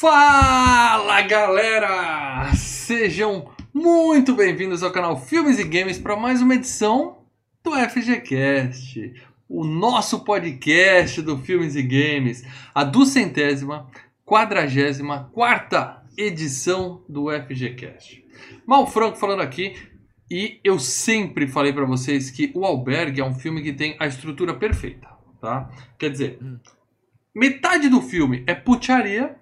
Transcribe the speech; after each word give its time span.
Fala 0.00 1.20
galera! 1.20 2.54
Sejam 2.54 3.50
muito 3.74 4.34
bem-vindos 4.34 4.82
ao 4.82 4.90
canal 4.90 5.20
Filmes 5.20 5.58
e 5.58 5.64
Games 5.64 5.98
para 5.98 6.16
mais 6.16 6.40
uma 6.40 6.54
edição 6.54 7.18
do 7.62 7.72
FGCast, 7.72 9.12
o 9.46 9.62
nosso 9.62 10.24
podcast 10.24 11.20
do 11.20 11.36
Filmes 11.36 11.76
e 11.76 11.82
Games, 11.82 12.42
a 12.74 12.82
duzentésima, 12.82 13.90
quadragésima 14.24 15.28
quarta 15.34 16.02
edição 16.16 17.04
do 17.06 17.26
FGCast. 17.30 18.24
Mal 18.66 18.86
Franco 18.86 19.18
falando 19.18 19.42
aqui, 19.42 19.76
e 20.30 20.58
eu 20.64 20.78
sempre 20.78 21.46
falei 21.46 21.74
para 21.74 21.84
vocês 21.84 22.30
que 22.30 22.50
o 22.54 22.64
Albergue 22.64 23.20
é 23.20 23.24
um 23.24 23.34
filme 23.34 23.62
que 23.62 23.74
tem 23.74 23.96
a 23.98 24.06
estrutura 24.06 24.54
perfeita, 24.54 25.08
tá? 25.42 25.70
Quer 25.98 26.08
dizer, 26.08 26.38
metade 27.34 27.90
do 27.90 28.00
filme 28.00 28.42
é 28.46 28.54
putaria 28.54 29.38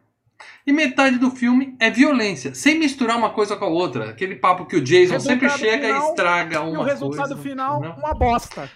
e 0.67 0.73
metade 0.73 1.19
do 1.19 1.31
filme 1.31 1.75
é 1.81 1.91
violência, 1.91 2.55
sem 2.55 2.79
misturar 2.79 3.17
uma 3.17 3.31
coisa 3.31 3.57
com 3.57 3.65
a 3.65 3.69
outra. 3.69 4.11
Aquele 4.11 4.37
papo 4.37 4.67
que 4.67 4.77
o 4.77 4.81
Jason 4.81 5.15
Resultado 5.15 5.41
sempre 5.41 5.59
chega 5.59 5.87
final, 5.87 6.07
e 6.07 6.11
estraga 6.11 6.57
E 6.57 6.59
uma 6.59 6.81
o 6.81 6.83
resultado 6.83 7.29
coisa, 7.29 7.43
final, 7.43 7.81
né? 7.81 7.95
uma 7.97 8.15
bosta. 8.15 8.71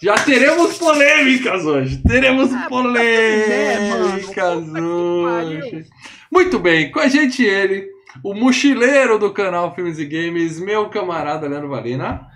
Já 0.00 0.14
teremos 0.14 0.78
polêmicas 0.78 1.64
hoje. 1.64 2.02
Teremos 2.02 2.52
Ah, 2.52 2.66
polêmicas 2.68 4.68
hoje. 4.68 5.86
Muito 6.30 6.58
bem, 6.58 6.90
com 6.90 7.00
a 7.00 7.08
gente 7.08 7.42
ele, 7.42 7.88
o 8.22 8.34
mochileiro 8.34 9.18
do 9.18 9.32
canal 9.32 9.74
Filmes 9.74 9.98
e 9.98 10.04
Games, 10.04 10.60
meu 10.60 10.88
camarada 10.88 11.48
Leandro 11.48 11.68
Valina. 11.68 12.28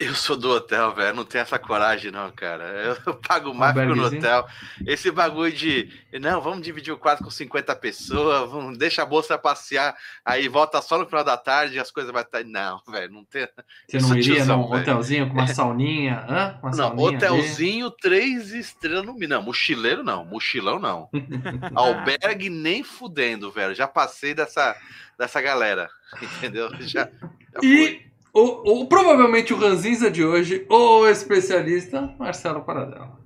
Eu 0.00 0.14
sou 0.14 0.34
do 0.34 0.48
hotel, 0.50 0.94
velho. 0.94 1.14
Não 1.14 1.26
tenho 1.26 1.42
essa 1.42 1.58
coragem, 1.58 2.10
não, 2.10 2.32
cara. 2.32 2.64
Eu, 3.04 3.16
pago 3.20 3.52
mais 3.52 3.74
porque 3.74 3.94
no 3.94 4.06
hotel. 4.06 4.46
Esse 4.86 5.10
bagulho 5.10 5.52
de. 5.52 5.92
Não, 6.18 6.40
vamos 6.40 6.62
dividir 6.62 6.90
o 6.90 6.96
quarto 6.96 7.22
com 7.22 7.30
50 7.30 7.76
pessoas, 7.76 8.50
vamos, 8.50 8.78
deixa 8.78 9.02
a 9.02 9.06
bolsa 9.06 9.36
passear, 9.36 9.94
aí 10.24 10.48
volta 10.48 10.80
só 10.80 10.96
no 10.96 11.04
final 11.04 11.22
da 11.22 11.36
tarde 11.36 11.76
e 11.76 11.78
as 11.78 11.90
coisas 11.90 12.10
vai 12.10 12.22
estar. 12.22 12.42
Não, 12.44 12.80
velho, 12.88 13.12
não 13.12 13.26
tem. 13.26 13.46
Você 13.86 13.98
não 13.98 14.16
iria 14.16 14.36
tiozão, 14.36 14.56
num 14.62 14.72
hotelzinho 14.72 15.28
com 15.28 15.34
uma 15.34 15.46
sauninha? 15.52 16.24
Hã? 16.26 16.58
Uma 16.62 16.70
Não, 16.70 16.72
sauninha 16.72 17.08
ali? 17.08 17.16
hotelzinho, 17.16 17.90
três 17.90 18.52
estrelas 18.52 19.04
no. 19.04 19.18
Não, 19.18 19.42
mochileiro 19.42 20.02
não, 20.02 20.24
mochilão 20.24 20.78
não. 20.78 21.10
Albergue 21.76 22.48
nem 22.48 22.82
fudendo, 22.82 23.52
velho. 23.52 23.74
Já 23.74 23.86
passei 23.86 24.32
dessa, 24.32 24.74
dessa 25.18 25.42
galera, 25.42 25.90
entendeu? 26.22 26.70
Já, 26.80 27.06
já 27.52 27.60
fui. 27.60 28.09
E 28.34 28.38
o, 28.38 28.82
o- 28.82 28.86
provavelmente 28.86 29.52
o 29.52 29.58
ranzinza 29.58 30.10
de 30.10 30.24
hoje, 30.24 30.66
o 30.68 31.06
especialista 31.06 32.14
Marcelo 32.18 32.62
Paradela. 32.62 33.18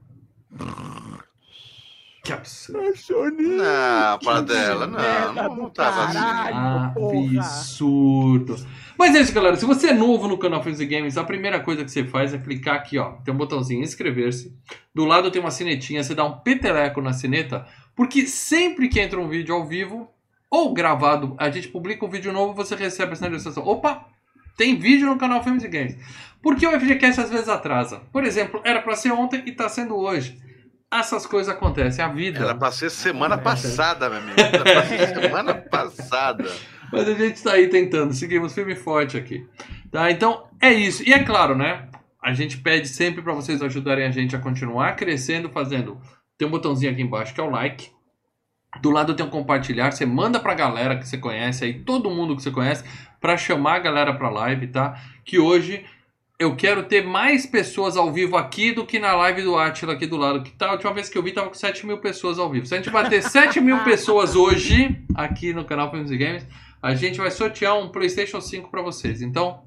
Que 2.24 2.32
absurdo. 2.32 3.42
Não, 3.42 4.18
para 4.18 4.40
dela, 4.40 4.86
não, 4.86 5.56
não, 5.56 5.70
tava 5.70 6.04
assim. 6.04 6.14
caralho. 6.18 6.94
porra. 6.94 7.38
Absurdo. 7.40 8.56
Mas 8.98 9.14
é 9.14 9.20
isso, 9.20 9.32
galera. 9.34 9.56
Se 9.56 9.66
você 9.66 9.88
é 9.88 9.92
novo 9.92 10.26
no 10.26 10.38
canal 10.38 10.62
e 10.66 10.86
Games, 10.86 11.18
a 11.18 11.24
primeira 11.24 11.60
coisa 11.60 11.84
que 11.84 11.90
você 11.90 12.02
faz 12.02 12.32
é 12.32 12.38
clicar 12.38 12.76
aqui, 12.76 12.96
ó. 12.96 13.12
Tem 13.24 13.34
um 13.34 13.36
botãozinho 13.36 13.82
inscrever-se. 13.82 14.56
Do 14.94 15.04
lado 15.04 15.30
tem 15.30 15.38
uma 15.40 15.50
sinetinha, 15.50 16.02
você 16.02 16.14
dá 16.14 16.24
um 16.24 16.38
peteleco 16.38 17.02
na 17.02 17.12
sineta, 17.12 17.66
porque 17.94 18.26
sempre 18.26 18.88
que 18.88 19.00
entra 19.00 19.20
um 19.20 19.28
vídeo 19.28 19.54
ao 19.54 19.66
vivo 19.66 20.08
ou 20.50 20.72
gravado, 20.72 21.34
a 21.36 21.50
gente 21.50 21.68
publica 21.68 22.06
um 22.06 22.10
vídeo 22.10 22.32
novo, 22.32 22.54
você 22.54 22.74
recebe 22.74 23.12
a 23.12 23.16
sinalização. 23.16 23.66
Opa! 23.66 24.06
Tem 24.56 24.76
vídeo 24.78 25.06
no 25.06 25.18
canal 25.18 25.42
Filmes 25.42 25.64
e 25.64 25.68
Games. 25.68 25.96
Porque 26.42 26.66
o 26.66 26.78
FGCast 26.78 27.20
às 27.22 27.30
vezes 27.30 27.48
atrasa. 27.48 28.00
Por 28.12 28.24
exemplo, 28.24 28.60
era 28.64 28.82
pra 28.82 28.94
ser 28.96 29.12
ontem 29.12 29.42
e 29.46 29.52
tá 29.52 29.68
sendo 29.68 29.96
hoje. 29.96 30.38
Essas 30.92 31.26
coisas 31.26 31.52
acontecem, 31.52 32.04
a 32.04 32.08
vida. 32.08 32.38
Era 32.44 32.54
pra 32.54 32.70
ser 32.70 32.90
semana 32.90 33.34
É. 33.34 33.38
passada, 33.38 34.08
meu 34.10 34.18
amigo. 34.18 34.40
Era 34.40 34.62
pra 34.62 34.84
ser 34.86 35.08
semana 35.20 35.54
passada. 35.54 36.44
Mas 36.92 37.08
a 37.08 37.14
gente 37.14 37.42
tá 37.42 37.52
aí 37.54 37.68
tentando, 37.68 38.12
seguimos 38.12 38.52
firme 38.54 38.74
e 38.74 38.76
forte 38.76 39.16
aqui. 39.16 39.44
Tá? 39.90 40.10
Então 40.10 40.46
é 40.60 40.72
isso. 40.72 41.02
E 41.08 41.12
é 41.12 41.24
claro, 41.24 41.56
né? 41.56 41.88
A 42.22 42.32
gente 42.32 42.58
pede 42.58 42.88
sempre 42.88 43.22
para 43.22 43.32
vocês 43.32 43.60
ajudarem 43.60 44.06
a 44.06 44.10
gente 44.10 44.36
a 44.36 44.38
continuar 44.38 44.94
crescendo, 44.94 45.48
fazendo. 45.50 46.00
Tem 46.38 46.46
um 46.46 46.50
botãozinho 46.50 46.92
aqui 46.92 47.02
embaixo 47.02 47.34
que 47.34 47.40
é 47.40 47.44
o 47.44 47.50
like. 47.50 47.90
Do 48.80 48.90
lado 48.90 49.14
tem 49.14 49.24
um 49.24 49.30
compartilhar. 49.30 49.90
Você 49.90 50.04
manda 50.04 50.40
pra 50.40 50.54
galera 50.54 50.96
que 50.96 51.06
você 51.06 51.18
conhece 51.18 51.64
aí, 51.64 51.74
todo 51.74 52.10
mundo 52.10 52.36
que 52.36 52.42
você 52.42 52.50
conhece, 52.50 52.84
para 53.20 53.36
chamar 53.36 53.76
a 53.76 53.78
galera 53.78 54.14
pra 54.14 54.28
live, 54.30 54.66
tá? 54.68 55.00
Que 55.24 55.38
hoje 55.38 55.84
eu 56.38 56.56
quero 56.56 56.82
ter 56.82 57.04
mais 57.04 57.46
pessoas 57.46 57.96
ao 57.96 58.12
vivo 58.12 58.36
aqui 58.36 58.72
do 58.72 58.84
que 58.84 58.98
na 58.98 59.14
live 59.14 59.42
do 59.42 59.56
Atila 59.56 59.92
aqui 59.92 60.06
do 60.06 60.16
lado. 60.16 60.42
Que 60.42 60.50
tá, 60.50 60.68
a 60.68 60.72
última 60.72 60.92
vez 60.92 61.08
que 61.08 61.16
eu 61.16 61.22
vi 61.22 61.32
tava 61.32 61.48
com 61.48 61.54
7 61.54 61.86
mil 61.86 61.98
pessoas 61.98 62.38
ao 62.38 62.50
vivo. 62.50 62.66
Se 62.66 62.74
a 62.74 62.76
gente 62.78 62.90
bater 62.90 63.22
7 63.24 63.60
mil 63.60 63.78
pessoas 63.84 64.34
hoje 64.34 65.00
aqui 65.14 65.52
no 65.52 65.64
canal 65.64 65.90
Filmes 65.90 66.10
e 66.10 66.16
Games, 66.16 66.46
a 66.82 66.94
gente 66.94 67.18
vai 67.18 67.30
sortear 67.30 67.78
um 67.78 67.88
PlayStation 67.88 68.40
5 68.40 68.70
para 68.70 68.82
vocês. 68.82 69.22
Então, 69.22 69.62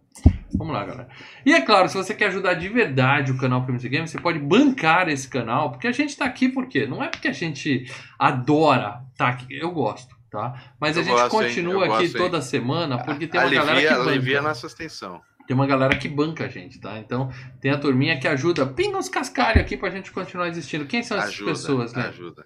vamos 0.54 0.74
lá, 0.74 0.86
galera. 0.86 1.10
E 1.46 1.54
é 1.54 1.62
claro, 1.62 1.88
se 1.90 1.96
você 1.96 2.14
quer 2.14 2.28
ajudar 2.28 2.54
de 2.56 2.68
verdade 2.70 3.32
o 3.32 3.38
canal 3.38 3.64
Filmes 3.66 3.84
e 3.84 3.90
Games, 3.90 4.12
você 4.12 4.20
pode 4.20 4.40
bancar 4.40 5.08
esse 5.10 5.28
canal, 5.28 5.72
porque 5.72 5.88
a 5.88 5.92
gente 5.92 6.16
tá 6.18 6.26
aqui 6.26 6.50
por 6.50 6.68
quê? 6.68 6.86
Não 6.86 7.04
é 7.04 7.08
porque 7.08 7.28
a 7.28 7.34
gente 7.34 7.86
adora 8.18 9.02
tá 9.18 9.30
aqui, 9.30 9.46
eu 9.60 9.72
gosto, 9.72 10.16
tá? 10.30 10.54
Mas 10.80 10.98
a 10.98 11.02
Eu 11.02 11.04
gente 11.06 11.14
gosto, 11.14 11.30
continua 11.30 11.86
aqui 11.86 12.04
gosto, 12.08 12.18
toda 12.18 12.42
semana 12.42 12.98
porque 12.98 13.28
tem 13.28 13.40
uma 13.40 13.50
galera 13.50 13.72
Alivia, 13.72 13.90
que 13.90 13.96
banca. 13.98 14.10
alivia 14.12 14.40
a 14.40 14.42
nossa 14.42 14.68
extensão. 14.68 15.22
Tem 15.48 15.56
uma 15.56 15.66
galera 15.66 15.96
que 15.96 16.10
banca 16.10 16.44
a 16.44 16.48
gente, 16.50 16.78
tá? 16.78 17.00
Então, 17.00 17.32
tem 17.62 17.72
a 17.72 17.78
turminha 17.78 18.20
que 18.20 18.28
ajuda. 18.28 18.66
Pinga 18.66 18.98
uns 18.98 19.08
cascalhos 19.08 19.62
aqui 19.62 19.78
pra 19.78 19.90
gente 19.90 20.12
continuar 20.12 20.50
existindo. 20.50 20.86
Quem 20.86 21.02
são 21.02 21.18
essas 21.18 21.30
Ajuda, 21.30 21.52
pessoas, 21.52 21.94
né? 21.94 22.08
ajuda. 22.08 22.46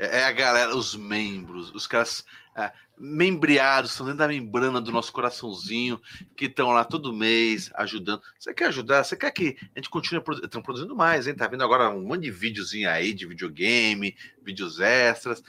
É, 0.00 0.20
é 0.20 0.24
a 0.24 0.32
galera, 0.32 0.74
os 0.74 0.96
membros, 0.96 1.70
os 1.74 1.86
caras 1.86 2.24
é, 2.56 2.72
membriados, 2.98 3.90
estão 3.90 4.06
dentro 4.06 4.20
da 4.20 4.28
membrana 4.28 4.80
do 4.80 4.90
nosso 4.90 5.12
coraçãozinho, 5.12 6.00
que 6.34 6.46
estão 6.46 6.70
lá 6.70 6.84
todo 6.84 7.12
mês 7.12 7.70
ajudando. 7.74 8.22
Você 8.38 8.54
quer 8.54 8.68
ajudar? 8.68 9.04
Você 9.04 9.14
quer 9.14 9.30
que 9.30 9.58
a 9.76 9.78
gente 9.78 9.90
continue 9.90 10.24
produ 10.24 10.48
tão 10.48 10.62
produzindo 10.62 10.96
mais, 10.96 11.26
hein? 11.26 11.34
Tá 11.34 11.46
vendo 11.46 11.62
agora 11.62 11.90
um 11.90 12.02
monte 12.02 12.22
de 12.22 12.30
videozinho 12.30 12.88
aí 12.88 13.12
de 13.12 13.26
videogame, 13.26 14.16
vídeos 14.42 14.80
extras. 14.80 15.42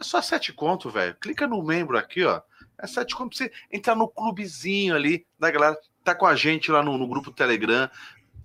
É 0.00 0.04
só 0.04 0.20
sete 0.20 0.52
conto, 0.52 0.90
velho. 0.90 1.14
Clica 1.20 1.46
no 1.46 1.62
membro 1.62 1.96
aqui, 1.96 2.24
ó. 2.24 2.42
É 2.78 2.86
sete 2.88 3.14
conto 3.14 3.36
pra 3.36 3.46
você 3.46 3.52
entrar 3.72 3.94
no 3.94 4.08
clubezinho 4.08 4.96
ali 4.96 5.24
da 5.38 5.50
galera. 5.50 5.78
Tá 6.02 6.14
com 6.14 6.26
a 6.26 6.36
gente 6.36 6.70
lá 6.70 6.82
no, 6.82 6.98
no 6.98 7.08
grupo 7.08 7.32
Telegram. 7.32 7.88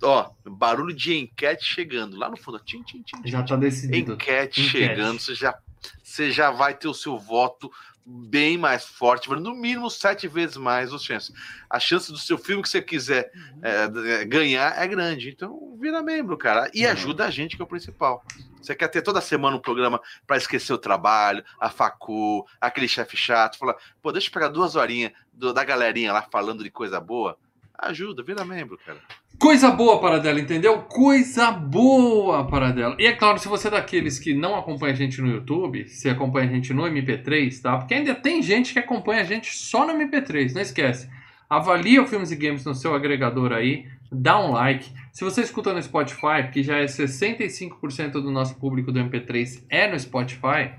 Ó, 0.03 0.31
barulho 0.45 0.94
de 0.95 1.16
enquete 1.16 1.63
chegando 1.66 2.17
lá 2.17 2.29
no 2.29 2.38
fundo. 2.38 2.59
Tim, 2.59 2.81
tim, 2.84 3.01
tim, 3.03 3.22
Já 3.28 3.44
tá 3.44 3.56
decidido. 3.56 4.13
enquete, 4.13 4.62
Enquete. 4.62 4.69
chegando, 4.88 5.19
você 5.19 5.35
já, 5.35 5.56
você 6.03 6.31
já 6.31 6.50
vai 6.51 6.73
ter 6.73 6.88
o 6.88 6.94
seu 6.94 7.17
voto 7.19 7.72
bem 8.03 8.57
mais 8.57 8.84
forte, 8.84 9.29
no 9.29 9.53
mínimo 9.56 9.88
sete 9.90 10.28
vezes 10.28 10.57
mais 10.57 10.91
as 10.91 11.03
chances. 11.03 11.31
A 11.69 11.79
chance 11.79 12.11
do 12.11 12.17
seu 12.17 12.35
filme 12.38 12.63
que 12.63 12.69
você 12.69 12.81
quiser 12.81 13.31
é, 13.61 14.25
ganhar 14.25 14.75
é 14.78 14.88
grande. 14.88 15.29
Então, 15.29 15.78
vira 15.79 16.01
membro, 16.01 16.35
cara. 16.35 16.69
E 16.73 16.84
Uhum. 16.84 16.91
ajuda 16.91 17.25
a 17.25 17.29
gente, 17.29 17.56
que 17.56 17.61
é 17.61 17.66
o 17.66 17.67
principal. 17.67 18.23
Você 18.59 18.75
quer 18.75 18.88
ter 18.88 19.01
toda 19.03 19.22
semana 19.22 19.56
um 19.56 19.61
programa 19.61 20.01
para 20.25 20.38
esquecer 20.38 20.73
o 20.73 20.78
trabalho, 20.79 21.44
a 21.59 21.69
facu, 21.69 22.44
aquele 22.59 22.88
chefe 22.88 23.16
chato, 23.17 23.57
falar, 23.57 23.75
pô, 24.01 24.11
deixa 24.11 24.29
eu 24.29 24.34
pegar 24.34 24.47
duas 24.50 24.75
horinhas 24.75 25.11
da 25.34 25.63
galerinha 25.63 26.11
lá 26.11 26.22
falando 26.31 26.63
de 26.63 26.72
coisa 26.72 27.00
boa. 27.00 27.38
Ajuda, 27.81 28.22
vira 28.22 28.46
membro, 28.46 28.78
cara. 28.85 29.00
Coisa 29.40 29.72
boa 29.72 30.00
para 30.00 30.20
dela, 30.20 30.40
entendeu? 30.40 30.84
Coisa 30.84 31.50
boa 31.50 32.46
para 32.46 32.72
dela. 32.72 32.96
E 33.00 33.08
é 33.08 33.14
claro, 33.14 33.40
se 33.40 33.47
você 33.47 33.70
é 33.70 33.72
daqueles 33.72 34.20
que 34.20 34.35
não 34.35 34.55
acompanha 34.55 34.94
a 34.94 34.96
gente 34.96 35.20
no 35.20 35.32
YouTube, 35.32 35.90
se 35.90 36.08
acompanha 36.08 36.47
a 36.47 36.53
gente 36.53 36.72
no 36.73 36.84
MP3, 36.84 37.59
tá? 37.59 37.78
Porque 37.79 37.96
ainda 37.96 38.14
tem 38.14 38.44
gente 38.44 38.72
que 38.72 38.78
acompanha 38.78 39.22
a 39.22 39.23
gente 39.23 39.52
só 39.52 39.88
no 39.88 39.94
MP3, 39.94 40.53
não 40.53 40.61
esquece. 40.61 41.09
Avalia 41.50 42.03
o 42.03 42.08
Filmes 42.08 42.32
e 42.32 42.35
Games 42.35 42.64
no 42.66 42.76
seu 42.76 42.94
agregador 42.94 43.52
aí, 43.52 43.88
dá 44.11 44.40
um 44.40 44.52
like. 44.52 44.91
Se 45.11 45.23
você 45.23 45.41
escuta 45.41 45.73
no 45.73 45.82
Spotify, 45.82 46.52
que 46.53 46.61
já 46.61 46.78
é 46.78 46.85
65% 46.85 48.11
do 48.11 48.29
nosso 48.29 48.59
público 48.59 48.91
do 48.91 49.00
MP3 49.00 49.66
é 49.72 49.91
no 49.91 50.00
Spotify, 50.00 50.72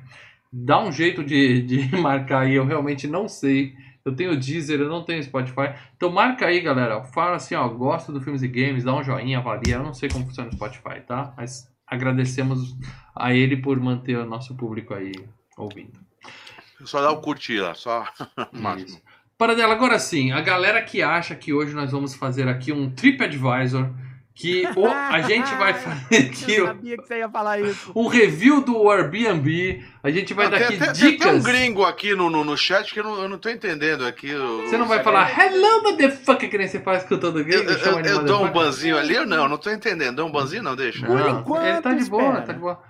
dá 0.52 0.80
um 0.80 0.92
jeito 0.92 1.24
de, 1.24 1.62
de 1.62 1.96
marcar 2.00 2.42
aí, 2.42 2.54
eu 2.54 2.64
realmente 2.64 3.08
não 3.08 3.26
sei. 3.26 3.74
Eu 4.04 4.14
tenho 4.14 4.36
Deezer, 4.38 4.80
eu 4.80 4.88
não 4.88 5.04
tenho 5.04 5.22
Spotify. 5.22 5.74
Então 5.96 6.10
marca 6.10 6.46
aí, 6.46 6.60
galera. 6.60 7.02
Fala 7.04 7.36
assim, 7.36 7.54
ó, 7.54 7.68
gosto 7.68 8.12
do 8.12 8.20
Filmes 8.20 8.42
e 8.42 8.48
Games, 8.48 8.84
dá 8.84 8.94
um 8.94 9.02
joinha, 9.02 9.38
avalia. 9.38 9.76
Eu 9.76 9.82
não 9.82 9.94
sei 9.94 10.08
como 10.08 10.26
funciona 10.26 10.48
o 10.48 10.52
Spotify, 10.52 11.00
tá? 11.06 11.32
Mas 11.36 11.70
agradecemos 11.86 12.76
a 13.14 13.32
ele 13.34 13.56
por 13.56 13.78
manter 13.78 14.16
o 14.16 14.26
nosso 14.26 14.56
público 14.56 14.94
aí 14.94 15.12
ouvindo. 15.56 16.00
Só 16.84 17.00
dá 17.00 17.10
o 17.12 17.20
curtir 17.20 17.60
lá, 17.60 17.74
só 17.74 18.04
máximo. 18.52 18.88
Isso. 18.88 19.02
Para 19.38 19.54
dela, 19.54 19.74
agora 19.74 19.98
sim, 19.98 20.30
a 20.30 20.40
galera 20.40 20.82
que 20.82 21.02
acha 21.02 21.34
que 21.34 21.52
hoje 21.52 21.74
nós 21.74 21.90
vamos 21.90 22.14
fazer 22.14 22.48
aqui 22.48 22.72
um 22.72 22.90
TripAdvisor, 22.90 23.90
que 24.34 24.66
o, 24.76 24.86
a 24.86 25.20
gente 25.22 25.54
vai 25.56 25.74
fazer 25.78 26.16
aqui 26.16 26.54
Eu 26.54 26.66
sabia 26.66 26.96
que 26.96 27.06
você 27.06 27.18
ia 27.18 27.28
falar 27.28 27.60
isso. 27.60 27.92
um 27.94 28.06
review 28.06 28.60
do 28.62 28.90
Airbnb, 28.90 29.84
a 30.02 30.10
gente 30.10 30.32
vai 30.32 30.46
Ah, 30.46 30.50
dar 30.50 30.56
tem, 30.58 30.66
aqui 30.68 30.78
tem- 30.78 30.92
tem 30.92 31.14
até 31.16 31.30
um 31.32 31.38
dicas. 31.38 31.44
gringo 31.44 31.84
aqui 31.84 32.14
no, 32.14 32.30
no, 32.30 32.42
no 32.42 32.56
chat 32.56 32.92
que 32.94 33.00
eu 33.00 33.04
não, 33.04 33.22
eu 33.22 33.28
não 33.28 33.38
tô 33.38 33.50
entendendo 33.50 34.06
aqui. 34.06 34.34
o- 34.34 34.62
Você 34.62 34.76
não 34.78 34.86
o- 34.86 34.88
vai 34.88 35.02
falar 35.02 35.30
hello 35.38 35.82
motherfucker 35.82 36.48
que 36.50 36.56
nem 36.58 36.66
você 36.66 36.80
faz 36.80 37.04
com 37.04 37.18
todo 37.18 37.40
Eu, 37.40 37.44
gringo? 37.44 37.70
eu, 37.70 38.02
de 38.02 38.08
eu 38.08 38.24
dou 38.24 38.44
um 38.44 38.50
banzinho 38.50 38.96
ali 38.96 39.16
ou 39.18 39.26
não? 39.26 39.48
Não 39.48 39.58
tô 39.58 39.70
entendendo. 39.70 40.16
Dou 40.16 40.28
um 40.28 40.32
banzinho 40.32 40.62
não, 40.62 40.74
deixa. 40.74 41.04
Por 41.06 41.18
Não, 41.18 41.40
enquanto, 41.40 41.64
ele 41.66 41.80
tá 41.82 41.92
de 41.94 42.04
boa, 42.06 42.22
espera. 42.22 42.42
tá 42.46 42.52
de 42.54 42.58
boa. 42.58 42.82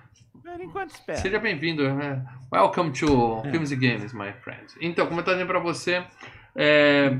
Enquanto 0.59 0.91
espera. 0.91 1.17
Seja 1.19 1.39
bem-vindo. 1.39 1.83
né? 1.93 2.23
Welcome 2.53 2.91
to 2.93 3.41
É. 3.43 3.51
Films 3.51 3.71
and 3.71 3.79
Games, 3.79 4.13
my 4.13 4.31
friend. 4.43 4.63
Então, 4.79 5.07
como 5.07 5.19
eu 5.19 5.23
tô 5.25 5.31
dizendo 5.31 5.47
pra 5.47 5.59
você, 5.59 6.03
é... 6.55 7.17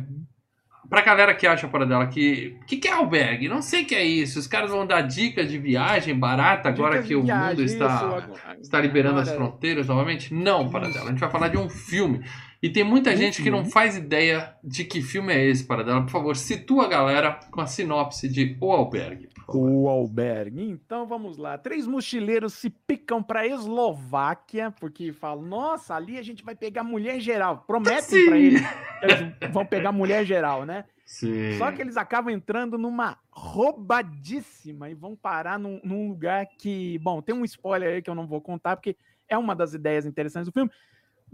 pra 0.89 1.01
galera 1.01 1.33
que 1.33 1.47
acha 1.47 1.67
fora 1.67 1.85
dela 1.85 2.07
que. 2.07 2.57
O 2.61 2.65
que, 2.65 2.77
que 2.77 2.87
é 2.87 2.91
albergue? 2.93 3.47
Não 3.47 3.61
sei 3.61 3.83
o 3.83 3.85
que 3.85 3.95
é 3.95 4.03
isso. 4.03 4.39
Os 4.39 4.47
caras 4.47 4.69
vão 4.71 4.85
dar 4.85 5.01
dicas 5.01 5.49
de 5.49 5.57
viagem 5.57 6.17
barata 6.17 6.69
agora 6.69 6.93
Dicas 6.95 7.07
que 7.07 7.15
o 7.15 7.23
viagem, 7.23 7.49
mundo 7.49 7.63
está. 7.63 7.85
isso, 7.95 8.05
agora- 8.05 8.57
está 8.61 8.79
liberando 8.81 9.19
as 9.19 9.29
agora- 9.29 9.45
fronteiras 9.47 9.87
novamente? 9.87 10.33
Não, 10.33 10.69
Paradela. 10.69 11.05
A 11.05 11.09
gente 11.09 11.19
vai 11.19 11.29
falar 11.31 11.47
de 11.49 11.57
um 11.57 11.69
filme. 11.69 12.21
E 12.63 12.69
tem 12.69 12.81
muita 12.81 13.11
Um 13.11 13.17
gente 13.17 13.43
que 13.43 13.51
não 13.51 13.57
filme? 13.59 13.71
faz 13.73 13.97
ideia 13.97 14.55
de 14.63 14.85
que 14.85 15.01
filme 15.01 15.33
é 15.33 15.45
esse, 15.45 15.65
Paradela. 15.65 16.01
Por 16.01 16.09
favor, 16.11 16.37
situa 16.37 16.85
a 16.85 16.87
galera 16.87 17.37
com 17.51 17.59
a 17.59 17.67
sinopse 17.67 18.29
de 18.29 18.57
O 18.61 18.71
Albergue. 18.71 19.27
O 19.49 19.89
albergue. 19.89 20.63
Então 20.63 21.05
vamos 21.05 21.37
lá. 21.37 21.57
Três 21.57 21.85
mochileiros 21.85 22.53
se 22.53 22.69
picam 22.69 23.21
para 23.21 23.45
Eslováquia 23.45 24.71
porque 24.79 25.11
falam: 25.11 25.43
Nossa, 25.43 25.93
ali 25.93 26.17
a 26.17 26.21
gente 26.21 26.41
vai 26.41 26.55
pegar 26.55 26.85
mulher 26.85 27.19
geral. 27.19 27.65
Prometem 27.67 28.25
para 28.25 28.37
eles 28.37 28.61
que 28.61 29.05
eles 29.05 29.51
vão 29.51 29.65
pegar 29.65 29.91
mulher 29.91 30.25
geral, 30.25 30.65
né? 30.65 30.85
Sim. 31.05 31.57
Só 31.57 31.69
que 31.73 31.81
eles 31.81 31.97
acabam 31.97 32.33
entrando 32.33 32.77
numa 32.77 33.17
roubadíssima 33.29 34.89
e 34.89 34.93
vão 34.93 35.17
parar 35.17 35.59
num, 35.59 35.81
num 35.83 36.07
lugar 36.07 36.47
que, 36.57 36.97
bom, 36.99 37.21
tem 37.21 37.35
um 37.35 37.43
spoiler 37.43 37.95
aí 37.95 38.01
que 38.01 38.09
eu 38.09 38.15
não 38.15 38.25
vou 38.25 38.39
contar 38.39 38.77
porque 38.77 38.95
é 39.27 39.37
uma 39.37 39.53
das 39.53 39.73
ideias 39.73 40.05
interessantes 40.05 40.47
do 40.47 40.53
filme. 40.53 40.71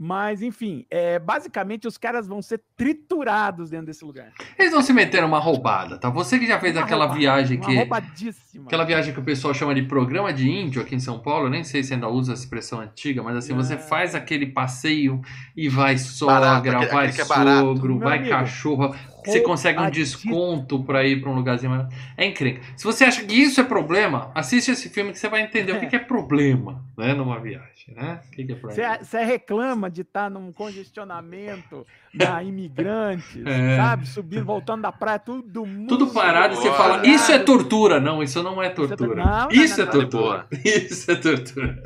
Mas, 0.01 0.42
enfim, 0.42 0.86
é, 0.90 1.19
basicamente 1.19 1.86
os 1.86 1.98
caras 1.98 2.25
vão 2.25 2.42
ser 2.42 2.62
triturados 2.78 3.69
dentro 3.69 3.88
desse 3.88 4.06
lugar. 4.06 4.31
Eles 4.57 4.72
não 4.72 4.81
se 4.81 4.94
meteram 4.94 5.28
numa 5.28 5.40
roubada, 5.40 5.98
tá? 5.98 6.10
Você 6.10 6.40
que 6.40 6.48
já 6.48 6.57
fez 6.57 6.74
Uma 6.78 6.84
aquela 6.86 7.01
roubada, 7.04 7.19
viagem 7.19 7.57
uma 7.57 7.66
que. 7.68 7.75
roubadíssima. 7.75 8.66
Aquela 8.68 8.86
viagem 8.86 9.13
que 9.13 9.19
o 9.19 9.24
pessoal 9.24 9.54
chama 9.54 9.75
de 9.75 9.84
programa 9.84 10.31
de 10.31 10.50
índio 10.50 10.81
aqui 10.81 10.96
em 10.96 11.00
São 11.01 11.19
Paulo, 11.19 11.48
eu 11.48 11.50
nem 11.50 11.66
sei 11.66 11.84
se 11.84 11.94
ainda 11.94 12.07
usa 12.07 12.31
essa 12.31 12.44
expressão 12.44 12.80
antiga, 12.80 13.22
mas 13.22 13.36
assim, 13.36 13.54
você 13.54 13.74
É. 13.74 13.78
faz 13.78 14.16
aquele 14.16 14.46
passeio 14.48 15.22
e 15.56 15.68
vai 15.68 15.96
Barato, 15.96 16.00
sogra, 16.07 16.57
aquele- 16.57 16.75
vai 16.94 17.07
aquele 17.07 17.13
que 17.13 17.22
é 17.22 17.25
barato. 17.25 17.60
sogro, 17.60 17.95
Meu 17.95 18.07
vai 18.07 18.18
amigo, 18.19 18.30
cachorro, 18.34 18.95
você 19.25 19.42
consegue 19.42 19.80
um 19.80 19.89
desconto 19.89 20.83
pra 20.83 21.04
ir 21.06 21.21
pra 21.21 21.30
um 21.30 21.36
lugarzinho 21.36 21.71
mais. 21.71 21.88
É 22.18 22.25
incrível. 22.25 22.62
Se 22.75 22.83
você 22.83 23.04
acha 23.06 23.24
que 23.24 23.33
isso 23.33 23.60
é 23.60 23.63
problema, 23.63 24.31
assiste 24.36 24.71
esse 24.71 24.89
filme 24.89 25.12
que 25.12 25.19
você 25.19 25.27
vai 25.30 25.42
entender 25.42 25.71
o 25.74 25.80
que 25.80 25.88
que 25.88 25.95
é 25.95 26.00
problema, 26.00 26.83
né, 26.98 27.13
numa 27.13 27.39
viagem, 27.39 27.94
né? 27.95 28.19
O 28.27 28.31
que 28.31 28.44
que 28.45 28.51
é 28.51 28.56
problema? 28.56 29.00
Você 29.04 29.24
reclama 29.24 29.89
de 29.89 30.01
estar 30.01 30.30
num 30.30 30.51
congestionamento 30.51 31.86
da 32.13 32.44
imigrantes, 32.44 33.45
É. 33.45 33.77
sabe? 33.77 34.07
Subindo, 34.07 34.45
voltando 34.45 34.81
da 34.81 34.92
praia, 34.92 35.19
tudo 35.19 35.66
mundo. 35.66 35.88
Tudo 35.88 36.07
parado 36.07 36.54
e 36.54 36.57
você 36.57 36.71
fala, 36.71 37.06
isso 37.06 37.31
é 37.31 37.39
tortura. 37.39 38.00
Não, 38.00 38.21
isso 38.24 38.42
não 38.42 38.62
é 38.62 38.69
tortura. 38.69 39.16
Não, 39.16 39.39
não, 39.44 39.51
isso 39.51 39.81
é 39.81 39.86
tortura. 39.86 40.48
Isso 40.63 41.12
é 41.12 41.16
tortura. 41.16 41.83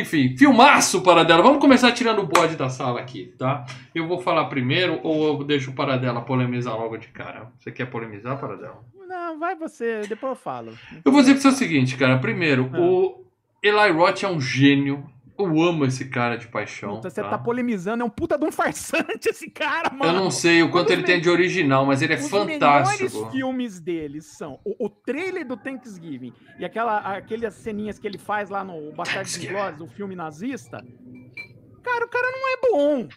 Enfim, 0.00 0.36
filmaço 0.36 1.02
Paradela. 1.02 1.42
Vamos 1.42 1.60
começar 1.60 1.92
tirando 1.92 2.20
o 2.20 2.26
bode 2.26 2.56
da 2.56 2.68
sala 2.68 3.00
aqui, 3.00 3.34
tá? 3.38 3.64
Eu 3.94 4.06
vou 4.08 4.20
falar 4.20 4.46
primeiro 4.46 4.98
ou 5.02 5.40
eu 5.40 5.44
deixo 5.44 5.70
o 5.70 5.74
Paradela 5.74 6.20
polemizar 6.22 6.74
logo 6.76 6.96
de 6.96 7.08
cara? 7.08 7.50
Você 7.58 7.70
quer 7.70 7.86
polemizar, 7.86 8.38
Paradela? 8.38 8.82
Não, 9.06 9.38
vai 9.38 9.54
você, 9.54 10.00
depois 10.08 10.30
eu 10.30 10.36
falo. 10.36 10.72
Eu 11.04 11.12
vou 11.12 11.20
dizer 11.20 11.34
pra 11.34 11.42
você 11.42 11.48
o 11.48 11.52
seguinte, 11.52 11.96
cara. 11.96 12.18
Primeiro, 12.18 12.70
Ah. 12.72 12.80
o 12.80 13.24
Eli 13.62 13.90
Roth 13.92 14.22
é 14.22 14.28
um 14.28 14.40
gênio. 14.40 15.04
Eu 15.38 15.62
amo 15.62 15.84
esse 15.84 16.04
cara 16.06 16.36
de 16.36 16.46
paixão. 16.46 16.96
Puta, 16.96 17.10
você 17.10 17.22
tá? 17.22 17.30
tá 17.30 17.38
polemizando, 17.38 18.02
é 18.02 18.06
um 18.06 18.10
puta 18.10 18.38
de 18.38 18.44
um 18.44 18.52
farsante 18.52 19.28
esse 19.28 19.50
cara, 19.50 19.90
mano. 19.90 20.12
Eu 20.12 20.12
não 20.12 20.30
sei 20.30 20.62
o 20.62 20.70
quanto 20.70 20.90
Um 20.90 20.92
ele 20.92 21.02
tem 21.02 21.20
de 21.20 21.30
original, 21.30 21.86
mas 21.86 22.02
ele 22.02 22.14
é 22.14 22.16
Os 22.16 22.28
fantástico. 22.28 23.04
melhores 23.04 23.32
filmes 23.32 23.80
deles 23.80 24.26
são 24.36 24.60
o, 24.64 24.86
o 24.86 24.88
trailer 24.88 25.46
do 25.46 25.56
Thanksgiving 25.56 26.32
e 26.58 26.64
aquela, 26.64 26.98
aquelas 26.98 27.54
ceninhas 27.54 27.98
que 27.98 28.06
ele 28.06 28.18
faz 28.18 28.50
lá 28.50 28.62
no 28.62 28.92
Bastardos 28.92 29.32
Thanksgiving. 29.32 29.52
Inglórios, 29.52 29.80
o 29.80 29.86
filme 29.86 30.14
nazista. 30.14 30.84
Cara, 31.82 32.04
o 32.04 32.08
cara 32.08 32.26
não 32.30 32.48
é 32.48 32.70
bom. 32.70 33.08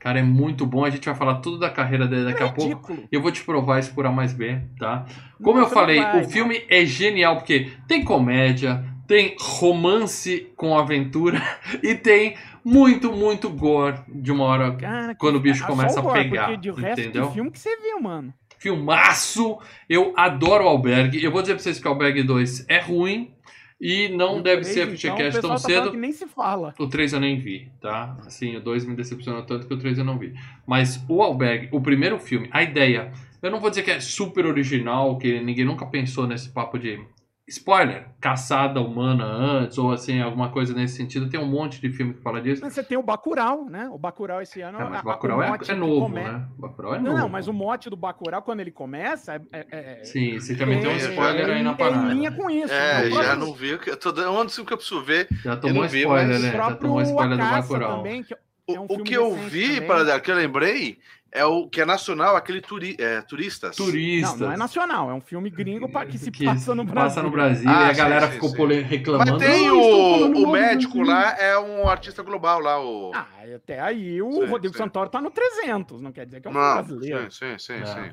Cara, 0.00 0.18
é 0.18 0.22
muito 0.22 0.64
bom. 0.64 0.84
A 0.84 0.90
gente 0.90 1.04
vai 1.04 1.14
falar 1.14 1.36
tudo 1.36 1.58
da 1.58 1.68
carreira 1.68 2.06
dele 2.06 2.24
daqui 2.24 2.42
é 2.42 2.46
a 2.46 2.52
pouco. 2.52 2.98
Eu 3.12 3.20
vou 3.20 3.30
te 3.30 3.44
provar 3.44 3.78
isso 3.80 3.94
por 3.94 4.06
A 4.06 4.10
mais 4.10 4.32
B, 4.32 4.60
tá? 4.78 5.04
Como 5.42 5.58
eu 5.58 5.62
não 5.62 5.70
falei, 5.70 6.00
vai, 6.00 6.22
o 6.22 6.28
filme 6.28 6.64
é 6.70 6.86
genial 6.86 7.36
porque 7.36 7.72
tem 7.86 8.02
comédia, 8.02 8.82
tem 9.06 9.36
romance 9.38 10.48
com 10.56 10.76
aventura 10.76 11.40
e 11.82 11.94
tem 11.94 12.36
muito, 12.64 13.12
muito 13.12 13.50
gore 13.50 13.98
de 14.08 14.32
uma 14.32 14.44
hora. 14.44 14.74
Cara, 14.76 15.14
Quando 15.14 15.36
o 15.36 15.40
bicho 15.40 15.66
começa 15.66 16.00
a 16.00 16.02
gore, 16.02 16.24
pegar, 16.24 16.46
Porque 16.46 16.56
de 16.56 16.70
resto 16.70 17.00
entendeu? 17.00 17.30
filme 17.30 17.50
que 17.50 17.58
você 17.58 17.76
viu, 17.76 18.00
mano. 18.00 18.32
Filmaço! 18.58 19.58
Eu 19.88 20.14
adoro 20.16 20.64
o 20.64 20.68
Albergue. 20.68 21.22
Eu 21.22 21.30
vou 21.30 21.42
dizer 21.42 21.54
pra 21.54 21.62
vocês 21.62 21.78
que 21.78 21.86
o 21.86 21.90
Albergue 21.90 22.22
2 22.22 22.66
é 22.68 22.80
ruim 22.80 23.34
e 23.80 24.08
não 24.08 24.38
o 24.38 24.42
deve 24.42 24.62
três, 24.62 24.74
ser 24.74 24.82
então, 24.84 24.96
FGCast 24.96 25.38
o 25.38 25.42
tão 25.42 25.50
tá 25.50 25.58
cedo. 25.58 25.90
Que 25.90 25.96
nem 25.98 26.12
se 26.12 26.26
fala. 26.26 26.74
O 26.78 26.86
3 26.86 27.12
eu 27.12 27.20
nem 27.20 27.38
vi, 27.38 27.70
tá? 27.80 28.16
Assim, 28.24 28.56
o 28.56 28.60
2 28.60 28.86
me 28.86 28.94
decepcionou 28.94 29.42
tanto 29.42 29.66
que 29.66 29.74
o 29.74 29.78
3 29.78 29.98
eu 29.98 30.04
não 30.04 30.18
vi. 30.18 30.32
Mas 30.66 31.04
o 31.06 31.22
Alberg, 31.22 31.68
o 31.70 31.82
primeiro 31.82 32.18
filme, 32.18 32.48
a 32.50 32.62
ideia, 32.62 33.12
eu 33.42 33.50
não 33.50 33.60
vou 33.60 33.68
dizer 33.68 33.82
que 33.82 33.90
é 33.90 34.00
super 34.00 34.46
original, 34.46 35.18
que 35.18 35.40
ninguém 35.40 35.66
nunca 35.66 35.84
pensou 35.84 36.26
nesse 36.26 36.48
papo 36.48 36.78
de 36.78 36.98
spoiler, 37.46 38.06
caçada 38.20 38.80
humana 38.80 39.24
antes, 39.24 39.76
ou 39.76 39.92
assim, 39.92 40.20
alguma 40.20 40.48
coisa 40.50 40.72
nesse 40.72 40.96
sentido. 40.96 41.28
Tem 41.28 41.38
um 41.38 41.46
monte 41.46 41.80
de 41.80 41.90
filme 41.90 42.14
que 42.14 42.22
fala 42.22 42.40
disso. 42.40 42.62
Mas 42.64 42.72
você 42.72 42.82
tem 42.82 42.96
o 42.96 43.02
Bacurau, 43.02 43.66
né? 43.68 43.88
O 43.92 43.98
Bacurau 43.98 44.40
esse 44.40 44.60
ano... 44.62 44.80
É, 44.80 44.84
mas 44.84 44.94
a- 44.94 44.98
a- 45.00 45.02
Bacurau 45.02 45.38
o 45.38 45.42
é, 45.42 45.58
é 45.68 45.74
novo, 45.74 46.00
come- 46.06 46.22
né? 46.24 46.46
Bacurau 46.58 46.94
é 46.94 46.98
Não, 46.98 47.04
novo. 47.04 47.18
não, 47.18 47.28
mas 47.28 47.46
o 47.48 47.52
mote 47.52 47.90
do 47.90 47.96
Bacurau, 47.96 48.40
quando 48.42 48.60
ele 48.60 48.70
começa, 48.70 49.34
é... 49.34 49.40
é- 49.52 49.66
é- 50.00 50.04
Sim, 50.04 50.38
você 50.40 50.56
também 50.56 50.80
tem 50.80 50.88
um 50.88 50.94
É, 50.94 50.96
spoiler 50.96 51.48
é, 51.50 51.54
aí 51.54 51.62
na 51.62 51.72
é 51.72 51.74
parada. 51.74 52.06
em 52.12 52.14
linha 52.14 52.32
com 52.32 52.48
isso. 52.50 52.72
É, 52.72 53.02
né? 53.10 53.16
O 53.16 53.22
já 53.22 53.36
não 53.36 53.52
vi. 53.52 53.74
o 53.74 53.78
que- 53.78 53.90
Eu 53.90 53.96
tô 53.98 54.10
dando 54.10 54.30
um 54.30 54.48
filme 54.48 54.66
que 54.66 54.72
eu 54.72 54.78
preciso 54.78 55.02
ver. 55.02 55.28
Já 55.42 55.56
tomou 55.56 55.82
não 55.82 55.88
vi, 55.88 56.00
spoiler, 56.00 56.28
mas 56.28 56.42
né? 56.42 56.48
O 56.48 56.52
Já 56.56 56.74
tomou 56.76 57.02
spoiler 57.02 57.36
do 57.36 57.42
A 57.44 57.50
Bacurau. 57.60 57.96
também, 57.98 58.22
que 58.22 58.34
O, 58.66 58.74
É 58.74 58.80
um 58.80 58.84
o 58.84 58.88
filme 58.88 59.04
que 59.04 59.14
eu 59.14 59.34
vi, 59.34 59.74
também. 59.74 59.86
para 59.86 60.18
que 60.20 60.30
eu 60.30 60.34
lembrei, 60.36 60.98
é 61.34 61.44
o 61.44 61.68
que 61.68 61.80
é 61.80 61.84
nacional, 61.84 62.36
aquele 62.36 62.60
turi, 62.60 62.96
é, 62.98 63.20
turistas. 63.20 63.74
Turistas. 63.74 64.38
Não, 64.40 64.46
não 64.46 64.54
é 64.54 64.56
nacional, 64.56 65.10
é 65.10 65.14
um 65.14 65.20
filme 65.20 65.50
gringo 65.50 65.88
pa- 65.90 66.06
que 66.06 66.16
se 66.16 66.30
que 66.32 66.44
passa 66.44 66.74
no 66.74 66.84
Brasil. 66.84 67.02
Passa 67.08 67.22
no 67.22 67.30
Brasil 67.30 67.68
Ah, 67.68 67.88
e 67.88 67.90
a 67.90 67.94
sim, 67.94 68.00
galera 68.00 68.26
sim, 68.28 68.32
ficou 68.34 68.50
sim. 68.50 68.80
reclamando. 68.82 69.32
Mas 69.32 69.42
tem 69.42 69.68
o, 69.70 70.44
o 70.44 70.50
médico 70.52 71.02
lá, 71.02 71.36
é 71.36 71.58
um 71.58 71.88
artista 71.88 72.22
global 72.22 72.60
lá, 72.60 72.80
o. 72.80 73.10
Ah, 73.14 73.26
até 73.56 73.80
aí 73.80 74.22
o 74.22 74.30
Sim, 74.32 74.46
Rodrigo 74.46 74.74
sim. 74.74 74.82
Santoro 74.84 75.10
tá 75.10 75.20
no 75.20 75.30
300, 75.30 76.00
não 76.00 76.12
quer 76.12 76.24
dizer 76.24 76.40
que 76.40 76.46
é 76.46 76.50
um 76.50 76.54
filme 76.54 76.66
não, 76.68 76.74
brasileiro. 76.74 77.30
sim, 77.32 77.58
sim, 77.58 77.58
sim, 77.58 77.82
É. 77.82 77.86
sim. 77.86 78.10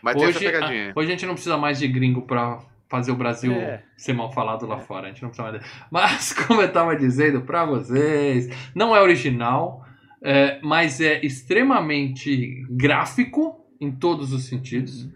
Mas 0.00 0.14
tem 0.16 0.24
essa 0.28 0.38
Hoje, 0.38 0.46
pegadinha. 0.52 0.92
a, 0.94 0.98
hoje 0.98 1.08
a 1.08 1.10
gente 1.10 1.26
não 1.26 1.34
precisa 1.34 1.56
mais 1.58 1.78
de 1.78 1.86
gringo 1.88 2.22
pra 2.22 2.60
fazer 2.88 3.10
o 3.12 3.16
Brasil 3.16 3.52
É. 3.52 3.82
ser 3.96 4.12
mal 4.14 4.32
falado 4.32 4.64
lá 4.66 4.78
fora. 4.78 5.06
A 5.06 5.08
gente 5.10 5.22
não 5.22 5.28
precisa 5.30 5.50
mais. 5.50 5.62
de- 5.62 5.70
Mas, 5.90 6.32
como 6.32 6.62
eu 6.62 6.72
tava 6.72 6.96
dizendo 6.96 7.42
pra 7.42 7.64
vocês, 7.64 8.48
não 8.74 8.94
é 8.96 9.02
original, 9.02 9.84
é, 10.22 10.58
mas 10.62 11.00
é 11.00 11.24
extremamente 11.24 12.64
gráfico 12.70 13.64
em 13.80 13.90
todos 13.92 14.32
os 14.32 14.44
sentidos. 14.44 15.08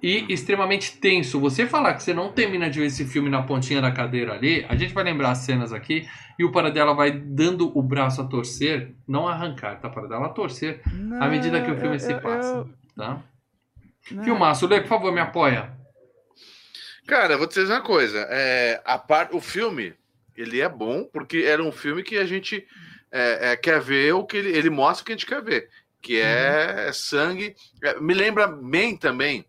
E 0.00 0.24
extremamente 0.32 0.96
tenso. 0.98 1.40
Você 1.40 1.66
falar 1.66 1.94
que 1.94 2.02
você 2.04 2.14
não 2.14 2.30
termina 2.30 2.70
de 2.70 2.78
ver 2.78 2.86
esse 2.86 3.04
filme 3.04 3.28
na 3.28 3.42
pontinha 3.42 3.80
da 3.80 3.90
cadeira 3.90 4.32
ali, 4.34 4.64
a 4.68 4.76
gente 4.76 4.94
vai 4.94 5.02
lembrar 5.02 5.32
as 5.32 5.38
cenas 5.38 5.72
aqui 5.72 6.06
e 6.38 6.44
o 6.44 6.52
Paradela 6.52 6.94
vai 6.94 7.10
dando 7.10 7.76
o 7.76 7.82
braço 7.82 8.20
a 8.20 8.24
torcer, 8.24 8.94
não 9.08 9.26
arrancar, 9.26 9.80
tá? 9.80 9.88
Paradela 9.90 10.26
a 10.26 10.28
torcer 10.28 10.82
à 11.20 11.26
medida 11.28 11.60
que 11.60 11.70
o 11.72 11.76
filme 11.76 11.96
eu- 11.96 12.00
se 12.00 12.12
eu- 12.12 12.20
passa, 12.20 12.48
eu- 12.58 12.68
tá? 12.96 13.24
não. 14.12 14.22
Filmaço, 14.22 14.68
Lê, 14.68 14.80
por 14.80 14.88
favor, 14.88 15.12
me 15.12 15.20
apoia. 15.20 15.76
Cara, 17.06 17.34
eu 17.34 17.38
vou 17.38 17.46
te 17.48 17.54
dizer 17.60 17.72
uma 17.72 17.82
coisa. 17.82 18.18
É, 18.30 18.80
a 18.84 18.98
par... 18.98 19.30
O 19.32 19.40
filme, 19.40 19.94
ele 20.36 20.60
é 20.60 20.68
bom 20.68 21.04
porque 21.12 21.38
era 21.38 21.62
um 21.62 21.72
filme 21.72 22.02
que 22.04 22.16
a 22.18 22.24
gente 22.24 22.64
é, 23.12 23.52
é, 23.52 23.56
quer 23.56 23.80
ver 23.80 24.12
o 24.14 24.24
que 24.24 24.36
ele, 24.36 24.50
ele 24.56 24.70
mostra 24.70 25.02
o 25.02 25.06
que 25.06 25.12
a 25.12 25.16
gente 25.16 25.26
quer 25.26 25.42
ver, 25.42 25.68
que 26.00 26.18
é 26.20 26.90
sangue. 26.92 27.54
É, 27.82 27.98
me 28.00 28.14
lembra 28.14 28.46
bem 28.46 28.96
também. 28.96 29.44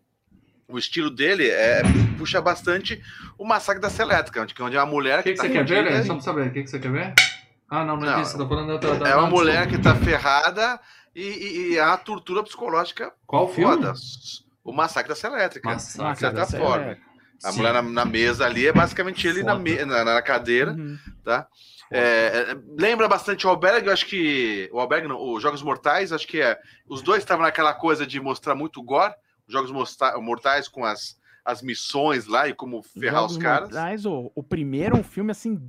O 0.68 0.78
estilo 0.78 1.10
dele 1.10 1.48
é, 1.50 1.82
puxa 2.16 2.40
bastante 2.40 3.02
o 3.36 3.44
Massacre 3.44 3.82
da 3.82 3.90
Selétrica, 3.90 4.40
onde, 4.42 4.54
onde 4.60 4.76
é 4.76 4.80
uma 4.80 4.86
mulher 4.86 5.18
O 5.20 5.22
que, 5.24 5.30
que 5.32 5.36
tá 5.36 5.42
você 5.42 5.48
quer 5.50 5.64
ver? 5.66 6.04
Só 6.04 6.14
pra 6.14 6.22
saber, 6.22 6.46
o 6.46 6.52
que, 6.52 6.62
que 6.62 6.70
você 6.70 6.78
quer 6.78 6.92
ver? 6.92 7.14
Ah, 7.68 7.84
não, 7.84 7.96
não 7.96 8.04
é 8.08 8.10
Não, 8.12 8.22
disso, 8.22 8.38
tô 8.38 8.48
falando 8.48 8.78
da 8.78 8.94
da- 8.94 9.08
É 9.08 9.16
uma 9.16 9.28
mulher 9.28 9.66
que 9.68 9.78
tá 9.78 9.94
ferrada 9.96 10.78
e, 11.14 11.22
e, 11.22 11.72
e 11.72 11.76
é 11.76 11.84
uma 11.84 11.96
tortura 11.96 12.42
psicológica 12.44 13.12
Qual 13.26 13.52
filme? 13.52 13.74
foda. 13.74 13.94
O 14.62 14.72
Massacre 14.72 15.08
da 15.08 15.16
Selétrica. 15.16 15.68
Massacre 15.68 16.12
de 16.14 16.18
certa 16.20 16.46
forma. 16.46 16.82
Selétrica. 16.84 17.10
A 17.42 17.50
Sim. 17.50 17.58
mulher 17.58 17.72
na, 17.72 17.82
na 17.82 18.04
mesa 18.04 18.44
ali 18.46 18.66
é 18.68 18.72
basicamente 18.72 19.26
ele 19.26 19.42
na, 19.42 19.58
me- 19.58 19.84
na, 19.84 20.04
na 20.04 20.22
cadeira. 20.22 20.72
Uhum. 20.72 20.96
É, 21.26 21.44
é, 21.90 22.56
lembra 22.78 23.08
bastante 23.08 23.46
o 23.46 23.50
Alberg, 23.50 23.86
eu 23.86 23.92
acho 23.92 24.06
que. 24.06 24.68
O 24.72 24.78
Alberg 24.80 25.08
não, 25.08 25.32
os 25.32 25.42
Jogos 25.42 25.62
Mortais, 25.62 26.12
acho 26.12 26.26
que 26.26 26.40
é. 26.40 26.58
Os 26.88 27.02
dois 27.02 27.18
estavam 27.22 27.44
naquela 27.44 27.74
coisa 27.74 28.06
de 28.06 28.20
mostrar 28.20 28.54
muito 28.54 28.82
gore, 28.82 29.14
os 29.46 29.52
Jogos 29.52 29.70
Mortais 30.20 30.68
com 30.68 30.84
as, 30.84 31.18
as 31.44 31.62
missões 31.62 32.26
lá 32.26 32.48
e 32.48 32.54
como 32.54 32.82
ferrar 32.82 33.22
Jogos 33.22 33.36
os 33.36 33.42
caras. 33.42 33.70
Mortais, 33.70 34.06
o, 34.06 34.30
o 34.34 34.42
primeiro 34.42 34.96
é 34.96 35.00
um 35.00 35.02
filme, 35.02 35.32
assim, 35.32 35.60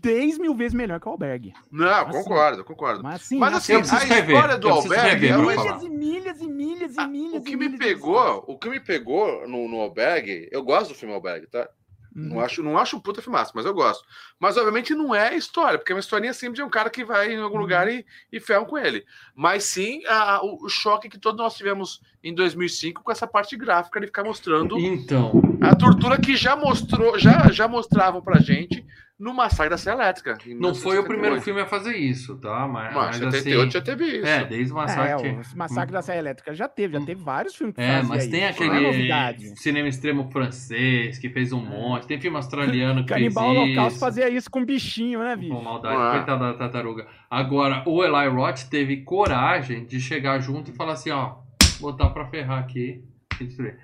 10 0.00 0.38
mil 0.38 0.54
vezes 0.54 0.74
melhor 0.74 0.98
que 0.98 1.06
o 1.08 1.12
Albergue. 1.12 1.52
Não, 1.70 1.88
Assim. 1.88 2.12
concordo, 2.12 2.64
concordo. 2.64 3.02
Mas 3.02 3.22
assim, 3.22 3.38
Mas 3.38 3.54
assim, 3.54 3.74
a 3.74 3.98
rever, 3.98 4.34
história 4.36 4.58
do 4.58 4.68
Alberg 4.68 5.28
é 5.28 5.36
uma 5.36 5.52
milhas 5.52 5.82
e 5.82 5.88
milhas 5.88 6.40
e 6.40 6.48
milhas 6.48 6.96
e 6.96 7.00
Ah, 7.00 7.06
milhas 7.06 7.34
o 7.34 7.44
que 7.44 7.56
me 7.56 7.68
milhas 7.68 7.72
de 7.72 7.86
pegou, 7.86 8.44
o 8.46 8.58
que 8.58 8.68
me 8.68 8.80
pegou 8.80 9.46
no, 9.48 9.68
no 9.68 9.80
Albergue, 9.80 10.48
eu 10.50 10.62
gosto 10.64 10.88
do 10.88 10.94
filme 10.94 11.14
Albergue, 11.14 11.46
tá? 11.46 11.68
Não 12.14 12.36
Uhum. 12.36 12.42
acho, 12.42 12.62
não 12.62 12.78
acho 12.78 12.96
um 12.96 13.00
puta 13.00 13.20
filmaço, 13.22 13.52
mas 13.54 13.66
eu 13.66 13.74
gosto. 13.74 14.04
Mas, 14.40 14.56
obviamente, 14.56 14.94
não 14.94 15.14
é 15.14 15.36
história, 15.36 15.78
porque 15.78 15.92
é 15.92 15.94
uma 15.94 16.00
historinha 16.00 16.32
simples 16.32 16.56
de 16.56 16.62
um 16.62 16.70
cara 16.70 16.88
que 16.90 17.04
vai 17.04 17.32
em 17.32 17.40
algum 17.40 17.56
Uhum. 17.56 17.62
lugar 17.62 17.88
e, 17.88 18.04
e 18.32 18.40
ferram 18.40 18.64
com 18.64 18.78
ele. 18.78 19.04
Mas 19.34 19.64
sim 19.64 20.02
a- 20.06 20.40
o, 20.42 20.64
o 20.64 20.68
choque 20.68 21.08
que 21.08 21.18
todos 21.18 21.38
nós 21.38 21.54
tivemos 21.54 22.00
em 22.24 22.34
2005 22.34 23.02
com 23.02 23.12
essa 23.12 23.26
parte 23.26 23.56
gráfica 23.56 24.00
de 24.00 24.06
ficar 24.06 24.24
mostrando 24.24 24.78
Então, 24.78 25.32
a 25.60 25.74
tortura 25.76 26.18
que 26.18 26.34
já 26.36 26.56
mostrou, 26.56 27.18
já, 27.18 27.50
já 27.52 27.68
mostravam 27.68 28.20
pra 28.22 28.40
gente 28.40 28.84
no 29.18 29.34
Massacre 29.34 29.68
da 29.70 29.76
Serra 29.76 29.96
Elétrica. 30.04 30.38
não 30.60 30.74
foi 30.74 30.96
o 30.98 31.02
primeiro 31.02 31.34
1978. 31.36 31.42
filme 31.44 31.60
a 31.60 31.66
fazer 31.66 31.96
isso, 31.96 32.36
tá? 32.38 32.68
Mas, 32.68 32.94
Mas, 32.94 33.20
mas 33.20 33.34
78 33.34 33.60
assim. 33.62 33.70
já 33.72 33.80
teve 33.80 34.04
isso. 34.04 34.26
É, 34.26 34.44
desde 34.44 34.72
o 34.72 34.76
É, 34.78 34.80
massacre. 34.82 35.28
o 35.30 35.58
Massacre 35.58 35.92
da 35.92 36.02
Serra 36.02 36.18
Elétrica 36.18 36.54
já 36.54 36.68
teve, 36.68 36.98
já 36.98 37.04
teve 37.04 37.20
vários 37.22 37.56
filmes 37.56 37.74
que 37.74 37.80
É, 37.82 38.00
mas 38.02 38.28
tem 38.28 38.40
isso, 38.48 38.62
é 38.62 38.66
aquele 38.66 38.80
novidade. 38.86 39.60
cinema 39.60 39.88
extremo 39.88 40.30
francês 40.30 41.18
que 41.18 41.28
fez 41.30 41.52
um 41.52 41.60
monte. 41.60 42.06
Tem 42.06 42.20
filme 42.20 42.36
australiano 42.36 43.02
que 43.04 43.12
Canibal 43.12 43.46
fez 43.50 43.58
Holocausto 43.58 43.90
isso. 43.92 44.00
fazia 44.00 44.28
isso 44.28 44.48
com 44.50 44.64
bichinho, 44.64 45.18
né, 45.18 45.34
bicho? 45.34 45.52
Com 45.54 45.62
maldade, 45.62 45.96
Ah. 45.96 46.10
coitada 46.12 46.52
da 46.52 46.54
tartaruga. 46.58 47.06
Agora, 47.28 47.82
o 47.86 48.04
Eli 48.04 48.28
Roth 48.28 48.64
teve 48.70 48.98
coragem 48.98 49.84
de 49.84 50.00
chegar 50.00 50.38
junto 50.38 50.70
e 50.70 50.74
falar 50.74 50.92
assim, 50.92 51.10
ó, 51.10 51.36
botar 51.80 52.10
pra 52.10 52.26
ferrar 52.26 52.60
aqui 52.60 53.02
e 53.40 53.44
destruir. 53.44 53.78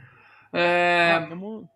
É, 0.53 1.15
Ah, 1.17 1.27
tamo- 1.29 1.69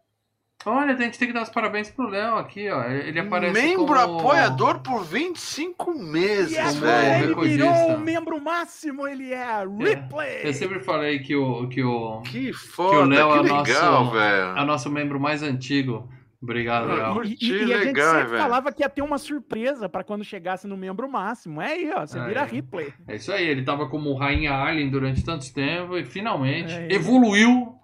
olha, 0.67 0.93
a 0.93 0.97
gente 0.97 1.19
tem 1.19 1.29
que 1.29 1.35
dar 1.35 1.43
os 1.43 1.49
parabéns 1.49 1.91
pro 1.91 2.09
Léo 2.09 2.35
aqui, 2.37 2.69
ó. 2.71 2.83
Ele 2.85 3.19
aparece 3.19 3.53
Membro 3.61 3.87
como... 3.87 4.19
apoiador 4.19 4.81
por 4.81 5.05
25 5.05 5.95
meses, 5.99 6.53
E 6.53 6.59
agora 6.59 6.81
velho. 6.81 7.41
ele 7.45 7.49
virou 7.57 7.95
o 7.95 7.99
membro 8.01 8.41
máximo, 8.43 9.07
ele 9.07 9.33
é 9.33 9.61
Ripley! 9.65 10.41
Eu 10.45 10.53
sempre 10.55 10.81
falei 10.81 11.21
que 11.21 11.35
o, 11.37 11.69
que 11.69 11.83
o, 11.83 12.21
Que 12.23 12.31
Que 12.47 12.51
o 12.51 12.55
foda, 12.55 13.03
que, 13.09 13.15
Léo 13.15 13.31
é 13.37 13.41
legal, 13.43 14.05
nosso- 14.05 14.11
velho. 14.13 14.43
é 14.59 14.63
o 14.63 14.67
nosso 14.67 14.91
membro 14.91 15.19
mais 15.21 15.43
antigo. 15.43 16.09
Obrigado, 16.41 16.89
Ah, 16.93 17.13
Léo. 17.15 17.25
E, 17.25 17.37
e- 17.41 17.51
e 17.67 17.75
a 17.75 17.79
gente 17.79 17.87
legal, 17.87 18.13
sempre 18.15 18.29
velho. 18.31 18.43
falava 18.43 18.71
que 18.73 18.83
ia 18.85 18.89
ter 18.89 19.03
uma 19.03 19.19
surpresa 19.19 19.89
pra 19.89 20.05
quando 20.05 20.23
chegasse 20.23 20.69
no 20.69 20.77
membro 20.77 21.11
máximo. 21.11 21.61
É 21.61 21.73
aí, 21.73 21.91
ó, 21.93 22.07
você 22.07 22.21
vira 22.25 22.43
Aí. 22.45 22.51
Ripley. 22.51 22.93
É 23.09 23.17
isso 23.17 23.33
aí, 23.33 23.45
ele 23.45 23.65
tava 23.65 23.89
como 23.89 24.15
Rainha 24.15 24.53
Alien 24.53 24.89
durante 24.89 25.25
tanto 25.25 25.53
tempo 25.53 25.99
e 25.99 26.05
finalmente 26.05 26.73
É. 26.73 26.93
evoluiu 26.93 27.75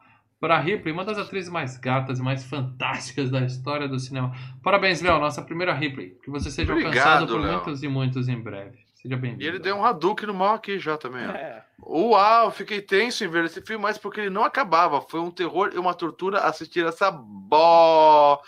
para 0.44 0.58
Ripley, 0.58 0.92
uma 0.92 1.06
das 1.06 1.16
atrizes 1.16 1.48
mais 1.50 1.78
gatas 1.78 2.18
e 2.18 2.22
mais 2.22 2.44
fantásticas 2.44 3.30
da 3.30 3.40
história 3.40 3.88
do 3.88 3.98
cinema. 3.98 4.30
Parabéns, 4.62 5.00
Léo, 5.00 5.18
nossa 5.18 5.40
primeira 5.40 5.72
Ripley. 5.72 6.18
Que 6.22 6.28
você 6.28 6.50
seja 6.50 6.70
Obrigado, 6.70 6.98
alcançado 6.98 7.26
por 7.28 7.40
Léo. 7.40 7.52
muitos 7.52 7.82
e 7.82 7.88
muitos 7.88 8.28
em 8.28 8.38
breve. 8.38 8.76
Seja 8.94 9.16
bem-vindo. 9.16 9.42
E 9.42 9.46
ele 9.46 9.58
deu 9.58 9.74
um 9.74 9.82
Hadouken 9.82 10.26
no 10.26 10.34
mal 10.34 10.56
aqui 10.56 10.78
já 10.78 10.98
também. 10.98 11.26
ó. 11.26 11.30
É. 11.30 11.64
Uau, 11.80 12.50
fiquei 12.50 12.82
tenso 12.82 13.24
em 13.24 13.28
ver 13.28 13.46
esse 13.46 13.62
filme, 13.62 13.82
mas 13.82 13.96
porque 13.96 14.20
ele 14.20 14.28
não 14.28 14.44
acabava. 14.44 15.00
Foi 15.00 15.18
um 15.18 15.30
terror 15.30 15.70
e 15.74 15.78
uma 15.78 15.94
tortura 15.94 16.40
assistir 16.40 16.84
essa 16.84 17.10
bó. 17.10 18.38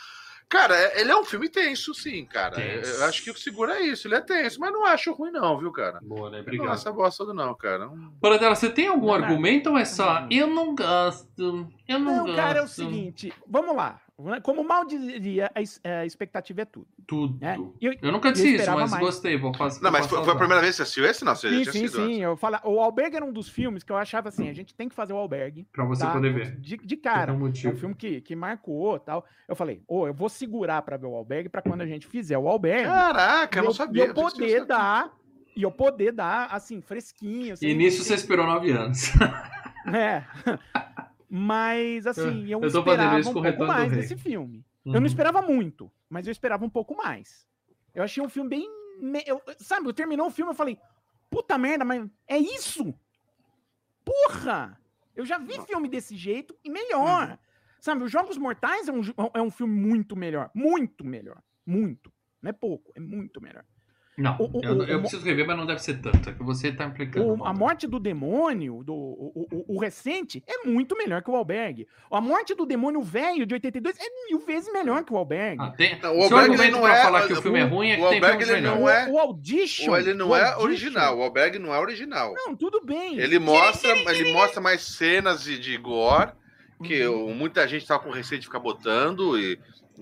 Cara, 0.48 0.76
é- 0.76 1.00
ele 1.00 1.10
é 1.10 1.16
um 1.16 1.24
filme 1.24 1.48
tenso, 1.48 1.92
sim, 1.92 2.24
cara. 2.24 2.54
Tenso. 2.54 2.90
Eu 3.00 3.04
acho 3.06 3.22
que 3.24 3.30
o 3.30 3.34
que 3.34 3.40
segura 3.40 3.78
é 3.78 3.82
isso. 3.82 4.06
Ele 4.06 4.14
é 4.14 4.20
tenso, 4.20 4.60
mas 4.60 4.72
não 4.72 4.84
acho 4.84 5.12
ruim, 5.12 5.32
não, 5.32 5.58
viu, 5.58 5.72
cara? 5.72 5.98
Boa, 6.02 6.26
né? 6.30 6.30
Não 6.30 6.38
é 6.38 6.40
Obrigado. 6.42 6.74
essa 6.74 6.92
bosta 6.92 7.24
toda, 7.24 7.34
não, 7.34 7.52
cara. 7.54 7.86
Não- 7.86 8.12
Paradela, 8.20 8.54
você 8.54 8.70
tem 8.70 8.86
algum 8.86 9.08
Não, 9.08 9.18
não. 9.18 9.24
argumento 9.24 9.70
ou 9.70 9.76
é 9.78 9.84
só 9.84 10.20
Não. 10.20 10.28
eu 10.30 10.46
não 10.46 10.74
gosto, 10.74 11.68
eu 11.88 11.98
não, 11.98 12.16
Não, 12.18 12.22
gosto? 12.26 12.36
cara, 12.36 12.58
é 12.60 12.62
o 12.62 12.68
seguinte, 12.68 13.32
vamos 13.46 13.74
lá. 13.74 14.00
Como 14.42 14.64
mal 14.64 14.86
diria, 14.86 15.50
a 15.84 16.06
expectativa 16.06 16.62
é 16.62 16.64
tudo. 16.64 16.86
Tudo. 17.06 17.38
Né? 17.38 17.58
Eu, 17.80 17.92
Eu 18.00 18.10
nunca 18.10 18.28
eu 18.28 18.32
disse 18.32 18.46
isso, 18.46 18.56
esperava 18.56 18.80
mas 18.80 18.90
mais. 18.92 19.04
gostei. 19.04 19.36
Vou 19.36 19.52
fazer, 19.52 19.82
Não, 19.82 19.90
mas 19.90 20.06
foi, 20.06 20.24
foi 20.24 20.32
a 20.32 20.36
primeira 20.36 20.62
vez 20.62 20.72
que 20.72 20.76
você 20.76 20.82
assistiu 20.84 21.04
esse? 21.04 21.22
Não, 21.22 21.34
você 21.34 21.50
sim, 21.50 21.64
já 21.64 21.72
sim, 21.72 21.88
sim. 21.88 22.22
Eu 22.22 22.34
fala, 22.34 22.58
o 22.64 22.80
Albergue 22.80 23.16
era 23.16 23.24
um 23.24 23.32
dos 23.32 23.46
filmes 23.48 23.82
que 23.82 23.92
eu 23.92 23.96
achava 23.96 24.30
assim, 24.30 24.48
a 24.48 24.54
gente 24.54 24.74
tem 24.74 24.88
que 24.88 24.94
fazer 24.94 25.12
o 25.12 25.16
Albergue. 25.16 25.66
Pra 25.70 25.84
você 25.84 26.02
tá? 26.02 26.12
poder 26.12 26.32
ver. 26.32 26.56
De, 26.56 26.78
de 26.78 26.96
cara. 26.96 27.30
um 27.34 27.46
É 27.46 27.68
um 27.68 27.76
filme 27.76 27.94
que, 27.94 28.22
que 28.22 28.34
marcou 28.34 28.98
tal. 28.98 29.26
Eu 29.46 29.54
falei, 29.54 29.82
ô, 29.86 30.06
eu 30.06 30.14
vou 30.14 30.30
segurar 30.30 30.80
pra 30.80 30.96
ver 30.96 31.06
o 31.06 31.14
Albergue 31.14 31.50
pra 31.50 31.60
quando 31.60 31.82
a 31.82 31.86
gente 31.86 32.06
fizer 32.06 32.38
o 32.38 32.48
Albergue. 32.48 32.84
Caraca, 32.88 33.58
eu 33.58 33.64
não 33.64 33.70
e 33.70 33.74
sabia. 33.74 34.04
E 34.04 34.08
eu 34.08 34.14
poder 34.14 34.64
dar, 34.64 35.12
e 35.54 35.62
eu 35.62 35.70
poder 35.70 36.12
dar, 36.12 36.46
assim, 36.50 36.80
fresquinho. 36.80 37.52
E 37.52 37.56
sem- 37.58 37.74
nisso 37.74 38.02
você 38.02 38.14
esperou 38.14 38.46
nove 38.46 38.70
anos. 38.72 39.10
É. 39.94 40.24
Mas, 41.28 42.06
assim, 42.06 42.46
eu, 42.48 42.60
Eu 42.60 42.66
esperava 42.68 43.18
um 43.18 43.32
pouco 43.32 43.64
mais 43.66 43.92
desse 43.92 44.16
filme. 44.16 44.64
Eu 44.84 44.92
Uhum. 44.92 45.00
não 45.00 45.06
esperava 45.06 45.42
muito, 45.42 45.90
mas 46.08 46.26
eu 46.26 46.30
esperava 46.32 46.64
um 46.64 46.70
pouco 46.70 46.96
mais. 46.96 47.46
Eu 47.94 48.02
achei 48.04 48.22
um 48.22 48.28
filme 48.28 48.50
bem. 48.50 48.68
eu- 49.26 49.42
sabe, 49.58 49.86
eu 49.88 49.92
terminou 49.92 50.28
o 50.28 50.30
filme 50.30 50.52
e 50.52 50.56
falei, 50.56 50.78
puta 51.28 51.58
merda, 51.58 51.84
mas 51.84 52.08
é 52.26 52.38
isso? 52.38 52.94
Porra! 54.04 54.80
Eu 55.14 55.24
já 55.24 55.38
vi 55.38 55.60
filme 55.66 55.88
desse 55.88 56.14
jeito 56.16 56.56
e 56.62 56.70
melhor. 56.70 57.30
Uhum. 57.30 57.38
Sabe, 57.80 58.04
os 58.04 58.10
Jogos 58.10 58.36
Mortais 58.38 58.88
é 58.88 58.92
um, 58.92 59.00
é 59.34 59.42
um 59.42 59.50
filme 59.50 59.74
muito 59.74 60.14
melhor. 60.16 60.50
Muito 60.54 61.04
melhor. 61.04 61.42
Muito. 61.64 62.12
Não 62.40 62.50
é 62.50 62.52
pouco, 62.52 62.92
é 62.94 63.00
muito 63.00 63.40
melhor. 63.40 63.64
Não, 64.18 64.34
O- 64.38 64.58
o- 64.58 64.60
eu, 64.64 64.72
o- 64.78 64.82
eu 64.84 64.96
o- 64.96 65.00
preciso 65.00 65.22
rever, 65.24 65.46
mas 65.46 65.56
não 65.58 65.66
deve 65.66 65.80
ser 65.82 66.00
tanto. 66.00 66.30
É 66.30 66.32
que 66.32 66.42
você 66.42 66.72
tá 66.72 66.86
implicando. 66.86 67.34
O- 67.42 67.44
a 67.44 67.52
morte 67.52 67.86
do 67.86 68.00
demônio, 68.00 68.82
do, 68.82 68.94
o, 68.94 69.46
o- 69.52 69.74
o 69.76 69.78
recente, 69.78 70.42
é 70.46 70.66
muito 70.66 70.96
melhor 70.96 71.22
que 71.22 71.30
o 71.30 71.36
Albergue. 71.36 71.86
A 72.10 72.18
morte 72.18 72.54
do 72.54 72.64
demônio 72.64 73.02
velho 73.02 73.44
de 73.44 73.52
82 73.54 73.94
é 73.98 74.04
mil 74.30 74.38
vezes 74.46 74.72
melhor 74.72 75.04
que 75.04 75.12
o 75.12 75.18
Albergue. 75.18 75.62
Ah, 75.62 75.70
tem... 75.70 75.98
Não, 76.00 76.16
o 76.18 76.22
ele 76.24 76.70
não 76.70 76.88
é- 76.88 77.02
falar 77.02 77.26
que 77.26 77.34
o 77.34 77.42
filme 77.42 77.58
é 77.58 77.64
ruim 77.64 77.90
é 77.90 77.96
que 77.96 78.02
o 78.02 78.08
tem 78.08 78.14
Albergue, 78.16 78.44
filmes 78.44 78.48
ele 78.64 78.66
não 78.66 78.88
é- 78.88 79.06
o, 79.06 79.12
o 79.12 79.18
Audition. 79.18 79.96
Ele 79.96 80.14
não 80.14 80.30
o 80.30 80.34
é 80.36 80.42
Audition- 80.44 80.62
original. 80.64 81.18
O 81.18 81.22
Albergue 81.22 81.58
não 81.58 81.74
é 81.74 81.78
original. 81.78 82.32
Não, 82.34 82.56
tudo 82.56 82.80
bem. 82.82 83.18
Ele 83.18 83.38
mostra, 83.38 83.90
ele 83.90 84.32
mostra 84.32 84.62
mais 84.62 84.82
cenas 84.82 85.42
de, 85.44 85.58
de 85.58 85.76
gore, 85.76 86.30
que 86.82 87.06
Uhum. 87.06 87.34
muita 87.34 87.68
gente 87.68 87.86
tava 87.86 88.02
com 88.02 88.10
receio 88.10 88.40
de 88.40 88.46
ficar 88.46 88.60
botando 88.60 89.38
e 89.38 89.58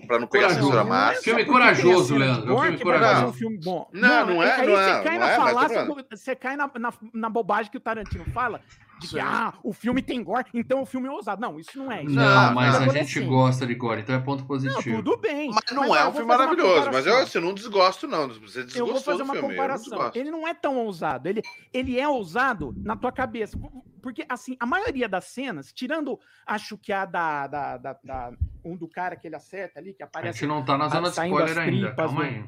para 0.07 0.19
não 0.19 0.27
pegar 0.27 0.49
censura 0.49 0.83
Não, 0.83 0.89
máxima. 0.89 1.23
Filme 1.23 1.45
corajoso, 1.45 2.13
de 2.13 2.19
Leandro, 2.19 2.49
é 2.49 2.53
um 2.53 2.61
filme 2.61 2.79
corajoso. 2.79 3.13
fazer 3.13 3.25
um 3.25 3.33
filme 3.33 3.57
bom. 3.57 3.89
Não, 3.93 4.25
não 4.25 4.43
é, 4.43 4.51
aí 4.51 4.67
não 4.67 4.75
você 4.75 4.89
é, 4.89 5.03
cai 5.03 5.17
não 5.17 5.25
na 5.25 5.31
é, 5.31 5.37
mas 5.37 5.53
falácia, 5.53 5.87
você 6.11 6.35
cai 6.35 6.55
na, 6.55 6.71
na, 6.79 6.93
na 7.13 7.29
bobagem 7.29 7.71
que 7.71 7.77
o 7.77 7.81
Tarantino 7.81 8.25
fala, 8.33 8.61
de 8.99 9.09
que, 9.09 9.19
ah, 9.19 9.53
o 9.61 9.73
filme 9.73 10.01
tem 10.01 10.23
gore, 10.23 10.45
então 10.53 10.81
o 10.81 10.85
filme 10.85 11.07
é 11.07 11.11
ousado. 11.11 11.41
Não, 11.41 11.59
isso 11.59 11.77
não 11.77 11.91
é. 11.91 12.03
Isso 12.03 12.15
Não, 12.15 12.51
é 12.51 12.53
mas 12.53 12.75
a 12.75 12.87
gente 12.87 13.19
gosta 13.21 13.67
de 13.67 13.75
gore, 13.75 14.01
então 14.01 14.15
é 14.15 14.19
ponto 14.19 14.41
Não, 14.41 14.47
positivo. 14.47 15.03
tudo 15.03 15.17
bem. 15.17 15.49
Mas 15.51 15.75
não 15.75 15.89
ó, 15.89 15.95
é 15.95 16.03
eu 16.03 16.09
um 16.09 16.11
filme 16.13 16.27
maravilhoso, 16.27 16.89
mas 16.91 17.05
eu 17.05 17.17
assim, 17.17 17.39
não 17.39 17.53
desgosto, 17.53 18.07
não. 18.07 18.27
Você 18.29 18.63
desgostou 18.63 18.87
Eu 18.87 18.93
vou 18.93 19.01
fazer 19.01 19.23
uma 19.23 19.33
filme, 19.33 19.49
não 19.49 19.55
comparação. 19.55 19.89
desgosto. 19.89 20.17
Ele 20.17 20.31
não 20.31 20.47
é 20.47 20.53
tão 20.53 20.77
ousado. 20.77 21.27
Ele, 21.27 21.41
ele 21.73 21.99
é 21.99 22.07
ousado 22.07 22.73
na 22.77 22.95
tua 22.95 23.11
cabeça. 23.11 23.57
Porque, 24.05 24.23
assim, 24.29 24.55
a 24.59 24.67
maioria 24.67 25.09
das 25.09 25.25
cenas, 25.25 25.73
tirando, 25.73 26.19
acho 26.45 26.77
que 26.77 26.93
a 26.93 27.05
da, 27.05 27.47
da, 27.47 27.75
da- 27.77 27.99
da- 28.03 28.33
um 28.63 28.77
do 28.77 28.87
cara 28.87 29.15
que 29.15 29.25
ele 29.27 29.35
acerta 29.35 29.79
ali, 29.79 29.95
que 29.95 30.03
A 30.03 30.05
aparece. 30.05 30.37
gente 30.37 30.47
não 30.47 30.63
tá 30.63 30.77
na 30.77 30.87
zona 30.87 31.09
de 31.09 31.19
spoiler 31.19 31.57
ainda, 31.57 31.95
calma 31.95 32.21
do- 32.21 32.21
aí. 32.21 32.45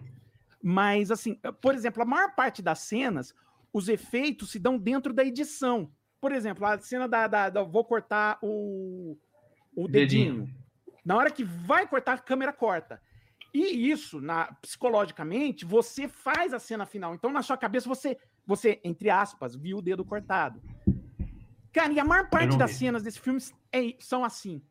Mas, 0.62 1.10
assim, 1.10 1.34
por 1.60 1.74
exemplo, 1.74 2.04
a 2.04 2.06
maior 2.06 2.36
parte 2.36 2.62
das 2.62 2.78
cenas, 2.82 3.34
os 3.74 3.90
efeitos 3.90 4.52
se 4.52 4.60
dão 4.60 4.78
dentro 4.78 5.12
da 5.12 5.26
edição. 5.26 5.92
Por 6.22 6.32
exemplo, 6.32 6.64
a 6.64 6.78
cena 6.78 7.08
da. 7.08 7.26
da- 7.26 7.50
da- 7.50 7.64
vou 7.64 7.84
cortar 7.84 8.38
o, 8.44 9.18
o 9.76 9.88
dedinho. 9.88 10.42
Dedinho. 10.46 10.56
Na 11.04 11.16
hora 11.18 11.32
que 11.32 11.44
vai 11.44 11.88
cortar, 11.88 12.14
a 12.14 12.18
câmera 12.20 12.54
corta. 12.54 13.02
E 13.52 13.90
isso, 13.90 14.22
na, 14.22 14.54
psicologicamente, 14.62 15.66
você 15.66 16.08
faz 16.08 16.54
a 16.54 16.60
cena 16.60 16.86
final. 16.86 17.16
Então, 17.16 17.32
na 17.32 17.42
sua 17.42 17.58
cabeça, 17.58 17.90
você, 17.90 18.16
você 18.46 18.80
entre 18.84 19.10
aspas, 19.10 19.56
viu 19.56 19.80
o 19.80 19.82
dedo 19.82 20.06
cortado. 20.06 20.62
Cara, 21.77 21.93
e 21.93 22.00
a 22.00 22.03
maior 22.03 22.27
parte 22.27 22.57
das 22.57 22.72
vi. 22.72 22.77
cenas 22.77 23.03
desse 23.03 23.19
filme 23.19 23.39
é- 23.72 23.96
são 24.00 24.24
assim. 24.25 24.63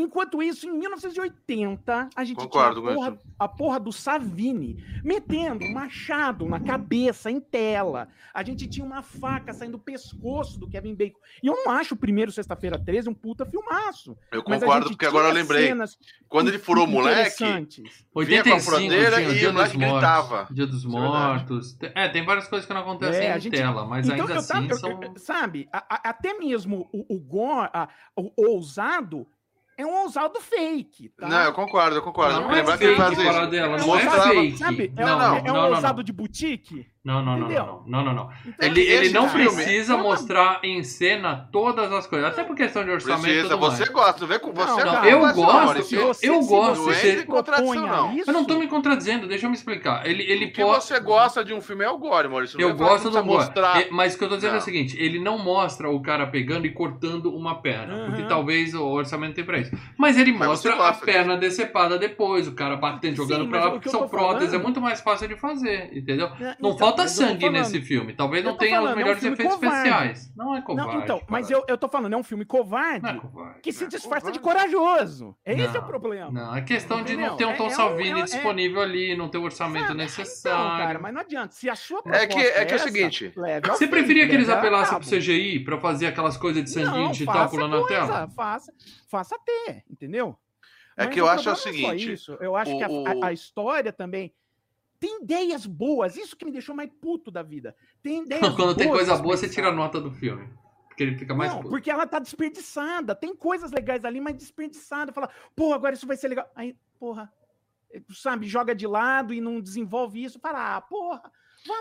Enquanto 0.00 0.40
isso, 0.42 0.68
em 0.68 0.72
1980, 0.78 2.08
a 2.14 2.24
gente 2.24 2.36
Concordo 2.36 2.80
tinha 2.80 2.92
a 2.92 2.94
porra, 2.94 3.18
a 3.38 3.48
porra 3.48 3.80
do 3.80 3.92
Savini 3.92 4.76
metendo 5.02 5.64
um 5.64 5.72
machado 5.72 6.46
na 6.46 6.60
cabeça, 6.60 7.30
em 7.30 7.40
tela. 7.40 8.08
A 8.32 8.42
gente 8.44 8.66
tinha 8.68 8.86
uma 8.86 9.02
faca 9.02 9.52
saindo 9.52 9.72
do 9.72 9.78
pescoço 9.78 10.58
do 10.58 10.68
Kevin 10.68 10.94
Bacon. 10.94 11.18
E 11.42 11.46
eu 11.48 11.54
não 11.64 11.72
acho 11.72 11.94
o 11.94 11.96
primeiro 11.96 12.30
Sexta-feira 12.30 12.78
13 12.78 13.08
um 13.08 13.14
puta 13.14 13.44
filmaço. 13.44 14.16
Eu 14.30 14.42
concordo, 14.42 14.90
porque 14.90 15.06
agora 15.06 15.28
eu 15.28 15.34
lembrei. 15.34 15.72
Quando 16.28 16.48
ele 16.48 16.58
furou 16.58 16.84
o 16.84 16.88
moleque, 16.88 17.44
vinha 17.44 17.66
com 18.12 18.20
a 18.20 18.20
85 18.20 18.60
fronteira 18.60 19.16
o 19.16 19.20
e 19.20 19.34
Dia 19.38 19.50
o 19.50 19.52
moleque 19.52 19.76
dos 19.76 19.86
Mortos. 19.86 20.00
gritava. 20.00 20.48
Dia 20.54 20.66
dos 20.66 20.84
é. 20.84 20.88
Mortos. 20.88 21.76
É, 21.80 22.08
tem 22.08 22.24
várias 22.24 22.46
coisas 22.46 22.66
que 22.66 22.72
não 22.74 22.82
acontecem 22.82 23.26
É, 23.26 23.36
em 23.36 23.40
gente- 23.40 23.56
tela, 23.56 23.84
mas 23.86 24.06
Então, 24.06 24.20
ainda 24.26 24.34
eu 24.34 24.46
tava- 24.46 24.58
assim 24.60 24.68
eu- 24.70 24.76
são. 24.78 25.02
eu- 25.02 25.18
sabe, 25.18 25.68
a- 25.72 25.84
a- 25.96 26.10
até 26.10 26.34
mesmo 26.34 26.88
o, 26.92 27.16
o 27.16 27.18
gore, 27.18 27.70
a- 27.72 27.88
o 28.16 28.30
ousado, 28.36 29.26
é 29.78 29.86
um 29.86 30.02
ousado 30.02 30.40
fake. 30.40 31.08
Tá? 31.10 31.28
Não, 31.28 31.44
eu 31.44 31.52
concordo, 31.52 31.96
eu 31.96 32.02
concordo. 32.02 32.40
Não 32.40 32.48
que 32.48 32.52
é 32.54 32.56
lembrar 32.56 32.76
que 32.76 32.84
ele 32.84 32.96
faz 32.96 33.12
isso. 33.16 33.24
Paradela, 33.24 33.68
não 33.78 33.84
é 33.84 33.86
Mostrava- 33.86 34.22
fake. 34.30 34.58
Sabe? 34.58 34.92
É, 34.96 35.04
Não, 35.04 35.14
um- 35.14 35.18
não, 35.18 35.36
é 35.36 35.40
um 35.40 35.44
não, 35.44 35.54
não, 35.54 35.68
ousado 35.70 35.96
não. 35.98 36.02
de 36.02 36.12
boutique? 36.12 36.86
Não, 37.08 37.22
não, 37.24 37.38
não, 37.38 37.48
não, 37.48 37.82
não, 37.86 38.04
não, 38.04 38.12
não. 38.12 38.30
Então, 38.46 38.68
Ele, 38.68 38.82
ele 38.82 39.06
esse 39.06 39.14
não 39.14 39.30
filme- 39.30 39.46
precisa 39.46 39.94
é 39.94 39.96
uma- 39.96 40.04
mostrar 40.04 40.60
em 40.62 40.82
cena 40.82 41.48
todas 41.50 41.90
as 41.90 42.06
coisas, 42.06 42.28
até 42.28 42.44
por 42.44 42.54
questão 42.54 42.84
de 42.84 42.90
orçamento 42.90 43.22
Precisa, 43.22 43.56
você 43.56 43.78
mais. 43.78 43.88
gosta, 43.88 44.20
não 44.20 44.28
vê 44.28 44.38
com 44.38 44.52
você. 44.52 44.66
Não, 44.66 44.78
é 44.78 44.84
não, 44.84 45.04
eu 45.06 45.20
gosto, 45.34 45.94
eu- 45.94 46.12
eu 46.22 46.40
gosto, 46.42 46.76
Não 46.76 46.84
você- 46.92 47.22
contradição, 47.24 47.86
não. 47.86 48.14
isso, 48.14 48.28
Eu 48.28 48.34
não 48.34 48.44
tô 48.44 48.58
me 48.58 48.66
contradizendo, 48.68 49.26
deixa 49.26 49.46
eu 49.46 49.50
me 49.50 49.56
explicar. 49.56 50.06
Ele, 50.06 50.22
ele 50.22 50.44
O 50.46 50.52
que 50.52 50.62
pode. 50.62 50.84
você 50.84 51.00
gosta 51.00 51.42
de 51.42 51.54
um 51.54 51.62
filme 51.62 51.82
é 51.82 51.88
o 51.88 51.96
gore, 51.96 52.28
Maurício. 52.28 52.60
Não 52.60 52.68
Eu 52.68 52.74
que 52.76 52.82
gosto 52.82 53.04
não 53.10 53.22
do 53.22 53.24
gore. 53.26 53.44
mostrar. 53.44 53.80
É, 53.80 53.88
Mas 53.90 54.14
o 54.14 54.18
que 54.18 54.24
eu 54.24 54.28
tô 54.28 54.34
dizendo 54.36 54.50
é 54.50 54.52
o 54.52 54.56
Não. 54.56 54.60
seguinte: 54.64 54.96
ele 55.00 55.18
não 55.18 55.38
mostra 55.38 55.88
o 55.88 56.00
cara 56.02 56.26
pegando 56.26 56.66
e 56.66 56.70
cortando 56.70 57.34
uma 57.34 57.62
perna. 57.62 57.94
Uhum. 57.94 58.06
Porque 58.08 58.22
talvez 58.24 58.74
o 58.74 58.84
orçamento 58.84 59.34
tem 59.34 59.44
pra 59.44 59.58
isso. 59.58 59.74
Mas 59.96 60.18
ele 60.18 60.30
Mas 60.32 60.48
mostra 60.48 60.72
você 60.72 60.78
a 60.78 60.86
gosta 60.88 61.06
perna 61.06 61.36
decepada 61.38 61.98
depois, 61.98 62.46
o 62.46 62.52
cara 62.52 62.76
batendo, 62.76 63.16
Sim, 63.16 63.22
jogando 63.22 63.48
pra 63.48 63.58
mas 63.60 63.66
lá, 63.66 63.72
porque 63.72 63.88
são 63.88 64.06
próteses, 64.08 64.48
é 64.48 64.50
falando- 64.50 64.62
muito 64.64 64.80
mais 64.82 65.00
fácil 65.00 65.26
de 65.26 65.36
fazer, 65.36 65.90
entendeu? 65.96 66.28
Não 66.60 66.72
então, 66.72 66.76
falta 66.98 67.02
mas 67.02 67.10
sangue 67.12 67.50
nesse 67.50 67.80
filme. 67.82 68.12
Talvez 68.14 68.44
não 68.44 68.56
tenha 68.56 68.76
falando, 68.76 68.84
os 68.86 68.90
é 68.90 68.94
um 68.94 68.98
melhores 68.98 69.24
efeitos 69.24 69.54
covarde. 69.54 69.76
especiais. 69.88 70.32
Não 70.36 70.54
é 70.56 70.60
covarde. 70.62 70.94
Não, 70.96 71.02
então, 71.02 71.22
mas 71.28 71.50
eu, 71.50 71.64
eu 71.68 71.78
tô 71.78 71.88
falando, 71.88 72.12
é 72.12 72.16
um 72.16 72.22
filme 72.22 72.44
covarde 72.44 73.06
é 73.08 73.14
covarde. 73.14 73.60
que 73.60 73.72
se 73.72 73.84
É 73.84 73.86
disfarça 73.88 74.30
de 74.32 74.38
corajoso. 74.38 75.36
É 75.44 75.54
esse 75.54 75.74
Não, 75.74 75.80
o 75.80 75.86
problema. 75.86 76.30
Não, 76.30 76.56
é 76.56 76.60
questão 76.62 77.02
de 77.02 77.16
não 77.16 77.36
ter 77.36 77.44
um 77.46 77.50
É- 77.50 77.56
Tom 77.56 77.66
é 77.66 77.70
Salvini 77.70 78.18
é 78.20 78.22
é- 78.22 78.24
disponível 78.24 78.80
ali, 78.82 79.16
não 79.16 79.28
ter 79.28 79.38
o 79.38 79.42
orçamento 79.42 79.86
Sabe? 79.88 79.98
necessário. 79.98 80.58
Então, 80.66 80.76
cara, 80.78 80.98
mas 80.98 81.14
não 81.14 81.20
adianta. 81.20 81.54
Se 81.54 81.68
a 81.70 81.74
sua 81.76 82.02
É 82.06 82.26
que- 82.26 82.38
é 82.38 82.64
que 82.64 82.72
é 82.74 82.76
o 82.76 82.80
seguinte, 82.80 83.32
Você 83.68 83.86
preferia 83.86 84.28
que 84.28 84.34
eles 84.34 84.48
apelassem 84.48 84.98
pro 84.98 85.08
CGI 85.08 85.60
pra 85.60 85.78
fazer 85.78 86.06
aquelas 86.06 86.36
coisas 86.36 86.62
de 86.64 86.70
sanguinho 86.70 87.04
Não, 87.04 87.10
digital 87.12 87.48
pulando 87.48 87.80
na 87.80 87.86
tela? 87.86 88.28
Faça, 88.34 88.72
faça 89.10 89.36
ter, 89.44 89.84
entendeu? 89.90 90.36
É 90.96 91.04
Mas 91.04 91.14
que 91.14 91.20
eu 91.20 91.28
acho 91.28 91.48
o 91.48 91.54
seguinte, 91.54 92.12
isso, 92.12 92.36
eu 92.40 92.56
acho 92.56 92.76
que 92.76 92.82
a, 92.82 92.88
o- 92.88 93.06
a- 93.06 93.26
a 93.28 93.32
história 93.32 93.92
também 93.92 94.32
tem 95.00 95.22
ideias 95.22 95.64
boas. 95.66 96.16
Isso 96.16 96.36
que 96.36 96.44
me 96.44 96.52
deixou 96.52 96.74
mais 96.74 96.90
puto 97.00 97.30
da 97.30 97.42
vida. 97.42 97.74
Tem 98.02 98.22
ideias 98.24 98.54
Quando 98.54 98.74
tem 98.74 98.86
boas 98.86 98.98
coisa 99.06 99.16
boa, 99.22 99.36
você 99.36 99.48
tira 99.48 99.68
a 99.68 99.72
nota 99.72 100.00
do 100.00 100.10
filme. 100.12 100.48
Porque 100.88 101.02
ele 101.04 101.16
fica 101.16 101.34
mais 101.34 101.50
não, 101.52 101.58
puto. 101.58 101.70
porque 101.70 101.90
ela 101.90 102.06
tá 102.06 102.18
desperdiçada. 102.18 103.14
Tem 103.14 103.34
coisas 103.34 103.70
legais 103.70 104.04
ali, 104.04 104.20
mas 104.20 104.34
desperdiçada. 104.36 105.12
Fala, 105.12 105.30
pô, 105.54 105.72
agora 105.72 105.94
isso 105.94 106.06
vai 106.06 106.16
ser 106.16 106.28
legal. 106.28 106.50
Aí, 106.56 106.76
porra, 106.98 107.32
sabe, 108.14 108.46
joga 108.48 108.74
de 108.74 108.86
lado 108.86 109.32
e 109.32 109.40
não 109.40 109.60
desenvolve 109.60 110.22
isso. 110.24 110.40
Fala, 110.40 110.76
ah, 110.76 110.80
porra, 110.80 111.22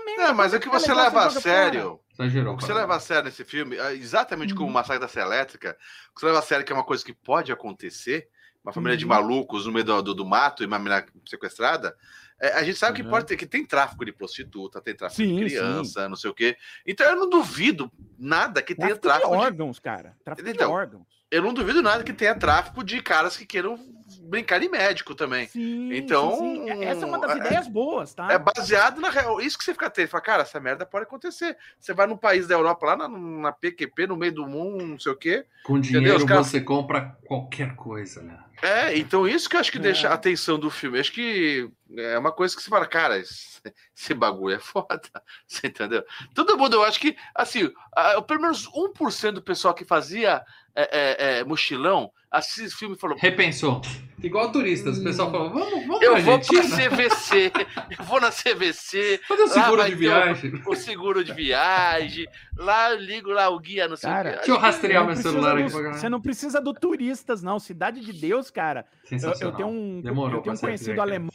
merda. 0.06 0.28
Não, 0.28 0.34
mas 0.36 0.54
é 0.54 0.60
que 0.60 0.70
você 0.70 0.90
legal, 0.90 1.06
leva 1.06 1.20
a 1.20 1.30
joga 1.30 1.42
fora. 1.42 1.42
sério. 1.42 2.00
Exagerou. 2.14 2.54
O 2.54 2.58
que 2.58 2.64
você 2.64 2.74
leva 2.74 2.96
a 2.96 3.00
sério 3.00 3.24
nesse 3.26 3.44
filme, 3.44 3.76
é 3.78 3.94
exatamente 3.94 4.54
como 4.54 4.66
Uhum. 4.66 4.72
o 4.72 4.74
Massacre 4.74 5.00
da 5.00 5.08
Serra 5.08 5.28
Elétrica, 5.28 5.78
o 6.12 6.14
que 6.16 6.20
você 6.22 6.26
leva 6.28 6.40
a 6.40 6.42
sério 6.44 6.66
que 6.66 6.72
é 6.72 6.76
uma 6.76 6.84
coisa 6.84 7.04
que 7.04 7.14
pode 7.14 7.52
acontecer, 7.52 8.30
uma 8.64 8.74
família 8.74 8.98
de 8.98 9.06
Uhum. 9.06 9.10
malucos 9.10 9.66
no 9.66 9.72
meio 9.72 9.86
do, 9.86 10.02
do, 10.02 10.14
do 10.14 10.26
mato 10.26 10.62
e 10.64 10.66
uma 10.66 10.78
menina 10.80 11.06
sequestrada, 11.26 11.96
é, 12.40 12.54
a 12.54 12.64
gente 12.64 12.78
sabe 12.78 12.96
que 12.98 13.02
Uhum. 13.04 13.10
pode 13.10 13.26
ter, 13.26 13.36
que 13.38 13.46
tem 13.46 13.66
tráfico 13.66 14.06
de 14.06 14.12
prostituta, 14.12 14.82
tem 14.82 14.96
tráfico 14.96 15.22
Sim, 15.24 15.36
de 15.36 15.42
criança, 15.46 16.08
não 16.08 16.16
sei 16.16 16.30
o 16.30 16.34
quê. 16.34 16.56
Então 16.86 17.06
eu 17.08 17.16
não 17.16 17.30
duvido 17.30 17.92
nada 18.18 18.62
que 18.62 18.76
tenha 18.76 18.90
Tráfico 18.96 19.08
tráfico 19.08 19.30
de 19.32 19.38
de, 19.38 19.44
órgãos, 19.46 19.80
cara. 19.80 20.16
Tráfico 20.24 20.48
Então, 20.50 20.68
de 20.68 20.74
órgãos. 20.74 21.08
Eu 21.30 21.42
não 21.42 21.54
duvido 21.54 21.82
nada 21.82 22.04
que 22.06 22.14
tenha 22.14 22.34
tráfico 22.34 22.84
de 22.84 23.02
caras 23.02 23.36
que 23.36 23.46
queiram 23.46 23.78
brincar 24.22 24.60
de 24.60 24.70
médico 24.70 25.14
também. 25.14 25.48
Sim, 25.48 25.92
Então, 25.94 26.32
sim, 26.38 26.64
sim. 26.66 26.84
Essa 26.86 27.04
é 27.04 27.08
uma 27.08 27.20
das 27.20 27.32
é- 27.32 27.38
ideias 27.38 27.68
boas, 27.68 28.14
tá? 28.14 28.32
É 28.32 28.40
baseado 28.40 29.02
na 29.02 29.10
real. 29.10 29.42
Isso 29.42 29.58
que 29.58 29.64
você 29.66 29.74
fica 29.74 29.90
tendo. 29.90 30.08
Fala, 30.08 30.24
cara, 30.24 30.44
essa 30.44 30.60
merda 30.60 30.86
pode 30.86 31.04
acontecer. 31.04 31.58
Você 31.80 31.94
vai 31.94 32.08
num 32.08 32.16
país 32.16 32.48
da 32.48 32.56
Europa, 32.56 32.86
lá 32.86 32.96
na, 32.96 33.10
na 33.10 33.52
PQP, 33.52 34.08
no 34.08 34.16
meio 34.16 34.32
do 34.34 34.48
mundo, 34.48 34.86
não 34.86 35.00
sei 35.00 35.12
o 35.12 35.18
quê. 35.18 35.46
Com 35.66 35.80
dinheiro 35.82 36.26
caras- 36.26 36.48
você 36.48 36.62
compra 36.62 37.18
qualquer 37.26 37.76
coisa, 37.76 38.22
né? 38.24 38.40
É, 38.62 38.98
então 38.98 39.28
isso 39.28 39.50
que 39.50 39.56
eu 39.56 39.60
acho 39.60 39.72
que 39.72 39.78
É. 39.78 39.82
deixa 39.82 40.10
a 40.10 40.14
atenção 40.14 40.58
do 40.58 40.70
filme. 40.70 41.00
Acho 41.00 41.12
que 41.12 41.70
é 41.98 42.18
uma 42.18 42.32
coisa 42.32 42.56
que 42.56 42.62
você 42.62 42.70
fala, 42.70 42.86
cara, 42.88 43.18
esse, 43.20 43.62
esse 43.96 44.14
bagulho 44.14 44.56
é 44.56 44.60
foda. 44.60 45.02
Você 45.48 45.68
entendeu? 45.68 46.04
Todo 46.34 46.58
mundo, 46.58 46.76
eu 46.76 46.84
acho 46.84 47.00
que, 47.00 47.16
assim, 47.34 47.72
a- 47.96 48.22
pelo 48.22 48.42
menos 48.42 48.68
1% 48.68 49.32
do 49.36 49.42
pessoal 49.42 49.74
que 49.74 49.86
fazia 49.86 50.44
é, 50.76 50.90
é, 50.92 51.40
é, 51.40 51.44
mochilão 51.44 52.12
assiste 52.30 52.66
esse 52.66 52.76
filme 52.76 52.96
e 52.96 53.00
falou. 53.00 53.18
Repensou. 53.18 53.82
Igual 54.22 54.52
turistas, 54.52 54.98
o 54.98 55.04
pessoal 55.04 55.32
fala, 55.32 55.50
vamos, 55.50 55.86
vamos 55.88 56.02
Eu 56.02 56.14
pra 56.14 56.22
vou 56.22 56.40
pra 56.40 56.58
Argentina, 56.60 56.90
CVC, 56.90 57.52
eu 58.00 58.04
vou 58.06 58.20
na 58.20 58.32
CVC, 58.32 59.22
fazer 59.28 59.44
o 59.44 59.48
seguro 59.48 59.86
de 59.86 59.96
viagem. 59.96 60.62
o 60.66 60.76
seguro 60.76 61.24
de 61.24 61.34
viagem, 61.34 62.28
lá 62.58 62.92
eu 62.92 62.98
ligo 63.00 63.30
lá 63.30 63.48
o 63.50 63.60
guia, 63.60 63.88
não 63.88 63.96
sei 63.96 64.10
Cara, 64.10 64.30
o 64.30 64.32
quê. 64.32 64.38
Deixa 64.40 64.52
eu 64.52 64.58
rastrear 64.58 65.06
meu 65.06 65.16
celular 65.16 65.58
aqui 65.58 65.70
pra 65.72 65.82
caralho. 65.82 66.00
Você 66.00 66.10
não 66.10 66.20
precisa 66.20 66.60
do 66.60 66.74
turistas, 66.74 67.42
não. 67.44 67.60
Cidade 67.60 68.02
de 68.02 68.12
Deus, 68.12 68.47
cara. 68.50 68.86
Eu, 69.12 69.48
eu 69.48 69.52
tenho 69.54 69.70
um, 69.70 70.02
Demorou 70.02 70.38
eu 70.38 70.42
tenho 70.42 70.56
um 70.56 70.60
conhecido 70.60 70.92
aqui. 70.92 71.00
alemão. 71.00 71.32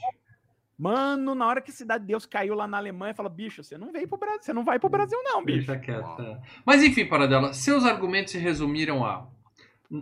Mano, 0.79 1.35
na 1.35 1.46
hora 1.46 1.61
que 1.61 1.70
Cidade 1.70 2.03
de 2.03 2.09
Deus 2.09 2.27
caiu 2.27 2.55
lá 2.55 2.66
na 2.66 2.77
Alemanha, 2.77 3.14
fala: 3.14 3.29
bicho, 3.29 3.62
você 3.62 3.79
não 3.79 3.92
veio 3.92 4.09
pro 4.09 4.18
Brasil, 4.18 4.42
você 4.42 4.53
não 4.53 4.64
vai 4.64 4.79
pro 4.79 4.88
Brasil, 4.88 5.18
não, 5.22 5.44
bicho. 5.44 5.72
Deixa 5.72 5.92
é. 5.92 6.38
Mas 6.64 6.83
enfim, 6.83 7.07
Paradela, 7.07 7.53
seus 7.53 7.85
argumentos 7.85 8.33
se 8.33 8.38
resumiram 8.38 9.05
a 9.05 9.27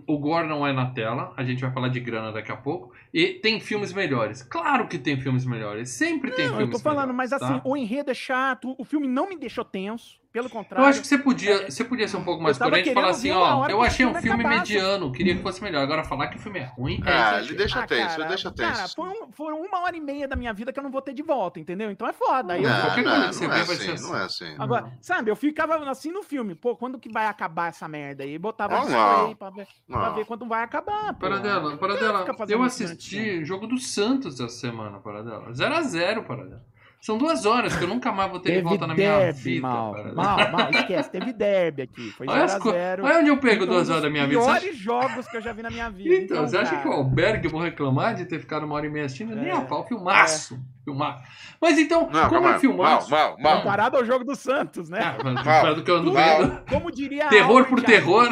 o 0.06 0.18
Gore 0.18 0.46
não 0.46 0.64
é 0.64 0.72
na 0.72 0.90
tela, 0.92 1.34
a 1.36 1.42
gente 1.42 1.60
vai 1.60 1.72
falar 1.72 1.88
de 1.88 1.98
grana 1.98 2.30
daqui 2.30 2.52
a 2.52 2.56
pouco, 2.56 2.92
e 3.12 3.34
tem 3.34 3.58
filmes 3.58 3.92
melhores. 3.92 4.42
Claro 4.42 4.86
que 4.86 4.96
tem 4.96 5.20
filmes 5.20 5.44
melhores, 5.44 5.90
sempre 5.90 6.30
tem 6.30 6.46
Não, 6.46 6.52
eu 6.52 6.58
filmes 6.58 6.76
tô 6.76 6.82
falando, 6.82 7.12
mas 7.12 7.32
melhores, 7.32 7.50
assim, 7.50 7.60
tá? 7.60 7.68
o 7.68 7.76
enredo 7.76 8.10
é 8.10 8.14
chato, 8.14 8.74
o 8.78 8.84
filme 8.84 9.08
não 9.08 9.28
me 9.28 9.36
deixou 9.36 9.64
tenso, 9.64 10.19
pelo 10.32 10.48
contrário. 10.48 10.84
Eu 10.84 10.88
acho 10.88 11.00
que 11.00 11.06
você 11.06 11.18
podia, 11.18 11.70
você 11.70 11.84
podia 11.84 12.06
ser 12.06 12.16
um 12.16 12.24
pouco 12.24 12.42
mais 12.42 12.58
Eu 12.58 12.68
coerente 12.68 12.90
e 12.90 12.94
falar 12.94 13.10
assim, 13.10 13.30
ó, 13.32 13.66
eu 13.68 13.82
achei 13.82 14.06
um 14.06 14.14
filme 14.14 14.44
acabasse. 14.44 14.72
mediano, 14.72 15.12
queria 15.12 15.36
que 15.36 15.42
fosse 15.42 15.62
melhor. 15.62 15.82
Agora 15.82 16.04
falar 16.04 16.28
que 16.28 16.36
o 16.36 16.40
filme 16.40 16.60
é 16.60 16.64
ruim, 16.64 17.00
é 17.04 17.10
Ah, 17.12 17.38
ele 17.40 17.54
deixa 17.54 17.80
Ah, 17.80 17.86
tenso, 17.86 18.16
cara, 18.16 18.28
deixa 18.28 18.50
Cara, 18.52 18.74
tenso. 18.74 18.94
foi, 18.94 19.08
um- 19.08 19.32
foi 19.32 19.52
uma 19.52 19.80
hora 19.80 19.96
e 19.96 20.00
meia 20.00 20.28
da 20.28 20.36
minha 20.36 20.52
vida 20.52 20.72
que 20.72 20.78
eu 20.78 20.82
não 20.82 20.90
vou 20.90 21.02
ter 21.02 21.12
de 21.12 21.22
volta, 21.22 21.58
entendeu? 21.58 21.90
Então 21.90 22.06
é 22.06 22.12
foda. 22.12 22.54
Aí 22.54 22.62
eu 22.62 22.70
Não, 22.70 22.80
qualquer 22.80 23.04
não, 23.04 23.10
coisa 23.10 23.28
que 23.28 23.34
você 23.34 23.46
não 23.46 23.54
vê 23.54 23.60
é 23.60 23.64
vai 23.64 23.76
ser 23.76 23.90
assim, 23.90 24.02
não 24.08 24.16
é 24.16 24.24
assim. 24.24 24.54
Agora, 24.58 24.92
sabe, 25.00 25.30
eu 25.30 25.36
ficava 25.36 25.90
assim 25.90 26.10
no 26.12 26.22
filme, 26.22 26.54
pô, 26.54 26.76
quando 26.76 26.98
que 26.98 27.10
vai 27.12 27.26
acabar 27.26 27.68
essa 27.68 27.88
merda 27.88 28.22
aí? 28.24 28.38
Botava 28.38 28.76
Ah, 28.76 28.80
display 28.80 29.00
não. 29.28 29.34
pra 29.36 29.50
ver, 29.50 29.66
pra 29.88 30.08
Não. 30.08 30.14
ver 30.14 30.24
quando 30.26 30.46
vai 30.46 30.62
acabar. 30.62 31.12
Paradela, 31.14 31.76
Paradela, 31.76 32.24
eu 32.48 32.62
assisti 32.62 33.40
o 33.40 33.44
jogo 33.44 33.66
do 33.66 33.78
Santos 33.78 34.38
essa 34.40 34.48
semana, 34.48 34.98
Paradela. 35.00 35.52
0x0, 35.52 36.22
Paradela. 36.24 36.64
São 37.00 37.16
duas 37.16 37.46
horas 37.46 37.74
que 37.74 37.82
eu 37.82 37.88
nunca 37.88 38.12
mais 38.12 38.30
vou 38.30 38.38
ter 38.40 38.50
de 38.50 38.54
Teve 38.56 38.68
volta 38.68 38.86
na 38.86 38.94
minha 38.94 39.18
derby, 39.20 39.40
vida. 39.40 39.66
mal, 39.66 39.94
mal, 40.14 40.50
mal, 40.52 40.70
esquece, 40.70 41.10
teve 41.10 41.32
derby 41.32 41.80
aqui, 41.82 42.10
foi 42.10 42.26
Olha, 42.28 42.44
as 42.44 42.58
co- 42.58 42.70
0x0. 42.72 43.02
Olha 43.02 43.18
onde 43.20 43.28
eu 43.30 43.38
pego 43.38 43.64
duas 43.64 43.82
dos 43.82 43.90
horas 43.90 44.02
da 44.02 44.10
minha 44.10 44.26
vida. 44.26 44.38
Você 44.38 44.50
acha- 44.50 44.60
piores 44.60 44.78
jogos 44.78 45.26
que 45.26 45.36
eu 45.38 45.40
já 45.40 45.52
vi 45.54 45.62
na 45.62 45.70
minha 45.70 45.88
vida. 45.90 46.14
Então, 46.14 46.46
você 46.46 46.58
acha 46.58 46.72
cara, 46.72 46.82
que 46.82 46.88
o 46.88 46.92
Albergue 46.92 47.48
vou 47.48 47.60
reclamar 47.62 48.14
de 48.14 48.26
ter 48.26 48.38
ficado 48.38 48.66
uma 48.66 48.74
hora 48.74 48.84
e 48.86 48.90
meia 48.90 49.06
assistindo? 49.06 49.34
Nem 49.34 49.48
É. 49.48 49.52
a 49.52 49.62
pau, 49.62 49.86
filmaço. 49.88 50.60
Filmaço. 50.84 51.22
Mas 51.58 51.78
então, 51.78 52.10
Não, 52.10 52.28
como 52.28 52.46
é 52.48 52.58
filmaço? 52.58 53.10
Mal, 53.10 53.30
mal, 53.30 53.38
mal. 53.40 53.56
Comparado 53.62 53.96
ao 53.96 54.04
jogo 54.04 54.22
do 54.24 54.36
Santos, 54.36 54.90
né? 54.90 55.00
Ah, 55.02 55.16
mas 55.24 55.42
Mal. 55.44 55.74
do 55.74 55.82
que 55.82 55.90
eu 55.90 55.96
ando 55.96 56.12
Mal. 56.12 56.38
vendo. 56.42 56.60
Como 56.68 56.90
diria 56.90 57.28
Terror 57.28 57.50
Albert 57.62 57.68
por 57.70 57.82
terror. 57.82 58.28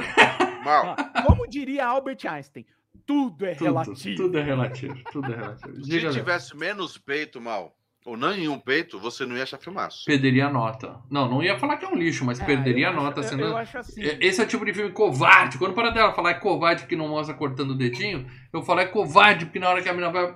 Mal. 0.64 0.88
Einstein, 0.90 1.22
como 1.24 1.48
diria 1.48 1.86
Albert 1.86 2.18
Einstein, 2.28 2.66
tudo 3.06 3.46
é 3.46 3.54
Tudo, 3.54 3.64
relativo. 3.64 4.16
tudo 4.16 4.38
é 4.38 4.42
relativo. 4.42 4.94
Tudo 5.10 5.32
é 5.32 5.36
relativo. 5.36 5.84
Se 5.84 6.10
tivesse 6.10 6.54
menos 6.56 6.98
peito, 6.98 7.40
mal, 7.40 7.74
ou 8.08 8.16
nenhum 8.16 8.58
peito, 8.58 8.98
você 8.98 9.24
não 9.26 9.36
ia 9.36 9.42
achar 9.42 9.58
filmaço. 9.58 10.04
Perderia 10.06 10.46
a 10.46 10.50
nota. 10.52 10.96
Não, 11.10 11.28
não 11.28 11.42
ia 11.42 11.58
falar 11.58 11.76
que 11.76 11.84
é 11.84 11.88
um 11.88 11.94
lixo, 11.94 12.24
mas 12.24 12.40
É, 12.40 12.44
perderia 12.44 12.86
eu 12.86 12.90
a 12.90 12.92
acho- 12.94 13.02
nota. 13.04 13.20
eu- 13.20 13.24
sendo... 13.24 13.42
Eu 13.44 13.56
acho 13.56 13.78
assim. 13.78 14.02
É, 14.02 14.18
Esse 14.24 14.40
é 14.40 14.44
o 14.44 14.46
tipo 14.48 14.64
de 14.64 14.72
filme 14.74 14.90
covarde. 14.92 15.58
Quando 15.58 15.74
para 15.74 15.90
dela 15.90 16.12
falar 16.12 16.30
é 16.30 16.34
covarde 16.34 16.82
porque 16.82 16.96
não 16.96 17.08
mostra 17.08 17.34
cortando 17.34 17.70
o 17.70 17.74
dedinho, 17.76 18.26
eu 18.52 18.62
falo 18.62 18.80
é 18.80 18.86
covarde 18.86 19.44
porque 19.46 19.58
na 19.58 19.68
hora 19.68 19.82
que 19.82 19.88
a 19.88 19.92
menina 19.92 20.10
vai, 20.12 20.34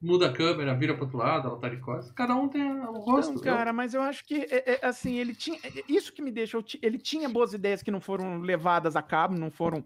muda 0.00 0.28
a 0.28 0.32
câmera, 0.32 0.74
vira 0.76 0.94
pro 0.94 1.04
outro 1.04 1.18
lado, 1.18 1.48
ela 1.48 1.58
tá 1.58 1.68
de 1.68 1.78
costas. 1.78 2.12
Cada 2.12 2.34
um 2.36 2.48
tem 2.48 2.62
o 2.62 2.92
gosto. 3.00 3.30
Então, 3.32 3.42
cara, 3.42 3.72
mas 3.72 3.94
eu 3.94 4.02
acho 4.02 4.24
que, 4.24 4.34
é, 4.50 4.78
é, 4.82 4.86
assim, 4.86 5.16
ele 5.18 5.34
tinha. 5.34 5.58
é, 5.64 5.82
Isso 5.88 6.12
que 6.12 6.22
me 6.22 6.30
deixa. 6.30 6.56
eu 6.56 6.64
Ele 6.82 6.98
tinha 6.98 7.28
boas 7.28 7.52
ideias 7.54 7.82
que 7.82 7.90
não 7.90 8.00
foram 8.00 8.38
levadas 8.40 8.96
a 8.96 9.02
cabo, 9.02 9.34
não 9.34 9.50
foram 9.50 9.84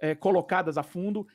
é, 0.00 0.14
colocadas 0.14 0.76
a 0.78 0.82
fundo. 0.82 1.26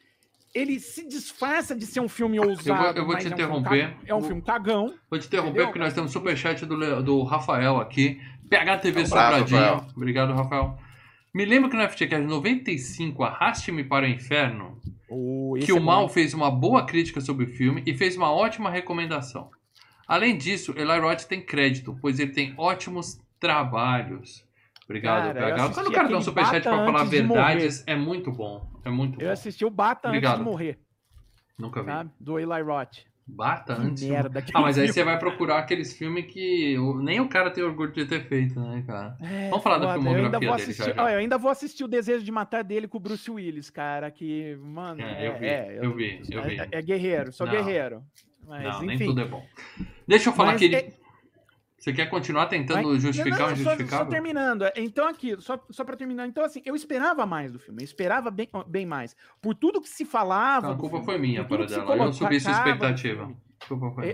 Ele 0.58 0.80
se 0.80 1.08
disfarça 1.08 1.76
de 1.76 1.86
ser 1.86 2.00
um 2.00 2.10
filme 2.10 2.39
ousado. 2.39 2.98
eu 2.98 3.06
vou 3.06 3.13
mas 3.13 3.24
te 3.24 3.32
é 3.32 3.36
um 3.36 3.38
filme 3.38 3.60
interromper. 3.60 3.98
É 4.08 4.15
um 4.15 4.22
filme 4.24 4.41
cagão. 4.41 4.96
Vou 5.08 5.20
te 5.20 5.28
interromper 5.28 5.50
Entendeu? 5.50 5.67
porque 5.67 5.80
nós 5.80 5.93
temos 5.93 6.12
superchat 6.12 6.65
do, 6.65 7.04
do 7.04 7.24
Rafael 7.24 7.78
aqui. 7.78 8.20
PHTV 8.50 9.02
Um 9.02 9.06
Sobradinho. 9.06 9.60
Rafael. 9.60 9.88
Obrigado, 9.96 10.34
Rafael. 10.34 10.80
Me 11.32 11.46
lembro 11.46 11.70
que 11.70 11.78
no 11.78 11.88
FTCast 11.88 12.26
95, 12.26 13.24
Arraste-me 13.24 13.84
para 13.84 14.08
o 14.08 14.10
Inferno, 14.10 14.82
que 15.63 15.70
é 15.70 15.74
o 15.76 15.80
Mal 15.80 16.10
fez 16.10 16.34
uma 16.34 16.50
boa 16.50 16.84
crítica 16.88 17.22
sobre 17.22 17.46
o 17.46 17.48
filme 17.48 17.84
e 17.86 17.93
fez 17.93 18.17
uma 18.17 18.32
ótima 18.32 18.72
recomendação. 18.72 19.52
Além 20.08 20.36
disso, 20.36 20.74
Eli 20.76 21.00
Roth 21.00 21.26
tem 21.26 21.39
crédito, 21.39 21.96
pois 22.02 22.20
ele 22.20 22.32
tem 22.32 22.56
ótimos 22.58 23.20
trabalhos. 23.39 24.47
Obrigado, 24.89 25.34
Cara, 25.34 25.39
eu 25.50 25.56
PH. 25.56 25.73
Quando 25.73 25.88
o 25.88 25.91
cara 25.91 26.08
dá 26.08 26.17
um 26.17 26.21
superchat 26.21 26.63
pra 26.63 26.86
falar 26.86 27.04
de 27.04 27.10
verdades, 27.10 27.84
é 27.86 27.95
muito 27.95 28.32
bom. 28.32 28.65
É 28.86 28.89
muito 28.89 29.19
Eu 29.19 29.28
bom. 29.28 29.34
assisti 29.34 29.65
o 29.65 29.69
Bata 29.69 30.08
Obrigado. 30.08 30.32
antes 30.36 30.45
de 30.45 30.50
morrer, 30.50 30.80
Nunca 31.60 31.82
vi. 31.82 31.88
sabe? 31.89 32.10
Do 32.19 32.39
Eli 32.39 32.62
Roth. 32.62 33.00
Bata 33.30 33.76
Que 33.76 33.82
antes. 33.82 34.04
de- 34.06 34.10
merda. 34.10 34.41
Ah, 34.54 34.62
mas 34.62 34.78
aí 34.80 34.88
você 34.88 35.04
vai 35.04 35.19
procurar 35.19 35.58
aqueles 35.60 35.91
filmes 35.97 36.26
que 36.28 36.78
nem 37.02 37.19
o 37.19 37.28
cara 37.28 37.52
tem 37.52 37.62
orgulho 37.62 37.91
de 37.91 38.06
ter 38.06 38.26
feito, 38.30 38.58
né, 38.62 38.82
cara? 38.88 39.17
É, 39.21 39.50
Vamos 39.50 39.62
falar 39.62 39.80
da 39.80 39.88
foda. 39.88 39.93
filmografia 39.95 40.21
eu 40.21 40.26
ainda 40.28 40.39
vou 40.39 40.56
dele 40.56 40.62
assistir, 40.63 40.84
já, 40.86 40.93
já. 40.95 41.04
Olha, 41.04 41.12
eu 41.12 41.19
ainda 41.19 41.38
vou 41.38 41.52
assistir 41.52 41.84
o 41.84 41.88
Desejo 41.89 42.23
de 42.23 42.32
Matar 42.32 42.63
dele 42.63 42.88
com 42.88 42.95
o 42.97 43.02
Bruce 43.02 43.30
Willis, 43.30 43.69
cara, 43.69 44.10
que, 44.10 44.56
mano, 44.62 45.02
É, 45.02 45.28
eu 45.28 45.38
vi, 45.38 45.45
é, 45.45 45.80
eu 45.82 45.93
vi, 45.93 46.21
eu 46.32 46.43
vi. 46.43 46.58
É, 46.58 46.67
é 46.71 46.82
guerreiro, 46.82 47.34
sou 47.34 47.45
Não. 47.45 47.52
guerreiro. 47.54 48.02
Mas, 48.47 48.63
não, 48.63 48.82
nem 48.84 48.95
enfim. 48.95 49.08
tudo 49.08 49.19
é 49.19 49.26
bom. 49.26 49.45
Deixa 50.08 50.30
eu 50.30 50.34
falar 50.34 50.52
Mas 50.54 50.60
que 50.60 50.65
ele. 50.73 50.93
É- 51.89 51.93
Você 51.93 51.93
quer 51.93 52.10
continuar 52.10 52.47
tentando 52.47 52.89
Mas- 52.89 53.02
justificar 53.02 53.39
Não, 53.39 53.45
o 53.47 53.50
não, 53.50 53.56
só, 53.58 53.63
só 53.63 53.69
injustificável? 53.71 54.10
terminando. 54.10 54.63
Então, 54.76 55.08
aqui, 55.08 55.36
só, 55.41 55.63
só 55.69 55.84
pra 55.84 55.95
terminar. 55.95 56.28
Então, 56.28 56.43
assim, 56.43 56.62
eu 56.65 56.76
esperava 56.76 57.26
mais 57.26 57.52
do 57.52 57.60
filme. 57.60 57.82
Eu 57.82 57.86
esperava 57.86 58.30
bem, 58.30 58.50
bem 58.67 58.86
mais. 58.86 59.15
Por 59.41 59.56
tudo 59.56 59.82
que 59.82 59.89
se 59.89 60.04
falava. 60.06 60.67
Não, 60.67 60.73
a 60.76 60.78
culpa 60.78 60.97
filme, 60.97 61.06
foi 61.06 61.17
minha, 61.17 61.45
para 61.45 61.65
dela. 61.65 61.95
Eu 61.95 62.13
subi 62.13 62.39
sua 62.39 62.52
colocava 62.52 62.69
no 62.69 62.95
expectativa. 62.95 63.36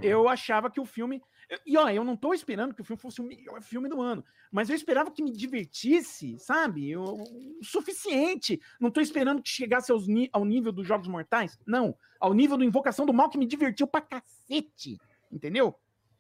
eu- 0.04 0.28
achava 0.30 0.70
que 0.70 0.80
o 0.80 0.86
filme. 0.86 1.22
E 1.68 1.78
ó, 1.78 1.90
eu 1.90 2.04
não 2.04 2.16
tô 2.16 2.34
esperando 2.34 2.74
que 2.74 2.82
o 2.82 2.84
filme 2.84 3.00
fosse 3.00 3.22
o 3.22 3.24
melhor 3.24 3.62
filme 3.62 3.88
do 3.90 4.02
ano, 4.02 4.24
mas 4.52 4.70
eu 4.70 4.76
esperava 4.76 5.12
que 5.12 5.22
me 5.22 5.32
divertisse, 5.32 6.38
sabe? 6.40 6.90
Eu- 6.90 7.04
o 7.04 7.60
suficiente. 7.64 8.60
Não 8.80 8.90
tô 8.90 9.02
esperando 9.02 9.42
que 9.42 9.50
chegasse 9.50 9.92
aos 9.92 10.06
ao 10.32 10.46
nível 10.46 10.72
dos 10.72 10.88
Jogos 10.88 11.08
Mortais. 11.08 11.60
Não. 11.68 11.96
Ao 12.20 12.34
nível 12.34 12.58
do 12.58 12.64
Invocação 12.64 13.06
do 13.06 13.14
Mal, 13.14 13.30
que 13.30 13.38
me 13.38 13.46
divertiu 13.46 13.86
pra 13.86 14.02
cacete. 14.02 14.98
Entendeu? 15.32 15.76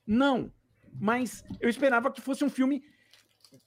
Não. 0.05 0.51
Mas 0.99 1.43
eu 1.59 1.69
esperava 1.69 2.11
que 2.11 2.21
fosse 2.21 2.43
um 2.43 2.49
filme 2.49 2.83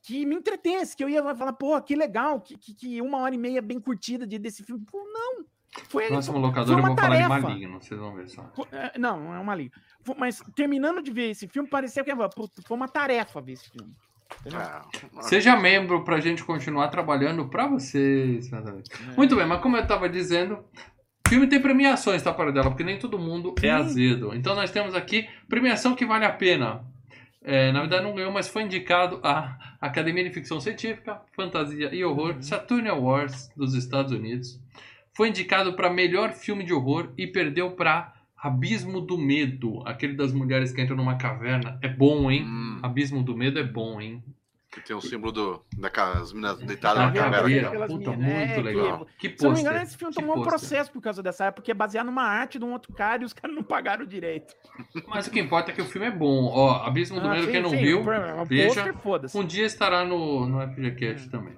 que 0.03 0.27
me 0.27 0.35
entretesse, 0.35 0.97
que 0.97 1.05
eu 1.05 1.09
ia 1.09 1.23
falar, 1.35 1.53
pô, 1.53 1.81
que 1.81 1.95
legal, 1.95 2.41
que, 2.41 2.57
que, 2.59 2.75
que 2.75 3.01
uma 3.03 3.19
hora 3.19 3.35
e 3.35 3.39
meia 3.39 3.62
bem 3.62 3.79
curtida 3.81 4.27
de, 4.27 4.39
desse 4.39 4.62
filme. 4.65 4.85
Pô, 4.91 4.99
não. 5.05 5.45
Foi, 5.89 6.07
Próximo 6.09 6.35
foi 6.39 6.43
locador 6.43 6.73
eu 6.75 6.79
uma 6.79 6.89
vou 6.89 6.97
falar 6.97 7.17
de 7.17 7.23
tarefa. 7.29 7.41
maligno, 7.49 7.81
vocês 7.83 8.01
vão 8.01 8.15
ver 8.15 8.29
só. 8.29 8.51
É, 8.73 8.99
Não, 8.99 9.21
não 9.21 9.35
é 9.35 9.39
uma. 9.39 9.57
Fo- 10.03 10.15
Mas 10.19 10.43
terminando 10.55 11.03
de 11.03 11.11
ver 11.11 11.31
esse 11.31 11.47
filme, 11.49 11.69
parecia 11.69 12.03
que 12.03 12.11
foi 12.67 12.77
uma 12.77 12.89
tarefa 12.89 13.41
ver 13.43 13.53
esse 13.53 13.69
filme. 13.71 13.93
Ah, 14.55 14.83
Seja 15.23 15.55
membro 15.57 16.03
pra 16.03 16.19
gente 16.19 16.43
continuar 16.45 16.89
trabalhando 16.89 17.49
pra 17.49 17.67
vocês. 17.69 18.51
meus 18.51 18.67
amigos. 18.67 18.89
Muito 19.17 19.37
bem, 19.37 19.47
mas 19.47 19.61
como 19.61 19.77
eu 19.77 19.87
tava 19.87 20.09
dizendo, 20.09 20.65
o 21.27 21.29
filme 21.29 21.47
tem 21.47 21.61
premiações, 21.61 22.23
tá, 22.23 22.33
para 22.33 22.51
dela? 22.51 22.71
Porque 22.71 22.83
nem 22.83 22.99
todo 22.99 23.19
mundo 23.19 23.55
é 23.59 23.61
Sim. 23.61 23.69
azedo. 23.69 24.35
Então 24.35 24.55
nós 24.55 24.71
temos 24.71 24.95
aqui 24.95 25.29
premiação 25.49 25.95
que 25.95 26.05
vale 26.07 26.25
a 26.25 26.33
pena. 26.33 26.85
É, 27.49 27.71
na 27.71 27.79
verdade 27.79 28.03
não 28.03 28.13
ganhou, 28.13 28.33
mas 28.33 28.49
foi 28.49 28.63
indicado 28.63 29.21
à 29.23 29.77
Academia 29.81 30.25
de 30.25 30.35
Ficção 30.35 30.61
Científica, 30.61 31.23
Fantasia 31.31 31.95
e 31.95 32.05
Horror, 32.05 32.43
Saturn 32.43 32.89
Awards 32.89 33.53
dos 33.57 33.75
Estados 33.75 34.11
Unidos. 34.11 34.61
Foi 35.15 35.29
indicado 35.29 35.75
para 35.75 35.89
melhor 35.89 36.33
filme 36.33 36.65
de 36.65 36.73
horror 36.75 37.13
e 37.17 37.25
perdeu 37.25 37.71
para 37.71 38.13
Abismo 38.37 39.01
do 39.01 39.17
Medo, 39.17 39.81
aquele 39.87 40.15
das 40.15 40.33
mulheres 40.33 40.73
que 40.73 40.83
entram 40.83 40.97
numa 40.97 41.17
caverna. 41.17 41.79
É 41.81 41.89
bom, 41.89 42.29
hein? 42.29 42.45
hum, 42.45 42.81
Abismo 42.83 43.23
do 43.23 43.37
Medo 43.37 43.61
é 43.61 43.65
bom, 43.65 44.01
hein? 44.01 44.25
Que 44.77 44.87
tem 44.87 44.95
o 44.95 45.01
símbolo 45.01 45.33
do, 45.33 45.65
da 45.79 45.89
ca- 45.91 46.12
as 46.21 46.33
meninas 46.33 46.59
deitadas 46.59 47.03
na 47.05 47.12
caverna. 47.12 47.69
Aquelas 47.69 47.91
Puta, 47.93 48.11
meninas, 48.11 48.37
muito 48.37 48.51
é, 48.51 48.55
que- 48.55 48.61
legal. 48.62 49.07
Que 49.19 49.29
Se 49.31 49.45
eu 49.45 49.49
não 49.49 49.55
me 49.57 49.61
engano, 49.62 49.79
esse 49.83 49.97
filme 49.97 50.15
que 50.15 50.21
tomou 50.21 50.37
um 50.37 50.43
pôster. 50.43 50.59
processo 50.61 50.93
por 50.93 51.01
causa 51.01 51.23
dessa 51.23 51.45
época, 51.47 51.57
porque 51.62 51.71
é 51.71 51.75
baseado 51.75 52.07
numa 52.07 52.23
arte 52.25 52.59
de 52.59 52.65
um 52.65 52.73
outro 52.73 52.93
cara 52.93 53.23
e 53.23 53.25
os 53.25 53.33
caras 53.33 53.57
não 53.57 53.62
pagaram 53.62 54.05
direito. 54.05 54.55
Mas 55.09 55.27
o 55.27 55.31
que 55.31 55.41
importa 55.41 55.71
é 55.71 55.75
que 55.75 55.81
o 55.81 55.87
filme 55.87 56.07
é 56.07 56.11
bom. 56.11 56.45
Ó, 56.53 56.85
Abismo 56.85 57.19
do 57.21 57.27
Ah, 57.27 57.35
Medo, 57.35 57.51
quem 57.51 57.62
não 57.62 57.71
sim, 57.71 57.79
viu, 57.79 58.05
veja. 58.47 58.95
um 59.35 59.45
dia 59.45 59.65
estará 59.67 60.05
no, 60.05 60.47
no 60.47 60.61
FGCast 60.75 61.31
também. 61.31 61.57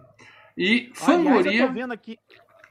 E 0.57 0.71
Aliás, 0.71 0.89
eu 0.89 0.95
Fangoria... 1.05 1.67
tô 1.67 1.73
vendo 1.73 1.93
aqui, 1.93 2.19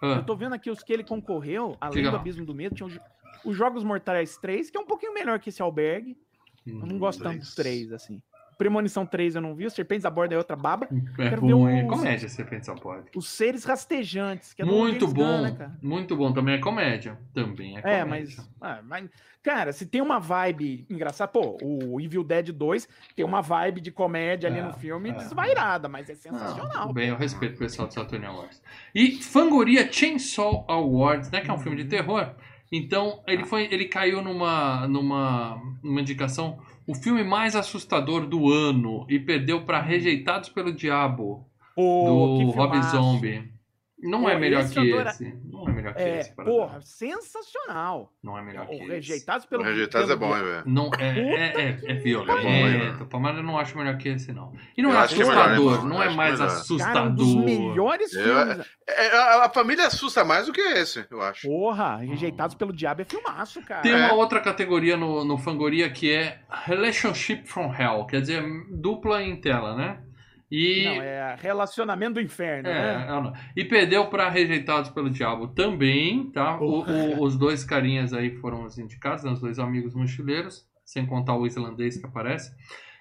Ah, 0.02 0.06
eu 0.18 0.24
tô 0.26 0.36
vendo 0.36 0.54
aqui 0.56 0.70
os 0.70 0.82
que 0.84 0.94
ele 0.94 1.04
concorreu, 1.04 1.76
além 1.80 1.98
Diga 1.98 2.10
do 2.10 2.16
lá. 2.16 2.20
Abismo 2.22 2.46
do 2.46 2.54
Medo, 2.56 2.76
tinha 2.76 2.88
os, 2.88 3.00
os 3.46 3.56
Jogos 3.56 3.84
Mortais 3.84 4.38
3, 4.38 4.70
que 4.70 4.78
é 4.78 4.82
um 4.82 4.86
pouquinho 4.86 5.14
melhor 5.14 5.40
que 5.40 5.50
esse 5.50 5.62
Albergue. 5.62 6.18
Eu 6.66 6.86
não 6.86 6.98
gosto 7.00 7.24
tanto 7.24 7.40
dos 7.40 7.56
três, 7.56 7.94
assim. 7.94 8.22
Premonição 8.58 9.06
3 9.06 9.36
eu 9.36 9.42
não 9.42 9.54
vi, 9.54 9.66
os 9.66 9.74
Serpentes 9.74 10.06
à 10.06 10.10
Borda 10.10 10.34
é 10.34 10.38
outra 10.38 10.56
baba. 10.56 10.88
É 11.20 11.30
Quero 11.30 11.42
bom, 11.42 11.66
ver 11.68 11.84
os- 11.86 11.90
Comédia, 11.90 12.28
você 12.28 12.44
pensa, 12.44 12.74
pode. 12.76 13.06
Os 13.16 13.28
Seres 13.30 13.64
Rastejantes, 13.64 14.54
que 14.54 14.62
é 14.62 14.66
Muito 14.66 15.08
bom, 15.08 15.42
né, 15.42 15.52
cara? 15.58 15.78
muito 15.82 16.16
bom. 16.16 16.32
Também 16.34 16.56
é 16.56 16.58
comédia. 16.58 17.18
Também 17.34 17.78
é 17.78 17.82
comédia. 17.82 18.00
É, 18.02 18.06
mas, 18.06 18.50
ah, 18.62 18.80
mas. 18.84 19.10
Cara, 19.44 19.72
se 19.72 19.86
tem 19.86 20.02
uma 20.02 20.20
vibe 20.20 20.86
engraçada. 20.90 21.32
Pô, 21.32 21.58
o 21.62 22.02
Evil 22.02 22.24
Dead 22.24 22.50
2 22.52 22.88
tem 23.16 23.24
uma 23.24 23.42
vibe 23.42 23.80
de 23.80 23.92
comédia 23.92 24.50
ali 24.50 24.60
É, 24.60 24.64
no 24.64 24.74
filme 24.74 25.10
é. 25.10 25.14
desvairada, 25.14 25.88
mas 25.88 26.10
é 26.10 26.14
Não, 26.14 26.20
sensacional. 26.40 26.82
tudo 26.82 26.94
bem, 26.94 27.10
eu 27.10 27.16
respeito 27.16 27.56
o 27.56 27.60
pessoal 27.60 27.88
do 27.88 27.94
Saturn 27.94 28.26
Awards. 28.26 28.62
E 28.94 29.22
Fangoria 29.24 29.90
Chainsaw 29.92 30.66
Awards, 30.68 31.32
né? 31.32 31.40
Que 31.42 31.50
é 31.50 31.54
um 31.54 31.60
filme 31.60 31.78
de 31.78 31.86
terror. 31.86 32.32
Então, 32.70 33.22
ele, 33.26 33.46
foi, 33.46 33.70
ele 33.72 33.86
caiu 33.86 34.22
numa, 34.22 34.86
numa, 34.90 35.62
numa 35.82 36.02
indicação, 36.02 36.60
o 36.88 36.96
filme 36.96 37.22
mais 37.22 37.54
assustador 37.54 38.26
do 38.26 38.50
ano, 38.52 39.06
e 39.10 39.20
perdeu 39.20 39.66
para 39.66 39.82
Rejeitados 39.82 40.48
pelo 40.48 40.74
Diabo, 40.74 41.46
Pô, 41.76 42.38
que 42.40 42.46
do 42.46 42.52
Rob. 42.52 42.82
Zombie. 42.84 43.57
Não 44.00 44.22
Pô, 44.22 44.30
é 44.30 44.38
melhor 44.38 44.62
esse 44.62 44.74
que 44.74 44.80
eu 44.80 44.94
adoro- 45.00 45.10
esse. 45.10 45.36
Não 45.52 45.68
é 45.68 45.72
melhor 45.72 45.94
que 45.96 46.02
É, 46.04 46.20
esse. 46.20 46.36
porra, 46.36 46.74
dar. 46.74 46.82
sensacional. 46.84 48.14
Não 48.24 48.38
é 48.38 48.44
melhor 48.44 48.68
que 48.68 48.74
O 48.74 48.78
esse. 48.78 48.86
Rejeitados 48.92 49.46
O 49.46 49.50
pelo. 49.50 49.64
Rejeitados 49.64 50.10
é 50.12 50.16
pelo- 50.16 50.30
bom, 50.30 50.38
hein, 50.38 50.44
velho? 50.44 50.64
Não, 50.68 50.92
é, 51.00 51.20
é, 51.20 51.62
é, 51.62 51.80
é 51.84 51.94
violento, 51.96 53.08
É 53.12 53.20
mas 53.20 53.38
eu 53.38 53.44
não 53.44 53.58
acho 53.58 53.76
melhor 53.76 53.98
que 53.98 54.10
esse, 54.10 54.32
não. 54.32 54.54
E 54.78 54.82
não 54.84 54.92
Eu 54.92 55.00
é 55.00 55.06
é 55.06 55.08
melhor, 55.10 55.32
assustador, 55.34 55.74
eu 55.76 55.84
não 55.86 56.04
é 56.04 56.10
mais 56.12 56.40
melhor. 56.40 56.46
assustador. 56.54 56.94
Cara, 56.94 57.10
um 57.10 57.16
dos 57.16 57.36
melhores 57.36 58.14
Eu- 58.14 58.24
filmes. 58.24 58.68
É, 58.88 59.18
a, 59.18 59.46
a 59.46 59.50
família 59.50 59.88
assusta 59.88 60.24
mais 60.24 60.46
do 60.46 60.54
que 60.54 60.62
esse, 60.62 61.06
eu 61.10 61.22
acho. 61.22 61.48
Porra, 61.48 61.98
Rejeitados 61.98 62.56
pelo 62.56 62.72
Diabo 62.72 63.02
é 63.02 63.06
filmaço, 63.06 63.62
cara. 63.64 63.82
Tem 63.82 63.94
É. 63.94 63.96
uma 64.06 64.14
outra 64.14 64.40
categoria 64.40 64.96
no, 64.96 65.26
no 65.26 65.38
Fangoria 65.40 65.90
que 65.90 66.14
é 66.14 66.40
Relationship 66.66 67.48
from 67.48 67.74
Hell, 67.74 68.06
quer 68.06 68.22
dizer, 68.22 68.44
dupla 68.72 69.24
em 69.24 69.42
tela, 69.42 69.76
né? 69.76 70.04
E, 70.50 70.86
Não, 70.86 71.02
é 71.02 71.36
Relacionamento 71.42 72.14
do 72.16 72.22
Inferno, 72.22 72.70
é, 72.70 72.74
né? 72.74 73.04
é, 73.04 73.08
não. 73.10 73.34
e 73.56 73.66
perdeu 73.66 74.08
para 74.08 74.30
Rejeitados 74.30 74.90
pelo 74.92 75.10
Diabo 75.10 75.50
também, 75.50 76.30
tá? 76.32 76.58
O- 76.60 76.84
o- 76.86 77.22
os 77.24 77.38
dois 77.38 77.66
carinhas 77.66 78.14
aí 78.14 78.36
foram 78.38 78.64
os 78.66 78.78
indicados, 78.80 79.24
né? 79.26 79.32
os 79.32 79.42
dois 79.42 79.60
amigos 79.60 79.94
mochileiros, 79.94 80.66
sem 80.86 81.06
contar 81.06 81.36
o 81.36 81.46
islandês 81.46 81.98
que 81.98 82.06
aparece. 82.06 82.56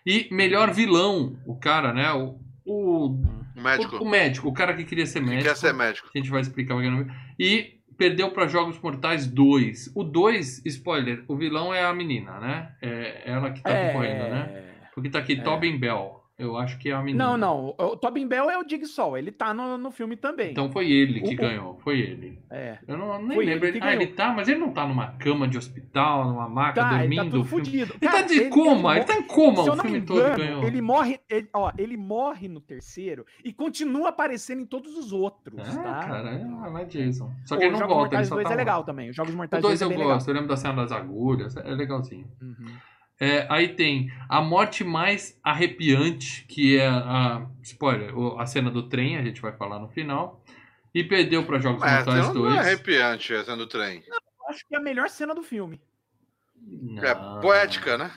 E 0.04 0.28
melhor 0.32 0.72
vilão, 0.72 1.38
o 1.46 1.56
cara, 1.56 1.92
né? 1.92 2.10
O, 2.12 2.40
o, 2.64 3.06
O 3.56 3.60
médico. 3.62 3.96
o, 3.96 4.02
o 4.02 4.08
médico, 4.10 4.48
o 4.48 4.52
cara 4.52 4.74
que 4.74 4.84
queria 4.84 5.06
ser 5.06 5.20
que 5.20 5.26
médico. 5.26 5.44
quer 5.48 5.56
ser 5.56 5.72
médico. 5.72 6.10
que 6.10 6.18
a 6.18 6.20
gente 6.22 6.30
vai 6.30 6.40
explicar 6.40 6.74
o 6.74 6.80
que 6.80 6.86
é. 6.88 7.06
E 7.38 7.76
perdeu 7.96 8.30
para 8.32 8.46
Jogos 8.48 8.78
Mortais 8.80 9.26
2. 9.26 9.92
O 9.94 10.02
2, 10.04 10.66
spoiler, 10.66 11.24
o 11.28 11.36
vilão 11.36 11.72
é 11.72 11.84
a 11.84 11.92
menina, 11.94 12.38
né? 12.40 12.72
É 12.82 13.22
ela 13.30 13.50
que 13.52 13.62
tá 13.62 13.70
concorrendo, 13.70 14.24
né? 14.30 14.64
Porque 14.94 15.08
tá 15.10 15.20
aqui 15.20 15.34
É. 15.34 15.40
Tobin 15.42 15.78
Bell. 15.78 16.22
Eu 16.38 16.54
acho 16.58 16.76
que 16.78 16.90
é 16.90 16.92
a 16.92 17.00
menina. 17.02 17.24
Não, 17.24 17.36
não. 17.38 17.74
O 17.78 17.96
Tobin 17.96 18.26
Bell 18.28 18.50
é 18.50 18.58
o 18.58 18.68
Jigsaw. 18.68 19.16
Ele 19.16 19.32
tá 19.32 19.54
no, 19.54 19.78
no 19.78 19.90
filme 19.90 20.16
também. 20.16 20.50
Então 20.50 20.70
foi 20.70 20.90
ele 20.92 21.22
que 21.22 21.32
O- 21.32 21.36
ganhou, 21.38 21.78
foi 21.82 21.98
ele. 21.98 22.38
é. 22.50 22.78
Eu 22.86 22.98
não, 22.98 23.18
nem 23.22 23.34
Foi 23.34 23.46
lembro. 23.46 23.66
ele 23.66 23.78
Ele 23.78 23.86
ah, 23.86 23.92
ele 23.94 24.04
ganhou. 24.04 24.16
tá, 24.16 24.32
mas 24.34 24.46
ele 24.46 24.60
não 24.60 24.70
tá 24.70 24.86
numa 24.86 25.12
cama 25.12 25.48
de 25.48 25.56
hospital, 25.56 26.26
numa 26.28 26.46
maca, 26.46 26.82
Tá, 26.82 27.04
ele 27.04 27.16
dormindo. 27.16 27.24
tá 27.24 27.30
tudo 27.30 27.44
fudido. 27.48 27.94
Ele 28.02 28.10
tá 28.12 28.20
de 28.20 28.50
coma, 28.50 28.90
ele, 28.90 28.98
ele 29.00 29.06
tá 29.06 29.16
em 29.16 29.22
coma 29.22 29.64
eu 29.64 29.72
o 29.72 29.76
filme 29.78 30.00
todo 30.02 30.18
engano, 30.20 30.36
ganhou. 30.36 30.64
ele 30.64 30.82
morre, 30.82 31.20
ele, 31.30 31.48
ó, 31.54 31.72
ele 31.78 31.96
morre 31.96 32.48
no 32.48 32.60
terceiro 32.60 33.24
e 33.42 33.50
continua 33.50 34.10
aparecendo 34.10 34.60
em 34.60 34.66
todos 34.66 34.94
os 34.94 35.12
outros, 35.14 35.58
Ah, 35.66 35.82
tá? 35.82 36.00
cara, 36.06 36.30
é, 36.32 36.44
não 36.44 36.76
é 36.76 36.84
Jason. 36.84 37.32
Só 37.46 37.54
Pô, 37.54 37.60
que 37.60 37.66
ele 37.66 37.74
os 37.74 37.80
não 37.80 37.88
Jogos 37.88 37.94
volta, 37.96 38.14
ele 38.14 38.18
Mortais 38.18 38.28
só 38.28 38.34
2 38.34 38.44
tá 38.44 38.50
é 38.50 38.52
lá. 38.54 38.58
legal 38.58 38.84
também. 38.84 39.08
Os 39.08 39.16
Jogos 39.16 39.34
Mortais 39.34 39.62
2 39.62 39.80
2 39.80 39.80
é 39.80 39.84
eu 39.84 39.88
bem 39.88 39.98
gosto, 40.06 40.26
legal. 40.28 40.28
eu 40.28 40.34
lembro 40.34 40.48
da 40.48 40.56
cena 40.60 40.74
das 40.74 40.92
agulhas, 40.92 41.56
é 41.56 41.62
legalzinho. 41.70 42.28
Uhum. 42.42 42.66
É, 43.18 43.46
aí 43.48 43.68
tem 43.68 44.10
a 44.28 44.40
morte 44.42 44.84
mais 44.84 45.38
arrepiante, 45.42 46.44
que 46.46 46.78
é 46.78 46.86
a. 46.86 47.46
Spoiler, 47.62 48.12
a 48.38 48.46
cena 48.46 48.70
do 48.70 48.88
trem, 48.88 49.16
a 49.16 49.22
gente 49.22 49.40
vai 49.40 49.52
falar 49.52 49.78
no 49.78 49.88
final. 49.88 50.44
E 50.94 51.04
perdeu 51.04 51.44
para 51.44 51.58
Jogos 51.58 51.82
É, 51.82 51.96
Mortais 51.96 52.26
não, 52.26 52.34
2. 52.34 52.54
não 52.54 52.60
é 52.60 52.60
arrepiante 52.60 53.34
essa 53.34 53.56
do 53.56 53.66
trem. 53.66 54.02
Acho 54.48 54.66
que 54.66 54.74
é 54.74 54.78
a 54.78 54.82
melhor 54.82 55.08
cena 55.08 55.34
do 55.34 55.42
filme. 55.42 55.80
É 57.02 57.14
poética, 57.40 57.96
né? 57.96 58.10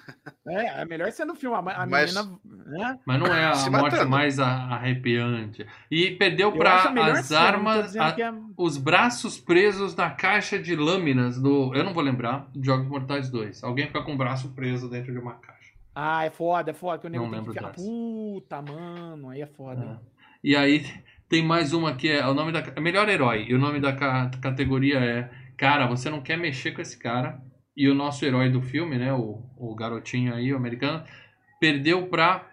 É, 0.47 0.81
a 0.81 0.85
melhor 0.85 1.11
cena 1.11 1.33
do 1.33 1.39
filme. 1.39 1.55
A, 1.55 1.59
a 1.59 1.85
Mas- 1.85 2.13
menina. 2.15 2.39
Né? 2.65 2.99
Mas 3.05 3.19
não 3.19 3.27
é 3.27 3.45
a 3.45 3.53
Se 3.53 3.69
morte 3.69 3.91
matando. 3.93 4.09
mais 4.09 4.39
arrepiante. 4.39 5.65
E 5.89 6.11
perdeu 6.11 6.51
para 6.51 6.83
as 7.11 7.31
armas, 7.31 7.95
a- 7.95 8.09
é- 8.09 8.33
os 8.57 8.77
braços 8.77 9.39
presos 9.39 9.95
na 9.95 10.09
caixa 10.09 10.57
de 10.59 10.75
lâminas 10.75 11.39
do. 11.39 11.73
Eu 11.75 11.83
não 11.83 11.93
vou 11.93 12.03
lembrar, 12.03 12.47
Jogos 12.61 12.87
Mortais 12.87 13.29
2. 13.29 13.63
Alguém 13.63 13.87
fica 13.87 14.01
com 14.01 14.13
o 14.13 14.17
braço 14.17 14.49
preso 14.49 14.89
dentro 14.89 15.11
de 15.11 15.19
uma 15.19 15.33
caixa. 15.35 15.59
Ah, 15.93 16.25
é 16.25 16.29
foda, 16.29 16.71
é 16.71 16.73
foda. 16.73 16.99
Que 16.99 17.07
o 17.07 17.09
nego 17.09 17.23
Não 17.25 17.31
tem 17.31 17.41
que 17.41 17.47
lembro 17.49 17.53
ficar. 17.73 17.73
Puta, 17.73 18.61
mano, 18.61 19.29
aí 19.29 19.41
é 19.41 19.47
foda. 19.47 19.81
É. 19.83 20.19
E 20.43 20.55
aí 20.55 20.85
tem 21.27 21.43
mais 21.43 21.73
uma 21.73 21.93
que 21.95 22.09
é 22.09 22.25
o 22.25 22.33
nome 22.33 22.51
da 22.51 22.59
é 22.75 22.79
melhor 22.79 23.09
herói. 23.09 23.45
E 23.49 23.53
o 23.53 23.59
nome 23.59 23.79
da 23.79 23.93
ca- 23.93 24.31
categoria 24.41 24.97
é 24.99 25.29
Cara, 25.57 25.87
você 25.87 26.09
não 26.09 26.21
quer 26.21 26.37
mexer 26.37 26.71
com 26.71 26.81
esse 26.81 26.97
cara. 26.97 27.41
E 27.79 27.87
o 27.87 27.95
nosso 27.95 28.25
herói 28.25 28.49
do 28.49 28.61
filme, 28.61 28.97
né, 28.97 29.13
o, 29.13 29.41
o 29.55 29.73
garotinho 29.73 30.35
aí, 30.35 30.51
o 30.51 30.57
americano, 30.57 31.01
perdeu 31.61 32.07
pra 32.09 32.45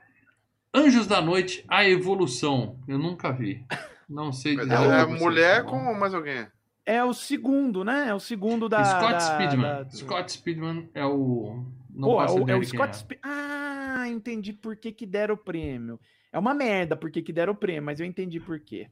Anjos 0.72 1.08
da 1.08 1.20
Noite, 1.20 1.64
a 1.66 1.84
Evolução. 1.84 2.78
Eu 2.86 2.96
nunca 2.96 3.32
vi. 3.32 3.66
Não 4.08 4.30
sei 4.32 4.54
dizer. 4.54 4.70
É, 4.72 5.00
é 5.00 5.04
vocês, 5.04 5.20
mulher 5.20 5.64
com 5.64 5.92
mais 5.94 6.14
alguém. 6.14 6.46
É 6.84 7.02
o 7.02 7.12
segundo, 7.12 7.82
né? 7.82 8.06
É 8.08 8.14
o 8.14 8.20
segundo 8.20 8.68
da. 8.68 8.84
Scott 8.84 9.12
da- 9.14 9.18
Speedman. 9.20 9.62
da- 9.62 9.90
Scott 9.90 10.32
Speedman 10.32 10.90
é 10.94 11.04
o. 11.04 11.64
Não 11.90 12.08
Pô, 12.08 12.22
é 12.22 12.30
o, 12.30 12.48
é 12.48 12.64
Scott 12.64 12.90
é. 12.90 12.92
Speedman. 12.92 13.20
Ah, 13.34 14.08
entendi 14.08 14.52
por 14.52 14.76
que, 14.76 14.92
que 14.92 15.04
deram 15.06 15.34
o 15.34 15.38
prêmio. 15.38 15.98
É 16.32 16.38
uma 16.38 16.54
merda 16.54 16.94
por 16.96 17.10
que, 17.10 17.20
que 17.20 17.32
deram 17.32 17.52
o 17.52 17.56
prêmio, 17.56 17.82
mas 17.82 17.98
eu 17.98 18.06
entendi 18.06 18.38
por 18.38 18.60
quê. 18.60 18.88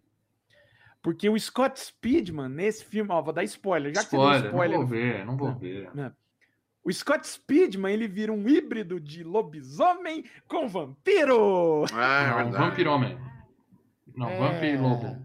Porque 1.01 1.29
o 1.29 1.39
Scott 1.39 1.79
Speedman, 1.79 2.49
nesse 2.49 2.85
filme, 2.85 3.13
ó, 3.13 3.23
vou 3.23 3.33
dar 3.33 3.45
spoiler, 3.45 3.95
já 3.95 4.01
que 4.01 4.07
Spoiler, 4.07 4.35
você 4.35 4.41
deu 4.43 4.51
spoiler. 4.51 4.79
não 4.79 4.87
vou 4.87 4.97
ver, 4.97 5.27
não 5.27 5.37
vou 5.37 5.49
Não. 5.95 6.13
O 6.85 6.93
Scott 6.93 7.27
Speedman, 7.27 7.93
ele 7.95 8.07
vira 8.07 8.31
um 8.33 8.47
híbrido 8.49 9.01
de 9.01 9.25
lobisomem 9.25 10.25
com 10.47 10.69
vampiro. 10.69 11.85
Ah, 11.95 12.41
é 12.41 12.45
não. 12.45 12.53
Vampiromem. 12.53 13.17
Não, 14.15 14.29
É. 14.29 14.39
Vampir 14.39 14.81
Lobo. 14.81 15.17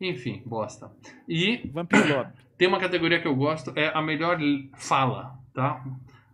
Enfim, 0.00 0.42
bosta. 0.44 0.90
E 1.28 1.68
Vampiro 1.72 2.16
Lobo. 2.18 2.30
tem 2.58 2.68
uma 2.68 2.78
categoria 2.78 3.20
que 3.20 3.26
eu 3.26 3.34
gosto, 3.34 3.72
é 3.76 3.90
a 3.94 4.02
melhor 4.02 4.38
fala, 4.76 5.38
tá? 5.54 5.82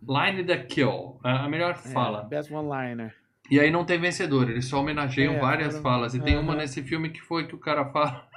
Line 0.07 0.43
the 0.43 0.57
Kill. 0.57 1.19
é 1.23 1.29
A 1.31 1.47
melhor 1.49 1.75
fala. 1.77 2.23
É, 2.23 2.25
best 2.27 2.53
one-liner. 2.53 3.15
E 3.49 3.59
aí 3.59 3.71
não 3.71 3.85
tem 3.85 3.99
vencedor, 3.99 4.49
eles 4.49 4.65
só 4.65 4.79
homenageiam 4.79 5.35
É, 5.35 5.39
várias 5.39 5.69
foram- 5.77 5.83
falas. 5.83 6.13
E 6.13 6.19
tem 6.19 6.37
uma 6.37 6.55
nesse 6.55 6.83
filme 6.83 7.09
que 7.09 7.21
foi 7.21 7.47
que 7.47 7.55
o 7.55 7.59
cara 7.59 7.85
fala. 7.85 8.27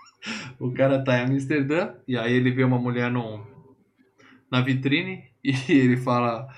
o 0.58 0.72
cara 0.72 1.02
tá 1.04 1.18
em 1.18 1.24
Amsterdã, 1.26 1.94
e 2.06 2.16
aí 2.16 2.32
ele 2.32 2.50
vê 2.50 2.64
uma 2.64 2.78
mulher 2.78 3.10
no, 3.10 3.46
na 4.50 4.60
vitrine, 4.60 5.24
e 5.68 5.72
ele 5.72 5.96
fala. 5.96 6.48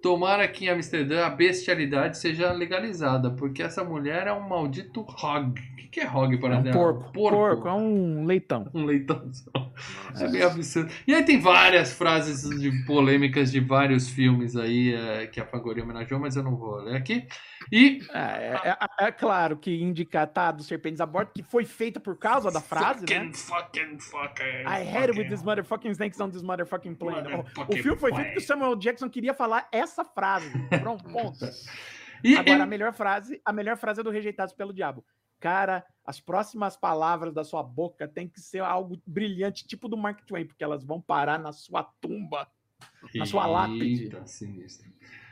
Tomara 0.00 0.46
que 0.48 0.64
em 0.66 0.68
Amsterdã 0.70 1.26
a 1.26 1.30
bestialidade 1.30 2.18
seja 2.18 2.52
legalizada, 2.52 3.32
porque 3.34 3.62
essa 3.62 3.82
mulher 3.82 4.28
é 4.28 4.32
um 4.32 4.48
maldito 4.48 5.00
hog. 5.02 5.60
O 5.72 5.76
que, 5.76 5.88
que 5.88 6.00
é 6.00 6.08
hog 6.08 6.38
para 6.38 6.54
É 6.54 6.58
um 6.58 6.62
dela? 6.62 6.76
porco. 6.76 7.12
Porco. 7.12 7.36
Porco, 7.36 7.68
é 7.68 7.74
um 7.74 8.24
leitão. 8.24 8.70
Um 8.74 8.84
leitãozão. 8.84 9.72
É 10.20 10.28
bem 10.28 10.42
absurdo. 10.42 10.92
E 11.06 11.14
aí 11.14 11.24
tem 11.24 11.40
várias 11.40 11.92
frases 11.92 12.48
de 12.60 12.70
polêmicas 12.84 13.50
de 13.50 13.60
vários 13.60 14.08
filmes 14.08 14.56
aí 14.56 14.94
é, 14.94 15.26
que 15.26 15.40
a 15.40 15.46
Fangoria 15.46 15.82
homenageou, 15.84 16.20
mas 16.20 16.36
eu 16.36 16.42
não 16.44 16.56
vou 16.56 16.76
ler 16.76 16.96
aqui. 16.96 17.26
E 17.72 18.00
É, 18.12 18.18
é- 18.64 18.70
é- 18.70 19.06
é 19.08 19.12
claro 19.12 19.56
que 19.56 19.70
indicar 19.82 20.26
tá 20.26 20.50
do 20.50 20.62
Serpentes 20.62 21.00
a 21.00 21.06
Bordo, 21.06 21.32
que 21.34 21.42
foi 21.42 21.64
feita 21.64 22.00
por 22.00 22.16
causa 22.16 22.50
da 22.50 22.60
frase, 22.60 23.00
fucking, 23.00 23.14
né? 23.26 23.32
fucking, 23.34 23.98
fucking. 24.00 24.44
I 24.66 24.82
had 24.88 25.10
it 25.10 25.18
with 25.18 25.28
these 25.28 25.44
motherfucking 25.44 25.90
snakes 25.90 26.18
on 26.20 26.30
this 26.30 26.42
motherfucking 26.42 26.94
plane. 26.94 27.26
O- 27.34 27.40
O, 27.40 27.72
filme 27.76 27.98
foi 27.98 28.12
feito 28.14 28.24
porque 28.26 28.38
o 28.38 28.46
Samuel 28.46 28.76
Jackson 28.76 29.08
queria 29.10 29.34
falar 29.34 29.68
essa 29.72 30.04
frase. 30.04 30.50
Pronto, 30.80 31.04
ponto. 31.04 31.44
E 32.24 32.34
Agora, 32.34 32.50
ele- 32.50 32.62
a 32.62 32.66
melhor 32.66 32.92
frase, 32.92 33.40
a 33.44 33.52
melhor 33.52 33.76
frase 33.76 34.00
é 34.00 34.02
do 34.04 34.10
Rejeitados 34.10 34.54
pelo 34.54 34.72
Diabo. 34.72 35.04
Cara, 35.38 35.84
as 36.04 36.18
próximas 36.20 36.76
palavras 36.76 37.32
da 37.32 37.44
sua 37.44 37.62
boca 37.62 38.08
tem 38.08 38.28
que 38.28 38.40
ser 38.40 38.60
algo 38.60 39.00
brilhante, 39.06 39.64
tipo 39.66 39.88
do 39.88 39.96
Mark 39.96 40.24
Twain, 40.26 40.44
porque 40.44 40.64
elas 40.64 40.82
vão 40.84 41.00
parar 41.00 41.38
na 41.38 41.52
sua 41.52 41.84
tumba. 42.00 42.48
na 43.14 43.26
sua 43.26 43.46
lápide. 43.46 44.10
Sinistro. 44.26 44.88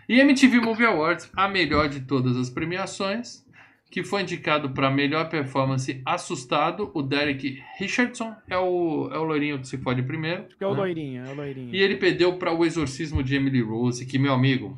E 0.09 0.21
MTV 0.21 0.61
Movie 0.61 0.87
Awards, 0.87 1.31
a 1.37 1.49
melhor 1.49 1.89
de 1.89 2.01
todas 2.01 2.37
as 2.37 2.49
premiações, 2.49 3.45
que 3.91 4.05
foi 4.05 4.23
indicado 4.23 4.71
para 4.71 4.91
melhor 4.91 5.29
performance 5.29 6.01
assustado, 6.05 6.91
o 6.95 7.03
Derek 7.03 7.63
Richardson, 7.79 8.35
é 8.49 8.57
o, 8.59 9.09
é 9.13 9.19
o 9.19 9.25
loirinho 9.25 9.59
que 9.61 9.67
se 9.69 9.79
fode 9.79 10.03
primeiro. 10.03 10.47
É 10.61 10.67
o 10.67 10.73
né? 10.73 10.77
loirinho, 10.79 11.25
é 11.27 11.31
o 11.31 11.35
loirinho. 11.35 11.75
E 11.75 11.79
ele 11.81 11.97
perdeu 11.97 12.37
para 12.37 12.53
o 12.53 12.65
exorcismo 12.65 13.23
de 13.23 13.35
Emily 13.37 13.63
Rose, 13.63 14.05
que, 14.07 14.19
meu 14.19 14.33
amigo, 14.33 14.77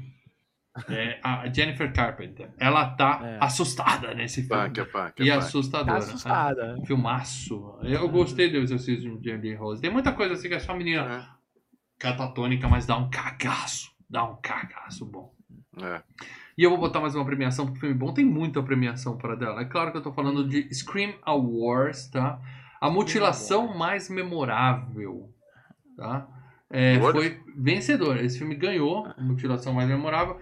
é 0.89 1.19
a 1.23 1.51
Jennifer 1.53 1.93
Carpenter, 1.93 2.51
ela 2.59 2.87
tá 2.91 3.21
É. 3.25 3.39
assustada 3.41 4.15
nesse 4.15 4.43
filme. 4.47 4.63
Panca, 4.63 4.85
panca, 4.87 5.23
E 5.23 5.27
panca. 5.29 5.39
assustadora. 5.39 5.99
Tá 5.99 6.05
assustada. 6.07 6.79
É. 6.83 6.87
Filmaço. 6.87 7.79
Eu 7.83 8.09
gostei 8.09 8.49
do 8.51 8.59
exorcismo 8.59 9.19
de 9.21 9.31
Emily 9.31 9.55
Rose. 9.55 9.81
Tem 9.83 9.91
muita 9.91 10.13
coisa 10.13 10.35
assim 10.35 10.49
que 10.49 10.55
é 10.55 10.59
só 10.61 10.73
uma 10.73 10.79
menina 10.79 11.03
É, 11.03 11.25
catatônica, 11.99 12.69
mas 12.69 12.87
dá 12.87 12.97
um 12.97 13.11
cagaço. 13.11 13.91
Dá 14.09 14.25
um 14.25 14.37
cagaço 14.37 15.05
bom. 15.05 15.33
é. 15.83 16.03
E 16.57 16.65
eu 16.65 16.71
vou 16.71 16.79
botar 16.79 16.99
mais 16.99 17.15
uma 17.15 17.25
premiação 17.25 17.67
pro 17.67 17.77
filme 17.77 17.95
bom. 17.95 18.13
Tem 18.13 18.25
muita 18.25 18.61
premiação 18.61 19.17
para 19.17 19.37
dela. 19.37 19.61
É 19.61 19.65
claro 19.65 19.93
que 19.93 19.99
eu 19.99 20.03
tô 20.03 20.13
falando 20.13 20.49
de 20.49 20.69
Scream 20.75 21.15
Awards, 21.23 22.09
tá? 22.09 22.41
A 22.81 22.91
mutilação 22.91 23.79
mais 23.79 24.11
memorável, 24.11 25.33
tá? 25.97 26.27
É, 26.69 26.99
foi 27.01 27.41
vencedora. 27.57 28.23
Esse 28.25 28.39
filme 28.39 28.57
ganhou 28.57 29.07
a 29.07 29.23
mutilação 29.23 29.73
mais 29.73 29.89
memorável. 29.89 30.41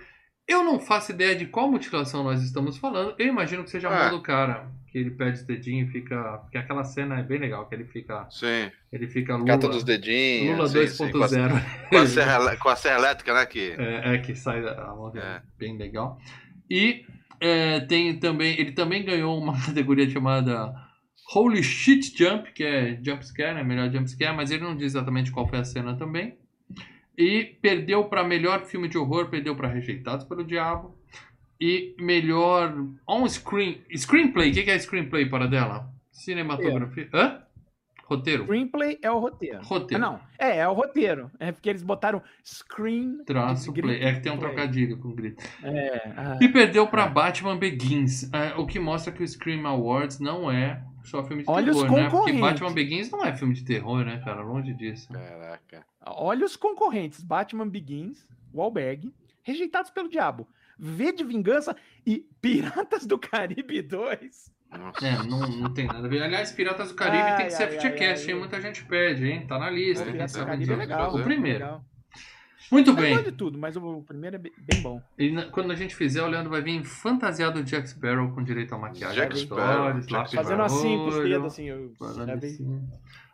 Eu 0.48 0.62
não 0.62 0.78
faço 0.78 1.10
ideia 1.12 1.34
de 1.34 1.46
qual 1.46 1.70
mutilação 1.70 2.22
nós 2.22 2.42
estamos 2.42 2.78
falando. 2.78 3.14
Eu 3.18 3.26
imagino 3.26 3.64
que 3.64 3.70
seja 3.70 3.88
a 3.88 3.90
mão 3.90 4.00
É. 4.06 4.10
do 4.10 4.20
cara. 4.22 4.68
Que 4.92 4.98
ele 4.98 5.10
perde 5.10 5.40
os 5.40 5.44
dedinhos 5.44 5.88
e 5.88 5.92
fica. 5.92 6.38
Porque 6.38 6.56
aquela 6.56 6.84
cena 6.84 7.18
é 7.18 7.22
bem 7.22 7.38
legal, 7.38 7.68
que 7.68 7.74
ele 7.74 7.84
fica. 7.84 8.26
Sim. 8.30 8.70
Ele 8.92 9.08
fica 9.08 9.34
Lula. 9.34 9.46
Cata 9.48 9.68
dos 9.68 9.82
dedinhos. 9.82 10.56
Lula 10.56 10.68
sim, 10.68 10.86
sim, 10.86 11.10
com, 11.10 11.22
a, 11.22 11.26
2.0. 11.28 11.88
com, 11.90 11.96
a 11.98 12.06
serra, 12.06 12.36
elé- 12.36 12.56
com 12.56 12.68
a 12.68 12.76
serra 12.76 12.98
elétrica, 12.98 13.34
né? 13.34 13.44
Que... 13.46 13.74
É, 13.76 14.14
é 14.14 14.18
que 14.18 14.34
sai 14.36 14.62
da 14.62 14.84
a 14.84 14.94
mão 14.94 15.10
dele. 15.10 15.26
É. 15.26 15.42
Bem 15.58 15.76
legal. 15.76 16.18
E 16.70 17.04
é, 17.40 17.80
tem 17.80 18.16
também. 18.18 18.58
Ele 18.58 18.72
também 18.72 19.04
ganhou 19.04 19.36
uma 19.36 19.52
categoria 19.66 20.08
chamada 20.08 20.72
Holy 21.34 21.62
Shit 21.62 22.16
Jump, 22.16 22.52
que 22.52 22.62
é 22.62 22.98
jump 23.04 23.26
scare, 23.26 23.54
né? 23.56 23.64
Melhor 23.64 23.90
jump 23.92 24.08
scare, 24.08 24.34
mas 24.36 24.52
ele 24.52 24.62
não 24.62 24.76
diz 24.76 24.86
exatamente 24.94 25.32
qual 25.32 25.48
foi 25.48 25.58
a 25.58 25.64
cena 25.64 25.96
também. 25.98 26.38
E 27.16 27.56
perdeu 27.62 28.04
para 28.04 28.22
melhor 28.22 28.64
filme 28.64 28.88
de 28.88 28.98
horror, 28.98 29.28
perdeu 29.28 29.56
para 29.56 29.68
Rejeitados 29.68 30.26
pelo 30.26 30.44
Diabo. 30.44 30.96
E 31.58 31.94
melhor 31.98 32.74
on 33.08 33.26
screen 33.28 33.80
screenplay. 33.96 34.50
O 34.50 34.54
que 34.54 34.62
que 34.64 34.70
é 34.70 34.78
screenplay 34.78 35.26
para 35.26 35.46
dela? 35.46 35.90
Cinematografia. 36.12 37.08
Hã? 37.14 37.45
Roteiro. 38.06 38.44
Screenplay 38.44 38.98
é 39.02 39.10
o 39.10 39.18
roteiro. 39.18 39.60
Roteiro. 39.62 40.04
Ah, 40.04 40.10
não, 40.10 40.20
é, 40.38 40.58
é 40.58 40.68
o 40.68 40.72
roteiro. 40.72 41.28
É 41.40 41.50
porque 41.50 41.68
eles 41.68 41.82
botaram 41.82 42.22
screen. 42.44 43.24
Traço 43.24 43.72
de 43.72 43.82
play. 43.82 44.00
É 44.00 44.14
que 44.14 44.20
tem 44.20 44.30
um 44.30 44.38
play. 44.38 44.52
trocadilho 44.52 44.96
com 44.98 45.12
grito. 45.12 45.42
É, 45.62 46.12
ah, 46.16 46.38
E 46.40 46.48
perdeu 46.48 46.86
pra 46.86 47.08
Batman 47.08 47.56
Begins, 47.56 48.32
é, 48.32 48.54
o 48.54 48.64
que 48.64 48.78
mostra 48.78 49.12
que 49.12 49.24
o 49.24 49.26
Scream 49.26 49.66
Awards 49.66 50.20
não 50.20 50.48
é 50.48 50.84
só 51.02 51.24
filme 51.24 51.42
de 51.42 51.50
Olha 51.50 51.72
os 51.72 51.82
terror, 51.82 51.96
né? 51.96 52.08
Porque. 52.08 52.32
Batman 52.32 52.72
Begins 52.72 53.10
não 53.10 53.24
é 53.24 53.36
filme 53.36 53.54
de 53.54 53.64
terror, 53.64 54.04
né, 54.04 54.22
cara? 54.24 54.40
Longe 54.40 54.72
disso. 54.72 55.12
Caraca. 55.12 55.84
olha 56.06 56.44
os 56.44 56.54
concorrentes: 56.54 57.24
Batman 57.24 57.68
Begins, 57.68 58.24
Wahlberg, 58.54 59.12
Rejeitados 59.42 59.90
pelo 59.90 60.08
Diabo, 60.08 60.48
V 60.78 61.12
de 61.12 61.24
Vingança 61.24 61.76
e 62.04 62.26
Piratas 62.40 63.06
do 63.06 63.18
Caribe 63.18 63.82
2. 63.82 64.55
Nossa. 64.76 65.06
É, 65.06 65.22
não, 65.22 65.40
não 65.48 65.72
tem 65.74 65.86
nada 65.86 66.06
a 66.06 66.08
ver. 66.08 66.22
Aliás, 66.22 66.52
Piratas 66.52 66.88
do 66.88 66.94
Caribe 66.94 67.22
Ai, 67.22 67.36
tem 67.36 67.46
que 67.46 67.52
ser 67.52 67.64
ai, 67.64 68.30
hein? 68.30 68.34
Muita 68.38 68.60
gente 68.60 68.84
pede, 68.84 69.26
hein? 69.28 69.46
Tá 69.46 69.58
na 69.58 69.70
lista. 69.70 70.04
É, 70.08 70.12
Piratas 70.12 70.32
do 70.36 70.46
Caribe 70.46 70.72
é 70.72 70.76
legal. 70.76 71.14
O 71.14 71.22
primeiro. 71.22 71.58
legal. 71.58 71.84
Muito 72.70 72.90
Eu 72.90 72.96
bem. 72.96 73.14
gosto 73.14 73.30
de 73.30 73.36
tudo, 73.36 73.58
mas 73.58 73.76
o 73.76 74.02
primeiro 74.02 74.36
é 74.36 74.38
bem 74.40 74.82
bom. 74.82 75.00
E 75.16 75.30
na- 75.30 75.44
quando 75.46 75.70
a 75.70 75.74
gente 75.76 75.94
fizer, 75.94 76.22
o 76.22 76.26
Leandro 76.26 76.50
vai 76.50 76.60
vir 76.62 76.82
fantasiado 76.84 77.62
de 77.62 77.70
Jack 77.70 77.88
Sparrow 77.88 78.32
com 78.32 78.42
direito 78.42 78.74
a 78.74 78.78
maquiagem. 78.78 79.14
Jack 79.16 79.38
Sparrow, 79.38 80.00
Jack 80.00 80.34
Fazendo 80.34 80.62
assim 80.62 80.96
com 80.96 81.06
os 81.06 81.14
dedos, 81.22 81.46
assim. 81.46 81.68
Eu, 81.68 81.92
assim. 82.00 82.88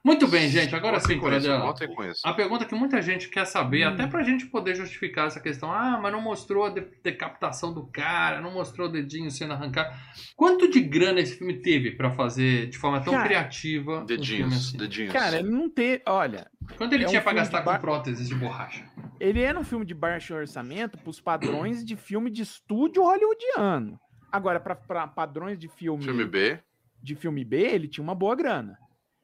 Muito 0.04 0.26
bem, 0.26 0.48
gente. 0.48 0.74
Agora 0.74 0.98
sim, 0.98 1.16
conheço. 1.18 2.20
A 2.24 2.32
pergunta 2.32 2.64
que 2.64 2.74
muita 2.74 3.00
gente 3.00 3.28
quer 3.28 3.44
saber, 3.46 3.86
Hum. 3.86 3.90
até 3.94 4.06
pra 4.06 4.24
gente 4.24 4.46
poder 4.46 4.74
justificar 4.74 5.28
essa 5.28 5.38
questão, 5.38 5.70
ah, 5.72 5.96
mas 6.02 6.10
não 6.12 6.20
mostrou 6.20 6.64
a 6.64 6.70
de- 6.70 6.84
decapitação 7.04 7.72
do 7.72 7.86
cara, 7.86 8.40
não 8.40 8.52
mostrou 8.52 8.88
o 8.88 8.90
dedinho 8.92 9.30
sendo 9.30 9.52
arrancado. 9.52 9.96
Quanto 10.34 10.68
de 10.68 10.80
grana 10.80 11.20
esse 11.20 11.38
filme 11.38 11.54
teve 11.62 11.92
pra 11.92 12.10
fazer 12.10 12.68
de 12.68 12.78
forma 12.78 13.00
tão 13.00 13.12
Cara, 13.12 13.26
criativa 13.28 14.00
um 14.00 14.04
Dedinhos, 14.06 14.68
assim? 14.70 14.76
dedinhos. 14.76 15.12
Cara, 15.12 15.38
ele 15.38 15.48
não 15.50 15.70
ter. 15.70 16.02
Olha, 16.06 16.50
Quanto 16.76 16.92
ele 16.94 17.04
é 17.04 17.06
um 17.06 17.10
tinha 17.10 17.22
pra 17.22 17.30
filme 17.30 17.40
gastar 17.40 17.58
de 17.58 17.64
com 17.64 17.70
bar- 17.70 17.80
próteses 17.80 18.28
de 18.28 18.34
borracha? 18.34 18.84
ele 19.20 19.40
é 19.40 19.56
um 19.56 19.62
filme 19.64 19.84
de 19.86 19.94
baixo 19.94 20.34
orçamento 20.34 20.98
pros 20.98 21.20
padrões 21.20 21.84
de 21.84 21.94
filme 21.94 22.28
de 22.28 22.42
estúdio 22.42 23.04
hollywoodiano. 23.04 24.00
Agora, 24.32 24.58
pra, 24.58 24.74
pra 24.74 25.06
padrões 25.06 25.56
de 25.58 25.68
filme, 25.68 26.02
Filme 26.02 26.24
B. 26.24 26.58
de 27.00 27.14
filme 27.14 27.44
B, 27.44 27.56
ele 27.58 27.86
tinha 27.86 28.02
uma 28.02 28.14
boa 28.16 28.34
grana. 28.34 28.76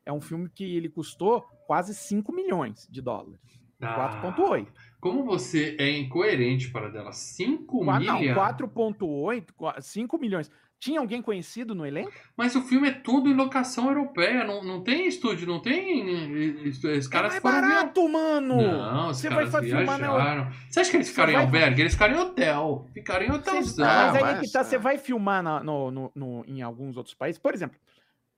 É 0.09 0.13
um 0.13 0.23
filme 0.23 0.49
que 0.49 0.65
ele 0.65 0.89
custou 0.89 1.43
quase 1.67 1.95
5 1.95 2.33
milhões 2.35 2.89
de 2.91 3.03
dólares. 3.03 3.39
Ah, 3.79 4.23
4.8. 4.23 4.67
Como 4.99 5.23
você 5.23 5.77
é 5.79 5.99
incoerente 5.99 6.71
para 6.71 6.89
dela? 6.89 7.13
5 7.13 7.85
Qua- 7.85 8.01
Não, 8.01 8.19
milhas? 8.19 8.35
4.8, 8.35 9.53
qua- 9.55 9.79
5 9.83 10.17
milhões. 10.19 10.51
Tinha 10.81 10.99
alguém 11.01 11.21
conhecido 11.21 11.75
no 11.75 11.85
elenco? 11.85 12.11
Mas 12.37 12.55
o 12.57 12.63
filme 12.63 12.89
é 12.89 12.93
tudo 12.93 13.29
em 13.29 13.35
locação 13.35 13.89
europeia, 13.89 14.45
não, 14.45 14.63
não 14.65 14.83
tem 14.83 15.07
estúdio, 15.09 15.47
não 15.47 15.61
tem... 15.61 16.67
Os 16.97 17.07
caras 17.09 17.35
é 17.35 17.41
foram 17.41 17.61
via- 17.61 17.69
barato, 17.69 18.09
mano! 18.09 18.57
Não, 18.63 19.11
os 19.11 19.19
Você 19.19 19.29
vai 19.29 19.39
caras 19.39 19.51
fa- 19.53 19.63
filmar 19.63 19.99
na. 19.99 20.51
Você 20.71 20.81
acha 20.81 20.91
que 20.91 20.97
eles 20.97 21.09
ficaram 21.11 21.31
em 21.33 21.35
vai- 21.35 21.45
albergue? 21.45 21.83
Eles 21.83 21.93
ficaram 21.93 22.15
em 22.15 22.19
hotel. 22.21 22.87
Ficaram 22.95 23.27
em 23.27 23.31
hotelzão. 23.31 23.87
mas 23.87 24.15
aí 24.17 24.23
mas, 24.23 24.41
que 24.41 24.53
tá, 24.53 24.61
é. 24.61 24.65
você 24.65 24.79
vai 24.79 24.97
filmar 24.99 25.43
na- 25.43 25.63
no, 25.63 25.91
no- 25.91 26.13
no- 26.15 26.45
em 26.47 26.63
alguns 26.63 26.97
outros 26.97 27.15
países. 27.15 27.39
Por 27.41 27.53
exemplo, 27.53 27.77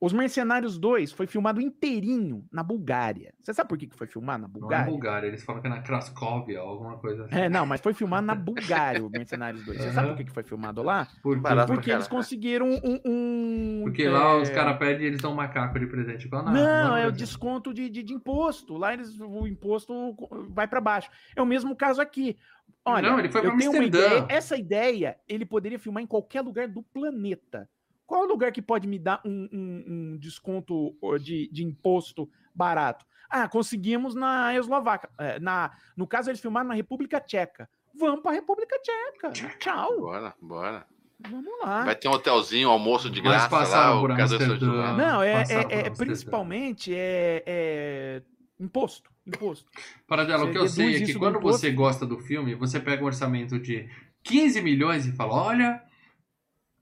Os 0.03 0.15
Mercenários 0.15 0.79
2 0.79 1.13
foi 1.13 1.27
filmado 1.27 1.61
inteirinho 1.61 2.47
na 2.51 2.63
Bulgária. 2.63 3.35
Você 3.39 3.53
sabe 3.53 3.69
por 3.69 3.77
que 3.77 3.87
que 3.87 3.95
foi 3.95 4.07
filmado 4.07 4.41
na 4.43 4.49
Não 4.49 4.57
é 4.57 4.61
Bulgária? 4.61 4.91
Bulgária, 4.91 5.27
eles 5.27 5.45
falam 5.45 5.61
que 5.61 5.67
é 5.67 5.71
na 5.71 5.83
Crascóvia, 5.83 6.59
alguma 6.61 6.97
coisa 6.97 7.27
assim. 7.27 7.35
É, 7.35 7.51
não, 7.51 7.67
mas 7.67 7.83
foi 7.83 7.93
filmado 7.93 8.27
na 8.27 8.35
Bulgária, 8.35 9.05
o 9.05 9.11
Mercenários 9.11 9.63
2. 9.63 9.77
Você 9.77 9.91
sabe 9.93 9.99
Aham. 10.07 10.09
por 10.09 10.17
que 10.17 10.25
que 10.25 10.33
foi 10.33 10.43
filmado 10.43 10.83
lá? 10.83 11.07
Por. 11.23 11.39
Porque 11.67 11.91
eles 11.91 12.09
conseguiram 12.09 12.71
um. 12.71 13.01
um- 13.05 13.81
Porque 13.85 14.09
lá 14.09 14.31
é, 14.39 14.41
os 14.41 14.49
caras 14.49 14.79
pedem 14.79 15.03
e 15.03 15.07
eles 15.09 15.21
dão 15.21 15.33
um 15.33 15.37
macaco 15.37 15.79
de 15.79 15.87
presente. 15.87 16.27
Igual 16.27 16.45
na- 16.45 16.51
Não, 16.53 16.97
é 16.97 17.07
o 17.07 17.13
desconto 17.13 17.75
de, 17.75 17.91
de, 17.91 18.03
de 18.03 18.15
imposto. 18.15 18.79
Lá 18.79 18.95
eles, 18.95 19.21
o 19.21 19.47
imposto 19.47 20.17
vai 20.49 20.67
para 20.67 20.81
baixo. 20.81 21.11
É 21.37 21.43
o 21.43 21.47
mesmo 21.47 21.77
caso 21.77 22.01
aqui. 22.01 22.39
Olha, 22.87 23.11
Não, 23.11 23.19
ele 23.19 23.29
foi 23.29 23.43
eu 23.43 23.51
pra 23.51 23.59
tenho 23.59 23.71
uma 23.73 23.85
ideia. 23.85 24.25
Essa 24.31 24.57
ideia 24.57 25.19
ele 25.29 25.45
poderia 25.45 25.79
filmar 25.79 26.03
em 26.03 26.07
qualquer 26.07 26.41
lugar 26.41 26.67
do 26.69 26.83
planeta. 26.83 27.69
Qual 28.11 28.23
é 28.23 28.27
o 28.27 28.29
lugar 28.29 28.51
que 28.51 28.61
pode 28.61 28.89
me 28.89 28.99
dar 28.99 29.21
um, 29.25 29.49
um- 29.53 29.85
um 29.87 30.17
desconto 30.19 30.97
de, 31.21 31.49
de 31.53 31.63
imposto 31.63 32.29
barato? 32.53 33.07
Ah, 33.31 33.47
conseguimos 33.49 34.17
na 34.17 34.53
Eslováquia. 34.53 35.09
É, 35.17 35.39
na, 35.39 35.71
no 35.97 36.09
caso, 36.09 36.29
eles 36.29 36.41
filmaram 36.41 36.67
na 36.71 36.75
República 36.75 37.21
Tcheca. 37.21 37.71
Vamos 37.97 38.21
para 38.21 38.33
a 38.33 38.35
República 38.35 38.77
Tcheca. 38.83 39.31
Tchau. 39.61 40.01
Bora, 40.01 40.35
bora. 40.43 40.87
Vamos 41.21 41.53
lá. 41.63 41.85
Vai 41.85 41.95
ter 41.95 42.09
um 42.09 42.13
hotelzinho, 42.13 42.69
almoço 42.69 43.09
de 43.09 43.23
Mas 43.23 43.47
graça 43.49 43.79
lá, 43.79 44.01
por 44.01 44.11
o 44.11 44.17
caso 44.17 44.37
do 44.37 44.43
seu 44.45 44.53
Amsterdã. 44.55 44.75
João. 44.75 44.97
Não, 44.97 45.23
é, 45.23 45.43
é- 45.43 45.79
é 45.87 45.91
principalmente 45.91 46.93
é, 46.93 47.45
é 47.47 48.23
imposto. 48.59 49.09
Imposto. 49.25 49.71
Paradela, 50.09 50.47
o 50.47 50.51
que 50.51 50.59
eu 50.59 50.67
sei 50.69 50.97
é 50.97 51.01
que 51.07 51.15
quando 51.15 51.39
você 51.39 51.71
gosta 51.71 52.05
do 52.05 52.19
filme, 52.19 52.57
você 52.57 52.81
pega 52.81 53.05
um 53.05 53.07
orçamento 53.07 53.57
de 53.61 53.89
15 54.25 54.61
milhões 54.63 55.07
e 55.07 55.13
fala: 55.13 55.33
olha, 55.35 55.81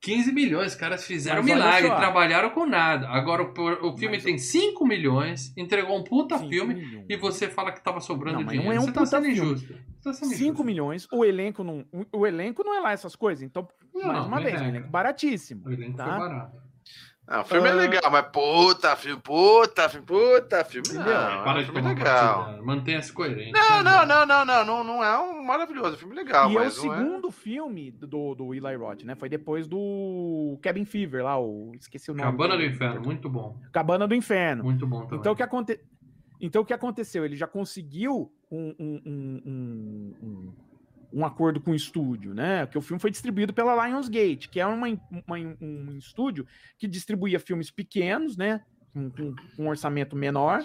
15 0.00 0.32
milhões, 0.32 0.68
os 0.72 0.74
caras 0.78 1.04
fizeram 1.04 1.42
Mas 1.42 1.52
milagre, 1.52 1.88
trabalharam 1.88 2.50
com 2.50 2.64
nada. 2.64 3.08
Agora 3.08 3.42
o, 3.42 3.88
o 3.88 3.96
filme 3.98 4.16
Mas- 4.16 4.24
tem 4.24 4.38
5 4.38 4.86
milhões, 4.86 5.52
entregou 5.56 5.98
um 5.98 6.04
puta 6.04 6.38
filme 6.38 6.74
milhões. 6.74 7.06
e 7.08 7.16
você 7.16 7.48
fala 7.48 7.72
que 7.72 7.82
tava 7.82 8.00
sobrando 8.00 8.38
Não, 8.40 8.46
dinheiro. 8.46 8.66
não 8.66 8.72
é 8.72 8.78
um 8.78 8.82
você 8.84 8.92
tá 8.92 9.00
puta 9.00 9.06
sendo 9.10 9.24
filme. 9.24 9.32
injusto. 9.40 9.66
Você 9.74 10.02
tá 10.04 10.12
sendo 10.12 10.28
5 10.30 10.42
injusto. 10.44 10.64
milhões, 10.64 11.08
o 11.12 11.24
elenco 11.24 11.64
não, 11.64 11.84
o, 12.12 12.26
elenco 12.26 12.62
não 12.62 12.76
é 12.76 12.80
lá 12.80 12.92
essas 12.92 13.16
coisas. 13.16 13.42
Então, 13.42 13.66
Não, 13.92 14.06
mais 14.06 14.26
uma 14.26 14.40
é 14.40 14.42
vez, 14.44 14.54
um 14.54 14.58
regra. 14.58 14.76
elenco 14.78 14.90
baratíssimo. 14.92 15.62
O 15.66 15.72
elenco 15.72 15.96
tá? 15.96 16.04
foi 16.04 16.18
barato. 16.28 16.67
Não, 17.28 17.42
o 17.42 17.44
filme 17.44 17.68
é 17.68 17.72
Ah. 17.72 17.74
legal, 17.74 18.10
mas 18.10 18.26
puta 18.28 18.96
filme, 18.96 19.20
puta 19.20 19.88
filme, 19.88 20.06
puta 20.06 20.64
filme. 20.64 20.88
Não, 20.88 21.02
Entendeu? 21.02 21.20
é 21.20 21.42
Para 21.42 21.52
um 21.52 21.58
de 21.58 21.64
filme 21.70 21.88
legal. 21.88 22.62
Mantenha-se 22.64 23.12
coerente. 23.12 23.52
Não, 23.52 23.82
não, 23.82 24.06
não, 24.06 24.26
não, 24.26 24.44
não, 24.46 24.64
não, 24.64 24.84
não 24.84 25.04
é 25.04 25.18
um 25.18 25.44
maravilhoso, 25.44 25.90
é 25.90 25.92
um 25.94 25.98
filme 25.98 26.14
legal, 26.14 26.50
e 26.50 26.56
é 26.56 26.56
o 26.56 26.60
não 26.60 26.66
é... 26.66 26.70
segundo 26.70 27.30
filme 27.30 27.90
do, 27.90 28.34
do 28.34 28.54
Eli 28.54 28.74
Roth, 28.76 29.02
né? 29.04 29.14
Foi 29.14 29.28
depois 29.28 29.66
do 29.66 30.58
Cabin 30.62 30.86
Fever 30.86 31.22
lá, 31.22 31.38
o 31.38 31.72
esqueci 31.78 32.10
o 32.10 32.14
nome. 32.14 32.30
Cabana 32.30 32.56
do. 32.56 32.64
Inferno, 32.64 33.00
muito 33.02 33.28
bom. 33.28 33.56
Cabana 33.72 34.08
do 34.08 34.14
Inferno. 34.14 34.64
Muito 34.64 34.86
bom 34.86 35.02
também. 35.02 35.18
Então 35.18 35.32
o 35.32 35.36
que, 35.36 35.42
aconte... 35.42 35.78
então 36.40 36.62
o 36.62 36.64
que 36.64 36.72
aconteceu? 36.72 37.24
Ele 37.26 37.36
já 37.36 37.46
conseguiu 37.46 38.32
um, 38.50 38.74
um, 38.78 39.02
um, 39.04 40.54
um, 41.12 41.24
acordo 41.24 41.60
com 41.60 41.70
o 41.70 41.74
estúdio, 41.74 42.34
né? 42.34 42.66
Que 42.66 42.76
o 42.78 42.82
filme 42.82 43.00
foi 43.00 43.10
distribuído 43.10 43.52
pela 43.52 43.86
Lionsgate, 43.86 44.48
que 44.48 44.60
é 44.60 44.66
uma, 44.66 44.86
uma- 45.26 45.56
um 45.60 45.96
estúdio 45.98 46.46
que 46.78 46.86
distribuía 46.86 47.40
filmes 47.40 47.70
pequenos, 47.70 48.36
né? 48.36 48.62
Com, 48.92 49.10
com- 49.10 49.34
com 49.56 49.64
um 49.64 49.68
orçamento 49.68 50.16
menor, 50.16 50.62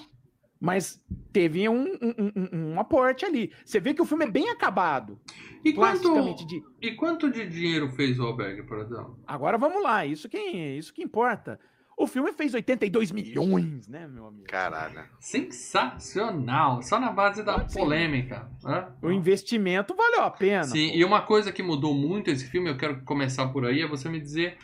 mas 0.59 1.03
teve 1.31 1.67
um, 1.67 1.83
um, 1.83 2.13
um- 2.51 2.73
um 2.73 2.79
aporte 2.79 3.25
ali. 3.25 3.51
Você 3.65 3.79
vê 3.79 3.93
que 3.93 4.01
o 4.01 4.05
filme 4.05 4.25
é 4.25 4.29
bem 4.29 4.49
acabado, 4.49 5.19
e, 5.63 5.73
quanto, 5.73 6.45
de. 6.45 6.61
e 6.81 6.91
quanto 6.95 7.29
de 7.31 7.47
dinheiro 7.47 7.89
fez 7.91 8.17
o 8.19 8.23
Albergue, 8.23 8.63
Paradela? 8.63 9.13
Agora 9.27 9.57
vamos 9.57 9.83
lá, 9.83 10.05
isso 10.05 10.29
que, 10.29 10.37
isso 10.37 10.93
que 10.93 11.03
importa. 11.03 11.59
O 11.97 12.07
filme 12.07 12.33
fez 12.33 12.53
82 12.53 13.11
milhões, 13.11 13.87
né, 13.87 14.07
meu 14.07 14.27
amigo? 14.27 14.45
Caralho. 14.47 15.03
Sensacional! 15.19 16.81
Só 16.81 16.99
na 16.99 17.11
base 17.11 17.43
da 17.43 17.67
Sim. 17.67 17.79
polêmica. 17.79 18.49
né? 18.63 18.87
O 19.01 19.11
investimento 19.11 19.95
valeu 19.95 20.21
a 20.21 20.31
pena. 20.31 20.63
Sim, 20.63 20.89
pô. 20.89 20.95
e 20.95 21.05
uma 21.05 21.21
coisa 21.21 21.51
que 21.51 21.61
mudou 21.63 21.93
muito 21.93 22.29
esse 22.29 22.45
filme, 22.47 22.69
eu 22.69 22.77
quero 22.77 23.01
começar 23.03 23.47
por 23.49 23.65
aí, 23.65 23.81
é 23.81 23.87
você 23.87 24.09
me 24.09 24.19
dizer 24.19 24.57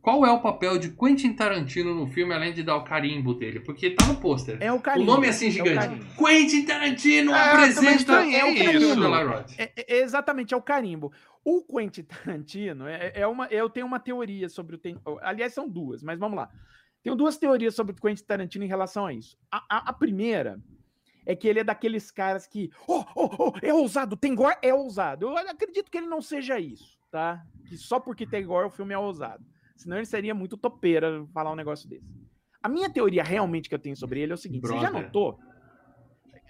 qual 0.00 0.24
é 0.24 0.30
o 0.30 0.40
papel 0.40 0.78
de 0.78 0.90
Quentin 0.90 1.32
Tarantino 1.34 1.94
no 1.94 2.06
filme, 2.06 2.32
além 2.34 2.52
de 2.52 2.62
dar 2.62 2.76
o 2.76 2.84
carimbo 2.84 3.34
dele. 3.34 3.60
Porque 3.60 3.90
tá 3.90 4.06
no 4.06 4.16
pôster. 4.16 4.56
É 4.60 4.72
o 4.72 4.76
o 4.76 4.80
carimbo. 4.80 5.10
nome 5.10 5.26
é 5.26 5.30
assim 5.30 5.48
o 5.48 5.50
gigante. 5.50 5.74
carimbo. 5.74 6.04
Quentin 6.16 6.64
Tarantino 6.64 7.32
É, 7.34 7.50
apresenta 7.52 7.92
estranhei 7.96 8.42
o 8.42 8.46
Eli 8.46 8.92
Roth. 9.26 9.52
É, 9.58 9.72
é- 9.76 9.96
exatamente, 10.00 10.54
é 10.54 10.56
o 10.56 10.62
carimbo. 10.62 11.12
O 11.44 11.62
Quentin 11.62 12.02
Tarantino, 12.04 12.86
é, 12.86 13.12
é 13.14 13.26
uma, 13.26 13.46
eu 13.46 13.68
tenho 13.68 13.86
uma 13.86 13.98
teoria 14.00 14.48
sobre 14.48 14.76
o. 14.76 14.78
ten- 14.78 14.98
Aliás, 15.22 15.52
são 15.52 15.68
duas, 15.68 16.02
mas 16.02 16.18
vamos 16.18 16.36
lá. 16.36 16.48
Tenho 17.02 17.14
duas 17.16 17.36
teorias 17.36 17.74
sobre 17.74 17.92
o 17.92 18.00
Quentin 18.00 18.24
Tarantino 18.24 18.64
em 18.64 18.68
relação 18.68 19.06
a 19.06 19.12
isso. 19.12 19.36
A, 19.50 19.58
a- 19.68 19.90
a 19.90 19.92
primeira 19.92 20.58
é 21.26 21.34
que 21.36 21.46
ele 21.46 21.60
é 21.60 21.64
daqueles 21.64 22.10
caras 22.10 22.46
que. 22.46 22.70
Oh, 22.86 23.04
oh, 23.14 23.30
oh, 23.38 23.52
é 23.62 23.72
ousado, 23.74 24.16
tem 24.16 24.34
gore, 24.34 24.56
é 24.62 24.72
ousado. 24.74 25.26
Eu 25.26 25.36
acredito 25.36 25.90
que 25.90 25.98
ele 25.98 26.06
não 26.06 26.20
seja 26.22 26.58
isso, 26.58 26.98
tá? 27.10 27.42
Que 27.66 27.76
só 27.76 28.00
porque 28.00 28.26
tem 28.26 28.44
gore 28.46 28.66
o 28.66 28.70
filme 28.70 28.94
é 28.94 28.98
ousado. 28.98 29.44
Senão 29.78 29.96
ele 29.96 30.06
seria 30.06 30.34
muito 30.34 30.56
topeira 30.56 31.24
falar 31.32 31.52
um 31.52 31.56
negócio 31.56 31.88
desse. 31.88 32.06
A 32.62 32.68
minha 32.68 32.90
teoria 32.90 33.22
realmente 33.22 33.68
que 33.68 33.74
eu 33.74 33.78
tenho 33.78 33.96
sobre 33.96 34.20
ele 34.20 34.32
é 34.32 34.34
o 34.34 34.38
seguinte: 34.38 34.66
você 34.66 34.74
já 34.74 34.90
Brother. 34.90 35.02
notou? 35.04 35.38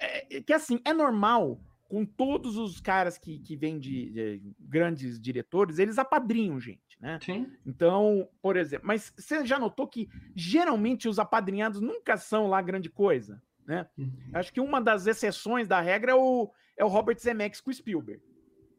É, 0.01 0.37
é 0.38 0.43
que 0.43 0.53
assim, 0.53 0.81
é 0.85 0.93
normal 0.93 1.61
com 1.88 2.05
todos 2.05 2.57
os 2.57 2.81
caras 2.81 3.17
que, 3.17 3.38
que 3.38 3.57
vêm 3.57 3.79
de, 3.79 4.11
de 4.11 4.43
grandes 4.59 5.19
diretores, 5.19 5.79
eles 5.79 5.99
apadrinham 5.99 6.61
gente, 6.61 7.01
né? 7.01 7.19
Sim. 7.23 7.51
Então, 7.64 8.29
por 8.43 8.57
exemplo, 8.57 8.87
mas 8.87 9.12
você 9.17 9.45
já 9.47 9.59
notou 9.59 9.87
que 9.88 10.09
geralmente 10.37 11.09
os 11.09 11.19
apadrinhados 11.19 11.81
nunca 11.81 12.19
são 12.19 12.47
lá 12.47 12.61
grande 12.61 12.91
coisa, 12.91 13.43
né? 13.67 13.88
Acho 14.35 14.53
que 14.53 14.61
uma 14.61 14.81
das 14.83 15.07
exceções 15.07 15.67
da 15.67 15.81
regra 15.81 16.12
é 16.12 16.14
o, 16.14 16.53
é 16.77 16.85
o 16.85 16.88
Robert 16.88 17.19
Zemeckis 17.19 17.61
com 17.61 17.71
o 17.71 17.75
Spielberg, 17.75 18.23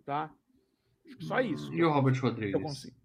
tá? 0.05 0.31
Só 1.19 1.41
isso. 1.41 1.73
E 1.73 1.83
o 1.83 1.91
Robert 1.91 2.13
que 2.13 2.19
eu 2.19 2.29
Rodrigues? 2.29 2.61
consigo. 2.61 2.98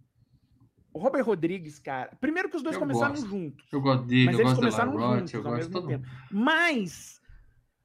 O 0.95 0.99
Robert 1.01 1.25
Rodrigues, 1.27 1.79
cara. 1.81 2.11
Primeiro 2.21 2.49
que 2.49 2.57
os 2.57 2.63
dois 2.63 2.77
Eu 2.77 2.81
começaram 2.81 3.15
gosto. 3.15 3.29
juntos. 3.29 3.67
Eu 3.73 3.81
gosto 3.81 4.07
dele, 4.07 4.27
Mas 4.27 4.35
eu 4.35 4.41
eles 4.41 4.53
gosto 4.53 4.61
começaram 4.61 4.93
juntos 4.93 5.35
eu 5.35 5.47
ao 5.47 5.55
mesmo 5.57 5.73
todo 5.73 5.83
mundo. 5.91 6.01
tempo. 6.03 6.09
Mas, 6.31 7.21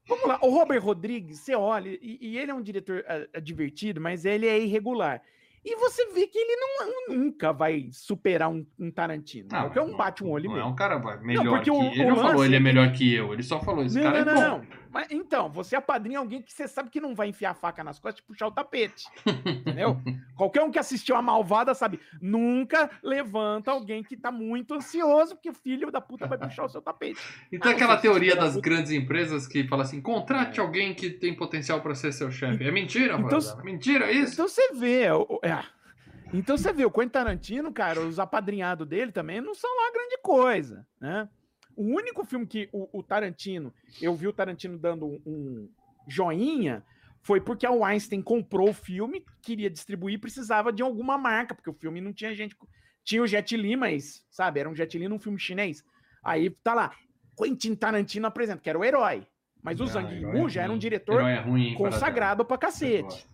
vamos 0.07 0.27
lá, 0.27 0.39
o 0.43 0.49
Robert 0.51 0.81
Rodrigues, 0.83 1.39
você 1.39 1.55
olha, 1.55 1.89
e, 1.89 2.19
e 2.21 2.37
ele 2.37 2.51
é 2.51 2.53
um 2.53 2.61
diretor 2.61 3.03
ah, 3.07 3.39
divertido, 3.39 3.99
mas 3.99 4.25
ele 4.25 4.45
é 4.47 4.59
irregular. 4.59 5.21
E 5.65 5.75
você 5.75 6.05
vê 6.13 6.25
que 6.25 6.37
ele 6.37 6.55
não, 6.55 7.17
nunca 7.17 7.51
vai 7.51 7.89
superar 7.91 8.49
um, 8.49 8.65
um 8.79 8.89
Tarantino. 8.89 9.49
Ah, 9.51 9.63
porque 9.65 9.77
é 9.79 9.81
mas 9.81 9.91
um 9.91 9.97
bate 9.97 10.23
um 10.23 10.29
olho 10.31 10.45
Não 10.45 10.53
é 10.53 10.55
mesmo. 10.59 10.71
um 10.71 10.75
cara 10.75 10.97
vai, 10.97 11.19
melhor 11.19 11.45
porque 11.49 11.63
que 11.65 11.71
o- 11.71 11.83
ele. 11.83 12.03
o 12.05 12.07
não 12.09 12.15
falou 12.15 12.31
lance 12.33 12.45
ele 12.45 12.55
é 12.55 12.57
é 12.57 12.61
melhor 12.61 12.91
que 12.93 13.13
eu. 13.13 13.33
Ele 13.33 13.43
só 13.43 13.59
falou, 13.59 13.83
esse 13.83 13.95
Não, 13.97 14.03
cara 14.03 14.23
não, 14.23 14.31
é 14.31 14.35
não, 14.35 14.59
bom. 14.59 14.65
não. 14.65 14.88
Mas, 14.91 15.07
então, 15.11 15.51
você 15.51 15.75
apadrinha 15.75 16.19
alguém 16.19 16.41
que 16.41 16.51
você 16.51 16.67
sabe 16.67 16.89
que 16.89 16.99
não 16.99 17.13
vai 17.13 17.27
enfiar 17.27 17.51
a 17.51 17.53
faca 17.53 17.83
nas 17.83 17.99
costas 17.99 18.23
e 18.23 18.27
puxar 18.27 18.47
o 18.47 18.51
tapete. 18.51 19.07
entendeu? 19.25 20.01
Qualquer 20.35 20.63
um 20.63 20.71
que 20.71 20.79
assistiu 20.79 21.15
a 21.15 21.21
Malvada 21.21 21.73
sabe, 21.75 21.99
nunca 22.21 22.89
levanta 23.03 23.71
alguém 23.71 24.01
que 24.03 24.15
tá 24.17 24.31
muito 24.31 24.73
ansioso 24.73 25.35
porque 25.35 25.49
o 25.49 25.53
filho 25.53 25.91
da 25.91 25.99
puta 26.01 26.25
vai 26.27 26.37
puxar 26.37 26.63
o 26.65 26.69
seu 26.69 26.81
tapete. 26.81 27.19
E 27.51 27.59
tem 27.59 27.71
Ah, 27.71 27.75
aquela 27.75 27.97
teoria 27.97 28.35
das 28.35 28.53
puta. 28.55 28.69
grandes 28.69 28.91
empresas 28.91 29.47
que 29.47 29.67
fala 29.67 29.83
assim: 29.83 30.01
contrate 30.01 30.59
alguém 30.59 30.93
que 30.93 31.09
tem 31.09 31.35
potencial 31.35 31.81
para 31.81 31.93
ser 31.95 32.11
seu 32.11 32.31
chefe. 32.31 32.63
É 32.63 32.71
mentira, 32.71 33.15
Então? 33.19 33.39
Mentira 33.63 34.11
isso? 34.11 34.33
Então 34.33 34.47
você 34.47 34.73
vê, 34.73 35.11
o- 35.11 35.25
o- 35.29 35.39
é. 35.43 35.63
Então 36.31 36.55
você 36.57 36.71
vê, 36.71 36.85
o 36.85 36.91
Quentin 36.91 37.09
Tarantino, 37.09 37.71
cara, 37.73 37.99
os 38.01 38.19
apadrinhados 38.19 38.87
dele 38.87 39.11
também 39.11 39.41
não 39.41 39.55
são 39.55 39.69
lá 39.75 39.91
grande 39.91 40.17
coisa, 40.21 40.85
né? 41.01 41.27
O 41.79 41.95
único 41.95 42.25
filme 42.25 42.45
que 42.45 42.67
o, 42.73 42.99
o 42.99 43.01
Tarantino, 43.01 43.73
eu 44.01 44.13
vi 44.13 44.27
o 44.27 44.33
Tarantino 44.33 44.77
dando 44.77 45.05
um, 45.05 45.21
um 45.25 45.69
joinha, 46.09 46.83
foi 47.21 47.39
porque 47.39 47.65
a 47.65 47.71
Weinstein 47.71 48.21
comprou 48.21 48.71
o 48.71 48.73
filme, 48.73 49.23
queria 49.41 49.69
distribuir, 49.69 50.19
precisava 50.19 50.73
de 50.73 50.83
alguma 50.83 51.17
marca, 51.17 51.55
porque 51.55 51.69
o 51.69 51.73
filme 51.73 52.01
não 52.01 52.11
tinha 52.11 52.35
gente. 52.35 52.53
Tinha 53.01 53.23
o 53.23 53.27
Jet 53.27 53.55
Li, 53.55 53.77
mas, 53.77 54.25
sabe, 54.29 54.59
era 54.59 54.69
um 54.69 54.75
Jet 54.75 54.97
Li 54.97 55.07
num 55.07 55.17
filme 55.17 55.39
chinês. 55.39 55.81
Aí 56.21 56.49
tá 56.49 56.73
lá, 56.73 56.91
Quentin 57.37 57.75
Tarantino 57.75 58.27
apresenta, 58.27 58.59
que 58.61 58.69
era 58.69 58.77
o 58.77 58.83
herói. 58.83 59.25
Mas 59.63 59.79
o 59.79 59.87
Zhang 59.87 60.13
Yimou 60.13 60.47
é 60.47 60.49
já 60.49 60.63
era 60.63 60.73
um 60.73 60.77
diretor 60.77 61.21
é 61.21 61.39
ruim, 61.39 61.75
consagrado 61.75 62.43
pra 62.43 62.57
cacete. 62.57 63.25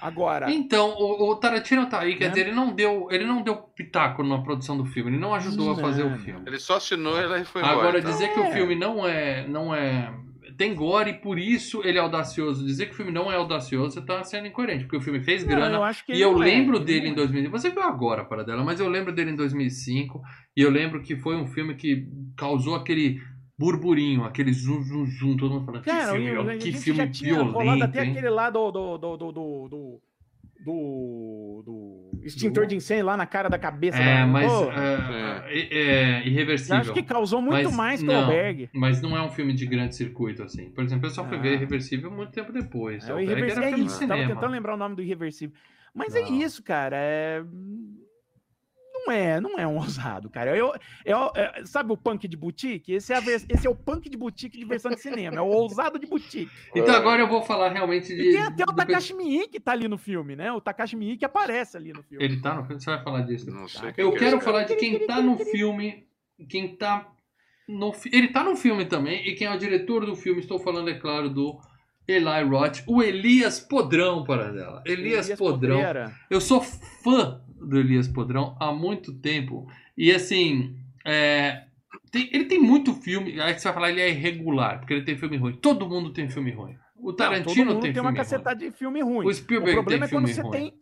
Agora, 0.00 0.50
Então, 0.50 0.90
o, 0.98 1.30
o 1.30 1.36
Tarantino 1.36 1.86
tá 1.88 2.00
aí, 2.00 2.14
quer 2.16 2.24
Né? 2.24 2.30
dizer, 2.30 2.46
ele 2.46 2.52
não 2.54 2.72
deu, 2.74 3.08
ele 3.10 3.24
não 3.24 3.42
deu 3.42 3.56
pitaco 3.56 4.22
na 4.22 4.38
produção 4.42 4.76
do 4.76 4.84
filme, 4.84 5.10
ele 5.10 5.18
não 5.18 5.34
ajudou 5.34 5.72
a 5.72 5.76
fazer 5.76 6.04
o 6.04 6.16
filme. 6.18 6.42
Ele 6.46 6.58
só 6.58 6.76
assinou 6.76 7.18
e 7.18 7.24
aí 7.34 7.44
foi 7.44 7.62
embora. 7.62 7.76
Agora 7.78 7.98
então. 7.98 8.10
dizer 8.10 8.28
que 8.32 8.40
o 8.40 8.44
É. 8.44 8.52
filme 8.52 8.74
não 8.74 9.06
é, 9.06 9.46
não 9.46 9.74
é 9.74 10.12
tem 10.56 10.74
gore 10.74 11.10
e 11.10 11.14
por 11.14 11.38
isso 11.38 11.82
ele 11.84 11.98
é 11.98 12.00
audacioso. 12.00 12.66
Dizer 12.66 12.86
que 12.86 12.92
o 12.92 12.96
filme 12.96 13.12
não 13.12 13.30
é 13.30 13.36
audacioso, 13.36 13.94
você 13.94 14.00
tá 14.04 14.24
sendo 14.24 14.48
incoerente, 14.48 14.84
porque 14.84 14.96
o 14.96 15.00
filme 15.00 15.20
fez 15.20 15.42
Não, 15.44 15.50
grana. 15.54 15.76
eu 15.76 15.84
acho 15.84 16.04
que 16.04 16.10
E 16.12 16.16
ele 16.16 16.24
eu 16.24 16.32
é, 16.34 16.46
lembro 16.46 16.76
ele 16.78 16.84
dele 16.84 17.00
não 17.02 17.08
em 17.10 17.12
é. 17.12 17.14
2000. 17.16 17.50
Você 17.52 17.70
viu 17.70 17.82
agora 17.82 18.24
para 18.24 18.42
dela, 18.42 18.64
mas 18.64 18.80
eu 18.80 18.88
lembro 18.88 19.12
dele 19.12 19.30
em 19.30 19.36
2005 19.36 20.20
e 20.56 20.60
eu 20.62 20.70
lembro 20.70 21.00
que 21.00 21.16
foi 21.16 21.36
um 21.36 21.46
filme 21.46 21.76
que 21.76 22.08
causou 22.36 22.74
aquele 22.74 23.20
burburinho, 23.58 24.24
aquele 24.24 24.52
zum 24.52 24.82
zum 24.84 25.04
zum, 25.06 25.36
todo 25.36 25.54
mundo 25.54 25.66
falando 25.66 25.82
que 25.82 25.90
Cara, 25.90 26.12
filme, 26.12 26.28
eu- 26.28 26.48
a 26.48 26.56
que 26.56 26.72
filme 26.72 26.98
já 27.00 27.08
tinha 27.08 27.34
violento, 27.34 27.84
até 27.84 28.04
hein? 28.04 28.10
aquele 28.12 28.30
lá 28.30 28.48
do 28.50 28.70
do 28.70 28.98
do 28.98 29.16
do 29.16 29.32
do, 29.32 30.00
do, 30.64 31.62
do- 31.64 32.10
extintor 32.24 32.64
Do- 32.64 32.68
de 32.68 32.76
incêndio 32.76 33.06
lá 33.06 33.16
na 33.16 33.26
cara 33.26 33.48
da 33.48 33.58
cabeça. 33.58 33.98
É, 33.98 34.18
da... 34.20 34.26
mas 34.26 34.52
Pô, 34.52 34.70
é, 34.70 35.48
é, 35.48 35.68
é 35.72 36.20
eu 36.22 36.26
irreversível. 36.26 36.76
acho 36.76 36.92
que 36.92 37.02
causou 37.02 37.40
muito 37.40 37.68
Mas 37.68 37.76
mais 37.76 38.02
que 38.02 38.08
o. 38.08 38.12
Albergue. 38.12 38.68
Mas 38.72 39.00
não 39.00 39.16
é 39.16 39.22
um 39.22 39.30
filme 39.30 39.52
de 39.54 39.66
grande 39.66 39.94
circuito, 39.96 40.42
assim. 40.42 40.70
Por 40.70 40.84
exemplo, 40.84 41.06
eu 41.06 41.10
só 41.10 41.24
fui 41.26 41.36
Ah. 41.36 41.40
ver 41.40 41.54
Irreversível 41.54 42.10
muito 42.10 42.32
tempo 42.32 42.52
depois. 42.52 43.08
É, 43.08 43.14
o 43.14 43.20
irreversível 43.20 43.62
era 43.62 43.66
é 43.66 43.74
filme 43.74 43.84
de 43.84 43.90
isso. 43.90 44.00
Tava 44.00 44.14
cinema. 44.20 44.34
tentando 44.34 44.52
lembrar 44.52 44.74
o 44.74 44.76
nome 44.78 44.94
do 44.96 45.02
irreversível. 45.02 45.56
Mas 45.94 46.14
é 46.14 46.20
Não. 46.22 46.34
isso, 46.40 46.62
cara. 46.62 46.96
é- 46.96 47.42
Não 49.08 49.12
é, 49.12 49.40
não 49.40 49.58
é 49.58 49.66
um 49.66 49.76
ousado, 49.78 50.28
cara. 50.28 50.56
Eu, 50.56 50.72
eu, 51.04 51.30
é, 51.34 51.64
sabe 51.64 51.92
o 51.92 51.96
punk 51.96 52.28
de 52.28 52.36
boutique? 52.36 52.92
Esse 52.92 53.12
é, 53.12 53.18
esse 53.18 53.66
é 53.66 53.70
o 53.70 53.74
punk 53.74 54.08
de 54.08 54.16
boutique 54.16 54.58
de 54.58 54.64
versão 54.64 54.90
de 54.90 55.00
cinema, 55.00 55.36
é 55.36 55.40
o 55.40 55.46
ousado 55.46 55.98
de 55.98 56.06
boutique. 56.06 56.50
Então 56.74 56.94
agora 56.94 57.20
eu 57.20 57.28
vou 57.28 57.42
falar 57.42 57.70
realmente 57.70 58.08
de. 58.08 58.20
E 58.20 58.32
tem 58.32 58.42
até 58.42 58.64
o 58.64 58.74
Takashi 58.74 59.14
Miike 59.14 59.48
que 59.48 59.60
tá 59.60 59.72
ali 59.72 59.88
no 59.88 59.96
filme, 59.96 60.36
né? 60.36 60.52
O 60.52 60.60
Takashi 60.60 60.94
Miike 60.94 61.24
aparece 61.24 61.76
ali 61.76 61.92
no 61.92 62.02
filme. 62.02 62.22
Ele 62.22 62.40
tá 62.40 62.54
no 62.54 62.64
filme? 62.64 62.80
Você 62.80 62.90
vai 62.90 63.02
falar 63.02 63.22
disso? 63.22 63.50
Não 63.50 63.66
sei. 63.66 63.88
Eu 63.96 64.10
que 64.10 64.16
é 64.16 64.18
quero 64.18 64.36
esse 64.36 64.38
cara. 64.38 64.40
falar 64.40 64.62
de 64.64 64.76
quem 64.76 65.06
tá 65.06 65.22
no 65.22 65.38
filme. 65.38 66.06
Quem 66.48 66.76
tá. 66.76 67.10
No, 67.66 67.92
ele 68.12 68.28
tá 68.28 68.44
no 68.44 68.56
filme 68.56 68.84
também. 68.84 69.26
E 69.26 69.34
quem 69.34 69.46
é 69.46 69.54
o 69.54 69.58
diretor 69.58 70.04
do 70.04 70.14
filme, 70.14 70.40
estou 70.40 70.58
falando, 70.58 70.90
é 70.90 70.94
claro, 70.94 71.28
do 71.28 71.58
Eli 72.06 72.42
Roth, 72.48 72.82
o 72.86 73.02
Elias 73.02 73.60
Podrão, 73.60 74.24
para 74.24 74.50
dela. 74.50 74.82
Elias, 74.86 75.28
Podrão. 75.30 75.76
Podreira. 75.76 76.12
Eu 76.30 76.40
sou 76.40 76.62
fã 76.62 77.42
do 77.60 77.78
Elias 77.78 78.08
Podrão 78.08 78.56
há 78.60 78.72
muito 78.72 79.12
tempo. 79.12 79.66
E 79.96 80.10
assim, 80.12 80.76
é, 81.04 81.64
tem- 82.10 82.28
ele 82.32 82.44
tem 82.46 82.58
muito 82.58 82.94
filme. 82.94 83.40
Aí 83.40 83.52
você 83.58 83.64
vai 83.64 83.74
falar, 83.74 83.90
ele 83.90 84.00
é 84.00 84.10
irregular, 84.10 84.78
porque 84.78 84.94
ele 84.94 85.04
tem 85.04 85.16
filme 85.16 85.36
ruim. 85.36 85.52
Todo 85.54 85.88
mundo 85.88 86.12
tem 86.12 86.28
filme 86.30 86.50
ruim. 86.50 86.76
O 86.96 87.08
Não, 87.10 87.16
Tarantino 87.16 87.54
todo 87.54 87.66
mundo 87.74 87.82
tem, 87.82 87.92
tem 87.92 88.02
uma 88.02 88.12
cacetada 88.12 88.58
de 88.58 88.70
filme 88.72 89.00
ruim. 89.02 89.24
O 89.26 89.28
O 89.28 89.34
Spielberg 89.34 89.74
problema 89.74 90.06
tem 90.08 90.16
é 90.16 90.20
quando 90.20 90.28
você 90.32 90.40
ruim. 90.42 90.50
tem. 90.50 90.74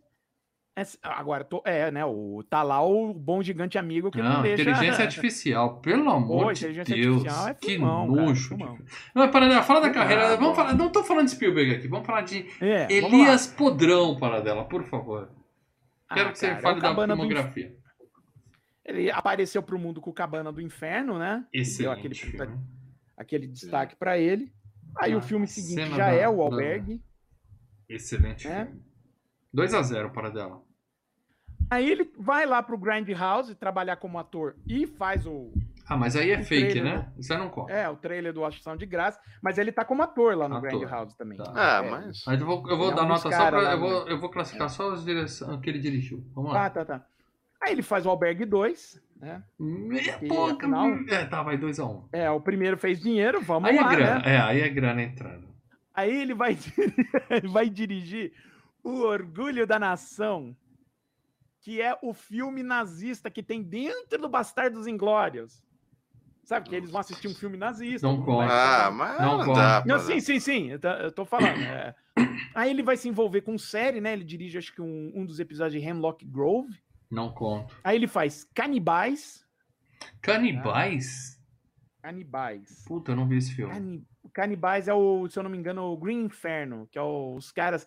Agora, 1.01 1.43
tô- 1.43 1.63
é, 1.65 1.89
né? 1.89 2.05
O, 2.05 2.43
tá 2.47 2.61
lá 2.61 2.85
o 2.85 3.11
bom 3.11 3.41
gigante 3.41 3.79
amigo 3.79 4.11
que 4.11 4.19
não, 4.21 4.31
Não, 4.35 4.41
deixa. 4.43 4.61
inteligência 4.61 5.01
artificial, 5.05 5.79
pelo 5.81 6.07
amor 6.11 6.45
Pô, 6.45 6.53
de 6.53 6.67
Deus. 6.67 6.77
artificial 7.25 7.47
é 7.47 7.53
que 7.55 7.65
filmão, 7.71 8.07
cara, 8.13 8.21
nojo. 8.27 8.47
filmão. 8.49 8.77
Não, 9.15 9.63
fala 9.63 9.81
da 9.81 9.89
carreira. 9.89 10.37
vamos 10.37 10.55
falar, 10.55 10.75
não 10.75 10.91
tô 10.91 11.03
falando 11.03 11.25
de 11.25 11.31
Spielberg 11.31 11.71
aqui, 11.77 11.87
vamos 11.87 12.05
falar 12.05 12.21
de 12.21 12.45
É. 12.61 12.93
Elias 12.93 13.47
Podrão, 13.47 14.17
para 14.17 14.39
dela, 14.39 14.65
por 14.65 14.83
favor. 14.83 15.29
Quero 16.13 16.29
Ah, 16.29 16.31
que 16.31 16.39
você 16.39 16.47
cara, 16.47 16.59
é 16.59 16.61
fale 16.61 16.79
o 16.79 16.81
da 16.81 16.93
do 16.93 17.05
filmografia. 17.05 17.75
Ele 18.85 19.11
apareceu 19.11 19.61
pro 19.61 19.77
mundo 19.77 19.99
com 19.99 20.09
o 20.09 20.13
Cabana 20.13 20.51
do 20.51 20.61
Inferno, 20.61 21.19
né? 21.19 21.45
Deu 21.51 21.61
Excelente. 21.61 21.99
aquele, 21.99 22.15
puta- 22.31 22.45
filme. 22.47 22.63
aquele 23.17 23.47
destaque 23.47 23.95
pra 23.97 24.17
ele. 24.17 24.53
Aí 24.97 25.11
Ah, 25.13 25.17
o 25.17 25.21
filme 25.21 25.45
seguinte 25.47 25.89
já 25.89 26.07
da- 26.07 26.13
é 26.13 26.27
o 26.29 26.37
da- 26.37 26.43
Albergue. 26.43 27.03
Excelente 27.89 28.47
É. 28.47 28.65
filme. 28.65 28.81
2x0 29.53 30.11
para 30.11 30.29
dela. 30.29 30.63
Aí 31.69 31.89
ele 31.89 32.09
vai 32.17 32.45
lá 32.45 32.63
pro 32.63 32.77
Grindhouse 32.77 33.53
trabalhar 33.55 33.97
como 33.97 34.17
ator 34.17 34.55
e 34.65 34.87
faz 34.87 35.25
o, 35.25 35.51
Ah, 35.89 35.95
mas 35.95 36.15
aí 36.15 36.31
é 36.31 36.39
O 36.39 36.43
fake, 36.43 36.71
trailer, 36.71 36.83
né? 36.83 37.11
Isso 37.17 37.31
aí 37.31 37.39
não 37.39 37.49
conta. 37.49 37.71
é, 37.71 37.87
o 37.89 37.95
trailer 37.95 38.33
do 38.33 38.43
Ação 38.43 38.75
de 38.75 38.85
Graça, 38.85 39.19
mas 39.41 39.57
ele 39.57 39.71
tá 39.71 39.85
como 39.85 40.03
ator 40.03 40.35
lá 40.35 40.49
no 40.49 40.57
Ator. 40.57 40.69
Grindhouse 40.69 41.15
também. 41.17 41.37
Tá. 41.37 41.53
Ah, 41.55 41.81
É. 41.85 41.89
mas. 41.89 42.23
Mas 42.27 42.39
eu 42.41 42.45
vou, 42.45 42.69
eu 42.69 42.77
vou 42.77 42.89
É 42.89 42.93
um 42.93 42.95
dar 42.95 43.05
nota 43.05 43.21
só 43.31 43.47
pra. 43.47 43.61
lá 43.61 43.71
Eu 43.71 43.79
vou, 43.79 44.07
eu 44.09 44.19
vou 44.19 44.29
classificar 44.29 44.69
só 44.69 44.91
as 44.91 45.05
direções 45.05 45.61
que 45.61 45.69
ele 45.69 45.79
dirigiu. 45.79 46.25
Vamos 46.35 46.51
lá. 46.53 46.65
Ah, 46.65 46.69
tá, 46.69 46.83
tá. 46.83 47.05
Aí 47.61 47.71
ele 47.71 47.81
faz 47.81 48.05
o 48.05 48.09
Albergue 48.09 48.45
2, 48.45 49.01
né? 49.19 49.41
E 49.59 50.09
afinal- 50.39 50.89
É, 51.09 51.25
tá, 51.25 51.41
vai 51.41 51.57
2x1. 51.57 52.07
É, 52.11 52.29
o 52.29 52.39
primeiro 52.41 52.77
fez 52.77 52.99
dinheiro, 52.99 53.41
vamos 53.41 53.69
Aí 53.69 53.77
é 53.77 53.81
lá, 53.81 53.89
grana. 53.95 54.19
né? 54.19 54.35
É, 54.35 54.39
aí 54.39 54.61
é 54.61 54.69
grana 54.69 55.01
entrando. 55.01 55.47
Aí 55.93 56.15
ele 56.21 56.35
vai, 56.35 56.55
ele 57.31 57.47
vai 57.47 57.69
dirigir 57.69 58.31
O 58.83 58.99
Orgulho 59.01 59.65
da 59.65 59.79
Nação, 59.79 60.55
que 61.61 61.81
é 61.81 61.97
o 62.03 62.13
filme 62.13 62.61
nazista 62.61 63.29
que 63.31 63.41
tem 63.41 63.61
dentro 63.63 64.21
do 64.21 64.29
Bastardos 64.29 64.85
Inglórios. 64.87 65.63
Sabe 66.47 66.69
que 66.69 66.75
eles 66.75 66.89
vão 66.89 67.01
assistir 67.01 67.27
um 67.27 67.35
filme 67.35 67.57
nazista. 67.57 68.07
Não 68.07 68.21
conta. 68.23 68.53
Ah, 68.53 68.89
mas 68.89 69.19
Não 69.19 69.37
não, 69.39 69.45
conta. 69.45 69.59
dá. 69.59 69.83
Não, 69.85 69.99
sim, 69.99 70.21
sim, 70.21 70.39
sim. 70.39 70.71
Eu 70.71 70.79
tô, 70.79 70.87
eu 70.87 71.11
tô 71.11 71.25
falando. 71.25 71.59
é. 71.59 71.93
Aí 72.55 72.69
ele 72.69 72.81
vai 72.81 72.95
se 72.95 73.09
envolver 73.09 73.41
com 73.41 73.57
série, 73.57 73.99
né? 73.99 74.13
Ele 74.13 74.23
dirige, 74.23 74.57
acho 74.57 74.73
que, 74.73 74.81
um, 74.81 75.11
um 75.13 75.25
dos 75.25 75.41
episódios 75.41 75.81
de 75.81 75.85
Hemlock 75.85 76.25
Grove. 76.25 76.73
Não 77.11 77.33
conto. 77.33 77.75
Aí 77.83 77.97
ele 77.97 78.07
faz 78.07 78.45
Canibais. 78.53 79.45
Canibais? 80.21 81.37
Canibais. 82.01 82.83
Puta, 82.87 83.11
eu 83.11 83.15
não 83.17 83.27
vi 83.27 83.37
esse 83.37 83.53
filme. 83.53 83.73
Cani- 83.73 84.05
Canibais 84.33 84.87
é 84.87 84.93
o, 84.93 85.27
se 85.29 85.37
eu 85.37 85.43
não 85.43 85.49
me 85.49 85.57
engano, 85.57 85.83
o 85.83 85.97
Green 85.97 86.23
Inferno, 86.25 86.87
que 86.91 86.97
é 86.97 87.01
o- 87.01 87.35
os 87.35 87.51
caras. 87.51 87.85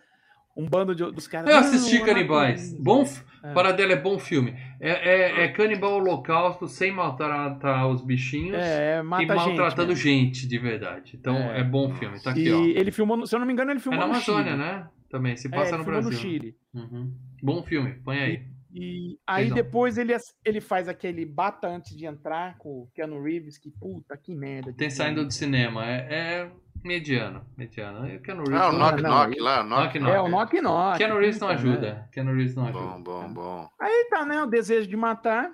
Um 0.57 0.67
bando 0.69 0.95
de, 0.95 1.05
dos 1.13 1.27
caras. 1.29 1.49
Eu 1.51 1.57
assisti 1.59 1.99
"Não, 1.99 2.07
Canibais. 2.07 2.75
Bom, 2.75 3.05
É. 3.43 3.53
para 3.55 3.73
dela 3.73 3.93
é 3.93 3.97
bom 3.97 4.19
filme. 4.19 4.55
É, 4.81 4.91
é, 4.91 5.45
é 5.45 5.49
canibal 5.49 5.93
holocausto 5.95 6.67
sem 6.69 6.91
maltratar 6.93 7.89
os 7.89 8.03
bichinhos 8.05 8.57
É, 8.59 8.99
e 8.99 9.03
mata 9.03 9.35
maltratando 9.35 9.95
gente. 9.95 10.35
gente, 10.41 10.49
de 10.49 10.59
verdade. 10.59 11.17
Então 11.19 11.37
é, 11.37 11.61
É. 11.61 11.65
bom 11.65 11.95
filme. 11.95 12.21
Tá 12.21 12.31
aqui, 12.33 12.51
ó. 12.53 12.61
E 12.65 12.77
ele 12.77 12.91
filmou, 12.91 13.27
se 13.27 13.35
eu 13.35 13.39
não 13.41 13.47
me 13.47 13.53
engano, 13.53 13.71
ele 13.71 13.79
É 13.79 13.83
filmou 13.83 14.01
na 14.01 14.07
no 14.07 14.13
Amazônia, 14.13 14.45
Chile. 14.53 14.57
né? 14.59 14.89
Também, 15.09 15.37
se 15.37 15.47
É, 15.49 15.51
passa 15.51 15.79
no 15.79 15.85
Brasil. 15.85 16.11
no 16.11 16.17
Chile. 16.17 16.57
Uhum. 16.75 17.13
Bom 17.43 17.63
filme, 17.63 17.95
põe 18.05 18.19
aí. 18.19 18.43
E 18.73 19.19
aí 19.27 19.45
Legal. 19.45 19.57
depois 19.65 19.99
ele, 19.99 20.15
ele 20.45 20.61
faz 20.61 20.89
aquele 20.89 21.25
Bata 21.27 21.67
antes 21.67 21.97
de 21.97 22.07
entrar 22.07 22.57
com 22.59 22.83
o 22.83 22.89
Keanu 22.95 23.21
Reeves, 23.21 23.59
que 23.59 23.69
puta, 23.71 24.17
que 24.17 24.33
merda. 24.33 24.67
Tem 24.73 24.89
filme. 24.89 24.91
saindo 24.93 25.25
do 25.25 25.33
cinema. 25.33 25.85
É, 25.85 26.49
mediano. 26.85 27.45
Mediano. 27.57 28.09
Eu 28.09 28.21
Keanu 28.21 28.45
Reeves 28.45 28.61
Ah, 28.61 28.69
o 28.69 28.73
Knock 28.73 29.03
não, 29.03 29.11
Knock 29.11 29.41
lá, 29.41 29.61
o 29.61 29.65
Knock 29.65 29.99
Knock. 29.99 30.13
É, 30.15 30.21
o 30.21 30.29
Knock 30.29 30.61
Knock. 30.61 30.99
Keanu 30.99 31.19
Reeves 31.19 31.41
não 31.41 31.49
ajuda. 31.49 31.81
né? 31.95 32.05
Keanu 32.13 32.35
Reeves 32.35 32.55
não 32.57 32.65
ajuda. 32.67 32.85
Bom, 32.85 33.03
bom, 33.03 33.33
bom. 33.35 33.69
Aí 33.81 34.07
tá, 34.11 34.25
né? 34.25 34.43
O 34.43 34.47
desejo 34.47 34.89
de 34.89 34.97
matar. 34.97 35.51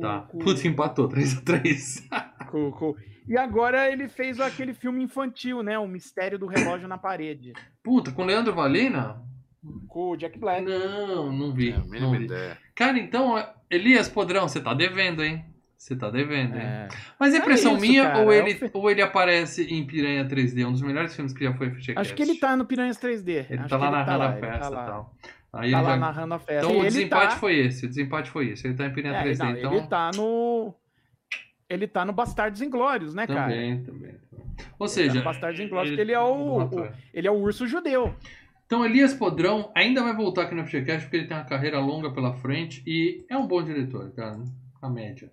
Tá. 0.00 0.20
com- 0.28 0.38
Putz, 0.38 0.64
empatou. 0.64 1.08
3x3. 1.08 2.06
com- 2.50 2.70
com- 2.72 2.94
E 3.28 3.36
agora 3.36 3.90
ele 3.90 4.08
fez 4.08 4.38
aquele 4.40 4.74
filme 4.74 5.02
infantil, 5.02 5.62
né? 5.62 5.78
O 5.78 5.86
Mistério 5.88 6.38
do 6.38 6.46
Relógio 6.46 6.86
na 6.88 6.98
Parede. 6.98 7.52
Puta, 7.82 8.10
com 8.12 8.24
Leandro 8.24 8.54
Valina? 8.54 9.22
Com 9.88 10.10
o 10.12 10.16
Jack 10.16 10.38
Black. 10.38 10.64
Não, 10.64 11.30
não 11.32 11.52
vi. 11.52 11.70
É, 11.72 11.76
não 11.78 11.84
mínima 11.86 12.16
vi. 12.18 12.24
ideia. 12.24 12.56
Cara, 12.74 12.98
então, 12.98 13.34
Elias 13.70 14.08
Podrão, 14.08 14.48
você 14.48 14.60
tá 14.60 14.72
devendo, 14.72 15.22
hein? 15.22 15.44
Você 15.80 15.96
tá 15.96 16.10
devendo, 16.10 16.56
hein? 16.56 16.62
É. 16.62 16.88
Mas 17.18 17.32
é 17.32 17.38
É 17.38 17.40
impressão 17.40 17.72
isso, 17.72 17.80
minha 17.80 18.02
cara, 18.04 18.18
ou, 18.22 18.30
é 18.30 18.36
ele, 18.38 18.54
fe- 18.54 18.70
ou 18.74 18.90
ele 18.90 19.00
aparece 19.00 19.64
em 19.64 19.86
Piranha 19.86 20.26
3D, 20.28 20.66
um 20.66 20.72
dos 20.72 20.82
melhores 20.82 21.16
filmes 21.16 21.32
que 21.32 21.42
já 21.42 21.54
foi 21.54 21.70
FGCast? 21.70 21.98
Acho 21.98 22.14
que 22.14 22.22
ele 22.22 22.34
tá 22.38 22.54
no 22.54 22.66
Piranhas 22.66 22.98
3D. 22.98 23.46
Ele 23.48 23.60
Acho 23.60 23.68
tá 23.70 23.78
lá 23.78 23.90
narrando 23.90 24.18
lá, 24.18 24.28
a 24.28 24.32
ele 24.32 24.40
festa 24.40 24.58
tá 24.60 24.66
e 24.66 24.74
lá. 24.74 24.84
tal. 24.84 25.14
Aí 25.54 25.60
Tá 25.72 25.78
ele 25.78 25.86
lá 25.86 25.90
já- 25.92 25.96
narrando 25.96 26.34
a 26.34 26.38
festa. 26.38 26.66
Então 26.66 26.70
E 26.70 26.74
o 26.74 26.80
ele 26.80 26.90
desempate 26.90 27.34
tá... 27.34 27.40
foi 27.40 27.58
esse. 27.60 27.86
O 27.86 27.88
desempate 27.88 28.30
foi 28.30 28.48
esse. 28.50 28.66
Ele 28.66 28.74
tá 28.74 28.84
em 28.86 28.92
Piranha 28.92 29.16
É, 29.16 29.24
3D. 29.24 29.38
não, 29.38 29.50
então, 29.58 29.72
Ele 29.74 29.86
tá 29.86 30.10
no. 30.14 30.74
Ele 31.68 31.86
tá 31.86 32.04
no 32.04 32.12
Bastardos 32.12 32.60
Inglórios, 32.60 33.14
né, 33.14 33.26
cara? 33.26 33.42
também, 33.50 33.82
também. 33.82 34.14
Ou 34.78 34.86
Ele 34.86 34.88
seja, 34.92 35.12
tá 35.12 35.18
no 35.20 35.24
Bastardos 35.24 35.60
Inglórios, 35.60 35.90
porque 35.92 36.02
ele 36.02 36.12
é 36.12 36.20
o, 36.20 36.58
o- 36.66 36.88
ele 37.14 37.26
é 37.26 37.30
o 37.30 37.36
urso 37.40 37.66
judeu. 37.66 38.14
Então, 38.66 38.84
Elias 38.84 39.14
Podrão 39.14 39.72
ainda 39.74 40.02
vai 40.02 40.14
voltar 40.14 40.42
aqui 40.42 40.54
no 40.54 40.66
FGCast 40.66 41.04
porque 41.06 41.16
ele 41.16 41.26
tem 41.26 41.36
uma 41.36 41.44
carreira 41.44 41.80
longa 41.80 42.12
pela 42.12 42.34
frente 42.34 42.82
e 42.86 43.24
é 43.30 43.36
um 43.38 43.46
bom 43.46 43.62
diretor, 43.62 44.12
cara. 44.12 44.38
A 44.82 44.88
média. 44.90 45.30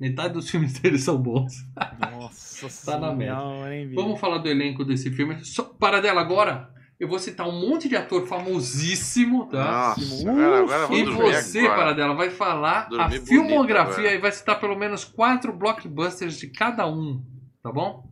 Metade 0.00 0.32
dos 0.32 0.48
filmes 0.48 0.72
dele 0.80 0.98
são 0.98 1.18
bons. 1.18 1.52
Nossa 2.00 2.50
Tá 2.90 2.98
na 2.98 3.72
hein, 3.72 3.92
Vamos 3.94 4.18
falar 4.18 4.38
do 4.38 4.48
elenco 4.48 4.84
desse 4.84 5.10
filme. 5.10 5.44
Só, 5.44 5.62
para 5.62 6.00
dela 6.00 6.20
agora, 6.20 6.70
eu 6.98 7.08
vou 7.08 7.18
citar 7.18 7.46
um 7.48 7.60
monte 7.68 7.88
de 7.88 7.96
ator 7.96 8.26
famosíssimo, 8.26 9.46
tá? 9.46 9.94
Nossa, 9.96 10.30
agora, 10.30 10.58
agora 10.58 10.94
E 10.94 11.04
vamos 11.04 11.16
você, 11.16 11.60
agora. 11.60 11.76
Paradela, 11.76 12.14
vai 12.14 12.30
falar 12.30 12.88
Dormir 12.88 13.16
a 13.16 13.26
filmografia 13.26 14.14
e 14.14 14.18
vai 14.18 14.32
citar 14.32 14.58
pelo 14.58 14.76
menos 14.76 15.04
quatro 15.04 15.52
blockbusters 15.52 16.38
de 16.38 16.48
cada 16.48 16.86
um, 16.86 17.22
tá 17.62 17.70
bom? 17.70 18.10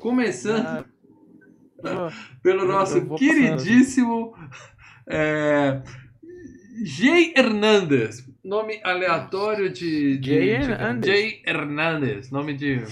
Começando 0.00 0.84
Ah, 1.84 2.10
pelo 2.42 2.66
nosso 2.66 3.06
queridíssimo 3.16 4.34
é, 5.06 5.82
Jay 6.82 7.34
Hernandez. 7.36 8.26
Nome 8.44 8.78
aleatório 8.84 9.70
de. 9.72 10.18
de- 10.18 10.28
Jay 10.30 10.40
de- 10.46 10.50
Hernandez. 10.70 11.06
Jay 11.06 11.42
Hernandez. 11.46 12.30
Nome 12.30 12.54
de 12.54 12.82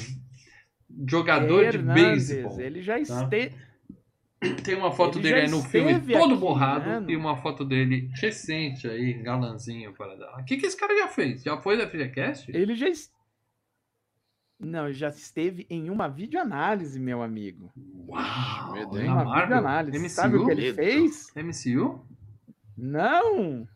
jogador 1.09 1.61
de 1.71 1.77
Hernandes, 1.77 2.29
beisebol. 2.29 2.61
Ele 2.61 2.83
já 2.83 2.95
tá? 2.95 3.01
esteve. 3.25 3.55
Tem 4.65 4.75
uma 4.75 4.91
foto 4.91 5.19
Ele 5.19 5.29
dele 5.29 5.41
aí 5.43 5.51
no 5.51 5.63
filme 5.63 5.93
esteve 5.93 6.15
todo 6.15 6.37
borrado 6.37 6.89
né, 6.89 6.99
no- 7.01 7.11
e 7.11 7.15
uma 7.17 7.37
foto 7.37 7.65
dele 7.65 8.11
recente 8.21 8.89
aí, 8.89 9.13
galanzinho 9.15 9.93
para 9.93 10.17
dar. 10.17 10.41
O 10.41 10.45
que, 10.45 10.57
que 10.57 10.67
esse 10.67 10.77
cara 10.77 10.97
já 10.99 11.07
fez? 11.07 11.43
Já 11.45 11.57
foi 11.59 11.77
da 11.79 11.87
FGCast? 11.87 12.51
Ele 12.53 12.75
já. 12.75 12.89
es- 12.89 13.13
Não, 14.59 14.87
ele 14.87 14.95
já 14.95 15.09
esteve 15.11 15.65
em 15.71 15.89
uma 15.91 16.09
videoanálise, 16.09 16.99
meu 16.99 17.23
amigo. 17.23 17.71
Uau! 18.09 18.77
hein? 18.97 19.07
a 19.09 19.23
Uma 19.23 19.41
videoanálise. 19.43 19.99
MCU? 19.99 20.09
Sabe 20.09 20.37
o 20.37 20.45
que 20.47 20.51
ele 20.53 20.75
fez? 20.75 21.31
MCU? 21.37 22.05
Não! 22.77 23.69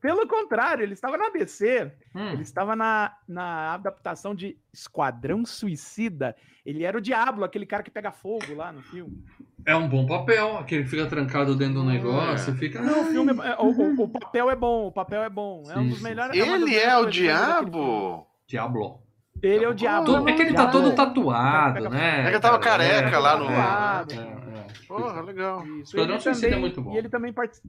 Pelo 0.00 0.26
contrário, 0.28 0.82
ele 0.84 0.92
estava 0.94 1.16
na 1.18 1.28
DC. 1.30 1.92
Hum. 2.14 2.28
Ele 2.32 2.42
estava 2.42 2.76
na, 2.76 3.12
na 3.26 3.72
adaptação 3.74 4.34
de 4.34 4.56
Esquadrão 4.72 5.44
Suicida. 5.44 6.36
Ele 6.64 6.84
era 6.84 6.96
o 6.96 7.00
Diablo, 7.00 7.44
aquele 7.44 7.66
cara 7.66 7.82
que 7.82 7.90
pega 7.90 8.12
fogo 8.12 8.54
lá 8.54 8.70
no 8.70 8.82
filme. 8.82 9.24
É 9.66 9.74
um 9.74 9.88
bom 9.88 10.06
papel, 10.06 10.56
aquele 10.58 10.84
que 10.84 10.88
fica 10.90 11.06
trancado 11.06 11.56
dentro 11.56 11.74
do 11.74 11.82
Não, 11.84 11.90
negócio, 11.92 12.52
é. 12.52 12.56
fica. 12.56 12.80
Não, 12.80 13.02
o 13.02 13.04
filme 13.06 13.32
é- 13.42 13.48
é- 13.50 13.56
o, 13.58 13.66
o- 13.70 14.02
o 14.04 14.08
papel 14.08 14.50
é 14.50 14.56
bom, 14.56 14.86
o 14.86 14.92
papel 14.92 15.22
é 15.22 15.28
bom. 15.28 15.62
É 15.68 15.78
um 15.78 15.88
dos 15.88 16.00
melhores. 16.00 16.36
das 16.38 16.46
Ele 16.46 16.58
melhores 16.64 16.84
é 16.84 16.96
o 16.96 17.00
eu 17.00 17.06
diabo. 17.10 18.26
Diablo. 18.46 19.02
Ele 19.42 19.64
é 19.64 19.68
o 19.68 19.74
Diablo. 19.74 20.06
Todo- 20.14 20.28
é 20.28 20.32
que 20.32 20.42
ele 20.42 20.54
tá 20.54 20.66
todo 20.68 20.94
tatuado, 20.94 21.74
Pega- 21.74 21.90
né? 21.90 22.28
É 22.28 22.32
que 22.32 22.40
tava 22.40 22.58
cara? 22.58 22.82
careca 22.84 23.16
É, 23.16 23.18
lá 23.18 23.36
no- 23.36 23.50
é, 23.50 24.16
é, 24.16 24.22
é. 24.22 24.86
Porra, 24.88 25.20
legal. 25.22 25.64
Isso. 25.66 25.96
Esquadrão 25.96 26.20
Suicida 26.20 26.54
é 26.56 26.58
muito 26.58 26.80
bom. 26.82 26.94
E 26.94 26.98
ele 26.98 27.08
também 27.08 27.32
participa. 27.32 27.68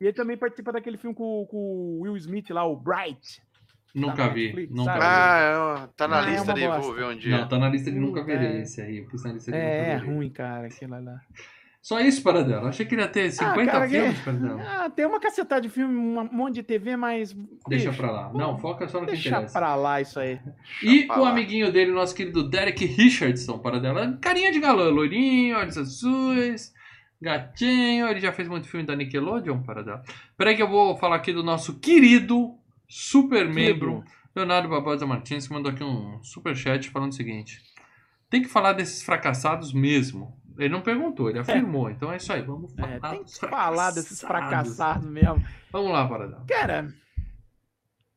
E 0.00 0.04
ele 0.04 0.12
também 0.12 0.36
participa 0.36 0.72
daquele 0.72 0.96
filme 0.96 1.14
com, 1.14 1.46
com 1.50 1.56
o 1.56 2.00
Will 2.02 2.16
Smith 2.16 2.50
lá, 2.50 2.64
o 2.64 2.76
Bright. 2.76 3.42
Nunca 3.94 4.26
na 4.26 4.28
vi, 4.28 4.42
Netflix, 4.44 4.70
nunca 4.74 4.84
sabe? 4.92 4.98
vi. 5.00 5.06
Ah, 5.06 5.82
é, 5.84 5.88
tá 5.96 6.06
na 6.08 6.18
Ah, 6.20 6.22
é 6.26 6.30
lista 6.30 6.44
uma 6.44 6.52
ali, 6.52 6.82
vou 6.82 6.94
ver 6.94 7.16
dia. 7.16 7.38
Não, 7.38 7.48
tá 7.48 7.58
na 7.58 7.68
lista 7.68 7.90
de 7.90 7.98
nunca 7.98 8.20
Puta, 8.20 8.32
verei 8.32 8.58
é. 8.58 8.60
esse 8.60 8.80
aí. 8.80 9.02
Pus 9.02 9.24
na 9.24 9.32
lista 9.32 9.50
de 9.50 9.56
É, 9.56 9.94
nunca 9.94 10.04
é 10.04 10.14
ruim, 10.14 10.30
cara, 10.30 10.66
aquilo 10.66 11.02
lá. 11.04 11.20
Só 11.80 11.98
isso, 12.00 12.22
para 12.22 12.42
dela. 12.44 12.68
Achei 12.68 12.84
que 12.84 12.94
ele 12.94 13.00
ia 13.02 13.08
ter 13.08 13.30
50 13.32 13.70
cara, 13.72 13.88
que- 13.88 13.98
filmes, 13.98 14.20
perdão. 14.20 14.60
Ah, 14.60 14.90
tem 14.90 15.06
uma 15.06 15.18
cacetada 15.18 15.60
de 15.62 15.68
filme, 15.70 15.96
um 15.96 16.28
monte 16.30 16.56
de 16.56 16.62
TV, 16.62 16.96
mas. 16.96 17.34
Deixa 17.66 17.90
pra 17.92 18.10
lá. 18.10 18.32
Não, 18.34 18.58
foca 18.58 18.86
só 18.86 19.00
no 19.00 19.06
que 19.06 19.12
Deixa 19.12 19.28
interessa. 19.30 19.58
pra 19.58 19.74
lá 19.74 20.00
isso 20.00 20.20
aí. 20.20 20.38
E 20.82 21.06
o 21.10 21.20
lá. 21.22 21.30
amiguinho 21.30 21.72
dele, 21.72 21.90
nosso 21.90 22.14
querido 22.14 22.46
Derek 22.48 22.84
Richardson, 22.84 23.58
para 23.58 23.80
dela. 23.80 24.18
Carinha 24.20 24.52
de 24.52 24.60
galã, 24.60 24.90
loirinho, 24.90 25.56
olhos 25.56 25.78
azuis, 25.78 26.74
gatinho. 27.20 28.06
Ele 28.08 28.20
já 28.20 28.32
fez 28.32 28.48
muito 28.48 28.68
filme 28.68 28.86
da 28.86 28.96
Nickelodeon, 28.96 29.62
para 29.62 29.82
dela. 29.82 30.02
Peraí 30.36 30.56
que 30.56 30.62
eu 30.62 30.68
vou 30.68 30.96
falar 30.96 31.16
aqui 31.16 31.32
do 31.32 31.42
nosso 31.42 31.78
querido 31.78 32.56
super 32.88 33.48
membro, 33.48 34.04
Leonardo 34.34 34.68
Barbosa 34.68 35.06
Martins, 35.06 35.46
que 35.46 35.52
mandou 35.52 35.72
aqui 35.72 35.84
um 35.84 36.22
super 36.22 36.56
chat 36.56 36.88
falando 36.90 37.12
o 37.12 37.14
seguinte. 37.14 37.62
Tem 38.30 38.42
que 38.42 38.48
falar 38.48 38.72
desses 38.72 39.02
fracassados 39.02 39.72
mesmo. 39.72 40.36
Ele 40.58 40.70
não 40.70 40.80
perguntou, 40.80 41.30
ele 41.30 41.38
afirmou. 41.38 41.88
Então 41.88 42.12
é 42.12 42.16
isso 42.16 42.32
aí, 42.32 42.42
vamos 42.42 42.72
falar 42.74 42.92
É, 42.92 43.00
tem 43.00 43.24
que 43.24 43.38
falar 43.38 43.90
desses 43.92 44.20
fracassados. 44.20 45.06
mesmo. 45.06 45.44
Vamos 45.70 45.92
lá, 45.92 46.06
Paradão. 46.08 46.44
Cara, 46.46 46.92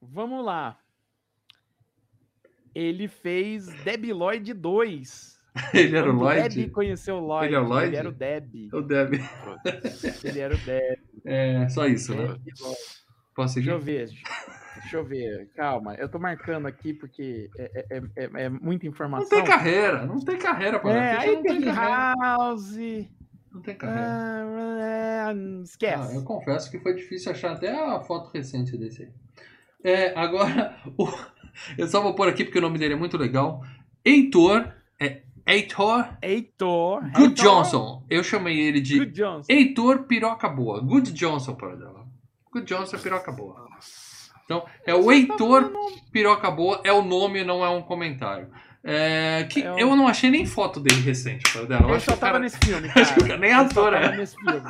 vamos 0.01 0.43
lá. 0.43 0.77
Ele 2.73 3.07
fez 3.07 3.67
Debbie 3.83 4.13
Lloyd 4.13 4.53
2. 4.53 5.39
Ele 5.73 5.97
era 5.97 6.09
o 6.09 6.15
Lloyd? 6.15 6.49
Debbie 6.55 6.69
conheceu 6.69 7.15
o 7.15 7.19
Lloyd. 7.19 7.47
Ele 7.47 7.55
é 7.55 7.59
o 7.59 7.63
Lloyd? 7.63 7.87
Ele 7.87 7.95
era 7.97 8.09
o 8.09 8.11
Debbie. 8.11 8.69
Eu 8.71 8.81
deve. 8.81 9.21
Ele 10.23 10.39
era 10.39 10.55
o 10.55 10.57
Debbie. 10.57 11.01
É 11.25 11.67
só 11.69 11.85
isso, 11.87 12.15
né? 12.15 12.23
Lloyd. 12.25 12.41
Posso 13.35 13.53
seguir? 13.55 13.65
Deixa 13.65 13.75
eu 13.77 13.79
ver. 13.81 14.09
Deixa 14.81 14.97
eu 14.97 15.03
ver. 15.05 15.49
Calma. 15.55 15.95
Eu 15.95 16.07
tô 16.09 16.19
marcando 16.19 16.67
aqui 16.67 16.93
porque 16.93 17.49
é, 17.57 17.85
é- 17.89 18.01
é- 18.15 18.29
é 18.45 18.49
muita 18.49 18.85
Não 18.85 18.91
informação. 18.91 19.29
tem 19.29 19.43
carreira, 19.43 20.05
não 20.05 20.19
tem 20.19 20.37
carreira, 20.37 20.79
Paradão. 20.79 21.03
É, 21.03 21.17
aí 21.17 21.35
não 21.35 21.43
tem 21.43 21.61
tem 21.61 21.73
carreira. 21.73 22.15
House. 22.21 22.77
Não 23.51 23.61
tem 23.61 23.75
carreira. 23.75 24.07
Ah, 24.07 25.27
Ah, 25.29 25.33
esquece. 25.63 26.15
eu 26.15 26.23
confesso 26.23 26.71
que 26.71 26.79
foi 26.79 26.95
difícil 26.95 27.31
achar 27.31 27.51
até 27.53 27.71
a 27.71 27.99
foto 28.01 28.31
recente 28.33 28.77
desse 28.77 29.03
aí. 29.03 29.09
É, 29.83 30.17
agora, 30.19 30.75
o- 30.97 31.07
eu 31.77 31.87
só 31.87 32.01
vou 32.01 32.15
pôr 32.15 32.27
aqui 32.29 32.43
porque 32.45 32.57
o 32.59 32.61
nome 32.61 32.79
dele 32.79 32.93
é 32.93 32.97
muito 32.97 33.17
legal. 33.17 33.61
Heitor, 34.03 34.61
é 34.61 34.73
Heitor 35.45 36.07
Heitor. 36.21 37.01
Good 37.13 37.21
Heitor 37.21 37.33
Johnson. 37.45 38.03
Eu 38.09 38.23
chamei 38.23 38.59
ele 38.59 38.81
de 38.81 38.97
Good 38.99 39.11
Johnson. 39.11 39.45
Heitor 39.51 40.03
Piroca 40.03 40.47
Boa. 40.49 40.81
Good 40.81 41.11
Johnson, 41.13 41.55
para 41.55 41.75
dela. 41.75 42.05
Good 42.51 42.65
Johnson 42.65 42.95
é 42.95 42.99
Piroca 42.99 43.31
Boa. 43.31 43.67
Então, 44.45 44.65
é 44.85 44.93
o 44.93 45.11
Heitor 45.11 45.71
Piroca 46.11 46.51
Boa, 46.51 46.81
é 46.83 46.91
o 46.91 47.01
nome, 47.01 47.43
não 47.43 47.63
é 47.63 47.69
um 47.69 47.81
comentário. 47.81 48.49
É, 48.83 49.43
que 49.49 49.61
É 49.61 49.71
um- 49.71 49.77
Eu 49.79 49.95
não 49.95 50.07
achei 50.07 50.29
nem 50.31 50.45
foto 50.45 50.79
dele 50.79 50.99
recente, 51.01 51.43
para 51.53 51.65
dela. 51.65 51.83
Eu 51.83 51.87
Ele 51.89 51.95
acho 51.97 52.05
só 52.05 52.13
que 52.13 52.19
tava 52.19 52.31
cara- 52.33 52.43
nesse 52.43 52.57
filme. 52.57 52.89
acho 52.95 53.13
que 53.13 53.19
o 53.21 53.27
cara. 53.27 53.37
nem 53.39 53.53
ator 53.53 53.91
tava 53.93 54.05
é. 54.05 54.17
nesse 54.17 54.35
filme. 54.35 54.61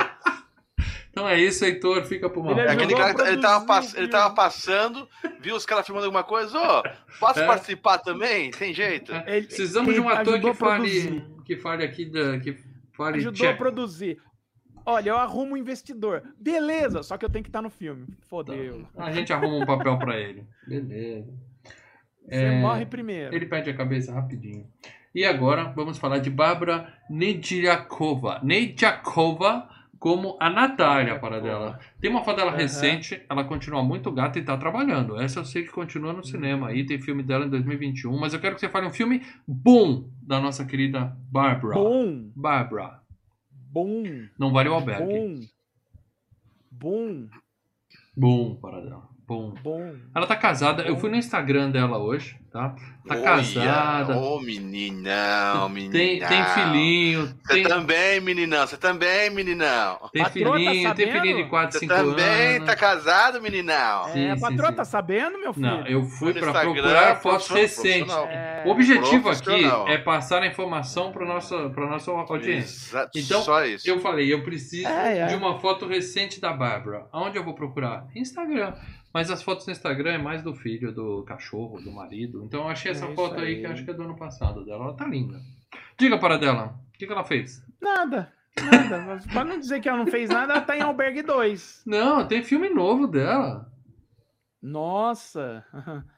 Então 1.11 1.27
é 1.27 1.37
isso, 1.39 1.63
Heitor, 1.65 2.05
fica 2.05 2.29
pro 2.29 2.41
mal. 2.41 2.53
Ele 2.53 2.61
É 2.61 2.71
aquele 2.71 2.95
cara 2.95 3.27
ele 3.29 3.41
tava, 3.41 3.65
pass- 3.65 3.93
ele 3.95 4.07
tava 4.07 4.33
passando, 4.33 5.07
viu 5.41 5.55
os 5.55 5.65
caras 5.65 5.85
filmando 5.85 6.05
alguma 6.05 6.23
coisa, 6.23 6.57
ô, 6.57 6.83
posso 7.19 7.41
É. 7.41 7.45
participar 7.45 7.97
também? 7.97 8.49
Tem 8.51 8.73
jeito? 8.73 9.11
Ele- 9.27 9.45
Precisamos 9.45 9.93
de 9.93 9.99
um 9.99 10.07
ator 10.07 10.39
que 10.39 10.53
fale, 10.53 11.25
que 11.45 11.57
fale 11.57 11.83
aqui 11.83 12.05
da. 12.05 12.39
Que 12.39 12.57
fale 12.93 13.17
Ajudou 13.17 13.49
a 13.49 13.53
produzir. 13.53 14.19
Olha, 14.85 15.09
eu 15.09 15.17
arrumo 15.17 15.53
um 15.53 15.57
investidor. 15.57 16.23
Beleza, 16.39 17.03
só 17.03 17.17
que 17.17 17.23
eu 17.25 17.29
tenho 17.29 17.43
que 17.43 17.49
estar 17.49 17.61
no 17.61 17.69
filme. 17.69 18.07
Fodeu. 18.29 18.87
A 18.97 19.11
gente 19.11 19.31
arruma 19.33 19.57
um 19.57 19.65
papel 19.65 19.97
pra 19.99 20.17
ele. 20.17 20.43
Beleza. 20.65 21.27
Você 22.23 22.35
É, 22.35 22.59
morre 22.61 22.85
primeiro. 22.85 23.35
Ele 23.35 23.45
perde 23.45 23.69
a 23.69 23.75
cabeça 23.75 24.13
rapidinho. 24.13 24.65
E 25.13 25.25
agora 25.25 25.65
vamos 25.75 25.97
falar 25.99 26.19
de 26.19 26.29
Bárbara 26.29 26.91
Nedjakova. 27.09 28.39
Nedjakova 28.43 29.69
como 30.01 30.35
a 30.39 30.49
Natália 30.49 31.19
para 31.19 31.39
dela. 31.39 31.79
Tem 32.01 32.09
uma 32.09 32.23
foto 32.23 32.37
dela 32.37 32.49
Aham. 32.49 32.57
recente, 32.57 33.23
ela 33.29 33.43
continua 33.43 33.83
muito 33.83 34.11
gata 34.11 34.39
e 34.39 34.41
tá 34.41 34.57
trabalhando. 34.57 35.21
Essa 35.21 35.41
eu 35.41 35.45
sei 35.45 35.63
que 35.63 35.69
continua 35.69 36.11
no 36.11 36.25
cinema 36.25 36.69
aí, 36.69 36.83
tem 36.87 36.99
filme 36.99 37.21
dela 37.21 37.45
em 37.45 37.49
2021, 37.51 38.19
mas 38.19 38.33
eu 38.33 38.39
quero 38.41 38.55
que 38.55 38.61
você 38.61 38.67
fale 38.67 38.87
um 38.87 38.91
filme 38.91 39.21
bom 39.47 40.09
da 40.19 40.39
nossa 40.41 40.65
querida 40.65 41.15
Bárbara. 41.31 41.75
Bom, 41.75 42.31
Bárbara. 42.35 42.99
bom, 43.71 44.01
Não 44.39 44.51
vale 44.51 44.69
o 44.69 44.73
albergue. 44.73 45.05
bom. 45.19 45.39
Bom, 46.71 47.27
Bom 48.17 48.55
para 48.55 48.81
dela. 48.81 49.07
Bom. 49.31 49.53
bom. 49.63 49.93
Ela 50.13 50.27
tá 50.27 50.35
casada, 50.35 50.83
eu 50.83 50.97
fui 50.97 51.09
no 51.09 51.15
Instagram 51.15 51.69
dela 51.71 51.97
hoje, 51.97 52.37
tá? 52.51 52.75
Tá 53.07 53.15
Olha, 53.15 53.21
casada. 53.23 54.17
Ô, 54.17 54.39
meninão, 54.41 55.69
meninão. 55.69 55.91
Tem, 55.93 56.19
tem 56.19 56.43
filhinho, 56.45 57.27
Você 57.43 57.53
tem, 57.53 57.63
também, 57.63 58.19
meninão. 58.19 58.67
Você 58.67 58.77
também, 58.77 59.29
meninão. 59.29 59.97
tem 60.11 60.21
Patroa 60.21 60.51
tá 60.51 60.57
filhinho, 60.59 60.93
tem 60.93 61.05
sabendo? 61.07 61.11
filhinho 61.21 61.43
de 61.43 61.49
4, 61.49 61.71
Você 61.71 61.79
5 61.79 61.93
também 61.93 62.55
anos. 62.57 62.67
tá 62.67 62.75
casado, 62.75 63.41
meninão. 63.41 64.03
Sim, 64.11 64.19
é, 64.25 64.31
a 64.31 64.35
sim, 64.35 64.41
patroa 64.41 64.69
sim. 64.69 64.75
tá 64.75 64.85
sabendo, 64.85 65.39
meu 65.39 65.53
filho? 65.53 65.65
Não, 65.65 65.87
eu 65.87 66.03
fui 66.03 66.33
pra 66.33 66.51
procurar 66.61 67.15
fotos 67.21 67.47
recentes. 67.47 68.13
É, 68.13 68.63
O 68.65 68.69
objetivo 68.69 69.29
aqui 69.29 69.63
é 69.87 69.97
passar 69.97 70.43
a 70.43 70.47
informação 70.47 71.11
para 71.13 71.25
nossa, 71.25 71.69
pra 71.69 71.87
nossa 71.87 72.11
audiência. 72.11 72.89
Exato, 72.97 73.11
Então, 73.17 73.41
só 73.41 73.65
isso. 73.65 73.89
Eu 73.89 73.99
falei, 73.99 74.31
eu 74.31 74.43
preciso 74.43 74.87
É, 74.87 75.19
é. 75.19 75.25
de 75.27 75.35
uma 75.35 75.57
foto 75.59 75.87
recente 75.87 76.39
da 76.41 76.51
Bárbara. 76.53 77.07
Aonde 77.11 77.37
eu 77.37 77.43
vou 77.45 77.55
procurar? 77.55 78.05
Instagram. 78.15 78.73
Mas 79.13 79.29
as 79.29 79.43
fotos 79.43 79.65
no 79.67 79.71
Instagram 79.73 80.11
é 80.13 80.17
mais 80.17 80.41
do 80.41 80.53
filho, 80.55 80.93
do 80.93 81.23
cachorro, 81.23 81.81
do 81.81 81.91
marido. 81.91 82.43
Então 82.45 82.61
eu 82.61 82.67
achei 82.69 82.91
essa 82.91 83.05
É 83.05 83.13
foto 83.13 83.35
aí, 83.39 83.55
aí. 83.55 83.59
que 83.61 83.65
acho 83.67 83.83
que 83.83 83.91
é 83.91 83.93
do 83.93 84.03
ano 84.03 84.15
passado 84.17 84.63
dela. 84.63 84.85
Ela 84.85 84.93
tá 84.95 85.05
linda. 85.05 85.39
Diga 85.99 86.17
para 86.17 86.37
dela, 86.37 86.75
o 86.89 86.97
que, 86.97 87.05
que 87.05 87.11
ela 87.11 87.23
fez? 87.23 87.61
Nada, 87.81 88.31
nada. 88.59 89.19
Pra 89.31 89.43
não 89.43 89.59
dizer 89.59 89.79
que 89.81 89.89
ela 89.89 89.97
não 89.97 90.07
fez 90.07 90.29
nada, 90.29 90.53
ela 90.53 90.61
tá 90.61 90.77
em 90.77 90.81
Albergue 90.81 91.21
2. 91.23 91.83
Não, 91.85 92.25
tem 92.27 92.41
filme 92.43 92.69
novo 92.69 93.05
dela. 93.07 93.69
Nossa, 94.61 95.65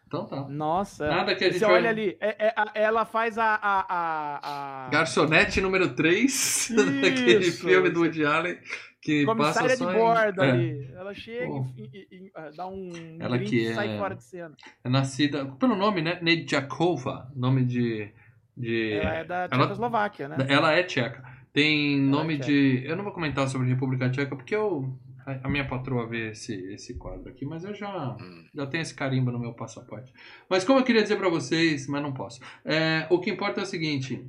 Então 0.06 0.26
tá. 0.26 0.48
nossa. 0.50 1.08
Nada 1.08 1.34
que 1.34 1.44
a 1.46 1.48
gente 1.48 1.60
Você 1.60 1.66
vai- 1.66 1.76
olha 1.76 1.90
ali, 1.90 2.18
é- 2.20 2.48
é- 2.50 2.54
ela 2.76 3.06
faz 3.06 3.38
a... 3.38 3.56
a, 3.56 3.86
a, 3.90 4.86
a... 4.86 4.90
Garçonete 4.90 5.62
número 5.62 5.96
3 5.96 6.72
daquele 7.02 7.52
filme 7.52 7.90
do 7.90 8.02
Woody 8.02 8.26
Allen 8.26 8.58
que 9.04 9.26
Comissária 9.26 9.62
passa 9.62 9.68
de 9.70 9.78
só 9.78 9.92
em- 9.92 9.96
bordo 9.98 10.44
é. 10.44 10.52
ali. 10.52 10.92
Ela 10.96 11.14
chega 11.14 11.48
Pô. 11.48 11.68
e, 11.78 11.82
e- 11.94 12.08
e, 12.16 12.32
ah, 12.34 12.50
dá 12.56 12.68
um 12.68 12.90
Ela 13.20 13.38
que 13.40 13.56
e 13.58 13.74
sai 13.74 13.96
é- 13.96 13.98
fora 13.98 14.16
de 14.16 14.24
cena. 14.24 14.56
É 14.84 14.90
nascida, 14.90 15.46
pelo 15.60 15.76
nome, 15.76 16.02
né? 16.02 16.20
Nedjakova, 16.22 17.32
nome 17.36 17.66
de. 17.66 18.10
de 18.56 18.94
Ela 18.94 19.14
é 19.16 19.24
da 19.24 19.36
ela- 19.52 19.58
Tchecoslováquia, 19.66 20.28
né? 20.30 20.38
ela 20.50 20.72
é 20.72 20.84
tcheca. 20.84 21.24
Tem 21.52 21.96
Ela 21.98 22.08
é 22.08 22.10
nome 22.10 22.34
tcheca. 22.40 22.46
de. 22.52 22.84
Eu 22.86 22.96
não 22.96 23.04
vou 23.04 23.14
comentar 23.14 23.48
sobre 23.48 23.68
República 23.68 24.10
Tcheca 24.10 24.36
porque 24.36 24.56
eu. 24.56 24.98
A 25.42 25.48
minha 25.48 25.66
patroa 25.66 26.06
vê 26.06 26.32
esse, 26.32 26.54
esse 26.74 26.96
quadro 26.96 27.30
aqui, 27.30 27.46
mas 27.46 27.64
eu 27.64 27.74
já, 27.74 28.18
Hum. 28.20 28.44
já 28.54 28.68
tenho 28.68 28.82
esse 28.82 28.94
carimbo 28.94 29.32
no 29.32 29.40
meu 29.40 29.54
passaporte. 29.54 30.12
Mas 30.50 30.66
como 30.66 30.80
eu 30.80 30.84
queria 30.84 31.02
dizer 31.02 31.16
pra 31.16 31.30
vocês, 31.30 31.88
mas 31.88 32.02
não 32.04 32.12
posso. 32.14 32.42
É, 32.66 33.08
o 33.10 33.20
que 33.22 33.30
importa 33.30 33.62
é 33.62 33.64
o 33.64 33.66
seguinte. 33.66 34.22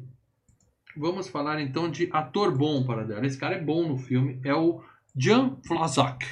Vamos 0.96 1.28
falar 1.28 1.60
então 1.60 1.90
de 1.90 2.08
ator 2.12 2.56
bom 2.56 2.84
para 2.84 3.04
dela. 3.04 3.26
Esse 3.26 3.38
cara 3.38 3.56
é 3.56 3.60
bom 3.60 3.86
no 3.88 3.98
filme. 3.98 4.40
É 4.44 4.54
o 4.54 4.82
Jan 5.16 5.56
Flazak. 5.66 6.24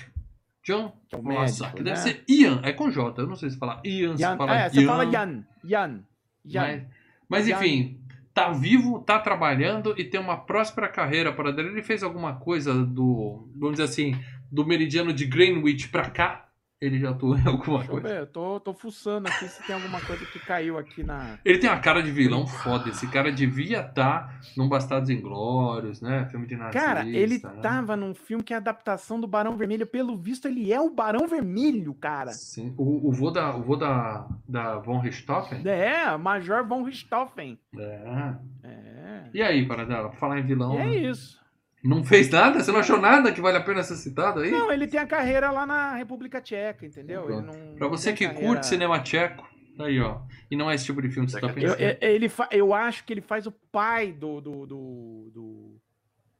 Jan 0.65 0.93
é 1.13 1.17
Flazak. 1.21 1.75
médico, 1.75 1.77
Deve 1.85 1.91
né? 1.91 1.97
ser 1.97 2.25
Ian. 2.29 2.61
É 2.63 2.73
com 2.73 2.91
J. 2.91 3.21
Eu 3.23 3.27
não 3.27 3.37
sei 3.37 3.51
se 3.51 3.59
fala 3.59 3.81
Ian, 3.85 4.17
se 4.17 4.23
Jan, 4.23 4.37
fala 4.37 4.57
é, 4.57 4.69
você 4.69 4.81
Jan. 4.81 4.87
fala 4.87 5.05
Jan. 5.11 5.45
Jan. 5.65 6.01
Jan. 6.45 6.61
Mas, 6.63 6.83
mas 7.29 7.47
Jan. 7.49 7.57
enfim, 7.57 8.01
tá 8.33 8.51
vivo, 8.53 9.01
tá 9.01 9.19
trabalhando 9.19 9.95
e 9.99 10.05
tem 10.05 10.21
uma 10.21 10.37
próspera 10.37 10.89
carreira 10.89 11.33
para 11.33 11.53
dele. 11.53 11.69
Ele 11.71 11.83
fez 11.83 12.03
alguma 12.03 12.37
coisa 12.37 12.73
do, 12.85 13.49
vamos 13.57 13.73
dizer 13.73 13.85
assim, 13.85 14.15
do 14.51 14.65
meridiano 14.65 15.13
de 15.13 15.27
Greenwich 15.27 15.89
pra 15.89 16.09
cá. 16.11 16.49
Ele 16.83 16.99
já 16.99 17.11
atuou 17.11 17.39
em 17.39 17.47
alguma 17.47 17.78
Deixa 17.78 17.93
eu 17.93 18.01
coisa. 18.01 18.09
ver, 18.09 18.20
eu 18.22 18.26
tô, 18.26 18.59
tô 18.59 18.74
fuçando 18.74 19.28
aqui 19.28 19.47
se 19.47 19.64
tem 19.64 19.72
alguma 19.76 20.01
coisa 20.01 20.26
que 20.26 20.41
caiu 20.41 20.76
aqui 20.76 21.05
na. 21.05 21.39
Ele 21.45 21.59
tem 21.59 21.70
uma 21.70 21.78
cara 21.78 22.03
de 22.03 22.11
vilão 22.11 22.45
foda. 22.45 22.89
Esse 22.89 23.07
cara 23.07 23.30
devia 23.30 23.83
estar 23.83 24.41
num 24.57 24.68
Bastardos 24.68 25.09
Inglórios, 25.09 26.01
né? 26.01 26.26
Filme 26.28 26.45
de 26.45 26.57
nazista. 26.57 26.80
Cara, 26.85 27.09
ele 27.09 27.41
né? 27.41 27.51
tava 27.62 27.97
num 27.97 28.12
filme 28.12 28.43
que 28.43 28.53
é 28.53 28.57
a 28.57 28.59
adaptação 28.59 29.20
do 29.20 29.28
Barão 29.28 29.57
Vermelho. 29.57 29.87
Pelo 29.87 30.16
visto, 30.16 30.49
ele 30.49 30.72
é 30.72 30.80
o 30.80 30.91
Barão 30.91 31.28
Vermelho, 31.28 31.95
cara. 31.95 32.33
Sim. 32.33 32.74
O, 32.76 33.09
o 33.09 33.12
vô, 33.12 33.30
da, 33.30 33.55
o 33.55 33.62
vô 33.62 33.76
da, 33.76 34.26
da 34.49 34.78
Von 34.80 34.99
Richthofen? 34.99 35.62
É, 35.64 36.16
Major 36.16 36.66
von 36.66 36.83
Richthofen. 36.83 37.61
É. 37.78 38.35
É. 38.64 39.24
E 39.33 39.41
aí, 39.41 39.66
Paradela, 39.68 40.09
pra 40.09 40.18
falar 40.18 40.41
em 40.41 40.43
vilão, 40.43 40.74
E 40.74 40.78
é 40.78 40.85
né? 40.85 40.97
isso. 40.97 41.41
Não 41.83 42.05
fez 42.05 42.30
nada? 42.30 42.61
Você 42.62 42.70
não 42.72 42.80
achou 42.80 43.01
nada 43.01 43.33
que 43.33 43.41
vale 43.41 43.57
a 43.59 43.61
pena 43.62 43.83
ser 43.83 43.97
citado 43.97 44.41
aí? 44.41 44.51
Não, 44.51 44.70
ele 44.72 44.87
tem 44.87 45.01
a 45.01 45.07
carreira 45.07 45.51
lá 45.51 45.66
na 45.66 45.95
República 45.95 46.41
Tcheca, 46.41 46.87
entendeu? 46.87 47.28
Ele 47.30 47.43
não, 47.43 47.74
Pra 47.76 47.89
você 47.89 48.12
que 48.12 48.24
carreira- 48.26 48.47
curte 48.47 48.66
cinema 48.66 49.01
tcheco, 49.01 49.45
tá 49.76 49.85
aí, 49.87 49.99
ó. 50.01 50.20
E 50.51 50.57
não 50.57 50.70
é 50.70 50.74
esse 50.74 50.85
tipo 50.85 51.01
de 51.03 51.09
filme 51.11 51.26
que 51.26 51.33
você 51.33 51.41
tá 51.41 51.49
Eu, 51.49 51.55
pensando. 51.55 51.80
eu- 51.80 51.97
ele 52.01 52.28
fa- 52.28 52.49
eu 52.53 52.72
acho 52.74 53.05
que 53.05 53.12
ele 53.12 53.20
faz 53.20 53.47
o 53.47 53.53
pai 53.53 54.12
do, 54.12 54.41
do, 54.41 54.66
do, 54.66 55.30
do, 55.35 55.80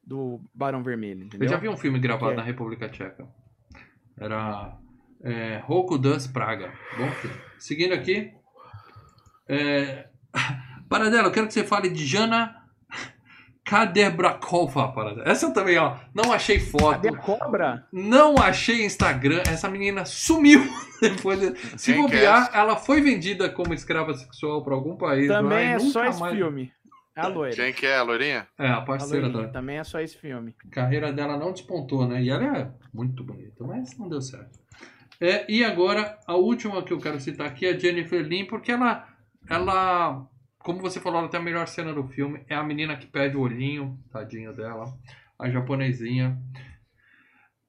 do 0.05 0.41
Barão 0.53 0.81
Vermelho, 0.83 1.23
entendeu? 1.25 1.45
Eu 1.47 1.51
já 1.51 1.57
vi 1.57 1.67
um 1.67 1.77
filme 1.77 1.99
gravado 1.99 2.33
é? 2.33 2.35
na 2.37 2.43
República 2.43 2.87
Tcheca. 2.89 3.27
Era. 4.17 4.77
É, 5.25 5.57
Roku 5.65 5.97
Das 5.97 6.27
Praga. 6.27 6.71
Bom 6.97 7.09
filme. 7.11 7.35
Seguindo 7.57 7.93
aqui. 7.93 8.31
É... 9.47 10.07
Paradela, 10.89 11.27
eu 11.27 11.31
quero 11.31 11.47
que 11.47 11.53
você 11.53 11.63
fale 11.63 11.89
de 11.89 12.05
Jana 12.05 12.55
Kaderbrakova. 13.65 14.91
Paradela. 14.91 15.27
Essa 15.29 15.45
eu 15.47 15.53
também, 15.53 15.77
ó. 15.77 15.95
Não 16.13 16.31
achei 16.33 16.59
foto. 16.59 16.91
Cadê 17.01 17.09
a 17.09 17.15
cobra? 17.17 17.87
Não 17.91 18.37
achei 18.37 18.85
Instagram. 18.85 19.41
Essa 19.47 19.69
menina 19.69 20.05
sumiu. 20.05 20.61
Depois 21.01 21.39
de... 21.39 21.79
Se 21.79 21.93
é 21.93 21.97
bobear, 21.97 22.49
ela 22.53 22.75
foi 22.75 23.01
vendida 23.01 23.49
como 23.49 23.73
escrava 23.73 24.13
sexual 24.13 24.63
para 24.63 24.73
algum 24.73 24.95
país. 24.95 25.27
lá 25.29 25.41
Também 25.41 25.67
é 25.73 25.79
só 25.79 26.05
esse 26.05 26.19
mais- 26.19 26.35
filme. 26.35 26.71
É 27.15 27.21
a 27.21 27.27
loira. 27.27 27.55
Quem 27.55 27.71
que 27.71 27.85
é, 27.85 27.97
a 27.97 28.01
loirinha? 28.01 28.47
É, 28.57 28.67
a 28.67 28.77
A 28.77 28.81
parceira 28.81 29.27
loirinha. 29.27 29.47
da 29.47 29.53
Também 29.53 29.77
é 29.77 29.83
só 29.83 29.99
esse 29.99 30.17
filme. 30.17 30.55
carreira 30.71 31.13
dela 31.13 31.37
não 31.37 31.51
despontou, 31.51 32.07
né? 32.07 32.23
E 32.23 32.29
ela 32.31 32.57
é 32.57 32.71
muito 32.91 33.23
bonita, 33.23 33.63
mas 33.63 33.95
não 33.99 34.09
deu 34.09 34.19
certo. 34.19 34.57
É, 35.21 35.45
e 35.47 35.63
agora, 35.63 36.17
a 36.25 36.33
última 36.35 36.81
que 36.81 36.91
eu 36.91 36.97
quero 36.99 37.19
citar 37.19 37.45
aqui 37.45 37.67
é 37.67 37.69
a 37.73 37.77
Jennifer 37.77 38.19
Lin, 38.23 38.45
porque 38.45 38.71
ela, 38.71 39.07
ela, 39.47 40.25
como 40.63 40.79
você 40.79 40.99
falou, 40.99 41.27
tem 41.27 41.39
a 41.39 41.43
melhor 41.43 41.67
cena 41.67 41.93
do 41.93 42.07
filme. 42.07 42.41
É 42.47 42.55
a 42.55 42.63
menina 42.63 42.95
que 42.95 43.05
perde 43.05 43.35
o 43.37 43.41
olhinho, 43.41 43.99
tadinha 44.11 44.51
dela, 44.53 44.97
a 45.37 45.49
japonesinha. 45.49 46.37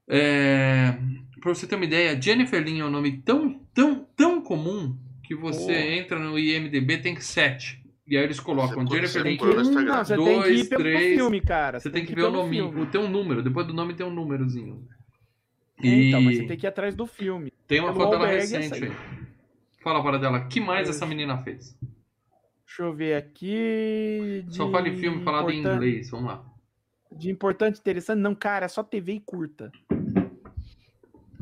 É, 0.08 0.92
pra 1.40 1.54
você 1.54 1.66
ter 1.66 1.76
uma 1.76 1.84
ideia, 1.84 2.20
Jennifer 2.20 2.62
Lin 2.62 2.80
é 2.80 2.84
um 2.84 2.90
nome 2.90 3.18
tão, 3.22 3.58
tão, 3.74 4.04
tão 4.16 4.40
comum 4.42 4.96
que 5.22 5.34
você 5.34 5.72
Pô. 5.72 5.78
entra 5.78 6.18
no 6.18 6.38
IMDB 6.38 6.98
tem 6.98 7.18
7. 7.18 7.82
E 8.06 8.16
aí 8.18 8.22
eles 8.24 8.38
colocam 8.38 8.86
Você 8.86 8.96
Jennifer 8.96 9.22
Lin 9.22 9.30
ser 9.32 9.38
Procura 9.38 9.54
no 9.54 9.60
Hum, 9.60 9.62
Instagram. 9.70 9.92
não, 9.94 10.04
você 10.04 10.14
tem 10.16 10.24
que 10.24 10.32
Dois, 10.34 10.60
ir 10.60 10.68
pelo 10.68 10.82
três, 10.82 11.14
filme, 11.16 11.40
cara. 11.40 11.80
Você 11.80 11.90
tem 11.90 12.04
que 12.04 12.12
ir 12.12 12.16
ver 12.16 12.24
o 12.24 12.30
nome, 12.30 12.56
filme. 12.56 12.86
tem 12.86 13.00
um 13.00 13.08
número, 13.08 13.42
depois 13.42 13.66
do 13.66 13.72
nome 13.72 13.94
tem 13.94 14.04
um 14.04 14.10
númerozinho. 14.10 14.86
É, 15.82 15.86
Então, 15.88 16.20
mas 16.20 16.36
você 16.36 16.44
tem 16.44 16.56
que 16.58 16.66
ir 16.66 16.68
atrás 16.68 16.94
do 16.94 17.06
filme. 17.06 17.50
Tem 17.66 17.80
uma 17.80 17.92
pelo 17.92 18.04
foto 18.04 18.10
dela 18.10 18.24
Albergue, 18.26 18.56
recente 18.56 18.84
aí. 18.84 18.92
Fala 19.82 20.02
para 20.02 20.18
dela, 20.18 20.46
que 20.48 20.60
mais 20.60 20.86
Eu- 20.88 20.94
essa 20.94 21.06
menina 21.06 21.38
fez? 21.38 21.74
Deixa 22.74 22.82
eu 22.82 22.92
ver 22.92 23.14
aqui. 23.14 24.44
Só 24.48 24.66
de 24.66 24.72
fale 24.72 24.96
filme 24.96 25.22
falado 25.22 25.48
em 25.52 25.60
inglês, 25.60 26.10
vamos 26.10 26.26
lá. 26.26 26.44
De 27.12 27.30
importante, 27.30 27.78
interessante. 27.78 28.18
Não, 28.18 28.34
cara, 28.34 28.64
é 28.64 28.68
só 28.68 28.82
TV 28.82 29.12
e 29.12 29.20
curta. 29.20 29.70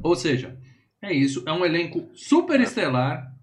Ou 0.02 0.14
seja, 0.14 0.58
é 1.00 1.10
isso, 1.10 1.42
é 1.46 1.52
um 1.52 1.64
elenco 1.64 2.06
super 2.14 2.60
estelar 2.60 3.34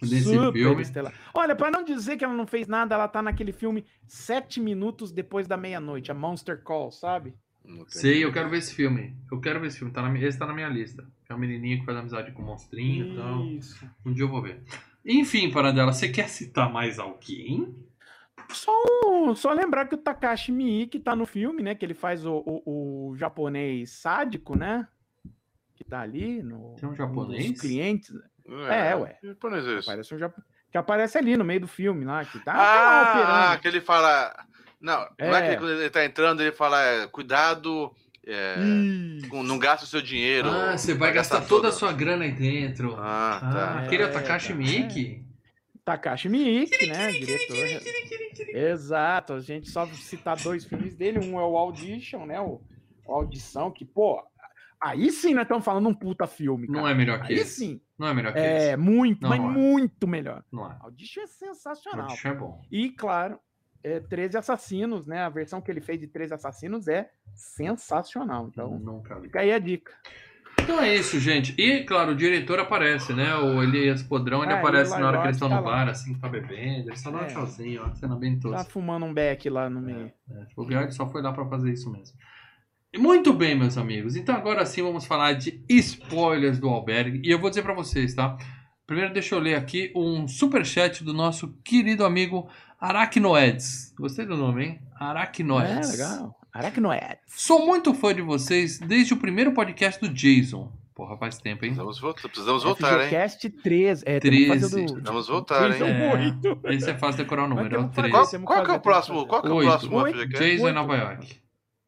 desse 0.00 0.22
Super 0.24 0.52
filme. 0.54 0.80
estelar. 0.80 1.12
Olha, 1.34 1.54
pra 1.54 1.70
não 1.70 1.84
dizer 1.84 2.16
que 2.16 2.24
ela 2.24 2.32
não 2.32 2.46
fez 2.46 2.66
nada, 2.66 2.94
ela 2.94 3.06
tá 3.06 3.20
naquele 3.20 3.52
filme 3.52 3.84
Sete 4.06 4.58
Minutos 4.58 5.12
Depois 5.12 5.46
da 5.46 5.58
Meia-Noite, 5.58 6.10
a 6.10 6.14
Monster 6.14 6.62
Call, 6.62 6.90
sabe? 6.90 7.34
Sei, 7.88 8.24
eu 8.24 8.32
quero 8.32 8.48
ver 8.48 8.56
esse 8.58 8.74
filme. 8.74 9.14
Eu 9.30 9.38
quero 9.38 9.60
ver 9.60 9.66
esse 9.66 9.78
filme, 9.78 9.92
tá 9.92 10.00
na, 10.00 10.08
minha- 10.08 10.26
esse 10.26 10.38
tá 10.38 10.46
na 10.46 10.54
minha 10.54 10.68
lista. 10.68 11.06
É 11.28 11.34
um 11.34 11.38
menininho 11.38 11.80
que 11.80 11.84
faz 11.84 11.98
amizade 11.98 12.32
com 12.32 12.40
o 12.42 12.46
monstrinho 12.46 13.12
e 13.12 13.16
tal. 13.16 13.44
Isso. 13.44 13.86
Um 14.06 14.14
dia 14.14 14.24
eu 14.24 14.28
vou 14.28 14.40
ver. 14.40 14.62
Enfim, 15.04 15.50
para 15.50 15.72
dela, 15.72 15.92
você 15.92 16.08
quer 16.08 16.28
citar 16.28 16.72
mais 16.72 16.98
alguém? 16.98 17.74
Só, 18.50 18.72
um- 19.06 19.34
só 19.34 19.52
lembrar 19.52 19.86
que 19.86 19.94
o 19.94 19.98
Takashi 19.98 20.52
Miike 20.52 21.00
tá 21.00 21.16
no 21.16 21.26
filme, 21.26 21.62
né? 21.62 21.74
Que 21.74 21.84
ele 21.84 21.94
faz 21.94 22.24
o, 22.24 22.42
o, 22.46 23.10
o 23.10 23.16
japonês 23.16 23.90
sádico, 23.90 24.56
né? 24.56 24.86
Que 25.74 25.84
tá 25.84 26.00
ali 26.00 26.42
no. 26.42 26.74
Tem 26.76 26.86
um 26.88 26.92
dos 26.92 26.98
japonês? 26.98 27.60
clientes. 27.60 28.10
É, 28.70 28.94
ué. 28.94 29.16
Que 29.20 29.26
japonês 29.28 29.66
é 29.88 29.98
esse? 29.98 30.14
Um 30.14 30.18
japo- 30.18 30.42
Que 30.70 30.78
aparece 30.78 31.16
ali 31.18 31.36
no 31.36 31.44
meio 31.44 31.60
do 31.60 31.68
filme 31.68 32.04
lá. 32.04 32.24
Que 32.24 32.38
tá, 32.40 32.52
tá 32.52 32.58
Ah, 32.60 33.12
operando. 33.12 33.62
que 33.62 33.68
ele 33.68 33.80
fala. 33.80 34.46
Não, 34.80 34.98
não 35.18 35.36
é 35.36 35.46
É. 35.46 35.50
que 35.54 35.56
quando 35.60 35.70
ele 35.72 35.90
tá 35.90 36.04
entrando, 36.04 36.40
ele 36.40 36.52
fala, 36.52 36.82
é, 36.82 37.06
cuidado, 37.06 37.94
é, 38.26 38.56
com- 39.28 39.42
não 39.42 39.58
gasta 39.58 39.84
o 39.84 39.88
seu 39.88 40.00
dinheiro. 40.02 40.48
Ah, 40.48 40.76
você 40.78 40.94
vai 40.94 41.12
gastar 41.12 41.40
toda 41.42 41.68
a 41.68 41.72
sua 41.72 41.92
grana 41.92 42.24
aí 42.24 42.32
dentro. 42.32 42.94
Ah, 42.98 43.38
tá. 43.40 43.74
Ah, 43.78 43.82
É, 43.82 43.86
aquele 43.86 44.02
é 44.02 44.06
o 44.06 44.12
Takashi 44.12 44.48
cara, 44.48 44.58
Miike? 44.58 45.24
Takashi 45.84 46.28
Miike, 46.28 46.86
né? 46.86 47.10
Diretor. 47.12 47.56
Exato, 48.54 49.32
a 49.34 49.40
gente 49.40 49.70
só 49.70 49.86
citar 49.86 50.36
dois 50.40 50.64
filmes 50.64 50.94
dele. 50.94 51.18
Um 51.18 51.38
é 51.38 51.44
o 51.44 51.56
Audition, 51.56 52.26
né? 52.26 52.40
O, 52.40 52.60
o 53.06 53.12
Audição, 53.12 53.70
que, 53.70 53.84
pô, 53.84 54.22
aí 54.80 55.10
sim 55.10 55.34
nós 55.34 55.42
estamos 55.42 55.64
falando 55.64 55.88
um 55.88 55.94
puta 55.94 56.26
filme. 56.26 56.66
Não 56.68 56.80
cara. 56.82 56.90
é 56.90 56.94
melhor 56.94 57.22
que 57.22 57.32
Aí 57.32 57.38
esse. 57.40 57.56
sim. 57.66 57.80
Não 57.98 58.08
é 58.08 58.14
melhor 58.14 58.32
que 58.32 58.38
É, 58.38 58.68
esse. 58.68 58.76
muito, 58.76 59.22
Não, 59.22 59.30
mas 59.30 59.40
não 59.40 59.50
é. 59.50 59.52
muito 59.52 60.06
melhor. 60.08 60.44
Não 60.52 60.70
é. 60.70 60.76
Audition 60.80 61.22
é 61.22 61.26
sensacional. 61.26 62.06
Audition 62.06 62.28
é 62.28 62.34
bom. 62.34 62.62
E, 62.70 62.90
claro, 62.90 63.38
é, 63.84 64.00
13 64.00 64.36
Assassinos, 64.38 65.06
né? 65.06 65.20
A 65.22 65.28
versão 65.28 65.60
que 65.60 65.70
ele 65.70 65.80
fez 65.80 65.98
de 66.00 66.06
13 66.06 66.34
Assassinos 66.34 66.88
é 66.88 67.10
sensacional. 67.34 68.48
Então, 68.50 69.02
vi. 69.16 69.22
fica 69.22 69.40
aí 69.40 69.52
a 69.52 69.58
dica. 69.58 69.92
Então 70.60 70.80
é 70.80 70.94
isso, 70.94 71.18
gente. 71.18 71.54
E, 71.58 71.82
claro, 71.84 72.12
o 72.12 72.14
diretor 72.14 72.58
aparece, 72.60 73.12
né? 73.12 73.34
O 73.34 73.62
Elias 73.62 74.02
Podrão, 74.02 74.44
ele 74.44 74.52
Ah, 74.52 74.58
aparece 74.58 74.90
na 74.98 75.08
hora 75.08 75.18
que 75.18 75.24
eles 75.26 75.36
estão 75.36 75.48
no 75.48 75.54
tá 75.56 75.60
lá. 75.60 75.70
bar, 75.70 75.88
assim, 75.88 76.14
tá 76.14 76.28
bebendo. 76.28 76.88
Eles 76.88 76.98
estão 76.98 77.10
dando 77.12 77.24
É. 77.24 77.26
tchauzinho, 77.28 77.82
ó. 77.84 77.94
Cena 77.94 78.14
bem 78.16 78.38
Tá 78.38 78.48
tosca. 78.50 78.70
fumando 78.70 79.06
um 79.06 79.12
beck 79.14 79.48
lá 79.48 79.68
no 79.70 79.80
meio. 79.80 80.12
É, 80.30 80.44
tipo, 80.44 80.62
o 80.62 80.66
Guilherme 80.66 80.92
só 80.92 81.08
foi 81.08 81.22
lá 81.22 81.32
pra 81.32 81.46
fazer 81.48 81.72
isso 81.72 81.90
mesmo. 81.90 82.16
Muito 82.96 83.32
bem, 83.32 83.58
meus 83.58 83.78
amigos. 83.78 84.14
Então 84.16 84.36
agora 84.36 84.64
sim 84.66 84.82
vamos 84.82 85.06
falar 85.06 85.32
de 85.32 85.64
spoilers 85.70 86.58
do 86.58 86.68
Albergue. 86.68 87.22
E 87.24 87.30
eu 87.30 87.38
vou 87.38 87.48
dizer 87.48 87.62
pra 87.62 87.72
vocês, 87.74 88.14
tá? 88.14 88.36
Primeiro 88.86 89.14
deixa 89.14 89.34
eu 89.34 89.38
ler 89.40 89.54
aqui 89.54 89.90
um 89.96 90.28
superchat 90.28 91.02
do 91.02 91.14
nosso 91.14 91.54
querido 91.64 92.04
amigo 92.04 92.48
Aracnoedes. 92.82 93.94
Gostei 93.96 94.26
do 94.26 94.36
nome, 94.36 94.64
hein? 94.64 94.80
É, 95.00 95.04
Aracnoedes. 95.04 95.92
legal. 95.92 96.34
Aracnoids. 96.52 97.18
Sou 97.28 97.64
muito 97.64 97.94
fã 97.94 98.12
de 98.12 98.20
vocês 98.22 98.78
desde 98.80 99.14
o 99.14 99.16
primeiro 99.16 99.52
podcast 99.52 100.00
do 100.00 100.12
Jason. 100.12 100.70
Porra, 100.94 101.16
faz 101.16 101.38
tempo, 101.38 101.64
hein? 101.64 101.70
Precisamos 101.70 102.00
voltar, 102.00 102.28
precisamos 102.28 102.62
voltar 102.64 103.00
hein? 103.00 103.06
FGCast 103.06 103.50
13. 103.50 104.02
É, 104.04 104.18
temos 104.20 104.38
que 104.38 104.46
fazer 104.48 104.68
13. 104.68 104.86
do- 104.86 104.92
Precisamos 104.94 105.28
voltar, 105.28 105.70
hein? 105.70 105.82
É. 106.64 106.74
Esse 106.74 106.90
é 106.90 106.98
fácil 106.98 107.18
decorar 107.22 107.44
o 107.44 107.48
número, 107.48 107.66
é 107.74 107.78
o 107.78 107.88
temos 107.88 107.90
que 107.90 107.96
fazer 107.96 108.08
13. 108.10 108.12
Qual, 108.12 108.26
Temos 108.30 108.46
qual 108.46 108.64
que 108.64 108.70
é 108.70 108.74
o 108.74 108.80
próximo? 108.80 109.26
Qual 109.26 109.42
que 109.42 109.48
é 109.48 109.50
o 109.50 109.54
Oito. 109.54 109.68
próximo? 109.88 110.26
Jason 110.28 110.68
em. 110.68 110.72
Nova 110.72 110.96
York. 110.96 111.41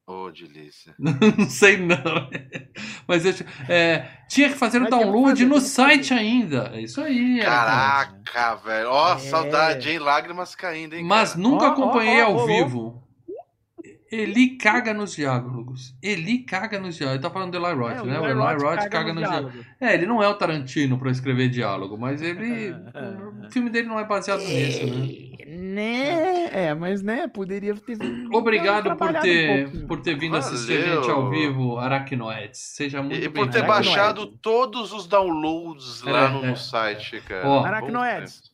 Ô, 0.06 0.30
delícia. 0.30 0.94
Não 0.98 1.48
sei 1.48 1.78
não. 1.78 1.96
Mas 3.08 3.22
deixa, 3.22 3.46
é, 3.68 4.06
tinha 4.28 4.50
que 4.50 4.54
fazer 4.54 4.82
o 4.82 4.88
download 4.90 5.30
fazer, 5.40 5.44
no 5.46 5.58
site 5.60 6.08
fazer. 6.10 6.20
ainda. 6.20 6.70
É 6.74 6.82
isso 6.82 7.00
aí. 7.00 7.40
Aracnoedes. 7.40 8.30
Caraca, 8.30 8.54
velho. 8.56 8.88
Ó, 8.90 9.14
É. 9.14 9.18
saudade, 9.18 9.88
hein? 9.90 9.98
Lágrimas 9.98 10.54
caindo, 10.54 10.94
hein? 10.94 11.04
Mas 11.04 11.30
cara? 11.30 11.42
nunca 11.42 11.64
ó, 11.64 11.68
acompanhei 11.72 12.20
ao 12.20 12.46
vivo. 12.46 13.02
Ele 14.12 14.56
caga 14.58 14.94
nos 14.94 15.16
diálogos. 15.16 15.92
Ele 16.00 16.38
caga 16.44 16.78
nos 16.78 16.94
diálogos. 16.96 17.16
Ele 17.16 17.22
tá 17.28 17.30
falando 17.34 17.50
do 17.58 17.66
Eli 17.66 17.74
Roth, 17.74 17.96
É, 17.98 18.02
né? 18.04 18.20
O 18.20 18.24
Eli 18.24 18.30
Eli 18.30 18.40
Roth 18.40 18.62
Roth 18.62 18.88
caga, 18.88 19.12
nos 19.12 19.24
diálogos. 19.24 19.52
diálogo. 19.52 19.70
É, 19.80 19.94
ele 19.94 20.06
não 20.06 20.22
é 20.22 20.28
o 20.28 20.34
Tarantino 20.34 20.98
pra 20.98 21.10
escrever 21.10 21.48
diálogo, 21.48 21.98
mas 21.98 22.22
ele. 22.22 22.68
É, 22.94 23.46
o 23.48 23.50
filme 23.50 23.70
dele 23.70 23.88
não 23.88 23.98
é 23.98 24.04
baseado 24.04 24.40
nisso, 24.44 24.86
né? 24.86 25.34
Né? 25.46 26.33
É, 26.56 26.72
mas 26.72 27.02
né, 27.02 27.26
poderia 27.26 27.74
ter. 27.74 27.98
Obrigado 28.32 28.94
por 28.96 29.10
um 29.10 29.20
ter, 29.20 29.62
pouquinho. 29.64 29.86
por 29.88 30.00
ter 30.00 30.16
vindo 30.16 30.36
assistir 30.36 30.78
a 30.78 30.80
Valeu. 30.86 31.02
gente 31.02 31.10
ao 31.10 31.28
vivo, 31.30 31.78
Aracnoids. 31.78 32.60
Seja 32.60 33.02
muito 33.02 33.16
E, 33.20 33.24
e 33.24 33.28
por 33.28 33.46
ter 33.48 33.62
bem-vindo. 33.62 33.72
Aracnoides. 33.72 33.88
baixado 33.92 34.26
todos 34.40 34.92
os 34.92 35.06
downloads 35.08 36.02
lá 36.02 36.26
É, 36.26 36.28
no, 36.28 36.44
é. 36.44 36.50
no 36.50 36.56
site, 36.56 37.20
cara. 37.22 37.48
Ó. 37.48 37.64
Aracnoides. 37.64 38.52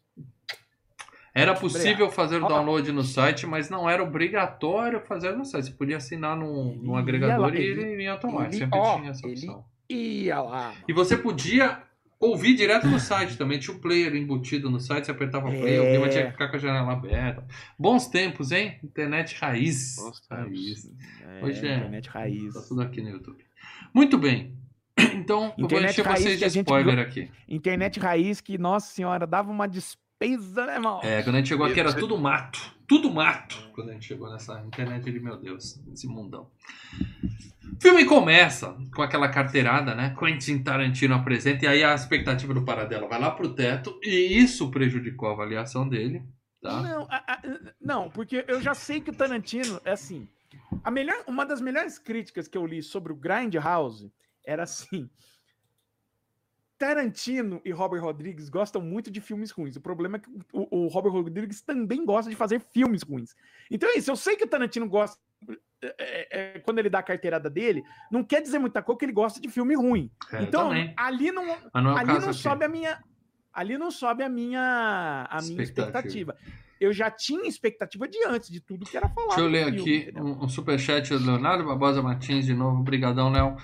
Era 1.34 1.54
possível 1.54 2.10
fazer 2.10 2.42
o 2.42 2.48
download 2.48 2.90
no 2.90 3.04
site, 3.04 3.46
mas 3.46 3.70
não 3.70 3.88
era 3.88 4.02
obrigatório 4.02 5.00
fazer 5.06 5.36
no 5.36 5.44
site. 5.44 5.66
Você 5.66 5.70
podia 5.72 5.98
assinar 5.98 6.36
num, 6.36 6.74
num 6.82 6.94
Ia 6.94 6.98
agregador 7.00 7.38
lá, 7.48 7.54
e 7.54 7.58
ele- 7.58 7.82
ele 7.82 7.96
vinha 7.96 8.12
automático. 8.12 8.54
ele- 8.54 8.58
Sempre 8.64 8.78
ó, 8.78 8.96
tinha 8.98 9.10
essa 9.10 9.26
ele- 9.26 9.34
opção. 9.34 9.64
Ia 9.88 10.40
lá. 10.40 10.72
E 10.88 10.92
você 10.92 11.16
podia 11.16 11.82
ouvir 12.20 12.54
direto 12.54 12.86
no 12.86 13.00
site 13.00 13.36
também. 13.36 13.58
Tinha 13.58 13.74
o 13.76 13.80
player 13.80 14.14
embutido 14.14 14.70
no 14.70 14.78
site, 14.78 15.06
você 15.06 15.10
apertava 15.10 15.48
play, 15.48 15.76
É. 15.76 15.80
ouvia, 15.80 16.00
mas 16.00 16.12
tinha 16.12 16.26
que 16.26 16.32
ficar 16.32 16.48
com 16.48 16.56
a 16.56 16.58
janela 16.58 16.92
aberta. 16.92 17.44
Bons 17.78 18.06
tempos, 18.06 18.52
hein? 18.52 18.78
Internet 18.84 19.34
raiz. 19.40 19.96
Bons 19.96 20.20
tempos. 20.20 20.44
Raiz. 20.46 20.92
É, 21.22 21.44
Hoje 21.44 21.66
é- 21.66 21.76
internet 21.78 22.08
raiz. 22.10 22.54
Tá 22.54 22.60
tudo 22.68 22.82
aqui 22.82 23.00
no 23.00 23.08
YouTube. 23.08 23.42
Muito 23.94 24.16
bem. 24.18 24.54
Então, 25.14 25.52
eu 25.58 25.66
vou 25.66 25.80
encher 25.82 26.04
vocês 26.06 26.38
de 26.38 26.48
gente 26.48 26.66
spoiler 26.66 26.94
viu- 26.96 27.04
aqui. 27.04 27.30
Internet 27.48 27.98
raiz 27.98 28.40
que, 28.40 28.56
nossa 28.58 28.92
senhora, 28.92 29.26
dava 29.26 29.50
uma 29.50 29.66
despesa, 29.66 30.66
né, 30.66 30.74
irmão? 30.74 31.00
É, 31.02 31.22
quando 31.22 31.36
a 31.36 31.38
gente 31.38 31.48
chegou 31.48 31.64
aqui 31.66 31.80
era 31.80 31.92
tudo 31.92 32.16
mato. 32.18 32.60
Tudo 32.86 33.10
mato. 33.10 33.56
Quando 33.72 33.90
a 33.90 33.92
gente 33.94 34.04
chegou 34.06 34.30
nessa 34.30 34.60
internet, 34.62 35.08
ele, 35.08 35.18
meu 35.20 35.36
Deus, 35.38 35.80
esse 35.92 36.06
mundão. 36.06 36.48
O 37.76 37.80
filme 37.80 38.04
começa 38.04 38.76
com 38.94 39.02
aquela 39.02 39.28
carteirada, 39.28 39.94
né? 39.94 40.14
Quentin 40.18 40.62
Tarantino 40.62 41.14
apresenta, 41.14 41.64
e 41.64 41.68
aí 41.68 41.84
a 41.84 41.94
expectativa 41.94 42.52
do 42.52 42.64
Paradela 42.64 43.08
vai 43.08 43.18
lá 43.20 43.30
pro 43.30 43.54
teto, 43.54 43.98
e 44.02 44.38
isso 44.38 44.70
prejudicou 44.70 45.28
a 45.28 45.32
avaliação 45.32 45.88
dele. 45.88 46.22
Tá? 46.60 46.82
Não, 46.82 47.02
a- 47.10 47.24
a- 47.26 47.42
não, 47.80 48.10
porque 48.10 48.44
eu 48.46 48.60
já 48.60 48.74
sei 48.74 49.00
que 49.00 49.10
o 49.10 49.14
Tarantino 49.14 49.80
é 49.84 49.92
assim. 49.92 50.28
A 50.84 50.90
melhor, 50.90 51.24
uma 51.26 51.46
das 51.46 51.60
melhores 51.60 51.98
críticas 51.98 52.46
que 52.48 52.58
eu 52.58 52.66
li 52.66 52.82
sobre 52.82 53.12
o 53.12 53.16
Grindhouse 53.16 54.12
era 54.44 54.64
assim. 54.64 55.08
Tarantino 56.78 57.60
e 57.64 57.70
Robert 57.72 58.02
Rodrigues 58.02 58.48
gostam 58.48 58.80
muito 58.80 59.10
de 59.10 59.20
filmes 59.20 59.50
ruins. 59.50 59.76
O 59.76 59.80
problema 59.82 60.16
é 60.16 60.20
que 60.20 60.30
o, 60.52 60.84
o 60.84 60.88
Robert 60.88 61.12
Rodrigues 61.12 61.60
também 61.60 62.04
gosta 62.06 62.30
de 62.30 62.36
fazer 62.36 62.60
filmes 62.72 63.02
ruins. 63.02 63.34
Então 63.70 63.88
é 63.90 63.98
isso. 63.98 64.10
Eu 64.10 64.16
sei 64.16 64.34
que 64.36 64.44
o 64.44 64.48
Tarantino 64.48 64.88
gosta. 64.88 65.20
É, 65.82 66.56
é, 66.56 66.58
quando 66.60 66.78
ele 66.78 66.90
dá 66.90 66.98
a 66.98 67.02
carteirada 67.02 67.48
dele, 67.48 67.82
não 68.10 68.22
quer 68.22 68.42
dizer 68.42 68.58
muita 68.58 68.82
coisa 68.82 68.98
que 68.98 69.04
ele 69.04 69.12
gosta 69.12 69.40
de 69.40 69.48
filme 69.48 69.74
ruim. 69.74 70.10
É, 70.32 70.42
então, 70.42 70.70
ali 70.96 71.32
não, 71.32 71.44
não 71.74 71.96
é 71.96 72.00
ali 72.00 72.12
não 72.18 72.30
aqui. 72.30 72.34
sobe 72.34 72.64
a 72.64 72.68
minha. 72.68 73.02
Ali 73.52 73.76
não 73.76 73.90
sobe 73.90 74.22
a 74.22 74.28
minha, 74.28 75.26
a 75.28 75.42
minha 75.42 75.62
Expectativa. 75.62 76.32
expectativa. 76.32 76.36
Eu 76.80 76.92
já 76.92 77.10
tinha 77.10 77.48
expectativa 77.48 78.06
de 78.08 78.24
antes 78.26 78.48
de 78.48 78.60
tudo 78.60 78.86
que 78.86 78.96
era 78.96 79.08
falado. 79.08 79.36
Deixa 79.36 79.40
eu 79.42 79.48
ler 79.48 79.64
filme, 79.64 79.80
aqui 79.80 79.96
entendeu? 80.02 80.24
um, 80.24 80.44
um 80.44 80.48
superchat 80.48 81.10
do 81.10 81.26
Leonardo 81.26 81.64
Barbosa 81.64 82.00
Martins 82.00 82.46
de 82.46 82.54
novo. 82.54 82.80
Obrigadão, 82.80 83.30
Léo. 83.30 83.56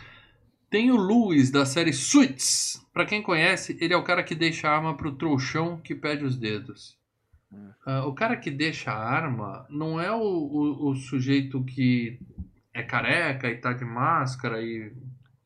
Tem 0.69 0.91
o 0.91 0.97
Luiz, 0.97 1.51
da 1.51 1.65
série 1.65 1.93
Suits. 1.93 2.85
Pra 2.93 3.07
quem 3.07 3.23
conhece, 3.23 3.79
ele 3.81 3.95
é 3.95 3.97
o 3.97 4.03
cara 4.03 4.23
que 4.25 4.35
deixa 4.35 4.69
a 4.69 4.75
arma 4.75 4.97
pro 4.97 5.13
trouxão 5.15 5.79
que 5.79 5.95
pede 5.95 6.25
os 6.25 6.37
dedos. 6.37 6.99
Ah, 7.87 8.05
o 8.07 8.15
cara 8.15 8.37
que 8.37 8.51
deixa 8.51 8.91
a 8.91 8.99
arma 8.99 9.67
não 9.71 10.01
é 10.01 10.11
o, 10.11 10.19
o, 10.21 10.91
o 10.91 10.95
sujeito 10.97 11.63
que 11.65 12.19
é 12.75 12.83
careca 12.83 13.49
e 13.49 13.57
tá 13.57 13.73
de 13.73 13.85
máscara 13.85 14.61
e 14.61 14.93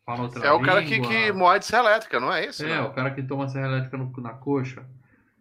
fala 0.04 0.22
outra 0.22 0.46
É 0.46 0.50
o 0.52 0.60
cara 0.62 0.82
que, 0.82 0.96
língua. 0.98 1.08
que 1.08 1.32
morre 1.32 1.58
de 1.58 1.66
serra 1.66 1.84
elétrica, 1.90 2.18
não 2.18 2.32
é 2.32 2.46
isso? 2.46 2.64
É, 2.64 2.78
não? 2.78 2.88
o 2.88 2.92
cara 2.92 3.10
que 3.10 3.22
toma 3.22 3.48
serra 3.48 3.66
elétrica 3.66 3.96
no- 3.98 4.12
na 4.22 4.30
coxa. 4.32 4.84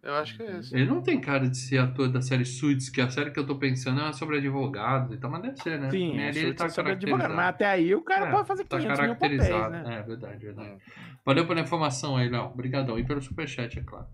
Eu 0.02 0.14
acho 0.14 0.36
que 0.36 0.42
é 0.42 0.58
isso. 0.58 0.74
Ele 0.74 0.86
não 0.86 1.02
tem 1.02 1.20
cara 1.20 1.48
de 1.48 1.56
ser 1.58 1.78
ator 1.78 2.08
da 2.08 2.22
série 2.22 2.44
Suits, 2.44 2.88
que 2.88 3.00
a 3.02 3.10
série 3.10 3.30
que 3.30 3.38
eu 3.38 3.46
tô 3.46 3.56
pensando 3.56 4.00
é 4.00 4.12
sobre 4.14 4.38
advogados 4.38 5.12
e 5.14 5.18
tal, 5.18 5.30
mas 5.30 5.42
deve 5.42 5.56
ser, 5.60 5.78
né? 5.78 5.90
Sim, 5.90 6.18
é, 6.18 6.28
ele 6.28 6.54
tá 6.54 6.68
sobre 6.70 6.92
advogado, 6.92 7.34
mas 7.34 7.48
até 7.48 7.66
aí 7.66 7.94
o 7.94 8.02
cara 8.02 8.26
É, 8.26 8.30
pode 8.30 8.48
fazer 8.48 8.64
tá 8.64 8.78
500 8.78 9.00
mil 9.00 9.14
papéis, 9.14 9.38
caracterizado. 9.38 9.70
né? 9.72 9.84
É, 9.98 10.02
verdade, 10.02 10.46
verdade. 10.46 10.76
Valeu 11.24 11.46
pela 11.46 11.60
informação 11.60 12.16
aí, 12.16 12.28
Léo. 12.30 12.44
Obrigadão. 12.46 12.98
E 12.98 13.04
pelo 13.04 13.20
superchat, 13.20 13.78
é 13.78 13.82
claro. 13.82 14.06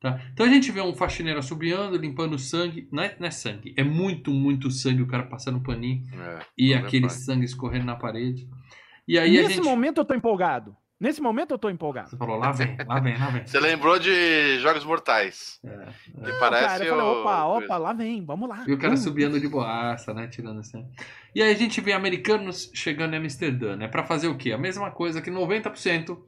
Tá. 0.00 0.20
Então 0.32 0.46
a 0.46 0.48
gente 0.48 0.70
vê 0.70 0.80
um 0.80 0.94
faxineiro 0.94 1.40
assobiando, 1.40 1.96
limpando 1.96 2.38
sangue. 2.38 2.88
Não 2.92 3.02
é, 3.02 3.16
não 3.18 3.26
é 3.26 3.30
sangue, 3.32 3.74
é 3.76 3.82
muito, 3.82 4.30
muito 4.30 4.70
sangue. 4.70 5.02
O 5.02 5.06
cara 5.08 5.24
passando 5.24 5.60
paninho 5.60 6.02
É, 6.12 6.38
e 6.56 6.72
é 6.72 6.76
aquele 6.78 7.06
pai. 7.08 7.16
sangue 7.16 7.44
escorrendo 7.44 7.84
na 7.86 7.96
parede. 7.96 8.48
E 9.06 9.18
aí 9.18 9.38
a 9.38 9.42
Nesse 9.42 9.54
gente. 9.56 9.64
momento 9.64 9.98
eu 9.98 10.04
tô 10.04 10.14
empolgado. 10.14 10.76
Nesse 11.00 11.20
momento 11.20 11.52
eu 11.52 11.58
tô 11.58 11.70
empolgado. 11.70 12.10
Você 12.10 12.16
falou, 12.16 12.36
lá 12.36 12.50
vem, 12.50 12.76
lá 12.86 12.98
vem, 12.98 13.16
lá 13.16 13.30
vem. 13.30 13.46
Você 13.46 13.60
lembrou 13.60 14.00
de 14.00 14.58
Jogos 14.58 14.84
Mortais. 14.84 15.60
É, 15.64 15.86
Que 16.04 16.32
Não, 16.32 16.38
parece 16.40 16.64
cara, 16.66 16.84
eu 16.84 16.96
falei, 16.96 17.04
o... 17.06 17.20
opa, 17.20 17.44
opa, 17.44 17.76
lá 17.76 17.92
vem, 17.92 18.24
vamos 18.24 18.48
lá. 18.48 18.64
E 18.66 18.72
o 18.72 18.76
cara 18.76 18.88
Vamos. 18.90 19.02
subindo 19.04 19.38
de 19.38 19.46
boaça, 19.48 20.12
né? 20.12 20.26
Tirando 20.26 20.58
assim. 20.58 20.84
E 21.34 21.40
aí 21.42 21.52
a 21.52 21.56
gente 21.56 21.80
vê 21.80 21.92
americanos 21.92 22.68
chegando 22.74 23.14
em 23.14 23.18
Amsterdã, 23.18 23.76
né? 23.76 23.86
Pra 23.86 24.02
fazer 24.04 24.26
o 24.26 24.36
quê? 24.36 24.50
A 24.52 24.58
mesma 24.58 24.90
coisa 24.90 25.22
que 25.22 25.30
90% 25.30 26.18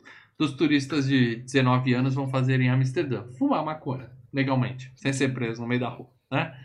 dos 0.41 0.53
turistas 0.55 1.07
de 1.07 1.37
19 1.37 1.93
anos 1.93 2.15
vão 2.15 2.27
fazer 2.27 2.59
em 2.63 2.71
Amsterdã. 2.71 3.25
Fumar 3.39 3.63
maconha, 3.63 4.11
legalmente, 4.33 4.91
sem 4.97 5.13
ser 5.13 5.35
preso 5.35 5.61
no 5.61 5.69
meio 5.69 5.81
da 5.83 5.89
rua, 5.91 6.09
né? 6.33 6.57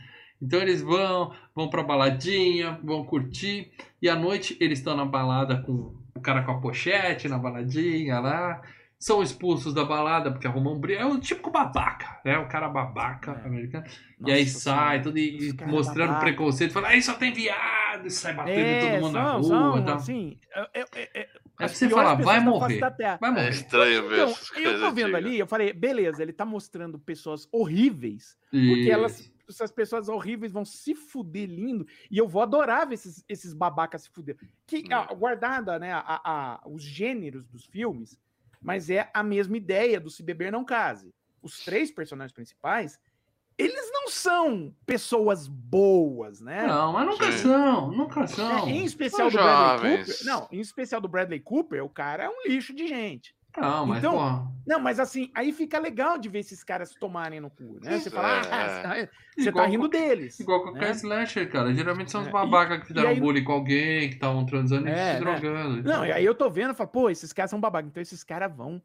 Então 0.41 0.61
eles 0.61 0.82
vão, 0.82 1.34
vão 1.53 1.69
pra 1.69 1.84
baladinha, 1.84 2.80
vão 2.84 3.03
curtir. 3.05 3.71
E 4.01 4.07
à 4.09 4.15
noite 4.15 4.55
eles 4.61 4.80
estão 4.80 4.95
na 4.95 5.03
balada 5.05 5.57
com 5.61 5.93
o 6.15 6.21
cara 6.21 6.43
com 6.43 6.51
a 6.51 6.61
pochete 6.61 7.28
na 7.28 7.38
baladinha 7.38 8.19
lá. 8.19 8.61
São 8.97 9.21
expulsos 9.21 9.73
da 9.73 9.84
balada 9.84 10.32
porque 10.32 10.47
arrumam 10.47 10.73
um 10.76 10.80
brilho. 10.80 10.99
É 11.01 11.05
o 11.05 11.19
típico 11.19 11.51
babaca, 11.51 12.19
né? 12.23 12.38
O 12.38 12.47
cara 12.47 12.69
babaca 12.69 13.41
É. 13.43 13.47
americano. 13.47 13.86
e 14.26 14.32
aí 14.32 14.43
Nossa 14.45 14.59
sai, 14.59 15.01
tudo 15.01 15.17
e, 15.19 15.53
mostrando 15.67 16.07
babaca. 16.13 16.26
preconceito, 16.26 16.71
fala, 16.73 16.88
aí 16.88 17.01
só 17.01 17.13
tem 17.13 17.34
viado, 17.34 18.07
e 18.07 18.09
sai 18.09 18.34
batendo 18.34 18.59
em 18.69 18.80
todo 18.80 18.89
É, 18.95 18.99
mundo 19.01 19.13
na 19.13 19.23
são, 19.26 19.41
rua. 19.41 19.47
são, 19.76 19.86
tal. 19.86 19.95
assim, 19.95 20.38
é, 20.73 20.80
é, 20.95 21.28
é, 21.60 21.66
É 21.66 21.68
você 21.68 21.89
falar, 21.89 22.16
vai 22.16 22.39
morrer. 22.39 22.80
da 22.80 22.91
Terra. 22.91 23.18
Vai 23.22 23.30
É 23.30 23.34
morrer. 23.34 23.49
estranho 23.49 24.08
ver 24.10 24.16
Então, 24.16 24.30
essas 24.32 24.47
eu 24.49 24.64
coisas 24.64 24.82
tô 24.82 24.91
vendo 24.91 25.06
antigas. 25.16 25.26
ali, 25.26 25.39
eu 25.39 25.47
falei, 25.47 25.74
beleza, 25.74 26.22
ele 26.22 26.34
tá 26.34 26.45
mostrando 26.45 26.99
pessoas 26.99 27.47
horríveis, 27.51 28.38
porque 28.49 28.82
Isso. 28.82 28.91
elas, 28.91 29.34
essas 29.49 29.72
pessoas 29.72 30.10
horríveis 30.10 30.51
vão 30.51 30.66
se 30.66 30.93
fuder 30.95 31.47
lindo, 31.49 31.88
e 32.10 32.18
eu 32.18 32.28
vou 32.28 32.41
adorar 32.41 32.88
ver 32.88 32.95
esses, 32.95 33.24
esses 33.30 33.53
babacas 33.53 34.03
se 34.03 34.10
fuder. 34.10 34.38
Que, 34.68 34.78
Hum. 34.80 34.88
ah, 34.93 35.14
guardada, 35.14 35.78
né, 35.80 35.91
a, 35.93 36.03
a- 36.24 36.62
os 36.68 36.84
gêneros 36.84 37.47
dos 37.47 37.66
filmes, 37.66 38.20
mas 38.62 38.89
é 38.89 39.10
a 39.14 39.22
mesma 39.24 39.56
ideia 39.58 39.99
do 39.99 40.10
Se 40.10 40.24
Beber 40.24 40.51
Não 40.51 40.66
Case. 40.66 41.14
Os 41.41 41.64
três 41.64 41.91
personagens 41.91 42.34
principais, 42.34 42.99
não 44.06 44.12
são 44.12 44.74
pessoas 44.86 45.47
boas, 45.47 46.39
né? 46.39 46.68
Não, 46.68 46.93
mas 46.93 47.06
nunca 47.08 47.32
Sim. 47.32 47.38
são, 47.39 47.91
nunca 47.91 48.28
são. 48.28 48.68
É, 48.68 48.70
em 48.72 48.86
especial 48.86 49.30
São 49.32 49.39
do 49.39 49.43
Bradley 49.43 49.91
jovens. 49.97 50.18
Cooper. 50.20 50.26
Não, 50.26 50.47
em 50.51 50.60
especial 50.60 51.01
do 51.01 51.08
Bradley 51.08 51.39
Cooper, 51.39 51.84
o 51.84 51.89
cara 51.89 52.24
é 52.26 52.30
um 52.30 52.43
lixo 52.47 52.74
de 52.74 52.88
gente. 52.88 53.36
Não, 53.58 53.86
mas, 53.86 53.99
Então, 53.99 54.12
porra, 54.12 54.51
Não, 54.68 54.80
mas 54.82 54.99
assim, 54.99 55.32
aí 55.34 55.53
fica 55.53 55.80
legal 55.80 56.18
de 56.18 56.28
ver 56.28 56.39
esses 56.39 56.62
caras 56.62 56.93
tomarem 56.93 57.39
no 57.39 57.49
cu, 57.49 57.80
né? 57.82 57.97
Você 57.99 58.10
fala, 58.12 58.41
É, 58.45 59.06
ah, 59.06 59.08
você 59.38 59.47
igual 59.49 59.64
tá 59.66 59.72
rindo 59.72 59.84
com- 59.84 59.89
deles. 59.89 60.39
Igual 60.41 60.62
qualquer 60.62 60.88
né? 60.88 60.91
slasher, 60.91 61.49
cara. 61.49 61.74
Geralmente 61.74 62.12
são 62.12 62.20
os 62.22 62.28
É, 62.28 62.30
e- 62.30 62.34
babacas 62.34 62.80
que 62.82 62.88
fizeram 62.88 63.10
e 63.12 63.14
aí- 63.14 63.20
bullying 63.20 63.43
com 63.45 63.53
alguém, 63.53 64.10
que 64.10 64.16
estavam 64.16 64.45
transando 64.45 64.89
e 64.89 64.91
É, 64.91 65.14
se 65.16 65.20
né? 65.24 65.39
drogando. 65.39 65.84
Não, 65.84 66.06
e 66.06 66.12
aí 66.12 66.26
eu 66.26 66.36
tô 66.36 66.49
vendo 66.49 66.74
e 66.74 66.76
falo, 66.76 66.89
pô, 66.89 67.10
esses 67.10 67.32
caras 67.32 67.49
são 67.49 67.60
babacas. 67.62 67.89
Então 67.89 68.01
esses 68.03 68.26
caras 68.26 68.53
vão, 68.53 68.82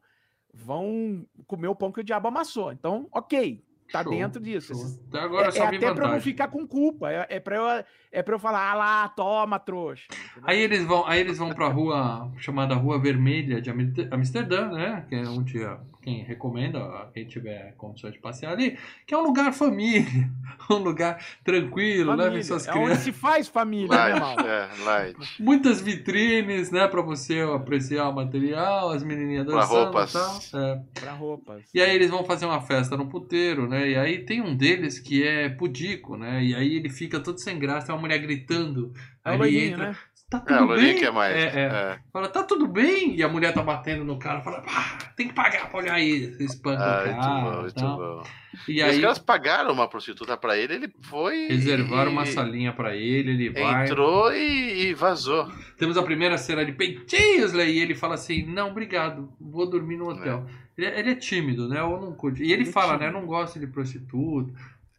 vão 0.53 1.25
comer 1.45 1.67
o 1.67 1.75
pão 1.75 1.91
que 1.91 1.99
o 1.99 2.03
diabo 2.03 2.29
amassou. 2.29 2.71
Então, 2.71 3.07
ok, 3.11 3.61
tá 3.91 4.03
Show, 4.03 4.11
dentro 4.11 4.41
disso. 4.41 4.73
show. 4.73 4.99
Até 5.09 5.19
agora 5.19 5.45
é, 5.45 5.47
eu 5.47 5.51
só 5.51 5.63
é 5.63 5.67
até 5.67 5.93
pra 5.93 6.05
eu 6.05 6.11
não 6.13 6.21
ficar 6.21 6.47
com 6.47 6.67
culpa. 6.67 7.11
É, 7.11 7.27
é, 7.29 7.39
pra 7.39 7.55
eu, 7.55 7.85
é 8.11 8.21
pra 8.21 8.35
eu 8.35 8.39
falar, 8.39 8.71
ah 8.71 8.73
lá, 8.73 9.09
toma, 9.09 9.57
trouxa. 9.59 10.05
entendeu? 10.11 10.43
Aí 10.43 10.59
eles 10.59 10.83
vão, 10.83 11.05
aí 11.07 11.19
eles 11.19 11.37
vão 11.37 11.49
pra 11.53 11.67
rua 11.67 12.31
chamada 12.37 12.75
Rua 12.75 12.99
Vermelha 12.99 13.61
de 13.61 13.69
Amster- 13.69 14.07
Amsterdã, 14.11 14.69
né? 14.71 15.05
Que 15.07 15.15
é 15.15 15.21
onde 15.27 15.63
ó, 15.63 15.77
quem 16.01 16.23
recomenda, 16.23 16.79
ó, 16.83 17.05
quem 17.13 17.25
tiver 17.25 17.73
condições 17.77 18.13
de 18.13 18.19
passear 18.19 18.51
ali, 18.53 18.77
que 19.05 19.13
é 19.13 19.17
um 19.17 19.21
lugar 19.23 19.53
família, 19.53 20.29
um 20.69 20.75
lugar 20.77 21.23
tranquilo, 21.43 22.07
Família, 22.11 22.29
levem 22.29 22.43
suas 22.43 22.67
é 22.67 22.71
onde 22.71 22.81
crianças. 22.85 23.03
se 23.03 23.11
faz 23.11 23.47
família, 23.47 23.87
né, 23.89 24.19
mal? 24.19 24.35
Light, 24.35 24.47
é, 24.47 24.83
light. 24.83 25.17
Muitas 25.41 25.79
vitrines, 25.81 26.71
né, 26.71 26.87
pra 26.87 27.01
você 27.01 27.39
apreciar 27.41 28.09
o 28.09 28.13
material, 28.15 28.89
as 28.91 29.03
menininhas 29.03 29.45
Pra 29.45 29.55
dançando 29.61 29.83
roupas. 29.83 30.09
e 30.09 30.51
tal. 30.51 30.61
É. 30.61 30.81
Pra 30.99 31.11
roupas. 31.13 31.63
E 31.73 31.81
aí 31.81 31.95
eles 31.95 32.09
vão 32.09 32.23
fazer 32.25 32.45
uma 32.45 32.61
festa 32.61 32.97
no 32.97 33.07
puteiro, 33.07 33.67
né? 33.67 33.89
E 33.89 33.95
aí 33.95 34.19
tem 34.25 34.41
um 34.41 34.55
deles 34.55 34.99
que 34.99 35.23
é 35.25 35.49
pudico, 35.49 36.17
né? 36.17 36.43
E 36.43 36.55
aí 36.55 36.75
ele 36.75 36.89
fica 36.89 37.19
todo 37.19 37.37
sem 37.39 37.57
graça, 37.59 37.87
tem 37.87 37.95
uma 37.95 38.00
mulher 38.01 38.17
gritando. 38.19 38.91
É 39.23 39.31
Aí 39.31 39.37
loirinho, 39.37 39.73
entra, 39.73 39.89
né? 39.89 39.95
tá 40.29 40.37
É, 40.37 40.41
tudo 40.41 40.63
o 40.63 40.65
Lourinho 40.67 40.87
bem? 40.87 40.97
que 40.97 41.05
é 41.05 41.11
mais. 41.11 41.35
É, 41.35 41.39
é. 41.43 41.61
é. 41.65 41.99
Fala, 42.11 42.27
tá 42.29 42.43
tudo 42.43 42.65
bem? 42.67 43.15
E 43.15 43.21
a 43.23 43.27
mulher 43.29 43.53
tá 43.53 43.61
batendo 43.61 44.03
no 44.03 44.17
cara, 44.17 44.41
fala, 44.41 44.61
pá, 44.61 44.97
tem 45.15 45.27
que 45.27 45.33
pagar 45.33 45.69
pra 45.69 45.79
olhar 45.79 45.93
aí. 45.95 46.35
Espanca 46.39 46.81
Ah, 46.83 47.01
o 47.01 47.05
muito 47.05 47.19
cara. 47.21 47.41
bom, 47.41 47.53
e 47.57 47.61
muito 47.61 47.73
tal. 47.75 47.97
bom. 47.97 48.23
E 48.67 48.73
E 48.73 48.81
aí 48.81 48.95
os 48.95 49.01
caras 49.01 49.19
pagaram 49.19 49.71
uma 49.73 49.87
prostituta 49.89 50.35
pra 50.37 50.57
ele, 50.57 50.73
ele 50.75 50.93
foi. 51.03 51.47
reservaram 51.49 52.11
e- 52.11 52.13
uma 52.13 52.25
salinha 52.25 52.71
pra 52.73 52.95
ele, 52.95 53.31
ele 53.31 53.49
vai. 53.49 53.85
Entrou 53.85 54.33
e, 54.33 54.87
e 54.89 54.93
vazou. 54.93 55.49
Temos 55.77 55.97
a 55.97 56.03
primeira 56.03 56.37
cena 56.37 56.65
de 56.65 56.71
peitinhos, 56.71 57.53
né? 57.53 57.69
E 57.69 57.79
ele 57.79 57.93
fala 57.95 58.15
assim: 58.15 58.43
Não, 58.45 58.69
obrigado, 58.69 59.31
vou 59.39 59.69
dormir 59.69 59.97
no 59.97 60.09
hotel. 60.09 60.45
Ele, 60.77 60.87
é- 60.87 60.99
ele 60.99 61.11
é 61.11 61.15
tímido, 61.15 61.67
né? 61.67 61.81
Ou 61.83 61.99
não 61.99 62.13
curte. 62.13 62.41
E 62.41 62.51
ele, 62.51 62.63
Ele 62.63 62.69
é 62.69 62.73
fala, 62.73 62.93
né? 62.93 63.07
tímido. 63.07 63.19
Não 63.19 63.25
gosto 63.27 63.59
de 63.59 63.67
prostituta. 63.67 64.51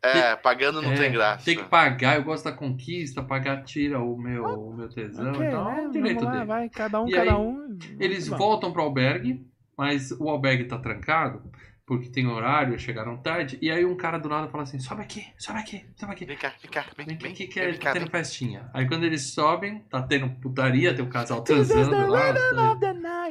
É, 0.04 0.34
pagando 0.36 0.82
não 0.82 0.92
É, 0.92 0.96
tem 0.96 1.12
graça. 1.12 1.44
Tem 1.44 1.56
que 1.56 1.64
pagar, 1.64 2.16
eu 2.16 2.24
gosto 2.24 2.44
da 2.44 2.52
conquista, 2.52 3.22
pagar 3.22 3.62
tira 3.62 4.00
o 4.00 4.16
meu, 4.18 4.44
o 4.44 4.74
meu 4.76 4.88
tesão. 4.88 5.30
Ok, 5.30 5.46
então, 5.46 5.70
é 5.70 5.76
né? 5.76 5.82
um 5.82 5.90
direito 5.90 6.14
Vamos 6.16 6.24
lá, 6.24 6.32
dele. 6.32 6.44
vai, 6.46 6.68
cada 6.68 7.00
um, 7.02 7.08
E 7.08 7.12
cada 7.12 7.30
aí, 7.30 7.36
um. 7.36 7.78
Eles 8.00 8.26
Vamos. 8.26 8.44
voltam 8.44 8.72
pro 8.72 8.82
albergue, 8.82 9.46
mas 9.78 10.10
o 10.12 10.28
albergue 10.28 10.64
tá 10.64 10.76
trancado, 10.78 11.42
porque 11.86 12.08
tem 12.10 12.26
horário, 12.26 12.76
chegaram 12.80 13.16
tarde. 13.18 13.58
E 13.62 13.70
aí 13.70 13.84
um 13.84 13.96
cara 13.96 14.18
do 14.18 14.28
lado 14.28 14.50
fala 14.50 14.64
assim: 14.64 14.80
sobe 14.80 15.02
aqui, 15.02 15.24
sobe 15.38 15.60
aqui, 15.60 15.84
sobe 15.96 16.12
aqui. 16.12 16.24
Vem 16.24 16.36
cá, 16.36 16.52
vem 16.60 16.70
cá, 16.70 16.84
vem, 16.96 17.06
Vem 17.06 17.16
vem, 17.18 17.32
que 17.32 17.46
vem 17.46 17.68
é, 17.68 17.72
cá, 17.74 17.78
tá 17.84 17.92
tendo 17.92 18.02
vem. 18.02 18.10
festinha. 18.10 18.68
Aí 18.74 18.88
quando 18.88 19.04
eles 19.04 19.32
sobem, 19.32 19.80
tá 19.88 20.02
tendo 20.02 20.28
putaria, 20.40 20.92
tem 20.94 21.04
o 21.04 21.08
casal 21.08 21.42
transando 21.42 22.08
lá. 22.08 22.34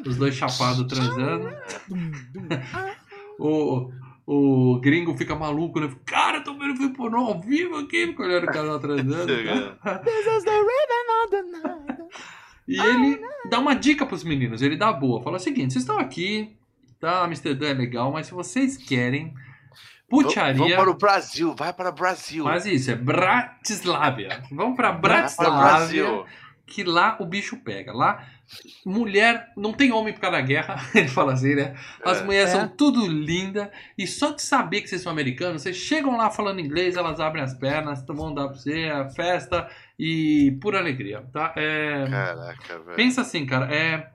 os 0.06 0.16
dois- 0.16 0.36
chapados 0.36 0.86
transando. 0.88 1.50
Ah, 2.74 2.96
O, 3.40 3.92
o 4.34 4.80
gringo 4.80 5.14
fica 5.18 5.36
maluco, 5.36 5.78
né? 5.78 5.92
Cara, 6.06 6.38
eu 6.38 6.44
tô 6.46 6.54
vendo 6.54 6.78
filme 6.78 6.96
pornô 6.96 7.18
ao 7.18 7.42
vivo 7.42 7.76
aqui, 7.76 8.08
fica 8.08 8.24
olhando 8.24 8.46
o 8.46 8.48
casal 8.48 8.80
transando. 8.80 9.28
tá? 9.84 9.98
This 10.00 10.26
is 10.26 10.44
the 10.46 10.58
rhythm 10.58 11.10
of 11.22 11.32
the 11.32 11.42
night. 11.42 12.04
E 12.66 12.80
ele 12.80 13.20
dá 13.50 13.60
uma 13.60 13.76
dica 13.76 14.06
pros 14.06 14.24
meninos, 14.24 14.62
ele 14.62 14.78
dá 14.78 14.94
boa. 14.94 15.22
Fala 15.22 15.36
o 15.36 15.40
seguinte, 15.40 15.74
vocês 15.74 15.84
estão 15.84 16.00
aqui, 16.00 16.56
tá? 16.98 17.26
Amsterdã 17.26 17.68
é 17.68 17.74
legal, 17.74 18.10
mas 18.14 18.28
se 18.28 18.34
vocês 18.34 18.78
querem 18.78 19.34
Vamos 20.10 20.34
putaria... 20.34 20.78
para 20.78 20.90
o 20.90 20.94
Brasil, 20.98 21.54
vai 21.54 21.74
para 21.74 21.90
o 21.90 21.94
Brasil. 21.94 22.46
Mas 22.46 22.66
isso, 22.66 22.90
é 22.90 22.96
Bratislávia. 22.96 24.44
Vamos 24.50 24.78
pra 24.78 24.92
Vai 24.92 25.02
para 25.02 25.10
o 25.10 25.12
Bratislávia, 25.12 25.60
Brasil. 25.62 26.26
Que 26.72 26.84
lá 26.84 27.18
o 27.20 27.26
bicho 27.26 27.58
pega. 27.58 27.92
Lá, 27.94 28.26
mulher, 28.86 29.52
não 29.58 29.74
tem 29.74 29.92
homem 29.92 30.14
por 30.14 30.22
causa 30.22 30.38
da 30.38 30.42
guerra, 30.42 30.76
ele 30.96 31.08
fala 31.10 31.34
assim, 31.34 31.54
né? 31.56 31.76
As 32.04 32.20
É. 32.20 32.24
mulheres 32.24 32.50
É. 32.50 32.54
são 32.54 32.68
tudo 32.68 33.06
linda 33.06 33.72
e 33.98 34.08
só 34.08 34.32
de 34.32 34.42
saber 34.42 34.82
que 34.82 34.88
vocês 34.88 35.02
são 35.02 35.12
americanos, 35.12 35.62
vocês 35.62 35.76
chegam 35.76 36.16
lá 36.18 36.30
falando 36.32 36.60
inglês, 36.62 36.96
elas 36.96 37.20
abrem 37.20 37.44
as 37.44 37.54
pernas, 37.54 38.04
vão 38.08 38.34
dar 38.34 38.48
pra 38.48 38.58
você 38.58 38.86
a 38.94 39.10
festa 39.10 39.70
e 40.00 40.58
pura 40.62 40.80
alegria, 40.80 41.24
tá? 41.34 41.54
É, 41.58 42.06
Caraca, 42.10 42.80
velho. 42.80 42.96
pensa 42.96 43.22
assim, 43.22 43.46
cara, 43.46 43.74
é 43.74 44.10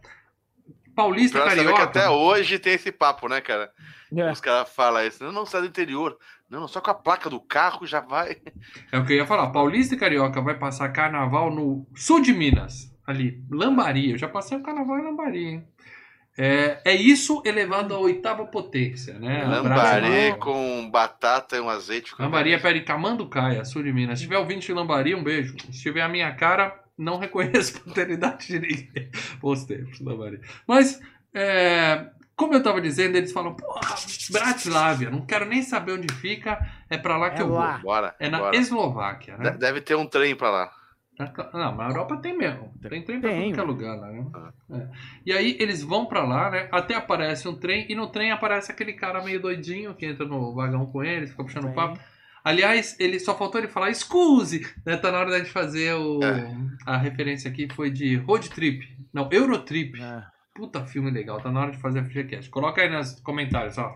paulista 0.95 1.39
Pra 1.41 1.51
saber 1.51 1.61
que 1.61 1.65
carioca. 1.73 1.83
até 1.85 2.09
hoje 2.09 2.59
tem 2.59 2.73
esse 2.73 2.91
papo, 2.91 3.29
né, 3.29 3.41
cara? 3.41 3.71
É. 4.17 4.31
Os 4.33 4.41
caras 4.41 4.69
falam 4.71 5.05
isso. 5.07 5.23
Não, 5.23 5.33
não, 5.33 5.45
sai 5.45 5.61
do 5.61 5.67
interior. 5.67 6.17
Não, 6.49 6.69
só 6.69 6.81
com 6.81 6.91
a 6.91 6.95
placa 6.95 7.29
do 7.29 7.41
carro 7.41 7.87
já 7.87 8.01
vai. 8.01 8.37
É 8.93 8.99
o 8.99 9.05
que 9.05 9.13
eu 9.13 9.17
ia 9.17 9.27
falar. 9.27 9.51
Paulista 9.51 9.95
e 9.95 9.99
Carioca 9.99 10.41
vai 10.41 10.59
passar 10.59 10.89
carnaval 10.91 11.51
no 11.51 11.87
sul 11.95 12.21
de 12.21 12.33
Minas. 12.33 12.95
Ali, 13.07 13.45
Lambari. 13.51 14.11
Eu 14.11 14.19
já 14.19 14.29
passei 14.29 14.57
o 14.57 14.63
carnaval 14.63 14.99
em 14.99 15.05
Lambari, 15.05 15.45
hein? 15.45 15.69
É, 16.39 16.83
é 16.85 16.95
isso 16.95 17.43
elevado 17.47 17.95
à 17.95 17.99
oitava 17.99 18.45
potência, 18.45 19.19
né? 19.19 19.45
Lambari 19.45 20.37
com 20.39 20.91
batata 20.91 21.57
e 21.57 21.61
um 21.61 21.69
azeite. 21.69 22.15
Lambari 22.19 22.53
é 22.53 22.59
perto 22.59 22.79
de 22.79 22.85
Camanducaia, 22.85 23.65
sul 23.65 23.83
de 23.83 23.93
Minas. 23.93 24.19
Se 24.19 24.25
tiver 24.25 24.39
ouvinte 24.39 24.67
de 24.67 24.73
Lambari, 24.75 25.15
um 25.15 25.25
beijo. 25.25 25.57
Se 25.73 25.83
tiver 25.83 26.03
a 26.03 26.09
minha 26.09 26.33
cara, 26.35 26.79
não 26.97 27.19
reconheço 27.19 27.79
a 27.79 27.89
paternidade 27.89 28.49
de 28.49 28.59
ninguém. 28.59 29.11
Bons 29.41 29.65
tempos, 29.65 29.99
Lambari. 30.01 30.41
Mas, 30.67 31.01
é, 31.33 32.06
como 32.47 32.55
eu 32.59 32.63
tava 32.63 32.81
dizendo, 32.81 33.17
eles 33.17 33.33
falam, 33.33 33.55
porra, 33.55 33.81
Bratislava, 34.31 35.11
não 35.11 35.27
quero 35.27 35.45
nem 35.47 35.63
saber 35.63 35.93
onde 35.93 36.13
fica, 36.15 36.59
é 36.89 36.97
pra 36.97 37.17
lá 37.17 37.31
que 37.31 37.41
É 37.41 37.43
eu 37.43 37.49
lá. 37.53 37.73
vou. 37.75 37.83
Bora. 37.83 38.15
É 38.19 38.29
na 38.31 38.39
bora. 38.39 38.57
Eslováquia, 38.57 39.37
né? 39.37 39.51
De- 39.51 39.59
Deve 39.59 39.81
ter 39.81 39.95
um 39.97 40.07
trem 40.07 40.35
pra 40.37 40.51
lá. 40.51 40.71
Não, 41.19 41.75
mas 41.75 41.77
na 41.79 41.89
Europa 41.89 42.19
tem 42.19 42.37
mesmo. 42.37 42.73
Tem 42.83 43.03
trem 43.03 43.21
pra 43.21 43.31
Tem. 43.31 43.45
tudo 43.45 43.55
que 43.55 43.61
é 43.61 43.63
lugar 43.63 43.97
lá, 43.97 44.09
né? 44.13 44.27
É. 44.73 44.89
E 45.25 45.33
aí 45.33 45.57
eles 45.59 45.83
vão 45.83 46.05
pra 46.07 46.23
lá, 46.23 46.51
né? 46.51 46.69
Até 46.71 46.95
aparece 46.95 47.49
um 47.49 47.55
trem, 47.57 47.87
e 47.89 47.95
no 47.95 48.07
trem 48.09 48.31
aparece 48.33 48.71
aquele 48.71 48.93
cara 48.93 49.25
meio 49.25 49.41
doidinho 49.41 49.95
que 49.95 50.05
entra 50.05 50.27
no 50.27 50.55
vagão 50.55 50.85
com 50.87 51.03
eles, 51.03 51.31
fica 51.31 51.43
puxando 51.43 51.69
Sim. 51.69 51.75
papo. 51.75 51.99
Aliás, 52.45 52.95
ele 53.01 53.19
só 53.19 53.37
faltou 53.37 53.59
ele 53.61 53.67
falar 53.67 53.91
excuse, 53.91 54.65
né? 54.85 54.97
Tá 54.99 55.11
na 55.11 55.19
hora 55.19 55.31
da 55.31 55.39
gente 55.39 55.51
fazer 55.51 55.95
o... 55.95 56.23
É. 56.23 56.55
a 56.87 56.97
referência 56.97 57.51
aqui 57.51 57.67
foi 57.75 57.91
de 57.91 58.17
Road 58.17 58.51
Trip. 58.51 58.87
Não, 59.13 59.29
Eurotrip. 59.33 60.01
É. 60.01 60.23
Puta 60.57 60.85
filme 60.87 61.11
legal, 61.11 61.41
tá 61.41 61.51
na 61.51 61.61
hora 61.61 61.71
de 61.73 61.79
fazer 61.79 62.03
FGCast. 62.05 62.51
Coloca 62.51 62.81
aí 62.83 62.89
nos 62.91 63.21
comentários, 63.21 63.77
ó. 63.79 63.95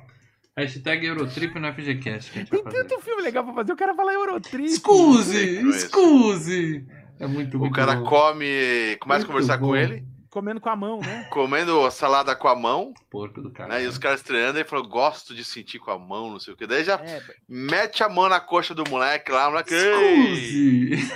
Hashtag 0.57 1.07
Eurotrip 1.07 1.59
no 1.59 1.73
FGCast 1.73 2.31
que 2.33 2.39
a 2.39 2.43
gente 2.43 2.51
vai 2.51 2.61
Tem 2.63 2.65
fazer. 2.73 2.85
tanto 2.89 3.01
filme 3.03 3.23
legal 3.23 3.45
pra 3.45 3.55
fazer, 3.55 3.73
o 3.73 3.77
cara 3.77 3.95
fala 3.95 4.13
Eurotrip. 4.13 4.65
Excuse! 4.65 5.69
Excuse! 5.69 6.87
É 7.19 7.27
muito, 7.27 7.57
O 7.57 7.61
muito 7.61 7.75
cara 7.75 7.95
bom. 7.97 8.05
come, 8.05 8.97
começa 9.01 9.25
a 9.25 9.27
Muito 9.27 9.27
conversar 9.27 9.57
bom. 9.59 9.69
com 9.69 9.77
ele, 9.77 10.05
Comendo 10.31 10.61
com 10.61 10.69
a 10.69 10.77
mão, 10.77 11.01
né? 11.01 11.27
comendo 11.31 11.85
a 11.85 11.91
salada 11.91 12.37
com 12.37 12.47
a 12.47 12.55
mão, 12.55 12.95
Porco 13.11 13.43
do 13.43 13.51
cara. 13.51 13.75
né? 13.75 13.83
E 13.85 13.87
os 13.89 13.99
caras 13.99 14.23
treinando, 14.23 14.59
ele 14.59 14.69
falou, 14.69 14.87
gosto 14.89 15.35
de 15.35 15.45
sentir 15.45 15.79
com 15.81 15.91
a 15.91 15.99
mão, 15.99 16.31
não 16.31 16.39
sei 16.39 16.55
o 16.55 16.57
que. 16.57 16.67
Daí 16.69 16.85
já 16.85 16.95
É, 16.97 17.21
mete 17.49 18.03
a 18.05 18.09
mão 18.09 18.29
na 18.29 18.39
coxa 18.39 18.73
do 18.75 18.89
moleque 18.89 19.33
lá, 19.33 19.49
o 19.49 19.51
moleque. 19.51 19.75
"Ei!" 19.75 20.93
Excuse! 20.95 21.13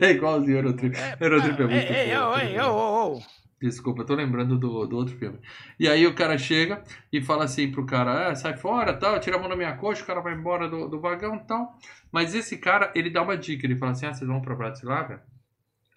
É 0.00 0.10
igualzinho 0.10 0.58
Eurotrip. 0.58 0.96
Eurotrip 1.20 1.60
é 1.62 1.66
muito 1.66 1.92
Ei, 1.92 2.10
ei, 2.10 2.16
bom. 2.18 2.38
ei, 2.38 2.58
ô, 2.60 2.72
ô, 2.72 3.16
ô. 3.18 3.22
Desculpa, 3.60 4.00
eu 4.02 4.06
tô 4.06 4.14
lembrando 4.14 4.56
do, 4.58 4.86
do 4.86 4.96
outro 4.96 5.14
filme. 5.18 5.38
E 5.78 5.86
aí 5.86 6.06
o 6.06 6.14
cara 6.14 6.38
chega 6.38 6.82
e 7.12 7.20
fala 7.20 7.44
assim 7.44 7.70
pro 7.70 7.84
cara, 7.84 8.30
ah, 8.30 8.34
sai 8.34 8.56
fora, 8.56 8.94
tal, 8.94 9.20
tira 9.20 9.36
a 9.36 9.38
mão 9.38 9.50
da 9.50 9.56
minha 9.56 9.76
coxa, 9.76 10.02
o 10.02 10.06
cara 10.06 10.20
vai 10.20 10.32
embora 10.34 10.66
do, 10.68 10.88
do 10.88 10.98
vagão 10.98 11.36
e 11.36 11.40
tal. 11.40 11.76
Mas 12.10 12.34
esse 12.34 12.56
cara, 12.56 12.90
ele 12.94 13.10
dá 13.10 13.20
uma 13.22 13.36
dica, 13.36 13.66
ele 13.66 13.76
fala 13.76 13.92
assim, 13.92 14.06
ah, 14.06 14.14
vocês 14.14 14.26
vão 14.28 14.40
pra 14.40 14.54
Bratislava? 14.54 15.22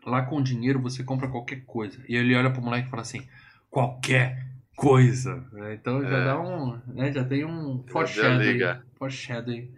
Lá 0.05 0.23
com 0.23 0.43
dinheiro 0.43 0.81
você 0.81 1.03
compra 1.05 1.29
qualquer 1.29 1.63
coisa. 1.65 2.03
E 2.09 2.15
ele 2.17 2.35
olha 2.35 2.51
pro 2.51 2.61
moleque 2.61 2.87
e 2.87 2.91
fala 2.91 3.01
assim, 3.03 3.25
qualquer 3.69 4.45
coisa. 4.75 5.41
É, 5.55 5.73
Então 5.75 6.01
já 6.01 6.17
É. 6.17 6.25
dá 6.25 6.41
um, 6.41 6.77
né, 6.87 7.13
já 7.13 7.23
tem 7.23 7.45
um 7.45 7.81
foreshadowing, 7.87 8.81
foreshadowing 8.97 9.71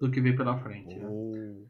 do 0.00 0.10
que 0.10 0.20
vem 0.20 0.34
pela 0.34 0.58
frente. 0.58 0.96
né? 0.96 1.06
Oh. 1.08 1.62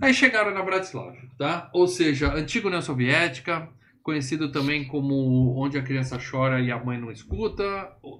Aí 0.00 0.14
chegaram 0.14 0.52
na 0.54 0.62
Bratislava, 0.62 1.16
tá? 1.36 1.68
Ou 1.72 1.88
seja, 1.88 2.32
antiga 2.34 2.68
União 2.68 2.82
Soviética, 2.82 3.68
conhecido 4.02 4.50
também 4.50 4.86
como 4.86 5.54
onde 5.56 5.78
a 5.78 5.82
criança 5.82 6.18
chora 6.18 6.60
e 6.60 6.70
a 6.70 6.82
mãe 6.82 6.98
não 6.98 7.10
escuta, 7.10 7.64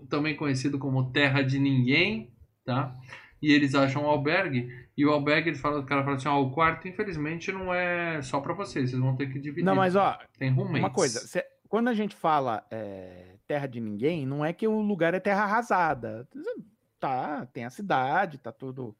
também 0.08 0.36
conhecido 0.36 0.78
como 0.78 1.10
terra 1.12 1.42
de 1.42 1.58
ninguém, 1.58 2.32
tá? 2.64 2.94
E 3.40 3.52
eles 3.52 3.74
acham 3.74 4.04
um 4.04 4.06
albergue, 4.06 4.68
e 4.96 5.04
o 5.04 5.10
albergue, 5.10 5.48
eles 5.48 5.60
falam, 5.60 5.80
o 5.80 5.86
cara 5.86 6.04
fala 6.04 6.16
assim, 6.16 6.28
ó, 6.28 6.40
o 6.40 6.52
quarto 6.52 6.86
infelizmente 6.86 7.50
não 7.50 7.74
é 7.74 8.22
só 8.22 8.40
pra 8.40 8.54
vocês, 8.54 8.90
vocês 8.90 9.02
vão 9.02 9.16
ter 9.16 9.26
que 9.32 9.40
dividir. 9.40 9.64
Não, 9.64 9.74
mas 9.74 9.96
ó, 9.96 10.16
Tem 10.38 10.50
roommates. 10.50 10.78
uma 10.80 10.90
coisa, 10.90 11.18
cê- 11.26 11.44
quando 11.68 11.88
a 11.88 11.94
gente 11.94 12.14
fala 12.14 12.64
é, 12.70 13.34
terra 13.48 13.66
de 13.66 13.80
ninguém, 13.80 14.24
não 14.24 14.44
é 14.44 14.52
que 14.52 14.68
o 14.68 14.80
lugar 14.80 15.12
é 15.14 15.18
terra 15.20 15.42
arrasada. 15.42 16.28
Tá, 17.00 17.46
tem 17.46 17.64
a 17.64 17.70
cidade, 17.70 18.38
tá 18.38 18.52
tudo 18.52 18.94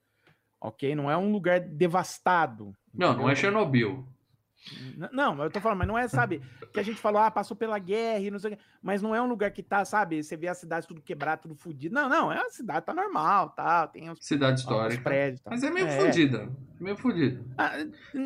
ok, 0.61 0.95
não 0.97 1.09
é 1.09 1.16
um 1.16 1.30
lugar 1.30 1.61
devastado. 1.61 2.74
Não, 2.93 3.09
não 3.12 3.28
é 3.28 3.33
entendeu? 3.33 3.37
Chernobyl. 3.37 4.07
Não, 5.13 5.35
mas 5.35 5.47
eu 5.47 5.51
tô 5.51 5.61
falando, 5.61 5.79
mas 5.79 5.89
não 5.89 5.99
é, 5.99 6.07
sabe, 6.07 6.41
que 6.73 6.79
a 6.79 6.83
gente 6.83 7.01
falou, 7.01 7.21
ah, 7.21 7.31
passou 7.31 7.57
pela 7.57 7.79
guerra 7.79 8.21
e 8.21 8.31
não 8.31 8.39
sei 8.39 8.53
o 8.53 8.57
quê, 8.57 8.63
mas 8.83 9.03
não 9.03 9.15
é 9.15 9.21
um 9.21 9.27
lugar 9.27 9.51
que 9.51 9.63
tá, 9.63 9.85
sabe, 9.85 10.23
você 10.23 10.37
vê 10.37 10.49
a 10.49 10.55
cidade 10.55 10.87
tudo 10.87 11.01
quebrado, 11.03 11.43
tudo 11.43 11.55
fudido. 11.57 11.95
Não, 11.95 12.09
não, 12.09 12.33
é 12.33 12.39
a 12.39 12.49
cidade, 12.51 12.87
tá 12.87 12.95
normal, 12.95 13.51
tal, 13.51 13.89
tem 13.89 14.09
os, 14.11 14.19
Cidade 14.25 14.55
os 14.55 14.61
histórica. 14.61 15.03
prédios. 15.03 15.41
Tal. 15.41 15.53
Mas 15.53 15.63
é 15.65 15.71
meio 15.71 15.89
fodida. 15.89 16.49
É 16.81 16.83
meio 16.85 16.97
fodida. 16.97 17.43
Ah, 17.59 17.73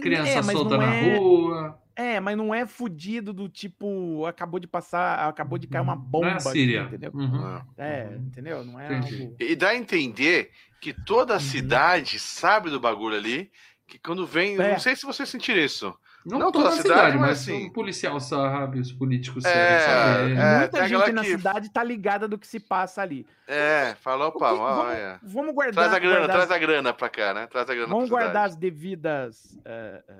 Criança 0.02 0.30
é, 0.38 0.42
solta 0.42 0.76
na 0.76 0.94
é- 0.94 1.18
rua. 1.18 1.80
É, 1.98 2.20
mas 2.20 2.36
não 2.36 2.54
é 2.54 2.66
fudido 2.66 3.32
do 3.32 3.48
tipo, 3.48 4.26
acabou 4.26 4.60
de 4.60 4.66
passar, 4.66 5.26
acabou 5.30 5.56
de 5.58 5.66
cair 5.66 5.80
uma 5.80 5.96
bomba. 5.96 6.26
não 6.26 6.32
é 6.32 6.34
a 6.34 6.36
aqui, 6.36 6.50
Síria. 6.50 6.82
entendeu? 6.82 7.10
Uhum. 7.14 7.62
É, 7.78 8.14
entendeu? 8.18 8.62
Não 8.62 8.78
é 8.78 8.98
Entendi. 8.98 9.22
algo... 9.22 9.36
E 9.40 9.56
dá 9.56 9.70
a 9.70 9.76
entender 9.76 10.50
que 10.78 10.92
toda 10.92 11.32
Uhum. 11.32 11.38
a 11.38 11.40
cidade 11.40 12.18
sabe 12.18 12.68
do 12.68 12.78
bagulho 12.78 13.16
ali, 13.16 13.50
que 13.88 13.98
quando 13.98 14.26
vem. 14.26 14.60
É. 14.60 14.72
Não 14.72 14.78
sei 14.78 14.94
se 14.94 15.06
você 15.06 15.24
sentir 15.24 15.56
isso. 15.56 15.96
Não, 16.28 16.40
Não 16.40 16.50
toda 16.50 16.64
toda 16.70 16.80
a 16.80 16.82
cidade, 16.82 16.98
cidade, 16.98 17.18
mas 17.18 17.28
mas 17.30 17.40
assim- 17.40 17.66
o 17.68 17.72
policial 17.72 18.18
sabe, 18.18 18.80
os 18.80 18.90
políticos 18.92 19.44
É, 19.44 19.78
sabem 19.78 19.80
saber. 19.86 20.36
é. 20.36 20.58
Muita 20.58 20.88
gente 20.88 21.12
na 21.12 21.22
que- 21.22 21.28
cidade 21.28 21.70
tá 21.70 21.84
ligada 21.84 22.26
do 22.26 22.36
que 22.36 22.46
se 22.48 22.58
passa 22.58 23.00
ali. 23.00 23.24
É, 23.46 23.94
falou, 24.00 24.28
opa, 24.28 24.50
O 24.50 24.54
que- 24.54 24.58
vamos, 24.60 24.84
olha. 24.86 25.20
vamos 25.22 25.54
guardar, 25.54 25.74
Traz 25.84 25.94
a 25.94 25.98
grana, 26.00 26.16
guardar 26.16 26.36
traz 26.36 26.50
a 26.50 26.58
grana 26.58 26.92
pra 26.92 27.08
cá, 27.08 27.32
né? 27.32 27.46
Traz 27.46 27.70
a 27.70 27.74
grana 27.74 27.88
Vamos 27.88 28.08
pra 28.08 28.18
guardar 28.18 28.46
as 28.46 28.56
devidas 28.56 29.56
eh, 29.64 30.02
eh, 30.08 30.14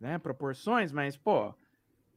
né, 0.00 0.18
proporções, 0.18 0.90
mas, 0.92 1.14
pô, 1.14 1.54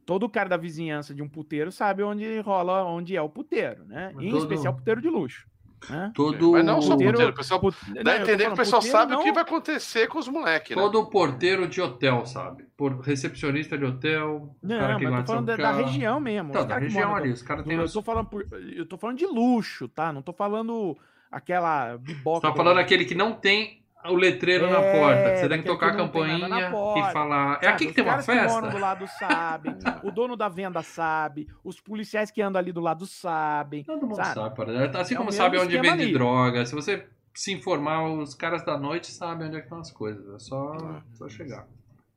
todo 0.05 0.29
cara 0.29 0.47
da 0.47 0.55
vizinhança 0.57 1.13
de 1.13 1.21
um 1.21 1.27
puteiro 1.27 1.69
sabe 1.69 2.03
onde 2.03 2.39
rola, 2.39 2.85
onde 2.85 3.13
é 3.13 3.21
o 3.21 3.27
puteiro, 3.27 3.83
né? 3.85 4.13
Em 4.19 4.29
Todo- 4.31 4.43
especial 4.43 4.73
puteiro 4.73 5.01
de 5.01 5.09
luxo. 5.09 5.45
Né? 5.89 6.11
Todo, 6.15 6.53
Mas 6.53 6.65
não 6.65 6.81
só 6.81 6.91
Puteiro- 6.93 7.11
puteiro, 7.13 7.31
o 7.33 7.35
pessoal 7.35 7.59
Put- 7.59 7.77
dá 7.93 8.03
não, 8.03 8.11
a 8.11 8.15
entender 8.17 8.45
que 8.47 8.51
o 8.53 8.55
pessoal 8.55 8.81
puteiro 8.81 8.97
sabe 8.99 9.13
o 9.13 9.19
que 9.19 9.25
não- 9.27 9.33
vai 9.33 9.43
acontecer 9.43 10.07
com 10.07 10.17
os 10.17 10.27
moleques, 10.27 10.75
né? 10.75 10.81
todo 10.81 11.05
porteiro 11.09 11.67
de 11.67 11.79
hotel 11.81 12.25
sabe. 12.25 12.65
Por 12.75 12.99
recepcionista 13.01 13.77
de 13.77 13.85
hotel, 13.85 14.55
Não, 14.61 14.79
cara 14.79 14.93
mas 14.93 14.97
que 14.99 15.05
eu 15.05 15.11
tô 15.19 15.25
falando 15.25 15.45
da, 15.45 15.55
da 15.55 15.71
região 15.71 16.19
mesmo. 16.19 16.49
Então, 16.49 16.65
da 16.67 16.77
região 16.79 17.15
ali, 17.15 17.29
os 17.31 17.41
caras 17.43 17.63
têm 17.65 17.77
eu 17.77 17.91
tô 17.91 18.01
falando 18.01 18.25
por, 18.27 18.47
eu 18.75 18.85
tô 18.87 18.97
falando 18.97 19.17
de 19.17 19.25
luxo, 19.27 19.87
tá? 19.87 20.11
Não 20.11 20.21
tô 20.23 20.33
falando 20.33 20.97
aquela 21.31 21.97
biboca. 21.97 22.47
Tá 22.49 22.53
falando 22.55 22.79
aquele 22.79 23.05
que 23.05 23.13
não 23.15 23.33
tem 23.33 23.81
o 24.05 24.15
letreiro 24.15 24.69
na 24.69 24.79
É, 24.79 24.99
porta. 24.99 25.31
que 25.31 25.37
Você 25.37 25.49
tem 25.49 25.61
que 25.61 25.67
tocar 25.67 25.87
a 25.87 25.91
na 25.91 25.97
campainha 25.97 26.71
porta, 26.71 27.09
e 27.09 27.13
falar. 27.13 27.51
É 27.51 27.53
Sabe, 27.53 27.67
aqui 27.67 27.87
que 27.87 27.93
tem 27.93 28.03
uma 28.03 28.11
caras 28.11 28.25
que 28.25 28.33
moram 28.35 28.61
do 28.67 28.71
festa? 28.71 28.79
lado 28.79 29.07
sabem, 29.07 29.75
o 30.03 30.11
dono 30.11 30.35
da 30.35 30.47
venda 30.47 30.81
sabe, 30.83 31.47
os 31.63 31.79
policiais 31.81 32.31
que 32.31 32.41
andam 32.41 32.59
ali 32.59 32.71
do 32.71 32.79
lado 32.81 33.05
sabem. 33.05 33.83
Todo 33.83 34.01
mundo 34.01 34.15
sabe? 34.15 34.33
sabe, 34.33 34.55
para 34.55 34.99
Assim 35.01 35.15
É 35.15 35.17
o 35.17 35.19
como 35.19 35.31
sabe 35.31 35.57
onde 35.57 35.75
vende 35.79 36.03
ali. 36.03 36.13
droga. 36.13 36.65
Se 36.65 36.73
você 36.75 37.05
se 37.33 37.51
informar, 37.53 38.03
os 38.07 38.33
caras 38.33 38.63
da 38.65 38.77
noite 38.77 39.11
sabem 39.11 39.47
onde 39.47 39.57
é 39.57 39.59
que 39.59 39.65
estão 39.65 39.79
as 39.79 39.91
coisas. 39.91 40.27
É 40.35 40.39
só, 40.39 41.01
só 41.13 41.27
chegar. 41.29 41.67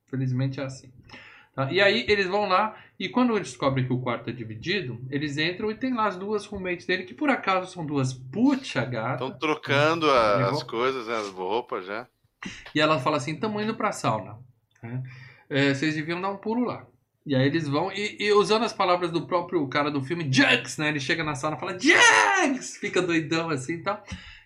Felizmente 0.07 0.59
é 0.59 0.63
assim. 0.63 0.91
Tá? 1.55 1.71
E 1.71 1.81
aí 1.81 2.05
eles 2.07 2.27
vão 2.27 2.47
lá 2.47 2.77
e 2.97 3.09
quando 3.09 3.35
eles 3.35 3.49
descobrem 3.49 3.85
que 3.85 3.91
o 3.91 3.99
quarto 3.99 4.29
é 4.29 4.33
dividido, 4.33 4.99
eles 5.09 5.37
entram 5.37 5.69
e 5.69 5.75
tem 5.75 5.93
lá 5.93 6.07
as 6.07 6.15
duas 6.17 6.45
roommates 6.45 6.85
dele, 6.85 7.03
que 7.03 7.13
por 7.13 7.29
acaso 7.29 7.71
são 7.71 7.85
duas 7.85 8.13
puta 8.13 8.85
gata. 8.85 9.25
Estão 9.25 9.37
trocando 9.37 10.09
a- 10.09 10.37
Levou? 10.37 10.51
as 10.53 10.63
coisas, 10.63 11.07
né? 11.07 11.15
As 11.17 11.27
roupas 11.29 11.85
já. 11.85 12.07
E 12.73 12.79
ela 12.79 12.99
fala 12.99 13.17
assim: 13.17 13.35
tamo 13.35 13.59
indo 13.61 13.75
pra 13.75 13.91
sauna. 13.91 14.37
né? 14.81 15.03
É, 15.49 15.73
vocês 15.73 15.93
deviam 15.95 16.21
dar 16.21 16.29
um 16.29 16.37
pulo 16.37 16.63
lá. 16.65 16.85
E 17.25 17.35
aí 17.35 17.45
eles 17.45 17.67
vão, 17.67 17.91
e, 17.91 18.17
e 18.19 18.31
usando 18.33 18.63
as 18.63 18.73
palavras 18.73 19.11
do 19.11 19.27
próprio 19.27 19.67
cara 19.67 19.91
do 19.91 20.01
filme, 20.01 20.23
Jugs, 20.31 20.77
né? 20.77 20.87
Ele 20.87 20.99
chega 20.99 21.23
na 21.23 21.35
sauna 21.35 21.55
e 21.57 21.59
fala, 21.59 21.77
Jugs! 21.77 22.77
Fica 22.77 22.99
doidão 23.01 23.49
assim 23.49 23.73
e 23.73 23.83
tal. 23.83 24.01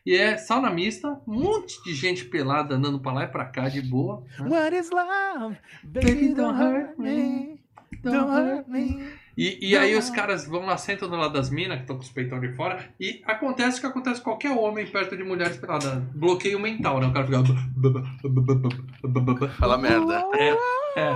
E 0.06 0.16
é 0.16 0.38
sauna 0.38 0.70
mista, 0.70 1.20
um 1.28 1.40
monte 1.42 1.84
de 1.84 1.94
gente 1.94 2.26
pelada 2.26 2.76
andando 2.76 3.00
pra 3.00 3.12
lá 3.12 3.24
e 3.24 3.28
pra 3.28 3.46
cá 3.46 3.68
de 3.68 3.82
boa. 3.82 4.24
né? 4.40 4.48
What 4.48 4.76
is 4.76 4.92
love? 4.92 5.58
Baby, 5.84 6.34
don't 6.36 6.62
hurt 6.62 6.98
me. 7.00 7.60
Don't 8.04 8.30
hurt 8.30 8.68
me. 8.68 9.04
E, 9.38 9.72
e 9.72 9.76
aí 9.76 9.96
os 9.98 10.10
caras 10.10 10.48
vão 10.48 10.66
lá, 10.66 10.78
sentam 10.78 11.10
do 11.10 11.16
lado 11.18 11.34
das 11.34 11.50
minas, 11.50 11.76
que 11.78 11.82
estão 11.84 11.98
com 11.98 12.04
os 12.04 12.10
peitão 12.10 12.40
de 12.40 12.54
fora, 12.54 12.88
e 13.00 13.22
acontece 13.26 13.80
o 13.80 13.82
que 13.82 13.88
acontece 13.88 14.22
com 14.22 14.30
qualquer 14.30 14.52
homem 14.52 14.86
perto 14.88 15.18
de 15.18 15.24
mulheres 15.24 15.58
peladas. 15.58 15.92
Bloqueio 16.14 16.58
mental, 16.60 17.00
né? 17.02 17.08
O 17.08 17.14
cara 17.14 17.26
fica. 17.26 17.40
Fala 19.60 19.78
merda. 19.78 20.24
É, 20.36 20.50
é. 20.98 21.14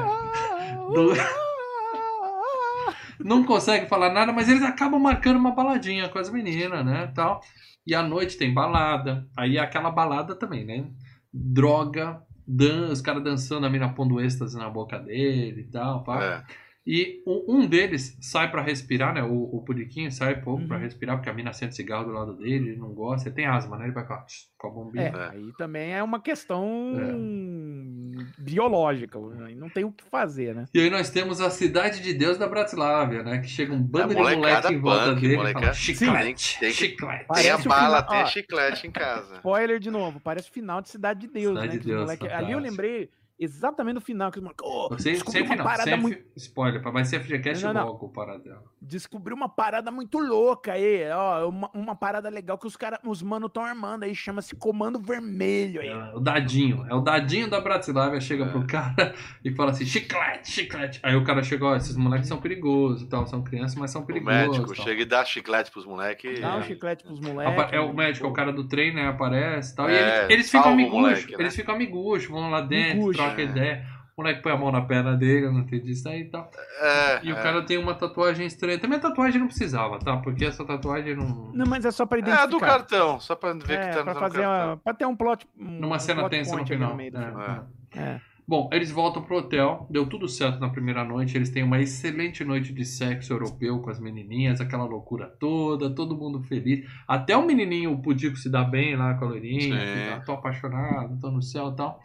Do- 0.93 1.13
não 3.23 3.43
consegue 3.43 3.87
falar 3.87 4.11
nada, 4.11 4.31
mas 4.33 4.49
eles 4.49 4.63
acabam 4.63 4.99
marcando 4.99 5.37
uma 5.37 5.51
baladinha 5.51 6.09
com 6.09 6.19
as 6.19 6.29
meninas, 6.29 6.85
né, 6.85 7.11
tal. 7.15 7.41
E 7.89 7.95
à 7.95 8.03
noite 8.03 8.37
tem 8.37 8.53
balada, 8.53 9.27
aí 9.35 9.57
é 9.57 9.59
aquela 9.59 9.89
balada 9.89 10.35
também, 10.35 10.63
né? 10.63 10.85
Droga, 11.33 12.21
dan 12.47 12.91
os 12.91 13.01
caras 13.01 13.23
dançando, 13.23 13.65
a 13.65 13.69
mina 13.69 13.89
pondo 13.89 14.21
êxtase 14.21 14.55
na 14.55 14.69
boca 14.69 14.99
dele 14.99 15.61
e 15.61 15.71
tal, 15.71 16.03
pá. 16.03 16.23
É. 16.23 16.43
E 16.87 17.21
um 17.27 17.67
deles 17.67 18.17
sai 18.21 18.49
pra 18.49 18.61
respirar, 18.63 19.13
né? 19.13 19.21
O, 19.21 19.57
o 19.57 19.63
Puriquinho 19.63 20.11
sai 20.11 20.41
pouco 20.41 20.65
pra 20.67 20.77
Uhum. 20.77 20.83
respirar, 20.83 21.17
porque 21.17 21.29
a 21.29 21.33
mina 21.33 21.53
sente 21.53 21.75
cigarro 21.75 22.05
do 22.05 22.11
lado 22.11 22.33
dele, 22.37 22.69
ele 22.69 22.77
não 22.77 22.93
gosta, 22.93 23.27
ele 23.29 23.35
tem 23.35 23.45
asma, 23.45 23.77
né? 23.77 23.85
Ele 23.85 23.93
vai 23.93 24.07
com 24.07 24.13
a, 24.13 24.25
com 24.57 24.67
a 24.67 24.71
bombinha. 24.71 25.03
É, 25.15 25.19
É. 25.19 25.29
aí 25.37 25.51
também 25.57 25.93
é 25.93 26.01
uma 26.01 26.19
questão 26.19 26.65
É. 26.97 28.41
biológica, 28.41 29.19
aí 29.45 29.55
não 29.55 29.69
tem 29.69 29.83
o 29.83 29.91
que 29.91 30.03
fazer, 30.05 30.55
né? 30.55 30.65
E 30.73 30.79
aí 30.79 30.89
nós 30.89 31.09
temos 31.09 31.39
a 31.41 31.49
Cidade 31.49 32.01
de 32.01 32.13
Deus 32.13 32.37
da 32.37 32.47
Bratislávia, 32.47 33.23
né? 33.23 33.37
Que 33.39 33.47
chega 33.47 33.73
um 33.73 33.81
bando 33.81 34.13
A 34.13 34.15
de 34.31 34.35
moleque 34.37 34.73
em 34.73 34.79
volta 34.79 35.05
punk, 35.11 35.21
dele 35.21 35.53
fala, 35.53 35.73
Sim. 35.73 35.79
chiclete, 35.93 36.59
Tem 36.59 36.69
que- 36.69 36.75
chiclete. 36.75 37.17
Tem 37.19 37.27
Parece 37.27 37.49
a 37.51 37.55
o 37.57 37.63
bala, 37.63 37.97
final- 37.97 38.07
tem 38.09 38.21
ó. 38.21 38.25
chiclete 38.25 38.87
em 38.87 38.91
casa. 38.91 39.35
Spoiler 39.35 39.79
de 39.79 39.91
novo, 39.91 40.19
parece 40.19 40.49
o 40.49 40.53
final 40.53 40.81
de 40.81 40.89
Cidade 40.89 41.19
de 41.21 41.27
Deus, 41.27 41.53
Cidade 41.55 41.67
né? 41.73 41.79
de 41.79 41.85
Deus, 41.87 42.01
moleque- 42.01 42.27
Ali 42.27 42.51
eu 42.51 42.59
lembrei 42.59 43.09
exatamente 43.39 43.95
do 43.95 44.01
final, 44.01 44.31
que 44.31 44.39
oh, 44.61 44.89
Sem, 44.99 45.13
descobriu 45.13 45.31
sem 45.31 45.41
uma 45.43 45.51
final, 45.51 45.65
parada 45.65 45.83
sem 45.91 45.99
muito 45.99 46.19
spoiler, 46.35 46.81
vai 46.81 47.05
ser 47.05 47.19
FGCast 47.21 47.63
Não, 47.65 47.73
não, 47.73 47.81
não. 47.81 47.87
logo 47.91 48.05
o 48.07 48.09
paradela. 48.09 48.63
descobriu 48.81 49.35
uma 49.35 49.47
parada 49.49 49.89
muito 49.91 50.17
louca 50.19 50.73
aí, 50.73 51.09
ó, 51.11 51.47
uma, 51.47 51.69
uma 51.73 51.95
parada 51.95 52.29
legal 52.29 52.57
que 52.57 52.67
os 52.67 52.75
caras, 52.75 52.99
os 53.05 53.21
mano 53.21 53.47
estão 53.47 53.63
armando 53.63 54.03
aí, 54.03 54.13
chama-se 54.13 54.55
Comando 54.55 54.99
Vermelho 54.99 55.81
aí. 55.81 55.87
É, 55.89 56.15
o 56.15 56.19
dadinho, 56.19 56.85
é 56.89 56.93
o 56.93 56.99
dadinho 57.01 57.49
da 57.49 57.61
Bratislávia 57.61 58.19
chega 58.19 58.45
É. 58.45 58.49
pro 58.49 58.65
cara 58.67 59.13
e 59.43 59.51
fala 59.55 59.71
assim, 59.71 59.85
chiclete, 59.85 60.51
chiclete. 60.51 60.99
Aí 61.03 61.15
o 61.15 61.23
cara 61.23 61.41
chega, 61.43 61.65
ó, 61.65 61.75
esses 61.75 61.95
moleques 61.95 62.27
são 62.27 62.39
perigosos, 62.41 63.07
tal, 63.07 63.25
são 63.27 63.41
crianças, 63.43 63.75
mas 63.77 63.91
são 63.91 64.01
O 64.01 64.05
perigosos. 64.05 64.39
médico 64.57 64.75
tal. 64.75 64.85
chega 64.85 65.01
e 65.01 65.05
dá 65.05 65.23
chiclete 65.23 65.71
pros 65.71 65.85
moleques. 65.85 66.39
Dá 66.41 66.55
um 66.57 66.59
É. 66.59 66.63
chiclete 66.63 67.03
pros 67.03 67.19
moleques. 67.19 67.73
É 67.73 67.79
o 67.79 67.93
médico, 67.93 68.25
é 68.25 68.29
o 68.29 68.33
cara 68.33 68.51
do 68.51 68.67
trem, 68.67 68.93
né? 68.93 69.07
Aparece 69.07 69.73
e 69.73 69.75
tal. 69.75 69.89
E 69.89 69.93
É, 69.93 70.23
ele- 70.25 70.33
eles 70.33 70.49
ficam 70.51 70.71
o 70.71 70.73
amiguchos, 70.73 70.99
moleque, 71.01 71.31
né? 71.31 71.37
eles 71.39 71.55
ficam 71.55 71.75
amiguchos, 71.75 72.29
vão 72.29 72.49
lá 72.49 72.61
dentro. 72.61 72.99
Troca 73.29 73.41
É. 73.41 73.45
ideia. 73.45 73.99
O 74.17 74.21
moleque 74.21 74.41
põe 74.43 74.51
a 74.51 74.57
mão 74.57 74.69
na 74.69 74.81
perna 74.81 75.15
dele, 75.15 75.45
eu 75.45 75.51
não 75.53 75.61
entendi 75.61 75.91
isso 75.91 76.09
aí 76.09 76.23
e 76.23 76.25
tal. 76.25 76.51
É, 76.81 77.25
E 77.25 77.31
o 77.31 77.37
é. 77.37 77.41
cara 77.41 77.61
tem 77.65 77.77
uma 77.77 77.95
tatuagem 77.95 78.45
estranha. 78.45 78.77
Também 78.77 78.97
a 78.97 79.01
tatuagem 79.01 79.39
não 79.39 79.47
precisava, 79.47 79.97
tá? 79.97 80.17
Porque 80.17 80.43
essa 80.43 80.65
tatuagem 80.65 81.15
não. 81.15 81.51
Não, 81.53 81.65
mas 81.65 81.85
é 81.85 81.91
só 81.91 82.05
pra 82.05 82.17
É 82.17 82.21
identificar. 82.21 82.43
a 82.43 82.47
do 82.47 82.59
cartão, 82.59 83.19
só 83.21 83.33
pra 83.33 83.53
ver 83.53 83.79
É, 83.79 83.87
que 83.89 83.95
tá 83.95 84.03
pra 84.03 84.13
no 84.13 84.19
fazer 84.19 84.41
cartão. 84.41 84.67
uma, 84.67 84.77
pra 84.77 84.93
ter 84.93 85.05
um 85.05 85.15
plot 85.15 85.47
um, 85.57 85.63
Numa 85.79 85.95
um 85.95 85.99
cena 85.99 86.19
plot 86.19 86.31
tensa 86.31 86.53
no 86.57 86.67
final. 86.67 86.95
meio 86.97 87.11
do 87.13 87.17
É, 87.17 87.31
filme. 87.31 87.59
É. 87.95 87.99
É. 88.01 88.21
Bom, 88.45 88.67
eles 88.73 88.91
voltam 88.91 89.21
pro 89.21 89.37
hotel, 89.37 89.87
deu 89.91 90.05
tudo 90.07 90.27
certo 90.27 90.59
na 90.59 90.69
primeira 90.69 91.03
noite, 91.05 91.37
eles 91.37 91.51
têm 91.51 91.61
uma 91.63 91.79
excelente 91.79 92.43
noite 92.43 92.73
de 92.73 92.83
sexo 92.83 93.31
europeu 93.31 93.79
com 93.79 93.91
as 93.91 93.99
menininhas, 94.01 94.59
aquela 94.59 94.85
loucura 94.85 95.27
toda, 95.39 95.93
todo 95.93 96.17
mundo 96.17 96.41
feliz. 96.41 96.83
Até 97.07 97.37
o 97.37 97.45
menininho, 97.45 97.91
o 97.93 98.01
Pudico, 98.01 98.35
se 98.35 98.49
dá 98.51 98.63
bem 98.63 98.95
lá 98.97 99.13
com 99.13 99.25
a 99.25 99.27
loirinha, 99.29 99.79
fica, 99.79 100.23
tô 100.25 100.31
apaixonado, 100.33 101.17
tô 101.21 101.29
no 101.29 101.43
céu 101.43 101.69
e 101.69 101.75
tal. 101.75 102.01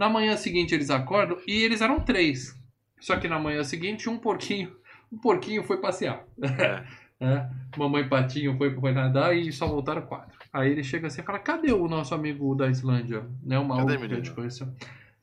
Na 0.00 0.08
manhã 0.08 0.34
seguinte 0.34 0.74
eles 0.74 0.88
acordam 0.88 1.36
e 1.46 1.62
eles 1.62 1.82
eram 1.82 2.00
três. 2.00 2.58
Só 2.98 3.18
que 3.18 3.28
na 3.28 3.38
manhã 3.38 3.62
seguinte 3.62 4.08
um 4.08 4.16
porquinho, 4.16 4.74
um 5.12 5.18
porquinho 5.18 5.62
foi 5.62 5.76
passear. 5.76 6.24
É. 6.42 6.84
É, 7.22 7.46
mamãe 7.76 8.08
Patinho 8.08 8.56
foi, 8.56 8.74
foi 8.74 8.92
nadar 8.92 9.36
e 9.36 9.52
só 9.52 9.66
voltaram 9.66 10.00
quatro. 10.00 10.38
Aí 10.50 10.70
ele 10.70 10.82
chega 10.82 11.06
assim 11.06 11.20
e 11.20 11.22
fala: 11.22 11.38
cadê 11.38 11.70
o 11.70 11.86
nosso 11.86 12.14
amigo 12.14 12.54
da 12.54 12.66
Islândia? 12.66 13.28
Né, 13.42 13.58
o 13.58 13.64
maluco 13.68 13.88
que 13.94 14.04
a 14.04 14.08
gente 14.08 14.30
conheceu. 14.30 14.66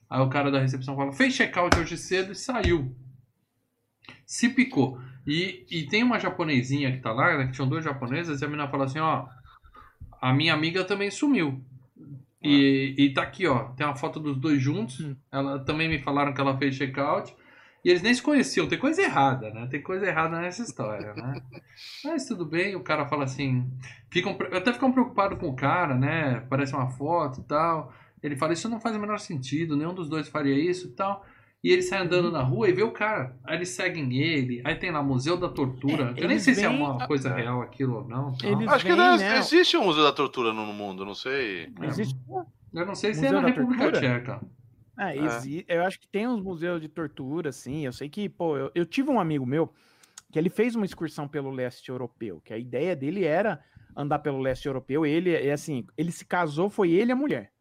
Aí 0.08 0.22
o 0.22 0.30
cara 0.30 0.52
da 0.52 0.60
recepção 0.60 0.96
fala: 0.96 1.12
fez 1.12 1.34
check-out 1.36 1.76
hoje 1.76 1.98
cedo 1.98 2.34
e 2.34 2.36
saiu. 2.36 2.96
Se 4.28 4.48
picou. 4.50 5.02
E, 5.26 5.66
e 5.72 5.88
tem 5.88 6.04
uma 6.04 6.20
japonesinha 6.20 6.92
que 6.92 7.00
tá 7.00 7.12
lá, 7.12 7.36
né, 7.36 7.48
que 7.48 7.54
tinham 7.54 7.68
duas 7.68 7.84
japonesas, 7.84 8.44
e 8.44 8.46
a 8.46 8.48
menina 8.48 8.70
fala 8.70 8.86
assim: 8.86 9.00
ó, 9.00 9.26
a 10.22 10.32
minha 10.32 10.54
amiga 10.54 10.84
também 10.84 11.10
sumiu. 11.10 11.66
E, 12.48 12.96
e 12.98 13.14
tá 13.14 13.24
aqui, 13.24 13.48
ó, 13.48 13.66
tem 13.70 13.86
uma 13.86 13.96
foto 13.96 14.20
dos 14.20 14.38
dois 14.38 14.62
juntos. 14.62 15.00
Hum. 15.00 15.16
Ela 15.32 15.60
também 15.60 15.90
me 15.90 16.00
falaram 16.00 16.34
que 16.34 16.42
ela 16.42 16.58
fez 16.58 16.76
check-out. 16.76 17.36
E 17.84 17.90
eles 17.90 18.02
nem 18.02 18.14
se 18.14 18.22
conheciam, 18.22 18.68
tem 18.68 18.78
coisa 18.78 19.02
errada, 19.02 19.50
né? 19.50 19.68
Tem 19.68 19.82
coisa 19.82 20.06
errada 20.06 20.42
nessa 20.42 20.62
história, 20.62 21.14
né? 21.14 21.42
Mas 22.04 22.26
tudo 22.26 22.46
bem, 22.46 22.76
o 22.76 22.84
cara 22.84 23.08
fala 23.08 23.24
assim. 23.24 23.66
Ficam, 24.10 24.38
até 24.52 24.74
ficam 24.74 24.92
preocupados 24.92 25.40
com 25.40 25.48
o 25.48 25.56
cara, 25.56 25.96
né? 25.96 26.44
Parece 26.50 26.74
uma 26.74 26.90
foto 26.90 27.40
e 27.40 27.44
tal. 27.44 27.94
Ele 28.22 28.36
fala, 28.36 28.54
isso 28.54 28.68
não 28.68 28.82
faz 28.82 28.96
o 28.96 29.00
menor 29.00 29.20
sentido, 29.20 29.78
nenhum 29.78 29.94
dos 29.94 30.10
dois 30.10 30.28
faria 30.28 30.56
isso 30.56 30.88
e 30.88 30.92
tal. 30.92 31.26
E 31.64 31.72
ele 31.72 31.82
sai 31.82 32.02
andando 32.04 32.32
na 32.32 32.42
rua 32.44 32.70
e 32.70 32.72
vê 32.72 32.84
o 32.84 32.92
cara. 32.92 33.36
Aí 33.44 33.56
eles 33.58 33.70
seguem 33.70 34.14
ele. 34.16 34.62
Aí 34.64 34.76
tem 34.76 34.92
lá 34.92 35.02
Museu 35.02 35.36
da 35.38 35.50
Tortura. 35.50 36.14
É, 36.16 36.24
Eu 36.24 36.28
nem 36.28 36.40
sei 36.40 36.54
se 36.54 36.64
é 36.64 36.70
uma 36.70 37.06
coisa 37.08 37.34
real 37.34 37.62
aquilo 37.62 37.98
ou 37.98 38.08
não. 38.08 38.34
Eles- 38.44 38.68
Acho 38.68 38.86
que 38.86 38.92
vem, 38.92 38.98
não, 38.98 39.18
né? 39.18 39.38
existe 39.40 39.76
um 39.76 39.84
museu 39.86 40.04
da 40.04 40.12
tortura 40.14 40.54
no 40.54 40.66
mundo, 40.72 41.04
não 41.04 41.16
sei. 41.16 41.72
Existe. 41.82 42.16
Eu 42.74 42.86
não 42.86 42.94
sei 42.96 43.14
se 43.14 43.22
Museu 43.22 43.38
é 43.38 43.42
na 43.42 43.48
da 43.48 43.54
República 43.54 43.84
Tortura? 43.92 44.02
Tcheca. 44.20 44.42
É, 45.00 45.18
É. 45.18 45.26
exi- 45.26 45.66
eu 45.68 45.84
acho 45.84 46.00
que 46.00 46.08
tem 46.08 46.28
uns 46.28 46.42
museus 46.42 46.80
de 46.80 46.88
tortura, 46.88 47.52
sim. 47.52 47.86
Eu 47.86 47.92
sei 47.92 48.08
que, 48.08 48.30
pô, 48.30 48.56
eu, 48.58 48.72
eu 48.76 48.86
tive 48.86 49.10
um 49.10 49.20
amigo 49.20 49.46
meu 49.46 49.72
que 50.32 50.38
ele 50.38 50.50
fez 50.50 50.76
uma 50.76 50.86
excursão 50.86 51.28
pelo 51.28 51.50
leste 51.50 51.90
europeu, 51.90 52.40
que 52.46 52.54
a 52.54 52.58
ideia 52.58 52.96
dele 52.96 53.24
era 53.24 53.60
andar 53.96 54.20
pelo 54.20 54.40
leste 54.40 54.68
europeu. 54.68 55.06
Ele, 55.06 55.34
é 55.34 55.52
assim, 55.54 55.86
ele 55.98 56.12
se 56.12 56.24
casou, 56.26 56.70
foi 56.70 56.92
ele 56.92 57.12
e 57.12 57.14
a 57.14 57.16
mulher. 57.16 57.52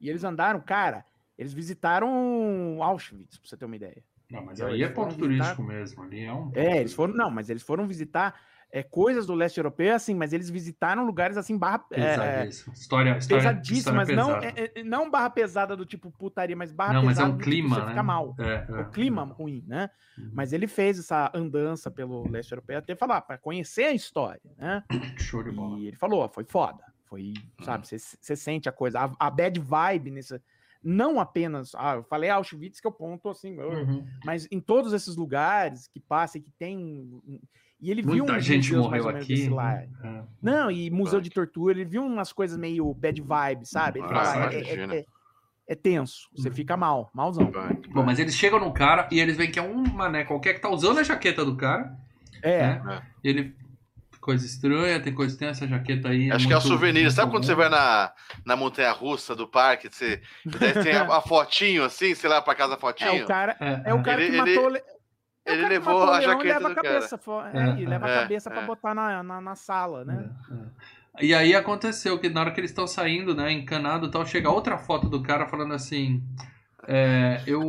E 0.00 0.08
eles 0.08 0.24
andaram, 0.24 0.60
cara, 0.60 1.04
eles 1.38 1.52
visitaram 1.52 2.82
Auschwitz, 2.82 3.38
pra 3.38 3.48
você 3.48 3.56
ter 3.56 3.64
uma 3.64 3.76
ideia. 3.76 4.02
Não, 4.30 4.44
mas 4.44 4.58
Eles 4.58 4.74
aí 4.74 4.82
é 4.82 4.88
foram 4.92 5.10
ponto 5.10 5.28
visitar- 5.28 5.54
turístico 5.54 5.62
mesmo. 5.62 6.02
Ali 6.02 6.24
é 6.24 6.32
um. 6.32 6.50
É, 6.54 6.80
eles 6.80 6.92
foram, 6.92 7.14
não, 7.14 7.30
mas 7.30 7.48
eles 7.48 7.62
foram 7.62 7.86
visitar 7.86 8.34
é, 8.72 8.82
coisas 8.82 9.24
do 9.24 9.34
leste 9.34 9.58
europeu, 9.58 9.94
assim, 9.94 10.14
mas 10.16 10.32
eles 10.32 10.50
visitaram 10.50 11.06
lugares 11.06 11.36
assim, 11.36 11.56
barra, 11.56 11.84
é, 11.92 12.00
é, 12.00 12.16
Pesadíssimo. 12.16 12.74
História, 12.74 13.16
história, 13.18 13.42
pesadíssimas, 13.44 14.08
história 14.08 14.16
não, 14.16 14.40
pesada. 14.40 14.60
é, 14.60 14.80
é, 14.80 14.82
não 14.84 15.08
barra 15.08 15.30
pesada 15.30 15.76
do 15.76 15.86
tipo 15.86 16.10
putaria, 16.10 16.56
mas 16.56 16.72
barra 16.72 16.94
Não, 16.94 17.04
mas 17.04 17.18
é 17.18 17.20
pesada 17.22 17.28
um 17.34 17.38
tipo 17.38 17.44
clima, 17.50 17.76
você 17.76 17.80
né? 17.82 17.88
fica 17.90 18.02
mal. 18.02 18.34
É, 18.40 18.66
é. 18.68 18.80
o 18.80 18.90
clima 18.90 19.22
ruim, 19.22 19.64
né? 19.68 19.88
Uhum. 20.18 20.30
Mas 20.32 20.52
ele 20.52 20.66
fez 20.66 20.98
essa 20.98 21.30
andança 21.32 21.88
pelo 21.88 22.28
leste 22.28 22.50
europeu 22.50 22.78
até 22.78 22.96
falar, 22.96 23.20
para 23.20 23.38
conhecer 23.38 23.84
a 23.84 23.92
história, 23.92 24.40
né? 24.58 24.82
Show 25.18 25.44
de 25.44 25.52
bola. 25.52 25.78
E 25.78 25.86
ele 25.86 25.96
falou, 25.96 26.22
ó, 26.22 26.28
foi 26.28 26.42
foda. 26.42 26.82
Foi, 27.04 27.32
sabe, 27.62 27.86
você 27.86 27.98
você 28.00 28.34
sente 28.34 28.68
a 28.68 28.72
coisa, 28.72 28.98
a, 29.02 29.26
a 29.26 29.30
bad 29.30 29.60
vibe 29.60 30.10
nessa. 30.10 30.42
Não 30.88 31.18
apenas, 31.18 31.72
ah, 31.74 31.96
eu 31.96 32.04
falei 32.04 32.30
Auschwitz 32.30 32.78
que 32.80 32.86
é 32.86 32.90
o 32.90 32.92
ponto 32.92 33.28
assim, 33.28 33.56
eu- 33.58 33.70
Uhum. 33.70 34.06
mas 34.24 34.46
em 34.52 34.60
todos 34.60 34.92
esses 34.92 35.16
lugares 35.16 35.88
que 35.88 35.98
passa 35.98 36.38
e 36.38 36.40
que 36.40 36.50
tem. 36.56 36.76
um- 36.78 37.40
E 37.80 37.90
ele 37.90 38.00
viu 38.02 38.24
Muita 38.24 38.34
uns 38.38 38.44
gente 38.44 38.68
museus 38.72 38.84
morreu 38.84 39.08
aqui. 39.08 39.34
desse 39.34 39.48
lá. 39.50 39.74
É. 39.82 39.88
Não, 40.40 40.70
e 40.70 40.88
museu 40.90 41.20
de 41.20 41.28
tortura, 41.28 41.74
ele 41.74 41.84
viu 41.84 42.02
umas 42.06 42.32
coisas 42.32 42.56
meio 42.56 42.94
bad 42.94 43.20
vibe, 43.20 43.66
sabe? 43.66 43.98
Ele 43.98 44.06
Ah, 44.06 44.24
fala, 44.24 44.52
é, 44.54 44.60
é- 44.60 44.96
é- 45.00 45.04
é 45.68 45.74
tenso, 45.74 46.28
você 46.34 46.48
Uhum. 46.48 46.54
fica 46.54 46.74
mal, 46.76 47.10
malzão. 47.12 47.50
Bom, 47.92 48.02
mas 48.04 48.18
eles 48.18 48.34
chegam 48.34 48.58
no 48.60 48.72
cara 48.72 49.08
e 49.12 49.18
eles 49.20 49.36
veem 49.36 49.50
que 49.50 49.58
é 49.58 49.62
um 49.62 49.82
mané 49.92 50.24
qualquer 50.24 50.54
que 50.54 50.60
tá 50.60 50.70
usando 50.70 50.98
a 51.00 51.02
jaqueta 51.02 51.44
do 51.44 51.54
cara. 51.56 51.94
É, 52.42 52.78
né? 52.82 53.02
Ele. 53.24 53.54
Coisa 54.26 54.44
estranha, 54.44 54.98
tem 54.98 55.14
coisa 55.14 55.38
tem 55.38 55.46
essa 55.46 55.68
jaqueta 55.68 56.08
aí. 56.08 56.32
Acho 56.32 56.48
que 56.48 56.52
é 56.52 56.56
o 56.56 56.58
muito- 56.60 56.68
souvenir. 56.68 57.08
Sabe 57.12 57.30
quando 57.30 57.44
bom. 57.44 57.46
você 57.46 57.54
vai 57.54 57.68
na, 57.68 58.12
na 58.44 58.56
montanha 58.56 58.90
russa 58.90 59.36
do 59.36 59.46
parque? 59.46 59.88
Você, 59.88 60.20
daí 60.44 60.72
tem 60.82 60.96
a, 60.96 61.02
a 61.16 61.20
fotinho 61.20 61.84
assim, 61.84 62.12
sei 62.12 62.28
lá, 62.28 62.42
pra 62.42 62.52
casa 62.56 62.74
a 62.74 62.76
fotinho? 62.76 63.20
é 63.20 63.22
o 63.22 63.26
cara, 63.26 63.56
É, 63.60 63.82
é 63.90 63.94
o 63.94 64.02
cara 64.02 64.20
Ele- 64.20 64.30
que 64.32 64.36
ele- 64.36 64.54
matou. 64.56 64.68
le- 64.70 64.78
é 64.78 65.50
o 65.50 65.52
ele 65.52 65.62
cara 65.62 65.68
levou 65.74 66.02
a 66.02 66.18
leão 66.18 66.22
jaqueta 66.32 66.54
leva 66.54 66.60
do 66.68 66.72
a 66.72 66.74
cabeça, 66.74 67.18
fo- 67.18 67.40
é, 67.40 67.52
É, 67.78 67.80
e 67.80 67.86
leva 67.86 68.08
é, 68.10 68.16
a 68.18 68.20
cabeça 68.22 68.50
pra 68.50 68.62
é. 68.62 68.66
botar 68.66 68.94
na, 68.96 69.22
na, 69.22 69.40
na 69.40 69.54
sala, 69.54 70.04
né? 70.04 70.28
É, 70.50 70.54
é. 71.22 71.24
E 71.24 71.32
aí 71.32 71.54
aconteceu 71.54 72.18
que 72.18 72.28
na 72.28 72.40
hora 72.40 72.50
que 72.50 72.58
eles 72.58 72.72
estão 72.72 72.86
saindo, 72.88 73.32
né, 73.32 73.52
encanado 73.52 74.08
e 74.08 74.10
tal, 74.10 74.26
chega 74.26 74.50
outra 74.50 74.76
foto 74.76 75.08
do 75.08 75.22
cara 75.22 75.46
falando 75.46 75.72
assim. 75.72 76.20
é, 76.88 77.40
eu 77.46 77.62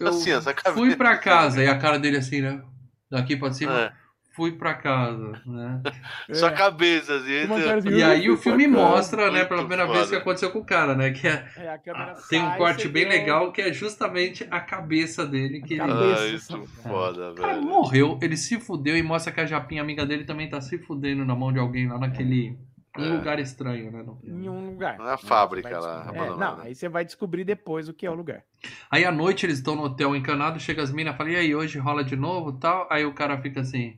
eu 0.00 0.08
Assim, 0.08 0.30
cabeça. 0.32 0.72
fui 0.72 0.96
pra 0.96 1.18
casa 1.18 1.62
e 1.62 1.68
a 1.68 1.76
cara 1.78 1.98
dele 1.98 2.16
assim, 2.16 2.40
né? 2.40 2.62
Daqui 3.10 3.36
pra 3.36 3.52
cima, 3.52 3.72
É, 3.78 3.92
fui 4.40 4.52
pra 4.52 4.72
casa, 4.72 5.32
né? 5.44 5.82
Só 6.32 6.46
a 6.46 6.50
É. 6.50 6.54
cabeça, 6.54 7.14
assim. 7.16 7.40
Assim, 7.40 7.88
E 7.90 8.02
aí 8.02 8.30
o 8.30 8.38
filme 8.38 8.66
mostra, 8.66 9.30
né, 9.30 9.44
pela 9.44 9.60
primeira 9.60 9.84
vez 9.86 9.98
foda. 10.04 10.10
que 10.10 10.16
aconteceu 10.16 10.50
com 10.50 10.60
o 10.60 10.64
cara, 10.64 10.94
né? 10.94 11.10
Que 11.10 11.28
é, 11.28 11.46
É, 11.58 11.68
a 11.68 11.76
câmera 11.78 12.16
tem 12.30 12.40
um 12.42 12.50
corte 12.52 12.88
bem 12.88 13.04
vê 13.04 13.10
legal 13.10 13.52
que 13.52 13.60
é 13.60 13.70
justamente 13.70 14.46
a 14.50 14.58
cabeça 14.60 15.26
dele 15.26 15.60
que 15.60 15.74
ele, 15.74 15.80
Cabeça. 15.80 16.22
Ah, 16.22 16.28
isso 16.28 16.66
foda, 16.82 17.32
o 17.32 17.34
cara 17.34 17.52
velho. 17.54 17.66
morreu, 17.66 18.18
ele 18.22 18.36
se 18.36 18.58
fudeu 18.58 18.96
e 18.96 19.02
mostra 19.02 19.30
que 19.30 19.40
a 19.42 19.46
Japinha 19.46 19.82
amiga 19.82 20.06
dele 20.06 20.24
também 20.24 20.48
tá 20.48 20.58
se 20.62 20.78
fudendo 20.78 21.22
na 21.26 21.34
mão 21.34 21.52
de 21.52 21.58
alguém 21.58 21.86
lá 21.86 21.98
naquele 21.98 22.56
um 22.98 23.04
É. 23.04 23.08
lugar 23.08 23.38
estranho, 23.38 23.92
né? 23.92 24.04
Em 24.24 24.48
um 24.48 24.70
lugar. 24.70 24.98
Na 24.98 25.16
fábrica 25.16 25.78
lá. 25.78 26.10
É, 26.12 26.36
não, 26.36 26.60
aí 26.60 26.74
você 26.74 26.88
vai 26.88 27.04
descobrir 27.04 27.44
depois 27.44 27.88
o 27.88 27.94
que 27.94 28.04
é 28.04 28.10
o 28.10 28.14
lugar. 28.14 28.42
Aí 28.90 29.04
à 29.04 29.12
noite 29.12 29.46
eles 29.46 29.58
estão 29.58 29.76
no 29.76 29.84
hotel 29.84 30.14
encanado, 30.16 30.58
chega 30.58 30.82
as 30.82 30.90
minas, 30.92 31.16
fala, 31.16 31.30
e 31.30 31.36
aí, 31.36 31.54
hoje 31.54 31.78
rola 31.78 32.02
de 32.02 32.16
novo 32.16 32.52
tal? 32.54 32.88
Aí 32.90 33.04
o 33.06 33.12
cara 33.14 33.40
fica 33.40 33.60
assim, 33.60 33.96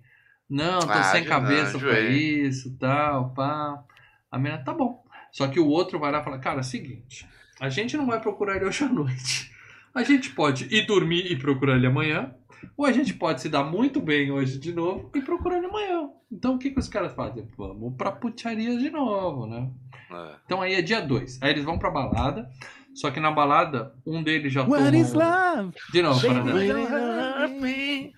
não, 0.49 0.81
tô 0.81 0.91
Ah, 0.91 1.05
sem 1.05 1.25
cabeça 1.25 1.73
não, 1.73 1.81
pra 1.81 2.01
isso, 2.01 2.77
tal, 2.79 3.31
pá. 3.31 3.83
A 4.31 4.39
mina, 4.39 4.59
tá 4.59 4.73
bom. 4.73 5.03
Só 5.31 5.49
que 5.49 5.59
o 5.59 5.67
outro 5.67 5.99
vai 5.99 6.13
lá 6.13 6.21
e 6.21 6.25
fala, 6.25 6.39
cara, 6.39 6.59
é 6.59 6.61
o 6.61 6.65
seguinte, 6.65 7.27
a 7.61 7.69
gente 7.69 7.97
não 7.97 8.07
vai 8.07 8.21
procurar 8.21 8.57
ele 8.57 8.67
hoje 8.67 8.85
à 8.85 8.89
noite. 8.89 9.51
A 9.95 10.03
gente 10.03 10.31
pode 10.31 10.67
ir 10.75 10.87
dormir 10.87 11.31
e 11.31 11.37
procurar 11.37 11.77
ele 11.77 11.87
amanhã, 11.87 12.35
ou 12.77 12.87
a 12.87 12.93
gente 12.93 13.13
pode 13.15 13.41
se 13.43 13.49
dar 13.49 13.65
muito 13.65 14.01
bem 14.01 14.31
hoje 14.31 14.59
de 14.59 14.73
novo 14.73 15.11
e 15.15 15.21
procurar 15.21 15.59
ele 15.59 15.67
amanhã. 15.67 16.09
Então 16.31 16.55
o 16.55 16.59
que, 16.59 16.71
que 16.71 16.79
os 16.79 16.89
caras 16.89 17.13
fazem? 17.15 17.47
Vamos 17.59 17.95
pra 17.97 18.13
putaria 18.13 18.77
de 18.79 18.91
novo, 18.91 19.47
né? 19.47 19.71
É. 20.11 20.37
Então 20.45 20.63
aí 20.63 20.75
é 20.75 20.83
dia 20.83 21.01
2. 21.01 21.41
Aí 21.43 21.51
eles 21.51 21.65
vão 21.65 21.79
pra 21.79 21.91
balada, 21.91 22.49
só 22.95 23.11
que 23.11 23.21
na 23.21 23.31
balada, 23.31 23.95
um 24.07 24.23
deles 24.23 24.53
já 24.53 24.63
What 24.63 24.85
tomou... 24.85 25.01
is 25.01 25.13
love? 25.13 25.73
De 25.93 26.03
novo, 26.03 26.21
don't 26.27 26.93
hurt 26.93 27.51
me. 27.61 28.13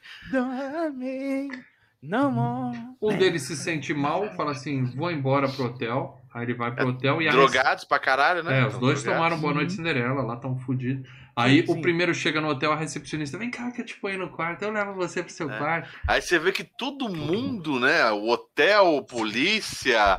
Não 2.07 2.31
more. 2.31 2.77
Um 3.01 3.17
deles 3.17 3.43
se 3.43 3.57
sente 3.57 3.93
mal, 3.95 4.31
fala 4.35 4.53
assim: 4.53 4.85
vou 4.97 5.11
embora 5.11 5.49
pro 5.49 5.65
hotel. 5.67 6.21
Aí 6.35 6.43
ele 6.43 6.55
vai 6.55 6.75
pro 6.75 6.89
hotel 6.89 7.23
e 7.23 7.29
a 7.29 7.31
Drogados 7.31 7.85
pra 7.85 7.99
caralho, 7.99 8.43
né? 8.43 8.61
É, 8.61 8.67
os 8.67 8.77
dois 8.79 9.03
drogados. 9.03 9.05
tomaram 9.05 9.41
Boa 9.41 9.55
Noite 9.55 9.71
Sim. 9.71 9.77
Cinderela, 9.79 10.21
lá 10.23 10.37
tão 10.37 10.59
fudidos. 10.59 11.09
Aí 11.37 11.65
sim. 11.65 11.73
o 11.73 11.81
primeiro 11.81 12.13
chega 12.13 12.41
no 12.41 12.49
hotel, 12.49 12.73
a 12.73 12.77
recepcionista, 12.77 13.39
vem 13.39 13.51
cá 13.51 13.71
que 13.71 13.81
eu 13.81 13.87
te 13.87 13.95
ponho 13.97 14.19
no 14.19 14.29
quarto, 14.31 14.63
eu 14.63 14.71
levo 14.73 14.95
você 14.95 15.23
pro 15.23 15.33
seu 15.33 15.49
É. 15.51 15.59
quarto. 15.59 15.89
Aí 16.09 16.21
você 16.21 16.39
vê 16.39 16.51
que 16.53 16.65
todo 16.65 17.09
mundo, 17.09 17.79
né? 17.79 18.11
O 18.11 18.29
hotel, 18.29 19.05
polícia, 19.09 20.19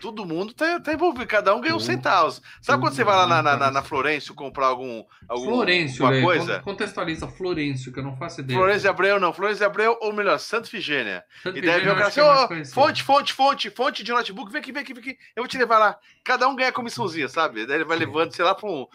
todo 0.00 0.24
mundo 0.24 0.52
tá, 0.54 0.80
tá 0.80 0.92
envolvido. 0.92 1.26
Cada 1.26 1.54
um 1.54 1.60
ganha 1.60 1.76
uns 1.76 1.84
centavos. 1.84 2.40
Sabe 2.62 2.80
quando 2.82 2.94
você 2.94 3.04
vai 3.04 3.14
lá 3.16 3.26
na, 3.26 3.42
na, 3.42 3.56
na, 3.56 3.70
na 3.70 3.82
Florencio 3.82 4.34
comprar 4.34 4.66
algum, 4.66 5.04
algum 5.28 5.44
Florencio, 5.46 6.04
alguma 6.04 6.10
velho. 6.12 6.24
coisa? 6.26 6.58
con- 6.60 6.72
Contextualiza 6.72 7.28
Florencio, 7.28 7.92
que 7.92 7.98
eu 7.98 8.04
não 8.04 8.16
faço 8.16 8.40
ideia. 8.40 8.58
Florencio 8.58 8.90
Abreu, 8.90 9.20
não. 9.20 9.32
Florencio 9.32 9.66
Abreu, 9.66 9.96
ou 10.00 10.12
melhor, 10.12 10.38
Santa 10.38 10.68
Figênia. 10.68 11.24
E 11.44 11.60
deve 11.60 11.80
ver 11.84 11.90
o 11.92 11.94
cara 11.94 12.06
assim, 12.08 12.20
é 12.20 12.24
ô, 12.24 12.48
conhecido. 12.48 12.74
fonte, 12.74 13.02
fonte, 13.02 13.32
fonte, 13.32 13.70
fonte 13.70 14.02
de 14.04 14.12
notebook, 14.12 14.50
vem 14.50 14.60
aqui, 14.60 14.72
vem 14.72 14.82
aqui, 14.82 14.94
vem 14.94 15.02
aqui, 15.02 15.18
eu 15.34 15.42
vou 15.42 15.48
te 15.48 15.58
levar 15.58 15.78
lá. 15.78 15.98
Cada 16.24 16.48
um 16.48 16.56
ganha 16.56 16.72
comissãozinha, 16.72 17.28
sabe? 17.28 17.66
Daí 17.66 17.76
ele 17.76 17.84
vai 17.84 17.96
levando, 17.98 18.32
sei 18.32 18.44
lá, 18.44 18.54
pra 18.54 18.68
um. 18.68 18.86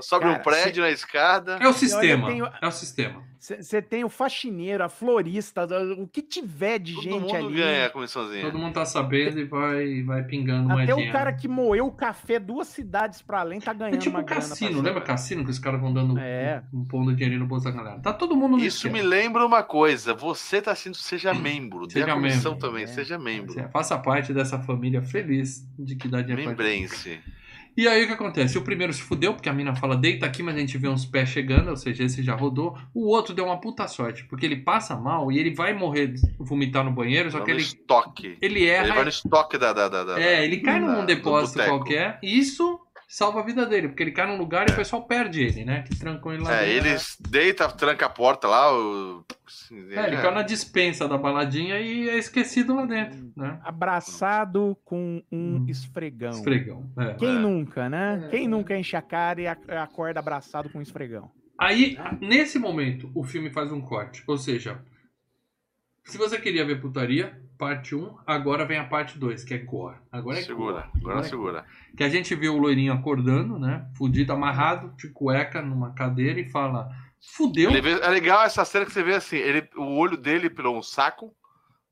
Sobe 0.00 0.24
Cara, 0.24 0.38
um 0.38 0.42
prédio 0.42 0.82
na 0.84 0.90
escada. 0.90 1.58
É 1.60 1.66
o 1.68 1.72
sistema. 1.72 2.28
tenho- 2.28 2.48
É 2.62 2.66
o 2.66 2.70
sistema. 2.70 3.24
Você 3.40 3.80
tem 3.80 4.04
o 4.04 4.10
faxineiro, 4.10 4.84
a 4.84 4.88
florista, 4.90 5.66
o 5.98 6.06
que 6.06 6.20
tiver 6.20 6.78
de 6.78 6.92
Todo 6.92 7.02
gente 7.04 7.20
mundo 7.22 7.34
ali. 7.36 7.54
ganha 7.56 7.86
a 7.86 7.90
comissãozinha. 7.90 8.42
Todo 8.44 8.58
mundo 8.58 8.74
tá 8.74 8.84
sabendo 8.84 9.40
e 9.40 9.44
vai, 9.44 10.02
vai 10.02 10.22
pingando 10.24 10.70
Até 10.70 10.92
moedinha. 10.92 11.08
o 11.08 11.12
cara 11.12 11.32
que 11.32 11.48
moeu 11.48 11.86
o 11.86 11.90
café 11.90 12.38
duas 12.38 12.68
cidades 12.68 13.22
pra 13.22 13.40
além 13.40 13.58
tá 13.58 13.72
ganhando 13.72 13.94
É 13.94 13.98
tipo 13.98 14.14
uma 14.16 14.22
grana. 14.22 14.42
cassino, 14.42 14.72
pra 14.74 14.82
lembra 14.82 15.00
cassino 15.00 15.42
que 15.42 15.50
os 15.50 15.58
caras 15.58 15.80
vão 15.80 15.90
dando 15.90 16.18
É. 16.18 16.62
um, 16.70 16.80
um 16.80 16.84
pondo 16.84 17.16
dinheiro 17.16 17.38
no 17.40 17.46
bolso 17.46 17.64
da 17.64 17.70
galera? 17.70 17.98
Tá 18.00 18.12
todo 18.12 18.36
mundo 18.36 18.58
no 18.58 18.62
Isso 18.62 18.90
me 18.90 19.00
lembra 19.00 19.46
uma 19.46 19.62
coisa. 19.62 20.12
Você 20.12 20.60
tá 20.60 20.74
sendo, 20.74 20.96
seja 20.96 21.32
membro. 21.32 21.86
Dê 21.86 21.94
Seja 21.94 22.10
a 22.10 22.14
comissão 22.14 22.52
membro. 22.52 22.68
também, 22.68 22.84
É. 22.84 22.86
seja 22.88 23.18
membro. 23.18 23.58
Assim, 23.58 23.70
Faça 23.72 23.96
parte 23.98 24.34
dessa 24.34 24.58
família 24.58 25.00
feliz 25.00 25.66
de 25.78 25.96
que 25.96 26.08
dá 26.08 26.20
dinheiro 26.20 26.42
pra 26.42 26.50
Membrense. 26.50 27.18
E 27.76 27.86
aí 27.88 28.04
o 28.04 28.06
que 28.06 28.12
acontece? 28.12 28.58
O 28.58 28.62
primeiro 28.62 28.92
se 28.92 29.00
fudeu, 29.00 29.32
porque 29.34 29.48
a 29.48 29.52
mina 29.52 29.74
fala, 29.74 29.96
deita 29.96 30.26
aqui, 30.26 30.42
mas 30.42 30.56
a 30.56 30.58
gente 30.58 30.76
vê 30.76 30.88
uns 30.88 31.04
pés 31.06 31.28
chegando, 31.28 31.70
ou 31.70 31.76
seja, 31.76 32.04
esse 32.04 32.22
já 32.22 32.34
rodou. 32.34 32.76
O 32.92 33.08
outro 33.08 33.32
deu 33.34 33.44
uma 33.46 33.60
puta 33.60 33.86
sorte, 33.88 34.24
porque 34.24 34.44
ele 34.44 34.56
passa 34.56 34.96
mal 34.96 35.30
e 35.30 35.38
ele 35.38 35.54
vai 35.54 35.72
morrer, 35.72 36.14
vomitar 36.38 36.84
no 36.84 36.90
banheiro, 36.90 37.30
só 37.30 37.38
Vai 37.38 37.44
que 37.46 37.50
ele, 37.52 37.60
estoque. 37.62 38.36
ele 38.42 38.66
erra. 38.66 38.86
Ele 38.86 38.94
vai 38.94 39.04
no 39.04 39.10
estoque 39.10 39.56
da. 39.58 39.72
da, 39.72 39.88
da, 39.88 40.04
da- 40.04 40.20
É, 40.20 40.44
ele 40.44 40.58
cai 40.58 40.80
da- 40.80 40.86
num 40.86 41.04
depósito 41.06 41.62
qualquer 41.64 42.18
isso 42.22 42.79
salva 43.12 43.40
a 43.40 43.42
vida 43.42 43.66
dele, 43.66 43.88
porque 43.88 44.04
ele 44.04 44.12
cai 44.12 44.24
num 44.26 44.38
lugar 44.38 44.68
e 44.68 44.72
o 44.72 44.76
pessoal 44.76 45.02
perde 45.02 45.42
ele, 45.42 45.64
né? 45.64 45.82
Que 45.82 45.98
trancou 45.98 46.32
ele 46.32 46.44
lá 46.44 46.54
É, 46.62 46.66
dentro. 46.74 46.88
ele 46.88 46.98
deita, 47.28 47.68
tranca 47.68 48.06
a 48.06 48.08
porta 48.08 48.46
lá. 48.46 48.72
O... 48.72 49.24
É, 49.72 50.06
ele 50.06 50.16
caiu 50.16 50.30
na 50.30 50.42
dispensa 50.42 51.08
da 51.08 51.18
baladinha 51.18 51.80
e 51.80 52.08
é 52.08 52.16
esquecido 52.16 52.74
lá 52.74 52.86
dentro, 52.86 53.32
né? 53.36 53.58
Abraçado 53.64 54.76
com 54.84 55.20
um 55.30 55.56
Hum. 55.56 55.66
esfregão. 55.68 56.30
Esfregão. 56.30 56.88
é. 56.98 57.14
Quem 57.14 57.36
É. 57.36 57.38
nunca, 57.38 57.88
né? 57.88 58.22
É. 58.26 58.28
Quem 58.28 58.46
nunca 58.48 58.76
enche 58.76 58.96
a 58.96 59.02
cara 59.02 59.40
e 59.40 59.46
a- 59.48 59.56
acorda 59.82 60.20
abraçado 60.20 60.70
com 60.70 60.78
um 60.78 60.82
esfregão? 60.82 61.30
Aí, 61.58 61.98
nesse 62.20 62.58
momento, 62.58 63.10
o 63.14 63.22
filme 63.24 63.50
faz 63.50 63.70
um 63.72 63.80
corte. 63.80 64.22
Ou 64.26 64.38
seja, 64.38 64.80
se 66.10 66.18
você 66.18 66.38
queria 66.38 66.64
ver 66.64 66.80
putaria, 66.80 67.40
parte 67.58 67.94
1, 67.94 68.18
agora 68.26 68.64
vem 68.64 68.78
a 68.78 68.84
parte 68.84 69.18
2, 69.18 69.44
que 69.44 69.54
é 69.54 69.58
gore. 69.58 69.96
Agora 70.10 70.38
é 70.38 70.42
Segura, 70.42 70.72
gore. 70.82 70.90
agora 71.00 71.20
é 71.20 71.22
segura. 71.24 71.52
gore. 71.62 71.96
Que 71.96 72.04
a 72.04 72.08
gente 72.08 72.34
vê 72.34 72.48
o 72.48 72.56
loirinho 72.58 72.92
acordando, 72.92 73.58
né? 73.58 73.86
Fudido, 73.96 74.32
amarrado, 74.32 74.94
de 74.96 75.08
cueca, 75.08 75.60
numa 75.62 75.92
cadeira 75.94 76.40
e 76.40 76.48
fala: 76.48 76.88
Fudeu. 77.36 77.70
Vê- 77.82 78.00
é 78.00 78.08
legal 78.08 78.42
essa 78.44 78.64
cena 78.64 78.84
que 78.86 78.92
você 78.92 79.02
vê 79.02 79.14
assim, 79.14 79.36
ele, 79.36 79.68
o 79.76 79.96
olho 79.98 80.16
dele 80.16 80.48
pelo 80.48 80.76
um 80.76 80.82
saco, 80.82 81.34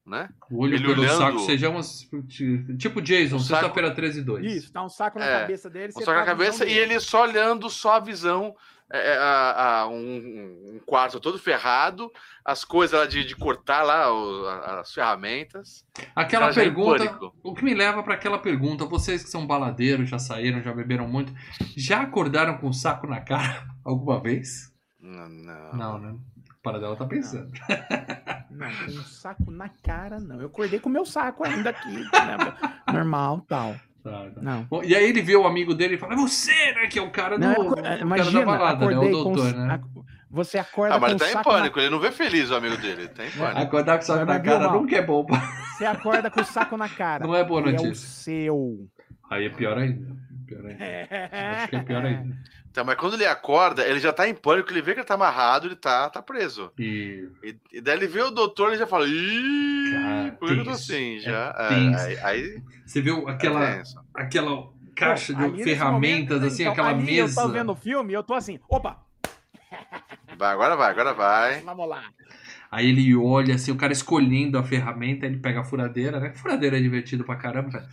né? 0.07 0.31
O 0.51 0.63
olho 0.63 0.75
ele 0.75 0.87
pelo 0.87 1.03
olhando- 1.03 1.19
saco, 1.19 1.39
sejamos 1.41 2.09
tipo 2.79 3.03
Jason, 3.03 3.37
O 3.37 3.41
saco- 3.41 3.61
sexta-feira 3.61 3.95
13 3.95 4.21
e 4.21 4.23
2. 4.23 4.45
Isso, 4.47 4.73
tá 4.73 4.83
um 4.83 4.89
saco 4.89 5.19
na 5.19 5.25
É, 5.27 5.41
cabeça 5.43 5.69
dele. 5.69 5.93
Só 5.93 6.01
você 6.01 6.05
com 6.07 6.13
tá 6.13 6.25
cabeça 6.25 6.65
e 6.65 6.69
dele. 6.69 6.81
ele 6.81 7.01
só 7.01 7.23
olhando 7.25 7.69
só 7.69 7.97
a 7.97 8.01
visão, 8.01 8.55
é, 8.93 9.13
é, 9.15 9.19
a, 9.19 9.81
a 9.81 9.89
um, 9.89 10.75
um 10.77 10.81
quarto 10.87 11.21
todo 11.21 11.39
ferrado, 11.39 12.11
as 12.45 12.65
coisas 12.65 12.99
lá 12.99 13.07
de, 13.07 13.25
de 13.25 13.37
cortar 13.37 13.83
lá, 13.83 14.13
o- 14.13 14.47
a- 14.47 14.81
as 14.81 14.93
ferramentas. 14.95 15.85
Aquela 16.17 16.51
em 16.51 16.55
pergunta, 16.55 17.19
o 17.43 17.55
que 17.55 17.65
me 17.65 17.75
leva 17.75 18.03
para 18.03 18.15
aquela 18.15 18.39
pergunta, 18.39 18.85
vocês 18.87 19.23
que 19.23 19.31
são 19.31 19.47
baladeiros, 19.47 20.09
já 20.09 20.19
saíram, 20.19 20.63
já 20.63 20.73
beberam 20.73 21.07
muito, 21.07 21.33
já 21.77 22.01
acordaram 22.03 22.57
com 22.59 22.69
o 22.69 22.73
saco 22.75 23.07
na 23.07 23.21
cara 23.21 23.67
alguma 23.85 24.21
vez? 24.21 24.73
Não, 25.01 25.29
não. 25.29 25.73
Não, 25.75 25.99
né? 25.99 26.15
Para 26.63 26.79
dela 26.81 26.97
tá 26.97 27.07
pensando. 27.07 27.51
Não, 28.51 28.67
com 28.67 28.91
um 28.91 29.05
saco 29.05 29.51
na 29.51 29.69
cara, 29.69 30.19
não. 30.19 30.41
Eu 30.41 30.47
acordei 30.49 30.81
com 30.81 30.89
o 30.89 30.93
meu 30.93 31.05
saco 31.05 31.47
ainda 31.47 31.71
aqui. 31.71 31.89
né? 31.95 32.37
Normal, 32.93 33.45
tal. 33.47 33.77
Tá, 34.03 34.31
tá. 34.35 34.41
Não. 34.41 34.65
Bom, 34.65 34.83
e 34.85 34.95
aí 34.95 35.05
ele 35.09 35.21
vê 35.21 35.37
o 35.37 35.47
amigo 35.47 35.75
dele 35.75 35.95
e 35.95 35.99
fala: 35.99 36.15
É 36.15 36.17
você, 36.17 36.53
né? 36.73 36.87
Que 36.87 36.99
é 36.99 37.03
o 37.03 37.11
cara 37.11 37.37
do, 37.37 37.41
Não, 37.45 37.53
eu 37.55 37.61
o 37.61 37.67
acor- 37.73 37.83
cara 37.83 38.31
da 38.31 38.45
balada, 38.45 38.87
né? 38.87 38.97
O 38.97 39.01
com 39.01 39.11
doutor, 39.11 39.47
os- 39.47 39.53
né? 39.55 39.75
ac- 39.75 39.85
Você 40.31 40.59
acorda 40.59 40.95
Ah, 40.95 41.01
mas 41.01 41.09
com 41.13 41.13
ele 41.15 41.19
tá 41.19 41.27
em 41.27 41.33
saco 41.33 41.51
na 41.53 41.57
pânico, 41.59 41.81
ele 41.81 41.91
não 41.91 41.99
vê 42.01 42.13
feliz 42.13 42.51
o 42.51 42.55
amigo 42.55 42.77
dele, 42.77 43.03
ele 43.03 43.09
tá 43.09 43.25
em 43.27 43.31
pânico. 43.31 43.59
Acordar 43.61 43.97
com 43.99 44.03
o 44.05 44.07
saco 44.07 44.19
Mas 44.27 44.29
na 44.37 44.41
cara 44.41 44.67
Mal? 44.67 44.81
nunca 44.81 44.97
é 44.97 45.03
bom. 45.03 45.27
Você 45.77 45.85
acorda 45.87 46.31
com 46.31 46.41
o 46.41 46.45
saco 46.45 46.77
na 46.77 46.89
cara. 46.89 47.27
Não 47.27 47.35
é 47.35 47.43
boa 47.45 47.61
E 47.63 47.65
é 47.65 47.69
o 47.69 47.73
notícia. 47.73 47.95
seu. 48.09 48.89
Aí 49.31 49.47
é 49.47 49.51
pior 49.51 49.77
ainda. 49.79 50.17
Pior 50.47 50.65
ainda. 50.67 50.85
Acho 51.57 51.69
que 51.69 51.77
é 51.77 51.83
pior 51.83 52.05
ainda. 52.05 52.37
Então, 52.71 52.85
mas 52.85 52.97
quando 52.97 53.15
ele 53.15 53.27
acorda, 53.27 53.87
ele 53.87 53.99
já 53.99 54.13
tá 54.13 54.29
em 54.29 54.35
pânico, 54.35 54.71
ele 54.71 54.83
vê 54.83 54.93
que 54.95 55.01
ele 55.01 55.07
tá 55.07 55.15
amarrado, 55.15 55.67
ele 55.67 55.77
tá, 55.77 56.09
tá 56.11 56.23
preso. 56.23 56.71
E 56.79 57.29
E, 57.73 57.81
daí 57.81 57.97
ele 57.97 58.07
vê 58.07 58.23
o 58.23 58.31
doutor, 58.31 58.69
ele 58.69 58.79
já 58.79 58.87
fala, 58.87 59.07
ih, 59.09 59.91
Cara, 59.91 60.33
por 60.39 60.49
que 60.49 60.61
eu 60.61 60.65
tô 60.65 60.71
assim? 60.71 61.17
é 61.17 61.21
Já, 61.21 61.55
é, 61.59 61.97
aí, 61.97 62.19
aí 62.23 62.63
você 62.87 63.01
viu 63.01 63.29
é 63.29 63.33
aquela, 63.33 63.83
aquela 64.15 64.69
caixa 64.95 65.37
ali 65.37 65.53
de 65.53 65.65
ferramentas, 65.65 66.39
momento, 66.39 66.47
assim, 66.47 66.63
então, 66.63 66.73
aquela 66.73 66.89
ali 66.91 67.05
mesa. 67.05 67.41
Eu 67.41 67.47
tô 67.47 67.53
vendo 67.53 67.73
o 67.73 67.77
filme 67.77 68.13
e 68.13 68.17
eu 68.17 68.23
tô 68.23 68.35
assim, 68.35 68.61
opa, 68.69 68.99
Vai, 70.39 70.53
agora 70.53 70.77
vai, 70.77 70.91
agora 70.91 71.13
vai. 71.13 71.61
vamos 71.63 71.89
lá. 71.89 72.05
Aí 72.71 72.89
ele 72.89 73.17
olha 73.17 73.55
assim, 73.55 73.73
o 73.73 73.77
cara 73.77 73.93
escolhendo 73.93 74.59
a 74.59 74.63
ferramenta, 74.63 75.27
ele 75.27 75.39
pega 75.39 75.61
a 75.61 75.65
furadeira, 75.65 76.21
né? 76.21 76.33
Furadeira 76.35 76.79
é 76.79 76.81
divertido 76.81 77.25
pra 77.25 77.37
caramba. 77.37 77.71
cara. 77.71 77.89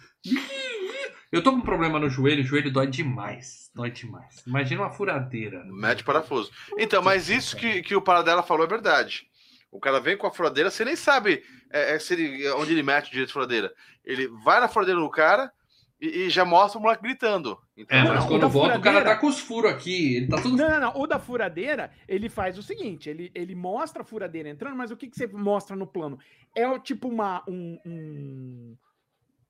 Eu 1.36 1.44
tô 1.44 1.52
com 1.52 1.58
um 1.58 1.62
problema 1.62 2.00
no 2.00 2.10
joelho, 2.10 2.42
o 2.44 2.46
joelho 2.46 2.72
dói 2.72 2.88
demais. 2.88 3.70
Dói 3.76 3.92
demais. 3.92 4.42
Imagina 4.48 4.82
uma 4.84 4.90
furadeira. 4.90 5.64
Mete 5.66 6.04
parafuso. 6.04 6.50
Então, 6.78 7.02
mas 7.02 7.30
isso 7.30 7.58
que, 7.58 7.82
que 7.84 7.94
o 7.96 8.02
Paradela 8.02 8.42
falou 8.42 8.66
é 8.66 8.70
verdade. 8.70 9.28
O 9.70 9.80
cara 9.80 10.00
vem 10.00 10.16
com 10.16 10.26
a 10.26 10.32
furadeira, 10.32 10.72
você 10.72 10.86
nem 10.86 10.96
sabe 10.96 11.44
é, 11.74 11.96
é, 11.96 12.00
se 12.00 12.14
ele, 12.14 12.50
onde 12.52 12.72
ele 12.72 12.82
mete 12.84 13.08
o 13.08 13.12
direito 13.12 13.28
de 13.28 13.34
furadeira. 13.34 13.74
Ele 14.06 14.30
vai 14.46 14.62
na 14.62 14.70
furadeira 14.70 14.98
no 15.02 15.10
cara 15.10 15.52
e, 16.00 16.08
e 16.24 16.30
já 16.30 16.46
mostra 16.46 16.80
o 16.80 16.82
moleque 16.82 17.04
gritando. 17.04 17.58
Então, 17.76 17.98
É, 17.98 18.04
mas 18.08 18.24
o 18.24 18.28
quando 18.30 18.48
volta, 18.48 18.78
o 18.78 18.82
cara 18.82 19.00
furadeira- 19.00 19.10
tá 19.16 19.18
com 19.20 19.28
os 19.28 19.40
furos 19.40 19.72
aqui. 19.72 20.16
Ele 20.16 20.28
tá 20.28 20.42
tudo. 20.42 20.56
Não, 20.56 20.70
não, 20.70 20.80
não. 20.80 21.02
O 21.02 21.06
da 21.06 21.20
furadeira, 21.20 21.92
ele 22.08 22.30
faz 22.30 22.58
o 22.58 22.64
seguinte: 22.64 23.10
ele, 23.10 23.30
ele 23.36 23.54
mostra 23.56 24.04
a 24.04 24.06
furadeira 24.06 24.48
entrando, 24.48 24.78
mas 24.78 24.92
o 24.92 24.96
que, 24.96 25.10
que 25.10 25.18
você 25.18 25.28
mostra 25.28 25.76
no 25.76 25.86
plano? 25.86 26.18
É 26.56 26.66
o 26.66 26.80
tipo 26.80 27.10
uma. 27.10 27.44
Um, 27.46 27.78
um, 27.86 28.78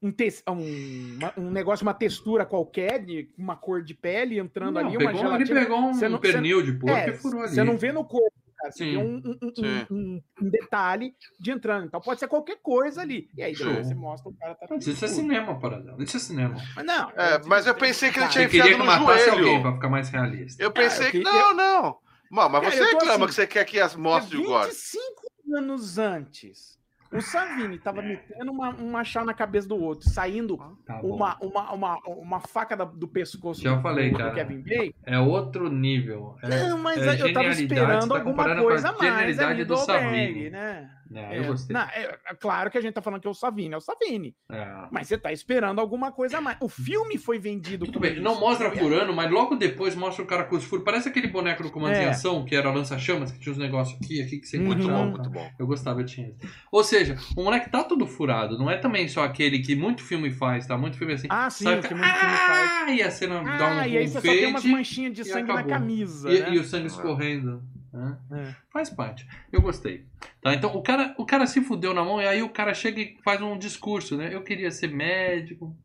um, 0.08 0.12
te- 0.12 0.44
um, 0.48 1.16
uma- 1.18 1.34
um 1.38 1.50
negócio, 1.52 1.84
uma 1.86 1.94
textura 1.94 2.46
qualquer, 2.46 3.04
de 3.04 3.30
uma 3.38 3.56
cor 3.56 3.82
de 3.84 3.94
pele 3.94 4.38
entrando 4.40 4.76
Não, 4.80 4.82
ali, 4.88 4.98
uma 4.98 5.12
pegou, 5.12 5.12
ele 5.36 5.46
gelatina. 5.46 5.60
pegou 5.62 5.80
um 5.80 5.94
Você 5.94 6.10
não- 6.10 6.20
pernil 6.20 6.62
de 6.62 6.74
porco 6.74 6.96
É, 6.96 7.10
e 7.10 7.14
furou 7.14 7.42
ali. 7.42 7.50
Você 7.56 7.64
não 7.64 7.78
vê 7.78 7.92
no 7.92 8.04
corpo, 8.06 8.32
cara. 8.58 8.72
Você 8.72 8.86
vê 8.92 8.98
um, 8.98 9.22
um- 9.26 10.22
um- 10.42 10.50
detalhe 10.50 11.14
de 11.40 11.52
entrando. 11.52 11.86
Então 11.88 12.00
pode 12.00 12.20
ser 12.20 12.28
qualquer 12.28 12.58
coisa 12.62 13.02
ali. 13.02 13.30
E 13.36 13.42
aí 13.44 13.54
depois 13.56 13.88
você 13.88 13.96
mostra 13.96 14.30
o 14.30 14.34
cara 14.36 14.56
tá 14.56 14.68
Mas 14.70 14.86
Isso 14.88 15.04
é 15.06 15.08
cinema, 15.08 15.60
Paradela. 15.60 15.98
Isso 16.04 16.18
é 16.18 16.20
cinema. 16.20 16.56
Mas 16.76 16.86
não. 16.86 17.10
É, 17.12 17.42
mas 17.46 17.66
eu 17.68 17.76
pensei 17.76 18.10
que 18.12 18.16
ele 18.20 18.22
Cara, 18.26 18.32
tinha 18.32 18.46
enfiado 18.46 18.70
que 18.70 18.78
no 18.78 18.86
joelho. 18.86 19.32
alguém 19.32 19.62
pra 19.62 19.74
ficar 19.74 19.90
mais 19.90 20.10
realista. 20.10 20.64
Eu 20.64 20.72
pensei 20.72 21.08
eu 21.08 21.12
que. 21.12 21.18
queria- 21.24 21.32
Não, 21.32 21.54
não. 21.54 21.98
Mano, 22.30 22.50
mas 22.50 22.62
Cara, 22.64 22.76
você 22.76 22.84
reclama 22.92 23.14
assim, 23.14 23.26
que 23.28 23.34
você 23.34 23.48
quer 23.48 23.66
que 23.66 23.80
as 23.80 23.96
mostre 23.96 24.38
o 24.38 24.44
gore. 24.44 24.68
25 24.70 25.58
anos 25.58 25.98
antes, 25.98 26.78
o 27.18 27.22
Savini 27.22 27.78
tava 27.78 28.02
metendo 28.02 28.52
uma, 28.52 28.70
um 28.76 28.92
machado 28.92 29.26
na 29.26 29.34
cabeça 29.34 29.68
do 29.68 29.76
outro, 29.76 30.10
saindo 30.10 30.58
Tá 30.86 30.96
bom. 31.02 31.16
uma, 31.16 31.38
uma, 31.42 31.72
uma, 31.74 32.00
uma 32.08 32.40
faca 32.40 32.76
da- 32.76 32.86
do 32.86 33.08
pescoço 33.08 33.62
Já 33.62 33.76
do, 33.76 33.82
falei, 33.82 34.12
do 34.12 34.18
cara. 34.18 34.32
Kevin 34.34 34.62
Bacon. 34.62 34.94
É 35.06 35.20
outro 35.20 35.70
nível. 35.70 36.36
É, 36.44 36.70
Não, 36.70 36.78
mas 36.78 37.02
é 37.02 37.22
eu 37.22 37.34
tava 37.34 37.48
esperando 37.50 38.08
tá 38.10 38.18
alguma 38.18 38.56
coisa 38.56 38.90
a 38.90 38.92
mais 38.92 39.02
genialidade 39.04 39.52
ali 39.52 39.66
do 39.66 39.78
Savini. 39.78 40.50
Né? 40.50 40.90
É, 41.14 41.36
É, 41.36 41.40
eu 41.40 41.44
gostei. 41.46 41.74
não, 41.74 41.82
é, 41.82 42.18
é 42.30 42.34
claro 42.36 42.72
que 42.72 42.78
a 42.78 42.82
gente 42.82 42.94
tá 42.94 43.02
falando 43.02 43.22
que 43.22 43.28
é 43.28 43.32
o 43.32 43.34
Savini, 43.34 43.74
é 43.74 43.78
o 43.78 43.82
Savini. 43.82 44.36
É. 44.52 44.66
Mas 44.92 45.08
você 45.08 45.18
tá 45.18 45.32
esperando 45.32 45.80
alguma 45.80 46.12
coisa 46.12 46.40
a 46.40 46.42
mais. 46.42 46.58
O 46.62 46.68
filme 46.70 47.18
foi 47.18 47.38
vendido 47.38 47.86
Muito 47.86 47.94
com 47.94 48.00
bem, 48.00 48.14
isso. 48.14 48.22
não 48.22 48.40
mostra 48.40 48.72
furando, 48.72 49.14
mas 49.14 49.30
logo 49.32 49.56
depois 49.56 49.96
mostra 49.96 50.24
o 50.24 50.28
cara 50.28 50.44
com 50.46 50.56
os 50.56 50.64
furos. 50.64 50.84
Parece 50.84 51.10
aquele 51.10 51.28
boneco 51.28 51.62
do 51.64 51.72
Comando 51.72 51.94
em 51.96 52.00
É. 52.06 52.10
Ação, 52.10 52.44
que 52.46 52.56
era 52.56 52.72
lança-chamas, 52.72 53.32
que 53.32 53.40
tinha 53.40 53.52
uns 53.54 53.58
negócios 53.60 54.00
aqui, 54.02 54.22
aqui 54.22 54.40
que 54.40 54.48
você 54.48 54.58
Uhum. 54.58 54.66
Muito 54.66 54.88
bom, 54.88 55.06
muito 55.08 55.30
bom. 55.30 55.50
Eu 55.60 55.68
gostava, 55.68 56.02
eu 56.02 56.06
tinha. 56.06 56.34
Ou 56.72 56.84
seja, 56.84 57.16
o 57.38 57.44
moleque 57.44 57.70
tá 57.70 57.84
todo 57.84 58.08
furado. 58.08 58.58
Não 58.58 58.70
é 58.70 58.78
também 58.78 59.08
só 59.08 59.24
aquele 59.24 59.60
que 59.60 59.76
muito 59.76 60.04
filme 60.04 60.32
faz, 60.32 60.66
tá? 60.66 60.78
Muito 60.78 60.98
filme 60.98 61.14
assim. 61.14 61.28
Ah, 61.30 61.50
sim, 61.50 61.66
sabe, 61.66 61.88
que 61.88 61.94
muito 61.94 62.08
filme 62.10 62.36
faz. 62.36 62.72
Ah, 62.88 62.92
e 62.92 63.02
a 63.04 63.12
cena 63.12 63.44
dá 63.44 63.68
um, 63.68 63.80
Ah, 63.80 63.88
e 63.88 63.98
aí 63.98 64.06
um 64.06 64.08
você 64.08 64.14
só 64.14 64.22
tem 64.22 64.46
umas 64.48 64.62
fade 64.64 64.74
manchinhas 64.74 65.14
de 65.14 65.24
sangue 65.24 65.48
na 65.48 65.54
acabou. 65.56 65.70
camisa. 65.72 66.30
e, 66.32 66.40
né? 66.42 66.54
e 66.54 66.60
o 66.60 66.64
sangue 66.64 66.88
escorrendo. 66.88 67.62
Né? 67.96 68.18
É. 68.34 68.56
Faz 68.72 68.90
parte. 68.90 69.28
Eu 69.52 69.62
gostei. 69.62 70.06
Tá? 70.42 70.54
Então 70.54 70.76
o 70.76 70.82
cara, 70.84 71.16
o 71.18 71.26
cara 71.26 71.48
se 71.48 71.62
fudeu 71.62 71.94
na 71.94 72.04
mão 72.04 72.22
e 72.22 72.28
aí 72.28 72.42
o 72.44 72.50
cara 72.50 72.74
chega 72.74 73.00
e 73.02 73.18
faz 73.24 73.42
um 73.42 73.58
discurso, 73.58 74.18
né? 74.18 74.34
Eu 74.34 74.44
queria 74.44 74.70
ser 74.72 74.88
médico, 74.90 75.76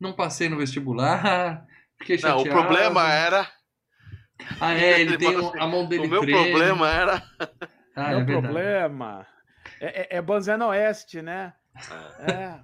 não 0.00 0.12
passei 0.12 0.48
no 0.48 0.56
vestibular, 0.58 1.66
fiquei 1.98 2.16
Não, 2.16 2.38
chateado. 2.38 2.48
o 2.48 2.52
problema 2.62 3.10
era. 3.12 3.50
Ah, 4.60 4.74
é, 4.74 5.00
ele 5.00 5.14
Ele 5.14 5.18
tem 5.18 5.36
um- 5.38 5.60
a 5.62 5.66
mão 5.66 5.86
dele 5.88 6.06
o 6.06 6.10
meu 6.10 6.20
treme. 6.20 6.42
problema 6.50 6.90
era. 6.90 7.22
Ah, 7.94 8.08
Meu 8.10 8.20
é 8.20 8.24
verdade. 8.24 8.40
problema. 8.42 9.26
É, 9.80 10.16
é, 10.16 10.18
é 10.18 10.22
Banzano 10.22 10.66
Oeste, 10.66 11.22
né? 11.22 11.52
É. 12.20 12.60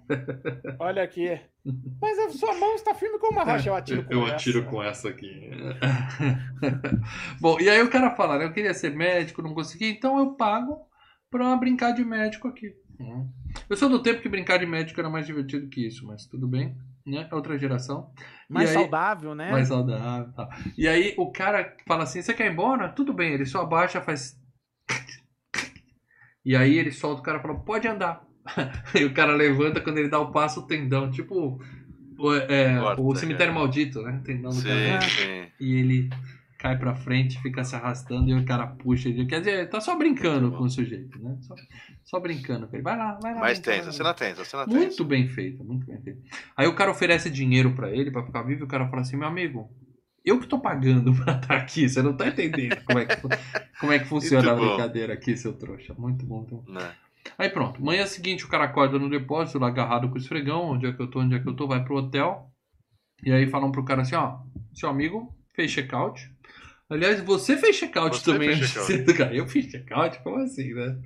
Olha 0.79 1.03
aqui. 1.03 1.41
Mas 2.01 2.19
a 2.19 2.31
sua 2.31 2.55
mão 2.59 2.75
está 2.75 2.95
firme 2.95 3.19
como 3.19 3.33
uma 3.33 3.45
rocha. 3.45 3.69
Eu 3.69 3.75
atiro 3.75 4.05
com 4.05 4.13
Eu 4.13 4.25
essa. 4.27 4.35
atiro 4.35 4.65
com 4.65 4.83
essa 4.83 5.09
aqui. 5.09 5.51
Bom, 7.41 7.61
e 7.61 7.69
aí 7.69 7.83
o 7.83 7.91
cara 7.91 8.15
fala, 8.15 8.39
né? 8.39 8.45
Eu 8.45 8.53
queria 8.53 8.75
ser 8.75 8.95
médico, 8.95 9.43
não 9.43 9.55
consegui, 9.55 9.87
então 9.91 10.19
eu 10.19 10.35
pago 10.35 10.87
pra 11.31 11.57
brincar 11.57 11.93
de 11.93 12.05
médico 12.05 12.49
aqui. 12.49 12.75
Hum. 13.01 13.29
Eu 13.69 13.77
sou 13.77 13.89
do 13.89 14.03
tempo 14.03 14.21
que 14.21 14.29
brincar 14.29 14.59
de 14.59 14.67
médico 14.67 15.01
era 15.01 15.11
mais 15.11 15.27
divertido 15.27 15.69
que 15.69 15.87
isso, 15.87 16.07
mas 16.07 16.27
tudo 16.27 16.47
bem, 16.49 16.77
né? 17.07 17.29
É 17.31 17.35
outra 17.35 17.59
geração. 17.59 18.13
Mais 18.49 18.71
aí- 18.71 18.75
saudável, 18.75 19.35
né? 19.35 19.51
Mais 19.51 19.69
saudável 19.69 20.31
e 20.31 20.35
tal. 20.35 20.49
E 20.77 20.89
aí 20.89 21.15
o 21.17 21.31
cara 21.33 21.77
fala 21.87 22.05
assim: 22.05 22.21
você 22.23 22.35
quer 22.35 22.47
ir 22.47 22.53
embora? 22.53 22.89
Tudo 22.89 23.13
bem, 23.13 23.33
ele 23.33 23.47
só 23.47 23.63
abaixa, 23.63 24.01
faz. 24.01 24.39
E 26.45 26.57
aí 26.57 26.77
ele 26.77 26.91
solta 26.91 27.21
o 27.21 27.25
cara 27.25 27.39
e 27.39 27.43
fala: 27.43 27.55
pode 27.61 27.87
andar. 27.87 28.27
E 28.99 29.05
o 29.05 29.15
cara 29.15 29.35
levanta 29.35 29.81
quando 29.81 29.99
ele 29.99 30.09
dá 30.09 30.19
o 30.19 30.33
passo, 30.33 30.61
o 30.61 30.67
tendão, 30.67 31.11
tipo 31.11 31.61
o, 32.19 32.35
é, 32.35 32.79
Corta, 32.79 33.03
o 33.03 33.17
cemitério 33.17 33.53
cara. 33.53 33.65
maldito, 33.65 34.03
né? 34.03 34.21
Tendão 34.25 34.51
do 34.51 34.57
Sim, 34.57 34.69
cara. 34.69 35.01
sim. 35.03 35.47
E 35.61 35.75
ele 35.75 36.11
cai 36.59 36.79
pra 36.79 36.95
frente, 36.95 37.43
fica 37.43 37.65
se 37.65 37.75
arrastando 37.75 38.31
e 38.31 38.35
o 38.35 38.45
cara 38.45 38.69
puxa 38.69 39.09
ele. 39.09 39.27
Quer 39.27 39.41
dizer, 39.41 39.69
tá 39.69 39.81
só 39.81 39.97
brincando 39.97 40.53
com 40.53 40.63
o 40.63 40.71
sujeito, 40.71 41.19
né? 41.21 41.37
Só, 41.41 41.55
só 42.05 42.21
brincando 42.21 42.69
com 42.69 42.77
ele. 42.77 42.85
Vai 42.85 42.97
lá, 42.97 43.19
vai 43.21 43.35
lá. 43.35 43.41
Lá, 43.41 43.49
tensa, 43.49 43.83
vai 43.83 43.93
cena 43.93 44.15
tensa, 44.15 44.45
cena 44.45 44.65
tensa. 44.65 44.79
Muito 44.79 45.05
bem 45.05 45.27
feito, 45.27 45.65
muito 45.65 45.85
bem 45.85 46.01
feito. 46.01 46.23
Aí 46.57 46.69
o 46.69 46.75
cara 46.77 46.93
oferece 46.93 47.29
dinheiro 47.29 47.75
pra 47.75 47.91
ele, 47.91 48.13
pra 48.13 48.25
ficar 48.25 48.43
vivo, 48.43 48.61
e 48.61 48.65
o 48.65 48.69
cara 48.69 48.89
fala 48.89 49.03
assim, 49.03 49.17
meu 49.17 49.27
amigo, 49.27 49.69
eu 50.25 50.39
que 50.39 50.47
tô 50.47 50.61
pagando 50.61 51.13
pra 51.25 51.35
estar 51.35 51.57
aqui, 51.57 51.89
você 51.89 52.01
não 52.01 52.17
tá 52.17 52.29
entendendo 52.29 52.81
como 52.85 53.01
é 53.01 53.07
que, 53.07 53.17
como 53.81 53.93
é 53.93 53.99
que 53.99 54.07
funciona 54.07 54.53
a 54.53 54.55
brincadeira 54.55 55.15
aqui, 55.15 55.37
seu 55.37 55.55
trouxa. 55.55 55.95
Muito 55.99 56.25
bom. 56.25 56.45
Bom. 56.45 56.65
Né? 57.25 57.33
Aí 57.39 57.49
pronto, 57.51 57.83
manhã 57.83 58.07
seguinte 58.07 58.45
o 58.45 58.49
cara 58.49 58.65
acorda 58.65 58.99
no 58.99 59.09
depósito, 59.09 59.59
lá 59.59 59.69
agarrado 59.69 60.09
com 60.09 60.15
o 60.15 60.19
esfregão, 60.19 60.71
onde 60.71 60.87
é 60.87 60.93
que 60.93 61.01
eu 61.01 61.09
tô, 61.09 61.21
onde 61.21 61.35
é 61.35 61.39
que 61.39 61.49
eu 61.49 61.55
tô, 61.55 61.67
vai 61.67 61.83
pro 61.85 61.97
hotel. 61.97 62.51
E 63.25 63.33
aí 63.33 63.47
falam 63.49 63.71
pro 63.71 63.85
cara 63.85 64.03
assim, 64.03 64.15
ó, 64.17 64.39
seu 64.75 64.89
amigo 64.89 65.35
fez 65.55 65.71
check-out. 65.71 66.31
Aliás, 66.91 67.21
você 67.23 67.57
fez 67.57 67.77
check-out 67.77 68.17
Você 68.17 68.33
também. 68.33 68.57
fez 68.57 68.71
ser 68.71 69.05
do 69.07 69.15
cara. 69.15 69.35
Eu 69.35 69.47
fiz 69.49 69.67
check-out? 69.71 70.19
Como 70.23 70.37
assim, 70.39 70.75
né? 70.75 70.99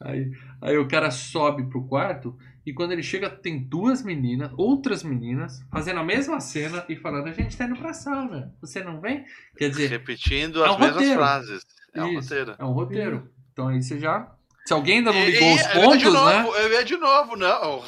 Aí, 0.00 0.30
aí 0.62 0.78
o 0.78 0.86
cara 0.88 1.10
sobe 1.10 1.64
pro 1.68 1.86
quarto 1.86 2.38
e 2.64 2.72
quando 2.72 2.92
ele 2.92 3.02
chega 3.02 3.28
tem 3.28 3.58
duas 3.58 4.02
meninas, 4.02 4.50
outras 4.56 5.02
meninas, 5.02 5.60
fazendo 5.72 5.98
a 6.00 6.04
mesma 6.04 6.38
cena 6.40 6.84
e 6.88 6.94
falando, 6.96 7.26
a 7.28 7.32
gente 7.32 7.56
tá 7.56 7.64
indo 7.64 7.76
pra 7.76 7.92
sauna, 7.92 8.54
você 8.60 8.82
não 8.84 9.00
vem? 9.00 9.24
Quer 9.56 9.70
dizer, 9.70 9.88
Repetindo 9.88 10.62
É 10.64 10.68
as 10.68 10.76
um 10.76 10.78
mesmas 10.78 10.94
roteiro. 10.94 11.18
frases. 11.18 11.66
É 11.94 12.02
um 12.04 12.08
isso, 12.12 12.20
roteiro. 12.34 12.54
é 12.58 12.64
um 12.64 12.72
roteiro. 12.72 13.30
Então 13.52 13.68
aí 13.68 13.82
você 13.82 13.98
já... 13.98 14.32
Se 14.68 14.74
alguém 14.74 14.98
ainda 14.98 15.10
não 15.14 15.20
E- 15.20 15.30
ligou 15.30 15.48
e- 15.48 15.54
os 15.54 15.60
eu 15.62 15.66
ia 15.66 15.96
de 15.96 16.04
pontos, 16.04 16.12
né? 16.26 16.44
Eu 16.60 16.72
ia 16.72 16.84
de 16.84 16.96
novo, 16.98 17.36
não. 17.36 17.82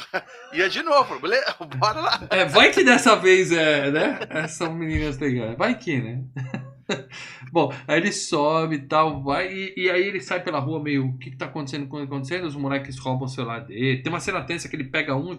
Ia 0.54 0.66
de 0.70 0.82
novo, 0.82 1.20
beleza? 1.20 1.54
Bora 1.76 2.00
lá. 2.00 2.26
É, 2.30 2.46
vai 2.46 2.70
que 2.70 2.82
dessa 2.82 3.14
vez 3.16 3.52
é, 3.52 3.90
né? 3.90 4.48
São 4.48 4.72
meninas 4.72 5.18
legais. 5.18 5.58
Vai 5.58 5.74
que, 5.76 5.98
né? 6.00 6.24
Bom, 7.52 7.70
aí 7.86 7.98
ele 8.00 8.10
sobe 8.10 8.76
e 8.76 8.86
tal, 8.86 9.22
vai, 9.22 9.52
e, 9.52 9.74
e 9.76 9.90
aí 9.90 10.02
ele 10.08 10.20
sai 10.20 10.42
pela 10.42 10.58
rua 10.58 10.82
meio, 10.82 11.04
o 11.08 11.18
que 11.18 11.30
que 11.32 11.36
tá 11.36 11.44
acontecendo, 11.44 11.84
acontecendo? 12.02 12.46
Os 12.46 12.56
moleques 12.56 12.98
roubam 12.98 13.26
o 13.26 13.28
celular 13.28 13.60
dele. 13.60 14.00
Tem 14.02 14.10
uma 14.10 14.18
cena 14.18 14.42
tensa 14.42 14.66
que 14.66 14.74
ele 14.74 14.84
pega 14.84 15.14
um, 15.14 15.38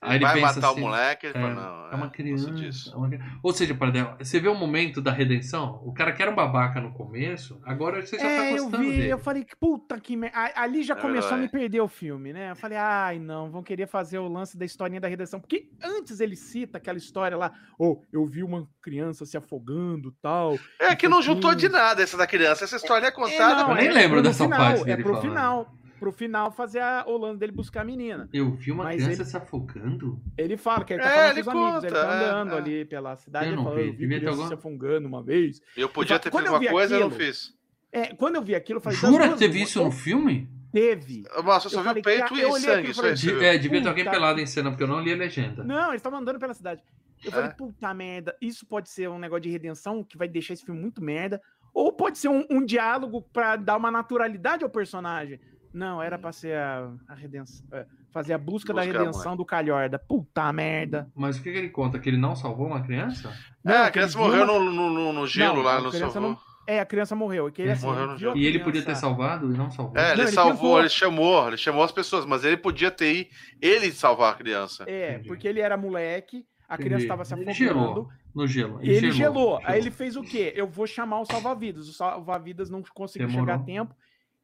aí 0.00 0.16
ele 0.16 0.24
Vai 0.24 0.34
pensa 0.40 0.54
matar 0.54 0.70
assim, 0.70 0.78
o 0.78 0.80
moleque. 0.80 1.26
Ele 1.26 1.38
É, 1.38 1.40
fala, 1.40 1.54
não, 1.54 1.86
é 1.90 1.94
uma 1.94 2.04
não 2.06 2.10
criança. 2.10 2.44
sou 2.44 2.52
disso. 2.54 2.92
é 2.92 2.96
uma 2.96 3.08
cri- 3.08 3.20
Ou 3.42 3.52
seja, 3.52 3.74
Pardel, 3.74 4.14
você 4.18 4.40
vê 4.40 4.48
o 4.48 4.54
momento 4.54 5.00
da 5.00 5.12
redenção? 5.12 5.80
O 5.84 5.92
cara 5.92 6.12
que 6.12 6.22
era 6.22 6.30
um 6.30 6.34
babaca 6.34 6.80
no 6.80 6.92
começo, 6.92 7.60
agora 7.64 8.00
você 8.04 8.16
já 8.18 8.22
tá 8.24 8.28
É, 8.30 8.52
eu 8.52 8.62
gostando 8.64 8.82
vi, 8.82 8.90
dele. 8.96 9.08
eu 9.12 9.18
falei 9.18 9.46
puta 9.60 9.98
que 10.00 10.16
merda. 10.16 10.52
Ali 10.56 10.82
já 10.82 10.94
É 10.94 11.00
começou 11.00 11.34
a 11.34 11.36
me 11.36 11.48
perder 11.48 11.80
o 11.80 11.88
filme, 11.88 12.32
né? 12.32 12.50
Eu 12.52 12.56
falei, 12.56 12.78
ai 12.78 13.18
não, 13.18 13.50
vão 13.50 13.62
querer 13.62 13.86
fazer 13.86 14.18
o 14.18 14.28
lance 14.28 14.56
da 14.56 14.64
historinha 14.64 15.00
da 15.00 15.08
redenção. 15.08 15.40
Porque 15.40 15.68
antes 15.82 16.20
ele 16.20 16.36
cita 16.36 16.78
aquela 16.78 16.98
história 16.98 17.36
lá, 17.36 17.52
ou 17.78 18.04
eu 18.12 18.24
vi 18.26 18.42
uma 18.42 18.66
criança 18.80 19.24
se 19.26 19.36
afogando 19.36 20.12
tal. 20.20 20.58
É 20.80 20.94
que 20.96 21.08
não 21.08 21.22
juntou 21.22 21.54
de 21.54 21.68
nada 21.68 22.02
essa 22.02 22.16
da 22.16 22.26
criança. 22.26 22.64
Essa 22.64 22.76
história 22.76 23.06
é 23.06 23.10
contada. 23.10 23.60
Eu 23.62 23.66
pra 23.66 23.74
nem 23.74 23.90
lembro 23.92 24.22
dessa 24.22 24.44
final, 24.44 24.58
parte 24.58 24.90
É 24.90 24.96
pro 24.96 25.04
falando. 25.14 25.22
final. 25.22 25.74
Pro 26.02 26.10
final 26.10 26.50
fazer 26.50 26.80
a, 26.80 27.04
o 27.06 27.16
lance 27.16 27.38
dele 27.38 27.52
buscar 27.52 27.82
a 27.82 27.84
menina. 27.84 28.28
Eu 28.32 28.50
vi 28.50 28.72
uma 28.72 28.82
Mas 28.82 28.96
criança 28.96 29.22
ele- 29.22 29.30
se 29.30 29.36
afogando. 29.36 30.20
Ele 30.36 30.56
fala 30.56 30.84
que 30.84 30.92
ele 30.94 31.00
tá 31.02 31.08
É, 31.08 31.14
falando 31.14 31.30
ele 31.36 31.44
com 31.44 31.50
os 31.50 31.56
amigos, 31.56 31.84
ele 31.84 31.92
tá 31.94 32.02
conta, 32.02 32.14
é, 32.16 32.28
andando 32.30 32.52
é. 32.54 32.58
ali 32.58 32.84
pela 32.84 33.16
cidade. 33.16 33.44
Eu 33.46 33.48
ele 33.50 33.56
não 33.56 33.64
fala, 33.64 33.76
vi, 33.76 33.86
eu 33.86 33.92
vi 33.94 34.06
criança 34.08 34.28
alguma- 34.30 34.48
se 34.48 34.54
afogando 34.54 35.06
uma 35.06 35.22
vez. 35.22 35.60
Eu 35.76 35.88
podia 35.88 36.18
ter 36.18 36.32
feito 36.32 36.48
uma 36.48 36.58
coisa 36.70 36.94
e 36.94 36.96
eu 36.96 37.00
não 37.02 37.06
aquilo- 37.14 37.24
fiz. 37.24 37.54
É, 37.92 38.06
quando 38.16 38.34
eu 38.34 38.42
vi 38.42 38.56
aquilo, 38.56 38.78
eu 38.78 38.82
falei, 38.82 38.98
Jura 38.98 39.28
que 39.28 39.38
teve 39.38 39.62
isso 39.62 39.80
no 39.84 39.92
filme? 39.92 40.48
Teve. 40.72 41.22
Nossa, 41.44 41.66
eu 41.66 41.70
só 41.70 41.76
Eu 41.76 41.82
vi 41.82 41.86
falei, 41.86 42.00
o 42.00 42.02
peito 42.02 42.24
e 42.24 42.26
sangue. 42.60 42.72
aquilo 42.72 42.94
falei, 42.94 43.12
isso. 43.12 43.30
É, 43.30 43.58
devia 43.58 43.80
ter 43.82 43.88
alguém 43.88 44.04
pelado 44.04 44.40
em 44.40 44.46
cena, 44.46 44.70
porque 44.70 44.82
eu 44.82 44.88
não 44.88 44.98
li 45.00 45.12
a 45.12 45.16
legenda. 45.16 45.62
Não, 45.62 45.90
eles 45.90 45.96
estavam 46.00 46.18
andando 46.18 46.40
pela 46.40 46.52
cidade. 46.54 46.82
Eu 47.22 47.28
É? 47.28 47.32
falei, 47.32 47.50
puta 47.50 47.94
merda, 47.94 48.34
isso 48.40 48.66
pode 48.66 48.90
ser 48.90 49.08
um 49.08 49.18
negócio 49.20 49.42
de 49.42 49.50
redenção 49.50 50.02
que 50.02 50.16
vai 50.18 50.26
deixar 50.26 50.54
esse 50.54 50.64
filme 50.64 50.80
muito 50.80 51.00
merda. 51.04 51.40
Ou 51.74 51.90
pode 51.92 52.18
ser 52.18 52.28
um, 52.28 52.44
um 52.50 52.64
diálogo 52.64 53.22
pra 53.32 53.56
dar 53.56 53.76
uma 53.78 53.90
naturalidade 53.90 54.62
ao 54.64 54.68
personagem. 54.68 55.38
Não, 55.72 56.02
era 56.02 56.18
pra 56.18 56.32
ser 56.32 56.56
a, 56.56 56.90
a 57.08 57.14
redenção. 57.14 57.64
é, 57.72 57.86
fazer 58.10 58.34
a 58.34 58.38
busca, 58.38 58.74
da 58.74 58.82
Buscar 58.82 58.96
a 58.96 59.00
redenção 59.04 59.36
do 59.36 59.44
Calhorda. 59.44 59.98
Puta 59.98 60.52
merda. 60.52 61.10
Mas 61.14 61.38
o 61.38 61.42
que, 61.42 61.50
que 61.50 61.56
ele 61.58 61.70
conta? 61.70 61.98
Que 61.98 62.10
ele 62.10 62.18
não 62.18 62.36
salvou 62.36 62.66
uma 62.66 62.82
criança? 62.82 63.32
É, 63.64 63.78
a 63.78 63.90
criança 63.90 64.18
ele 64.18 64.26
morreu 64.26 64.44
uma- 64.44 64.58
no, 64.70 64.90
no, 64.90 65.12
no- 65.12 65.26
gelo 65.26 65.56
Não, 65.56 65.62
lá, 65.62 65.76
criança 65.78 65.98
salvou. 66.10 66.20
não- 66.32 66.38
É, 66.66 66.78
a 66.80 66.84
criança 66.86 67.16
morreu. 67.16 67.48
E, 67.48 67.52
que 67.52 67.62
ele, 67.62 67.70
Ele 67.70 67.76
assim, 67.78 67.86
morreu 67.86 68.06
no 68.08 68.36
E 68.36 68.46
ele 68.46 68.58
podia 68.60 68.82
ter 68.82 68.94
salvado 68.96 69.52
e 69.52 69.56
não 69.56 69.70
salvou. 69.70 69.96
É, 69.96 70.08
Não, 70.08 70.12
ele 70.12 70.20
ele 70.22 70.30
salvou, 70.30 70.78
ele 70.78 70.88
chamou, 70.88 71.48
ele 71.48 71.56
chamou 71.56 71.82
as 71.82 71.90
pessoas, 71.90 72.24
mas 72.26 72.44
ele 72.44 72.56
podia 72.56 72.90
ter 72.90 73.14
ido, 73.14 73.30
ele 73.60 73.90
salvar 73.92 74.32
a 74.32 74.36
criança. 74.36 74.84
É, 74.86 75.14
Entendi. 75.14 75.28
porque 75.28 75.48
ele 75.48 75.60
era 75.60 75.76
moleque, 75.76 76.44
a 76.68 76.74
Entendi. 76.74 76.88
criança 76.88 77.04
estava 77.04 77.24
se 77.24 77.34
Ele 77.34 77.50
afogando. 77.50 77.56
gelou. 77.74 78.08
No 78.34 78.46
gelo. 78.46 78.78
E 78.82 78.90
ele 78.90 79.10
gelou. 79.12 79.60
Aí 79.64 79.78
ele 79.80 79.90
fez 79.90 80.16
o 80.16 80.22
quê? 80.22 80.52
Eu 80.56 80.66
vou 80.66 80.86
chamar 80.86 81.20
o 81.20 81.24
salva-vidas. 81.26 81.86
O 81.88 81.92
salva-vidas 81.92 82.70
não 82.70 82.82
conseguiu 82.94 83.26
Demorou. 83.28 83.46
chegar 83.46 83.60
a 83.60 83.64
tempo. 83.64 83.94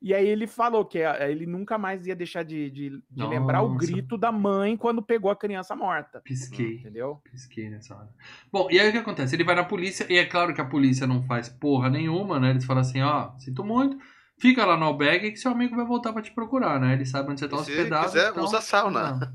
E 0.01 0.15
aí 0.15 0.27
ele 0.27 0.47
falou 0.47 0.85
que 0.85 0.99
eh, 0.99 1.31
ele 1.31 1.45
nunca 1.45 1.77
mais 1.77 2.07
ia 2.07 2.15
deixar 2.15 2.45
de, 2.45 2.71
de, 2.71 3.03
de 3.11 3.27
lembrar 3.27 3.63
o 3.63 3.77
grito 3.77 4.17
da 4.17 4.31
mãe 4.31 4.77
quando 4.77 5.03
pegou 5.03 5.31
a 5.31 5.37
criança 5.37 5.75
morta. 5.75 6.21
Pisquei. 6.21 6.77
Entendeu? 6.77 7.21
Pisquei 7.31 7.69
nessa 7.69 7.97
hora. 7.97 8.09
Bom, 8.53 8.69
e 8.71 8.79
aí 8.79 8.89
o 8.89 8.93
que 8.93 8.99
acontece? 8.99 9.35
Ele 9.35 9.45
vai 9.45 9.57
na 9.57 9.65
polícia, 9.65 10.07
e 10.09 10.17
é 10.17 10.25
claro 10.25 10.55
que 10.55 10.61
a 10.61 10.65
polícia 10.65 11.07
não 11.07 11.23
faz 11.25 11.49
porra 11.49 11.91
nenhuma, 11.91 12.39
né? 12.39 12.51
Eles 12.51 12.65
falam 12.65 12.83
assim, 12.83 13.03
ó, 13.03 13.33
sinto 13.39 13.65
muito, 13.65 13.99
fica 14.41 14.65
lá 14.65 14.77
no 14.77 14.85
albergue 14.87 15.31
que 15.33 15.37
seu 15.37 15.51
amigo 15.51 15.75
vai 15.77 15.85
voltar 15.85 16.13
pra 16.13 16.23
te 16.23 16.31
procurar, 16.33 16.79
né? 16.81 16.93
Ele 16.95 17.05
sabe 17.05 17.31
onde 17.31 17.41
você 17.41 17.49
tá 17.49 17.57
se 17.59 17.71
hospedado. 17.73 18.07
quiser, 18.07 18.31
então- 18.31 18.45
usa 18.45 18.61
sauna. 18.61 19.13
Não. 19.13 19.29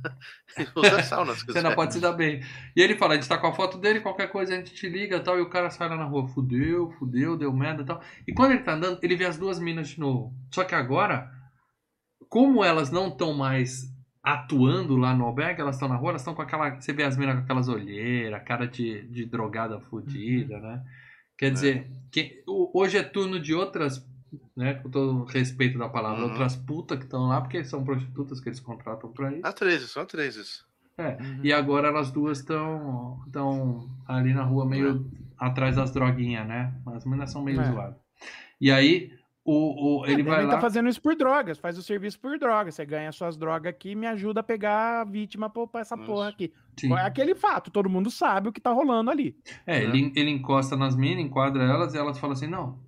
Usa 0.81 1.03
sauna, 1.03 1.33
se 1.33 1.39
Você 1.41 1.45
quiser. 1.47 1.59
ainda 1.59 1.75
pode 1.75 1.93
se 1.93 1.99
dar 1.99 2.13
bem. 2.13 2.41
E 2.75 2.81
ele 2.81 2.95
fala, 2.95 3.13
a 3.13 3.15
gente 3.17 3.27
tá 3.27 3.37
com 3.37 3.47
a 3.47 3.53
foto 3.53 3.77
dele, 3.77 3.99
qualquer 4.01 4.27
coisa 4.31 4.53
a 4.53 4.57
gente 4.57 4.73
te 4.73 4.87
liga 4.87 5.17
e 5.17 5.19
tal. 5.19 5.37
E 5.37 5.41
o 5.41 5.49
cara 5.49 5.69
sai 5.69 5.89
lá 5.89 5.95
na 5.95 6.05
rua, 6.05 6.27
fudeu, 6.27 6.91
fudeu, 6.99 7.35
deu 7.37 7.51
merda 7.51 7.81
e 7.81 7.85
tal. 7.85 8.01
E 8.27 8.33
quando 8.33 8.51
ele 8.51 8.61
tá 8.63 8.73
andando, 8.73 8.99
ele 9.01 9.15
vê 9.15 9.25
as 9.25 9.37
duas 9.37 9.59
minas 9.59 9.89
de 9.89 9.99
novo. 9.99 10.33
Só 10.53 10.63
que 10.63 10.75
agora, 10.75 11.29
como 12.29 12.63
elas 12.63 12.91
não 12.91 13.07
estão 13.09 13.33
mais 13.33 13.91
atuando 14.23 14.95
lá 14.95 15.13
no 15.13 15.25
albergue, 15.25 15.59
elas 15.61 15.75
estão 15.75 15.89
na 15.89 15.95
rua, 15.95 16.11
elas 16.11 16.21
estão 16.21 16.33
com 16.33 16.41
aquela. 16.41 16.79
Você 16.79 16.93
vê 16.93 17.03
as 17.03 17.17
minas 17.17 17.35
com 17.35 17.41
aquelas 17.41 17.67
olheiras, 17.67 18.41
cara 18.45 18.65
de, 18.67 19.01
de 19.09 19.25
drogada 19.25 19.79
fudida, 19.81 20.59
né? 20.59 20.81
Quer 21.37 21.51
dizer, 21.51 21.89
que, 22.11 22.41
o- 22.47 22.71
hoje 22.79 22.97
é 22.97 23.03
turno 23.03 23.39
de 23.39 23.53
outras. 23.53 24.01
Né, 24.55 24.75
com 24.75 24.89
todo 24.89 25.23
respeito 25.25 25.77
da 25.77 25.89
palavra, 25.89 26.23
Uhum. 26.23 26.29
outras 26.29 26.55
putas 26.55 26.97
que 26.97 27.05
estão 27.05 27.27
lá, 27.27 27.41
porque 27.41 27.63
são 27.63 27.83
prostitutas 27.83 28.39
que 28.39 28.49
eles 28.49 28.59
contratam 28.59 29.11
pra 29.11 29.31
isso. 29.31 29.45
Atrizes, 29.45 29.91
são 29.91 30.03
atrizes. 30.03 30.63
É, 30.97 31.17
e 31.41 31.51
agora 31.51 31.87
elas 31.87 32.11
duas 32.11 32.37
estão 32.39 33.19
estão 33.25 33.89
ali 34.07 34.31
na 34.33 34.43
rua 34.43 34.63
meio 34.65 35.09
atrás 35.39 35.75
das 35.75 35.91
droguinhas, 35.91 36.47
né? 36.47 36.71
As 36.87 37.03
meninas 37.05 37.31
são 37.31 37.43
meio 37.43 37.59
É. 37.61 37.63
zoadas. 37.71 37.97
E 38.61 38.71
aí 38.71 39.11
o, 39.43 40.01
o, 40.01 40.05
ele 40.05 40.21
É, 40.21 40.23
vai 40.23 40.37
ele 40.39 40.45
lá. 40.47 40.53
tá 40.55 40.61
fazendo 40.61 40.87
isso 40.87 41.01
por 41.01 41.15
drogas, 41.15 41.57
faz 41.57 41.77
o 41.79 41.83
serviço 41.83 42.19
por 42.19 42.37
drogas. 42.37 42.75
Você 42.75 42.85
ganha 42.85 43.11
suas 43.11 43.35
drogas 43.35 43.71
aqui 43.71 43.89
e 43.89 43.95
me 43.95 44.05
ajuda 44.07 44.39
a 44.41 44.43
pegar 44.43 45.01
a 45.01 45.03
vítima 45.03 45.49
pra, 45.49 45.81
essa 45.81 45.95
Isso. 45.95 46.05
porra 46.05 46.29
aqui. 46.29 46.53
Sim. 46.79 46.93
É 46.93 47.01
aquele 47.01 47.33
fato, 47.35 47.69
todo 47.71 47.89
mundo 47.89 48.09
sabe 48.11 48.49
o 48.49 48.53
que 48.53 48.61
tá 48.61 48.71
rolando 48.71 49.09
ali. 49.09 49.35
É, 49.65 49.81
ele, 49.83 50.13
ele 50.15 50.29
encosta 50.29 50.77
nas 50.77 50.95
minas, 50.95 51.25
enquadra 51.25 51.63
elas 51.63 51.93
e 51.93 51.97
elas 51.97 52.17
falam 52.19 52.33
assim: 52.35 52.47
não, 52.47 52.79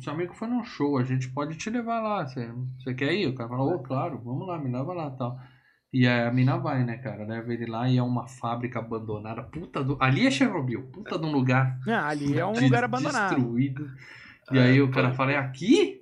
seu 0.00 0.12
amigo 0.12 0.34
foi 0.34 0.48
num 0.48 0.62
show, 0.64 0.98
a 0.98 1.04
gente 1.04 1.28
pode 1.30 1.56
te 1.56 1.70
levar 1.70 2.00
lá. 2.00 2.26
Você, 2.26 2.94
quer 2.96 3.12
ir? 3.14 3.26
O 3.28 3.34
cara 3.34 3.48
fala, 3.48 3.62
ô, 3.62 3.78
claro, 3.80 4.20
vamos 4.24 4.46
lá, 4.46 4.58
me 4.58 4.70
leva 4.70 4.92
lá 4.92 5.10
tal. 5.10 5.38
E 5.92 6.06
aí 6.06 6.26
a 6.26 6.32
mina 6.32 6.56
vai, 6.56 6.84
né, 6.84 6.98
cara? 6.98 7.24
Leva 7.26 7.52
ele 7.52 7.66
lá 7.66 7.88
e 7.88 7.96
é 7.98 8.02
uma 8.02 8.26
fábrica 8.28 8.78
abandonada. 8.78 9.42
Puta 9.42 9.82
do. 9.82 9.96
Ali 10.00 10.26
é 10.26 10.30
Chernobyl, 10.30 10.82
puta 10.92 11.18
de 11.18 11.26
um 11.26 11.32
lugar 11.32 11.78
Ah, 11.88 12.08
ali 12.08 12.38
é 12.38 12.46
um 12.46 12.52
de- 12.52 12.60
lugar 12.60 12.84
abandonado. 12.84 13.34
Destruído. 13.34 13.90
E 14.52 14.58
É, 14.58 14.62
aí 14.62 14.80
o 14.82 14.90
cara 14.90 15.12
fala, 15.14 15.32
é 15.32 15.36
aqui? 15.36 15.99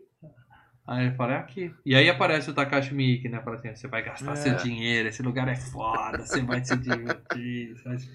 Aí 0.90 1.06
ele 1.09 1.15
fala, 1.16 1.35
é 1.35 1.36
aqui. 1.36 1.70
E 1.85 1.94
aí 1.94 2.09
aparece 2.09 2.48
o 2.51 2.55
Takashi 2.55 2.94
Miike, 2.94 3.28
né? 3.28 3.43
Fala 3.43 3.56
assim, 3.56 3.74
você 3.74 3.86
vai 3.86 4.02
gastar 4.02 4.32
É. 4.32 4.36
seu 4.36 4.56
dinheiro, 4.56 5.06
esse 5.09 5.23
lugar 5.23 5.47
é 5.47 5.55
foda, 5.55 6.24
você 6.24 6.40
vai 6.40 6.65
se 6.65 6.74
divertir. 6.78 7.77
você 7.77 7.89
vai 7.89 7.98
se- 7.98 8.10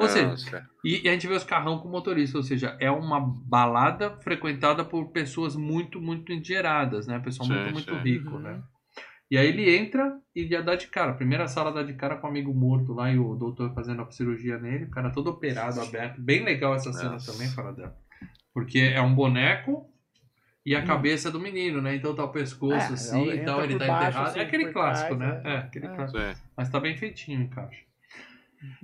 Ou 0.00 0.08
seja, 0.08 0.26
Nossa. 0.28 0.66
e, 0.82 1.04
e 1.04 1.08
a 1.08 1.12
gente 1.12 1.26
vê 1.26 1.34
os 1.34 1.44
carrão 1.44 1.78
com 1.80 1.88
motorista, 1.90 2.38
ou 2.38 2.42
seja, 2.42 2.76
é 2.80 2.90
uma 2.90 3.20
balada 3.20 4.16
frequentada 4.22 4.82
por 4.84 5.10
pessoas 5.12 5.54
muito, 5.54 6.00
muito 6.00 6.32
endinheiradas, 6.32 7.06
né? 7.06 7.18
Pessoal 7.18 7.46
Sim, 7.46 7.54
muito, 7.56 7.72
muito 7.74 7.94
sim. 7.94 8.00
rico, 8.02 8.36
Uhum. 8.36 8.40
né? 8.40 8.62
E 9.30 9.36
aí 9.36 9.46
ele 9.48 9.76
entra 9.76 10.18
e 10.34 10.46
já 10.46 10.62
dá 10.62 10.76
de 10.76 10.86
cara. 10.86 11.10
A 11.10 11.14
primeira 11.14 11.46
sala 11.46 11.72
dá 11.72 11.82
de 11.82 11.92
cara 11.92 12.16
com 12.16 12.26
o 12.26 12.30
amigo 12.30 12.54
morto 12.54 12.92
lá 12.94 13.10
e 13.10 13.18
o 13.18 13.34
doutor 13.34 13.74
fazendo 13.74 14.00
a 14.00 14.10
cirurgia 14.10 14.58
nele, 14.58 14.84
o 14.84 14.90
cara 14.90 15.10
todo 15.10 15.28
operado, 15.28 15.78
aberto. 15.80 16.22
Bem 16.22 16.42
legal 16.44 16.74
essa 16.74 16.90
cena 16.92 17.12
Nossa. 17.12 17.32
também, 17.32 17.48
fora 17.48 17.72
dela. 17.72 17.94
Porque 18.54 18.78
é 18.78 19.02
um 19.02 19.14
boneco 19.14 19.90
e 20.64 20.74
a 20.74 20.80
Hum. 20.80 20.86
cabeça 20.86 21.30
do 21.30 21.38
menino, 21.40 21.80
né? 21.82 21.94
Então 21.96 22.14
tá 22.14 22.24
o 22.24 22.28
pescoço 22.32 22.74
É, 22.74 22.94
assim 22.94 23.30
e 23.30 23.44
tal, 23.44 23.62
ele 23.62 23.76
tá 23.76 23.86
baixo, 23.86 24.06
enterrado. 24.08 24.28
assim, 24.30 24.38
é 24.38 24.42
aquele 24.42 24.72
clássico, 24.72 25.16
trás, 25.16 25.34
né? 25.34 25.42
é. 25.44 25.54
É, 25.54 25.56
aquele 25.58 25.86
É. 25.86 25.88
clássico. 25.96 26.18
Mas 26.56 26.68
tá 26.68 26.80
bem 26.80 26.96
feitinho 26.96 27.40
o 27.40 27.42
encaixe. 27.42 27.84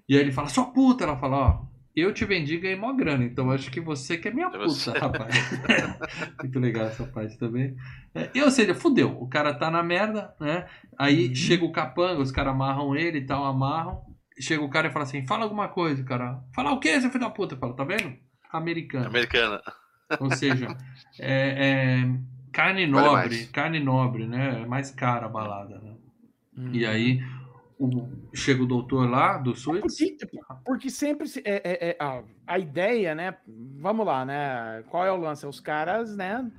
E 0.09 0.15
aí 0.15 0.21
ele 0.21 0.33
fala, 0.33 0.49
sua 0.49 0.67
puta, 0.73 1.05
ela 1.05 1.17
fala, 1.17 1.37
ó, 1.37 1.65
eu 1.95 2.13
te 2.13 2.25
vendi 2.25 2.55
e 2.55 2.59
ganhei 2.61 2.77
mó 2.77 2.93
grana, 2.93 3.25
então 3.25 3.51
acho 3.51 3.71
que 3.71 3.81
você 3.81 4.17
que 4.19 4.29
é 4.29 4.31
minha 4.31 4.47
É 4.47 4.51
puta, 4.51 4.67
você. 4.67 4.91
rapaz. 4.91 5.35
Muito 6.43 6.59
legal 6.59 6.87
essa 6.87 7.05
parte 7.07 7.39
também. 7.39 7.75
É, 8.15 8.31
e, 8.35 8.43
ou 8.43 8.51
seja, 8.51 8.75
fudeu, 8.75 9.17
o 9.21 9.29
cara 9.29 9.55
tá 9.55 9.71
na 9.71 9.83
merda, 9.83 10.35
né? 10.41 10.67
Aí 10.99 11.29
Uhum. 11.29 11.35
chega 11.35 11.65
o 11.65 11.73
capanga, 11.73 12.21
os 12.21 12.31
caras 12.33 12.53
amarram 12.53 12.95
ele 12.97 13.19
e 13.19 13.27
tal, 13.27 13.45
amarram. 13.45 14.03
Chega 14.39 14.63
o 14.63 14.71
cara 14.71 14.89
e 14.89 14.91
fala 14.93 15.05
assim, 15.05 15.27
fala 15.27 15.45
alguma 15.45 15.69
coisa, 15.69 16.03
cara. 16.05 16.41
Fala 16.55 16.73
o 16.73 16.81
quê, 16.81 17.01
seu 17.01 17.11
filho 17.11 17.25
da 17.25 17.31
puta? 17.31 17.57
Fala, 17.57 17.75
tá 17.75 17.85
vendo? 17.85 18.15
Americano. 18.53 19.07
Americana. 19.07 19.63
Ou 20.19 20.31
seja, 20.33 20.77
é, 21.19 22.01
é 22.03 22.11
carne 22.53 22.87
Vale 22.87 23.07
nobre, 23.07 23.29
mais. 23.37 23.51
carne 23.51 23.81
nobre, 23.81 24.27
né? 24.27 24.63
É 24.63 24.67
mais 24.67 24.91
cara 24.91 25.27
a 25.27 25.29
balada, 25.29 25.79
né? 25.79 25.93
Uhum. 26.57 26.71
E 26.73 26.85
aí 26.85 27.23
o, 27.79 28.09
chega 28.35 28.63
o 28.63 28.67
doutor 28.67 29.09
lá 29.09 29.39
do 29.39 29.55
Suítes. 29.55 29.97
Porque, 29.97 30.41
porque 30.65 30.91
sempre 30.91 31.29
se- 31.29 31.43
é, 31.45 31.57
é- 31.65 31.89
é- 31.91 31.97
a, 32.01 32.23
a 32.47 32.59
ideia, 32.59 33.15
né? 33.15 33.37
Vamos 33.79 34.05
lá, 34.05 34.25
né? 34.25 34.83
Qual 34.91 35.07
é 35.07 35.13
o 35.13 35.17
lance? 35.17 35.47
Os 35.47 35.61
caras, 35.61 36.17
né? 36.17 36.51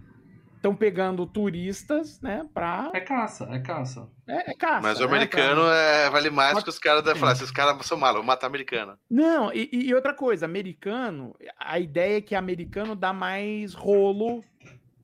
Estão 0.62 0.76
pegando 0.76 1.26
turistas, 1.26 2.22
né? 2.22 2.48
Pra. 2.54 2.92
É 2.94 3.00
caça, 3.00 3.48
é 3.50 3.58
caça. 3.58 4.08
É, 4.28 4.52
é 4.52 4.54
caça. 4.54 4.82
Mas 4.82 5.00
o 5.00 5.02
né, 5.02 5.08
americano 5.08 5.62
pra- 5.64 5.76
é, 5.76 6.10
vale 6.12 6.30
mais 6.30 6.54
Mas- 6.54 6.64
que 6.64 6.70
os 6.70 6.78
caras 6.78 7.04
devem 7.04 7.20
falar. 7.20 7.32
Esses 7.32 7.50
caras 7.50 7.84
são 7.84 7.98
malos, 7.98 8.18
vou 8.18 8.24
matar 8.26 8.46
americano. 8.46 8.96
Não, 9.10 9.52
e, 9.52 9.68
e 9.74 9.92
outra 9.96 10.14
coisa, 10.14 10.46
americano, 10.46 11.36
a 11.58 11.80
ideia 11.80 12.18
é 12.18 12.22
que 12.22 12.36
americano 12.36 12.96
dá 12.96 13.12
mais 13.12 13.74
rolo, 13.74 14.44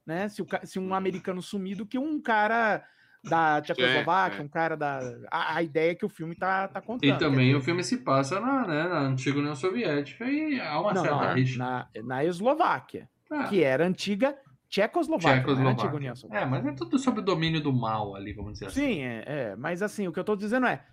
né? 0.06 0.30
Se, 0.30 0.44
o 0.44 0.48
se 0.64 0.78
um 0.78 0.94
americano 0.94 1.42
sumir 1.42 1.76
do 1.76 1.88
que 1.88 1.98
um 1.98 2.22
cara 2.22 2.84
da 3.24 3.60
Tchecoslováquia, 3.60 4.38
sim. 4.38 4.46
um 4.46 4.48
cara 4.48 4.78
da. 4.78 5.00
A, 5.32 5.56
a 5.56 5.64
ideia 5.64 5.92
é 5.94 5.96
que 5.96 6.06
o 6.06 6.10
filme 6.10 6.36
tá, 6.36 6.68
tá 6.68 6.80
contando. 6.82 7.10
E 7.10 7.18
também 7.18 7.56
o 7.56 7.62
filme 7.62 7.84
se 7.84 7.98
passa 7.98 8.40
na, 8.40 8.68
né, 8.68 8.84
na 8.88 9.00
antiga 9.00 9.40
União 9.40 9.56
Soviética 9.56 10.24
e 10.24 10.62
há 10.62 10.80
uma 10.80 10.94
Não, 10.94 11.02
certa 11.02 11.26
não, 11.30 11.34
rixa. 11.34 11.58
na, 11.58 11.88
na 12.04 12.24
Eslováquia, 12.24 13.10
Ah, 13.32 13.46
que 13.46 13.64
era 13.64 13.88
antiga 13.88 14.38
Tchecoslováquia, 14.70 15.32
União 15.54 15.76
Tchecoslováquia. 15.76 16.16
Soviética. 16.16 16.38
É, 16.38 16.46
mas 16.46 16.66
é 16.66 16.72
tudo 16.74 17.00
sob 17.00 17.20
o 17.20 17.24
domínio 17.24 17.62
do 17.62 17.72
mal 17.74 18.16
ali, 18.16 18.34
vamos 18.34 18.54
dizer 18.54 18.68
assim. 18.68 18.82
Sim, 18.82 19.02
é, 19.02 19.24
é, 19.26 19.56
mas 19.56 19.82
assim, 19.82 20.08
o 20.08 20.12
que 20.12 20.20
eu 20.20 20.24
tô 20.24 20.36
dizendo 20.36 20.66
é, 20.68 20.84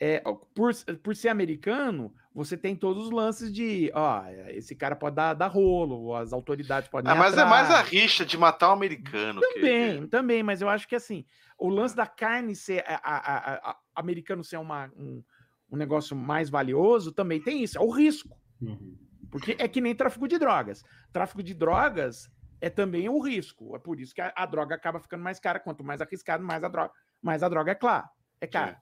é, 0.00 0.20
por, 0.54 0.72
por 1.02 1.14
ser 1.14 1.28
americano, 1.28 2.12
você 2.34 2.56
tem 2.56 2.74
todos 2.74 3.04
os 3.06 3.10
lances 3.12 3.52
de, 3.52 3.90
ó, 3.94 4.24
esse 4.48 4.74
cara 4.74 4.96
pode 4.96 5.16
dar, 5.16 5.34
dar 5.34 5.46
rolo, 5.48 6.14
as 6.16 6.32
autoridades 6.32 6.88
podem 6.88 7.12
Ah, 7.12 7.14
mas 7.14 7.36
é 7.36 7.44
mais 7.44 7.68
a 7.70 7.74
atrás. 7.80 7.88
rixa 7.90 8.24
de 8.24 8.36
matar 8.36 8.70
um 8.70 8.72
americano. 8.72 9.40
que- 9.40 9.54
Também, 9.54 10.06
também, 10.08 10.42
mas 10.42 10.60
eu 10.62 10.68
acho 10.68 10.88
que 10.88 10.96
assim, 10.96 11.24
o 11.58 11.68
lance 11.68 11.94
da 11.94 12.06
carne 12.06 12.56
ser, 12.56 12.82
a, 12.86 12.94
a- 12.96 13.16
a- 13.36 13.70
a- 13.70 13.76
americano 13.94 14.42
ser 14.42 14.56
uma, 14.56 14.90
um, 14.96 15.22
um 15.70 15.76
negócio 15.76 16.16
mais 16.16 16.48
valioso, 16.50 17.12
também 17.12 17.40
tem 17.40 17.62
isso, 17.62 17.78
é 17.78 17.80
o 17.80 17.90
risco. 17.90 18.36
Uhum. 18.60 18.96
Porque 19.30 19.56
é 19.58 19.66
que 19.68 19.80
nem 19.80 19.94
tráfico 19.94 20.26
de 20.28 20.38
drogas. 20.38 20.82
Tráfico 21.12 21.42
de 21.42 21.52
drogas 21.54 22.28
é 22.64 22.70
também 22.70 23.10
o 23.10 23.20
risco. 23.20 23.76
É 23.76 23.78
por 23.78 24.00
isso 24.00 24.14
que 24.14 24.22
a, 24.22 24.32
a 24.34 24.46
droga 24.46 24.74
acaba 24.74 24.98
ficando 24.98 25.22
mais 25.22 25.38
cara. 25.38 25.60
Quanto 25.60 25.84
mais 25.84 26.00
arriscado, 26.00 26.42
mais 26.42 26.64
a 26.64 26.68
droga, 26.68 26.92
mais 27.20 27.42
a 27.42 27.48
droga 27.48 27.72
é 27.72 27.74
claro. 27.74 28.08
É 28.40 28.46
cara. 28.46 28.80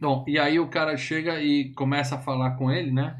Bom, 0.00 0.24
e 0.28 0.38
aí 0.38 0.60
o 0.60 0.68
cara 0.68 0.96
chega 0.96 1.40
e 1.40 1.72
começa 1.72 2.14
a 2.14 2.20
falar 2.20 2.52
com 2.52 2.70
ele, 2.70 2.92
né? 2.92 3.16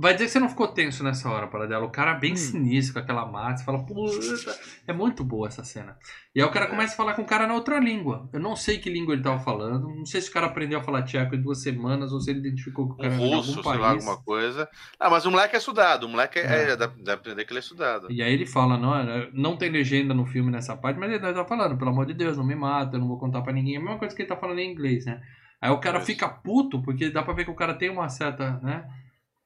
Vai 0.00 0.14
dizer 0.14 0.24
que 0.26 0.30
você 0.32 0.40
não 0.40 0.48
ficou 0.48 0.68
tenso 0.68 1.04
nessa 1.04 1.28
hora, 1.28 1.46
para 1.46 1.66
dela. 1.66 1.84
O 1.84 1.90
cara 1.90 2.14
bem 2.14 2.32
Hum. 2.32 2.36
sinistro 2.36 2.94
com 2.94 3.00
aquela 3.00 3.26
mata. 3.26 3.58
Você 3.58 3.64
fala, 3.64 3.84
puta. 3.84 4.58
É 4.86 4.92
muito 4.92 5.22
boa 5.22 5.46
essa 5.48 5.62
cena. 5.62 5.96
E 6.34 6.40
aí 6.40 6.46
o 6.46 6.50
cara 6.50 6.68
começa 6.68 6.94
a 6.94 6.96
falar 6.96 7.12
com 7.14 7.22
o 7.22 7.26
cara 7.26 7.46
na 7.46 7.54
outra 7.54 7.78
língua. 7.78 8.28
Eu 8.32 8.40
não 8.40 8.56
sei 8.56 8.78
que 8.78 8.88
língua 8.88 9.12
ele 9.14 9.22
tava 9.22 9.38
falando. 9.40 9.88
Não 9.94 10.06
sei 10.06 10.20
se 10.20 10.30
o 10.30 10.32
cara 10.32 10.46
aprendeu 10.46 10.78
a 10.78 10.82
falar 10.82 11.02
tcheco 11.02 11.34
em 11.34 11.42
duas 11.42 11.62
semanas 11.62 12.12
ou 12.12 12.20
se 12.20 12.30
ele 12.30 12.38
identificou 12.40 12.86
que 12.86 12.92
o 12.92 12.94
Um 12.94 12.98
cara 12.98 13.10
de 13.10 13.16
russo, 13.18 13.50
algum 13.58 13.70
sei 13.70 13.80
lá, 13.80 13.88
país. 13.90 14.06
alguma 14.06 14.24
coisa. 14.24 14.68
Ah, 14.98 15.10
mas 15.10 15.26
o 15.26 15.30
moleque 15.30 15.54
é 15.54 15.58
estudado. 15.58 16.04
O 16.04 16.08
moleque 16.08 16.38
é, 16.38 16.42
É. 16.42 16.70
é, 16.70 16.76
dá, 16.76 16.86
dá 16.86 17.16
pra 17.16 17.30
entender 17.32 17.44
que 17.44 17.52
ele 17.52 17.58
é 17.58 17.62
estudado. 17.62 18.10
E 18.10 18.22
aí 18.22 18.32
ele 18.32 18.46
fala, 18.46 18.78
não, 18.78 18.94
é- 18.96 19.28
não 19.34 19.56
tem 19.56 19.70
legenda 19.70 20.14
no 20.14 20.24
filme 20.24 20.50
nessa 20.50 20.74
parte, 20.76 20.98
mas 20.98 21.10
ele 21.10 21.18
tá 21.20 21.44
falando, 21.44 21.76
pelo 21.76 21.90
amor 21.90 22.06
de 22.06 22.14
Deus, 22.14 22.36
não 22.38 22.44
me 22.44 22.54
mata, 22.54 22.96
eu 22.96 23.00
não 23.00 23.08
vou 23.08 23.18
contar 23.18 23.42
pra 23.42 23.52
ninguém. 23.52 23.74
É 23.74 23.78
a 23.78 23.80
mesma 23.82 23.98
coisa 23.98 24.14
que 24.16 24.22
ele 24.22 24.28
tá 24.28 24.36
falando 24.36 24.60
em 24.60 24.72
inglês, 24.72 25.04
né? 25.04 25.20
Aí 25.60 25.70
o 25.70 25.78
cara 25.78 26.00
fica 26.00 26.26
puto, 26.26 26.80
porque 26.82 27.10
dá 27.10 27.22
pra 27.22 27.34
ver 27.34 27.44
que 27.44 27.50
o 27.50 27.54
cara 27.54 27.74
tem 27.74 27.90
uma 27.90 28.08
certa, 28.08 28.58
né, 28.62 28.82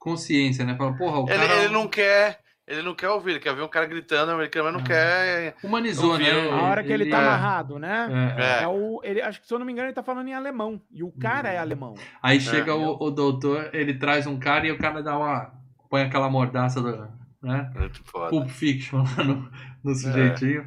consciência, 0.05 0.65
né? 0.65 0.77
Fala, 0.77 0.93
porra, 0.97 1.21
o 1.21 1.29
Ele, 1.29 1.47
cara 1.47 1.63
ele 1.65 1.73
não 1.73 1.89
quer. 1.89 2.39
Ele 2.67 2.81
não 2.81 2.95
quer 2.95 3.11
ouvir, 3.11 3.33
ele 3.33 3.41
quer 3.41 3.55
ver 3.55 3.61
um 3.63 3.69
cara 3.69 3.85
gritando 3.85 4.33
americano, 4.33 4.65
mas 4.65 4.73
não 4.75 4.81
Ah. 4.81 4.85
quer. 4.85 5.55
humanizou, 5.63 6.13
ouviu. 6.13 6.33
né? 6.35 6.51
A 6.51 6.63
hora 6.63 6.83
que 6.83 6.91
ele, 6.91 7.11
tá 7.11 7.19
é. 7.19 7.21
amarrado, 7.21 7.79
né? 7.79 8.09
É, 8.39 8.43
é. 8.43 8.47
É. 8.61 8.63
É 8.63 8.69
o, 8.69 9.01
ele, 9.05 9.21
acho 9.21 9.41
que, 9.41 9.47
se 9.47 9.53
eu 9.53 9.59
não 9.59 9.67
me 9.67 9.73
engano, 9.73 9.89
ele 9.89 9.95
tá 9.95 10.03
falando 10.03 10.29
em 10.29 10.35
alemão. 10.35 10.81
E 10.91 11.03
o 11.03 11.13
cara 11.13 11.51
Hum. 11.51 11.53
é 11.53 11.59
alemão. 11.59 11.95
Aí 12.23 12.41
chega 12.41 12.71
É. 12.73 12.75
o, 12.75 12.97
o 12.99 13.11
doutor, 13.11 13.69
ele 13.75 13.93
traz 13.95 14.27
um 14.27 14.39
cara 14.39 14.67
e 14.67 14.73
o 14.73 14.79
cara 14.79 15.03
dá 15.03 15.17
uma. 15.19 15.53
põe 15.91 16.03
aquela 16.03 16.31
mordaça 16.31 16.81
do. 16.81 17.07
né? 17.43 17.71
Muito 17.77 18.01
foda. 18.05 18.31
Pulp 18.31 18.49
Fiction 18.49 19.03
lá 19.17 19.23
no, 19.25 19.51
no 19.85 19.95
sujeitinho. 19.95 20.65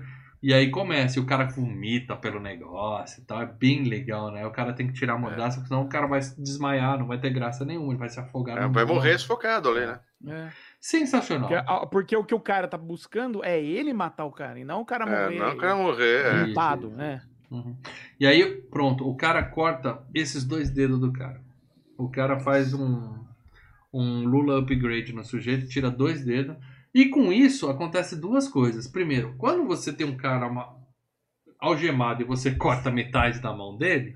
E 0.47 0.53
aí 0.53 0.71
começa, 0.71 1.19
e 1.19 1.21
o 1.21 1.25
cara 1.25 1.43
vomita 1.43 2.15
pelo 2.15 2.39
negócio 2.39 3.21
e 3.21 3.25
tal. 3.25 3.41
É 3.41 3.45
bem 3.45 3.83
legal, 3.83 4.31
né? 4.31 4.45
O 4.45 4.51
cara 4.51 4.71
tem 4.71 4.87
que 4.87 4.93
tirar 4.93 5.15
a 5.15 5.17
mordaça, 5.17 5.57
porque 5.57 5.67
senão 5.67 5.81
o 5.83 5.89
cara 5.89 6.07
vai 6.07 6.21
se 6.21 6.41
desmaiar, 6.41 6.97
não 6.97 7.05
vai 7.05 7.19
ter 7.19 7.31
graça 7.31 7.65
nenhuma, 7.65 7.91
ele 7.91 7.99
vai 7.99 8.07
se 8.07 8.17
afogar. 8.17 8.55
É, 8.57 8.61
vai 8.61 8.69
vômito. 8.85 8.93
morrer 8.93 9.17
sufocado 9.17 9.67
ali, 9.67 9.85
né? 9.85 9.99
É. 10.25 10.49
Sensacional. 10.79 11.49
Porque, 11.49 11.89
porque 11.91 12.15
o 12.15 12.23
que 12.23 12.33
o 12.33 12.39
cara 12.39 12.65
tá 12.65 12.77
buscando 12.77 13.43
é 13.43 13.61
ele 13.61 13.91
matar 13.91 14.23
o 14.23 14.31
cara, 14.31 14.57
e 14.57 14.63
não 14.63 14.79
o 14.79 14.85
cara 14.85 15.03
É, 15.03 15.25
morrer. 15.25 15.37
não 15.37 15.57
quer 15.57 15.75
morrer. 15.75 16.25
é. 16.25 16.35
Isso, 16.37 16.47
montado, 16.47 16.87
isso. 16.87 16.95
né? 16.95 17.21
Uhum. 17.51 17.75
E 18.17 18.25
aí, 18.25 18.45
pronto, 18.71 19.05
o 19.05 19.17
cara 19.17 19.43
corta 19.43 20.01
esses 20.15 20.45
dois 20.45 20.69
dedos 20.69 20.97
do 20.97 21.11
cara. 21.11 21.41
O 21.97 22.09
cara 22.09 22.39
faz 22.39 22.73
um, 22.73 23.19
um 23.93 24.23
Lula 24.23 24.59
upgrade 24.59 25.11
no 25.11 25.25
sujeito, 25.25 25.67
tira 25.67 25.91
dois 25.91 26.23
dedos. 26.23 26.55
E 26.93 27.05
com 27.09 27.31
isso 27.31 27.69
acontece 27.69 28.15
duas 28.15 28.47
coisas. 28.47 28.87
Primeiro, 28.87 29.35
quando 29.37 29.65
você 29.65 29.91
tem 29.93 30.05
um 30.07 30.17
cara 30.17 30.49
ma- 30.49 30.73
algemado 31.59 32.21
e 32.21 32.25
você 32.25 32.51
corta 32.51 32.89
metade 32.91 33.39
da 33.39 33.53
mão 33.53 33.75
dele, 33.77 34.15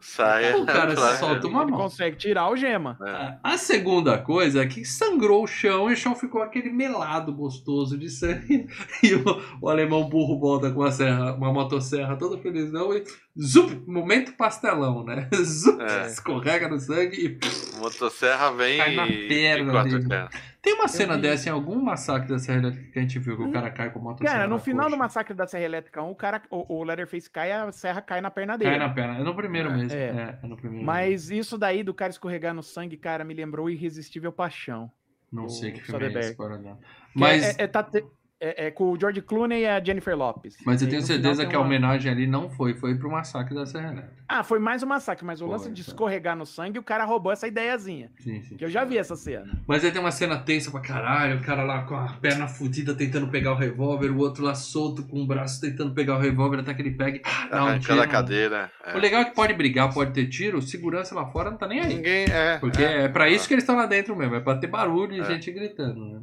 Sai. 0.00 0.54
o 0.54 0.64
cara 0.66 0.94
claro. 0.94 1.16
solta 1.18 1.46
uma 1.48 1.62
Ele 1.62 1.70
mão. 1.72 1.80
consegue 1.80 2.16
tirar 2.16 2.48
o 2.50 2.56
gema. 2.56 2.96
É. 3.04 3.10
A- 3.10 3.38
A 3.42 3.58
segunda 3.58 4.16
coisa 4.18 4.62
é 4.62 4.66
que 4.66 4.84
sangrou 4.84 5.42
o 5.42 5.46
chão 5.46 5.90
e 5.90 5.92
o 5.92 5.96
chão 5.96 6.14
ficou 6.14 6.40
aquele 6.40 6.70
melado 6.70 7.32
gostoso 7.34 7.98
de 7.98 8.08
sangue. 8.08 8.66
E 9.02 9.14
o, 9.14 9.24
o 9.60 9.68
alemão 9.68 10.08
burro 10.08 10.38
volta 10.38 10.70
com 10.70 10.80
uma, 10.80 10.90
serra, 10.92 11.34
uma 11.34 11.52
motosserra 11.52 12.16
todo 12.16 12.38
felizão 12.38 12.92
e 12.94 13.02
zup, 13.40 13.72
momento 13.86 14.32
pastelão, 14.36 15.04
né? 15.04 15.28
Zup, 15.34 15.80
É. 15.82 16.06
escorrega 16.06 16.68
no 16.68 16.78
sangue 16.78 17.16
e. 17.16 17.78
Motosserra 17.78 18.52
vem 18.52 18.78
Cai 18.78 18.94
na 18.94 19.06
perna 19.06 19.70
e 19.70 19.72
corta 19.72 19.90
dele. 19.90 20.04
o 20.04 20.08
cara. 20.08 20.30
Tem 20.68 20.74
uma 20.78 20.88
cena 20.88 21.14
vi. 21.16 21.22
dessa 21.22 21.48
em 21.48 21.52
algum 21.52 21.80
massacre 21.82 22.28
da 22.28 22.38
Serra 22.38 22.58
Elétrica 22.58 22.92
que 22.92 22.98
a 22.98 23.02
gente 23.02 23.18
viu 23.18 23.36
que 23.36 23.42
o 23.44 23.50
cara 23.52 23.70
cai 23.70 23.90
com 23.90 23.98
a 23.98 24.02
motosserra. 24.02 24.32
Cara, 24.34 24.48
no 24.48 24.56
na 24.56 24.60
final 24.60 24.84
do 24.86 24.90
coxa. 24.90 24.98
massacre 25.02 25.34
da 25.34 25.46
Serra 25.46 25.64
Elétrica 25.64 26.02
1, 26.02 26.10
o, 26.10 26.14
cara, 26.14 26.42
o, 26.50 26.76
o 26.78 26.84
Leatherface 26.84 27.30
cai, 27.30 27.52
a 27.52 27.70
serra 27.72 28.00
cai 28.02 28.20
na 28.20 28.30
perna 28.30 28.56
dele. 28.58 28.70
Cai 28.70 28.78
na 28.78 28.88
perna. 28.88 29.18
É 29.18 29.22
no 29.22 29.34
primeiro 29.34 29.70
É. 29.70 29.76
mesmo. 29.76 29.98
É. 29.98 30.04
É, 30.04 30.38
é 30.42 30.46
no 30.46 30.56
primeiro 30.56 30.74
mesmo. 30.76 30.86
Mas 30.86 31.30
isso 31.30 31.56
daí 31.56 31.82
do 31.82 31.94
cara 31.94 32.10
escorregar 32.10 32.52
no 32.54 32.62
sangue, 32.62 32.96
cara, 32.96 33.24
me 33.24 33.34
lembrou 33.34 33.68
Irresistível 33.70 34.30
Paixão. 34.32 34.90
Não 35.30 35.48
sei 35.48 35.72
que 35.72 35.82
filme 35.82 36.06
é 36.06 36.18
esse, 36.20 36.36
para 36.36 36.56
não. 36.58 36.76
Que 36.76 36.82
Mas. 37.14 37.58
é, 37.58 37.64
é- 37.64 37.66
tá 37.66 37.82
te- 37.82 38.04
é- 38.40 38.66
é 38.66 38.70
com 38.70 38.92
o 38.92 38.98
George 38.98 39.20
Clooney 39.22 39.62
e 39.62 39.66
a 39.66 39.82
Jennifer 39.82 40.16
Lopes. 40.16 40.56
Mas 40.64 40.80
eu 40.82 40.88
tenho 40.88 41.02
certeza 41.02 41.44
que 41.46 41.54
a 41.54 41.58
uma- 41.58 41.66
homenagem 41.66 42.10
ali 42.10 42.26
não 42.26 42.48
foi, 42.48 42.74
foi 42.74 42.94
pro 42.96 43.10
massacre 43.10 43.54
da 43.54 43.66
Serra 43.66 43.92
Elétrica. 43.92 44.18
Ah, 44.28 44.42
foi 44.44 44.58
mais 44.58 44.82
um 44.82 44.86
massacre, 44.86 45.24
mas 45.24 45.40
o 45.40 45.46
Foi, 45.46 45.52
lance 45.52 45.70
de 45.72 45.82
foi. 45.82 45.90
escorregar 45.92 46.36
no 46.36 46.44
sangue, 46.44 46.78
o 46.78 46.82
cara 46.82 47.04
roubou 47.04 47.32
essa 47.32 47.48
ideiazinha. 47.48 48.10
Sim, 48.18 48.42
sim. 48.42 48.56
Que 48.56 48.64
eu 48.64 48.68
já 48.70 48.84
vi 48.84 48.98
essa 48.98 49.16
cena. 49.16 49.60
Mas 49.66 49.82
aí 49.84 49.90
tem 49.90 50.00
uma 50.00 50.10
cena 50.12 50.36
tensa 50.38 50.70
pra 50.70 50.80
caralho, 50.80 51.38
o 51.38 51.42
cara 51.42 51.62
lá 51.62 51.82
com 51.82 51.94
a 51.94 52.12
perna 52.20 52.46
fudida 52.46 52.94
tentando 52.94 53.28
pegar 53.28 53.52
o 53.52 53.56
revólver, 53.56 54.10
o 54.10 54.18
outro 54.18 54.44
lá 54.44 54.54
solto 54.54 55.02
com 55.06 55.22
o 55.22 55.26
braço 55.26 55.60
tentando 55.60 55.94
pegar 55.94 56.16
o 56.16 56.20
revólver 56.20 56.60
até 56.60 56.74
que 56.74 56.82
ele 56.82 56.90
pega 56.92 57.16
e 57.16 57.22
ah, 57.24 57.48
dá 57.50 57.64
um 57.64 57.78
tiro. 57.78 58.00
A 58.02 58.06
cadeira. 58.06 58.70
é. 58.84 58.96
O 58.96 58.98
legal 59.00 59.22
é 59.22 59.24
que 59.24 59.34
pode 59.34 59.54
brigar, 59.54 59.92
pode 59.92 60.12
ter 60.12 60.26
tiro, 60.28 60.60
segurança 60.60 61.14
lá 61.14 61.26
fora 61.26 61.50
não 61.50 61.56
tá 61.58 61.66
nem 61.66 61.80
aí. 61.80 61.94
Ninguém 61.94 62.26
é. 62.30 62.58
Porque 62.58 62.82
é, 62.82 63.08
pra 63.08 63.28
isso 63.30 63.48
que 63.48 63.54
eles 63.54 63.62
estão 63.64 63.76
lá 63.76 63.86
dentro 63.86 64.14
mesmo, 64.14 64.34
é 64.34 64.40
pra 64.40 64.56
ter 64.56 64.66
barulho 64.66 65.14
e 65.14 65.20
É. 65.20 65.24
gente 65.24 65.50
gritando, 65.50 66.04
né? 66.04 66.20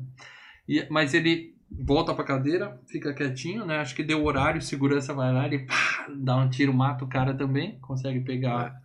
E- 0.69 0.87
mas 0.89 1.13
ele 1.13 1.55
volta 1.80 2.14
pra 2.14 2.23
cadeira, 2.23 2.80
fica 2.88 3.14
quietinho, 3.14 3.65
né? 3.65 3.77
Acho 3.77 3.95
que 3.95 4.03
deu 4.03 4.23
horário, 4.23 4.61
segurança 4.61 5.14
vai 5.14 5.34
lá, 5.34 5.45
ele 5.45 5.60
pá, 5.60 6.07
dá 6.15 6.35
um 6.38 6.49
tiro, 6.49 6.73
mata 6.73 7.03
o 7.03 7.07
cara 7.07 7.34
também, 7.34 7.77
consegue 7.80 8.19
pegar 8.22 8.81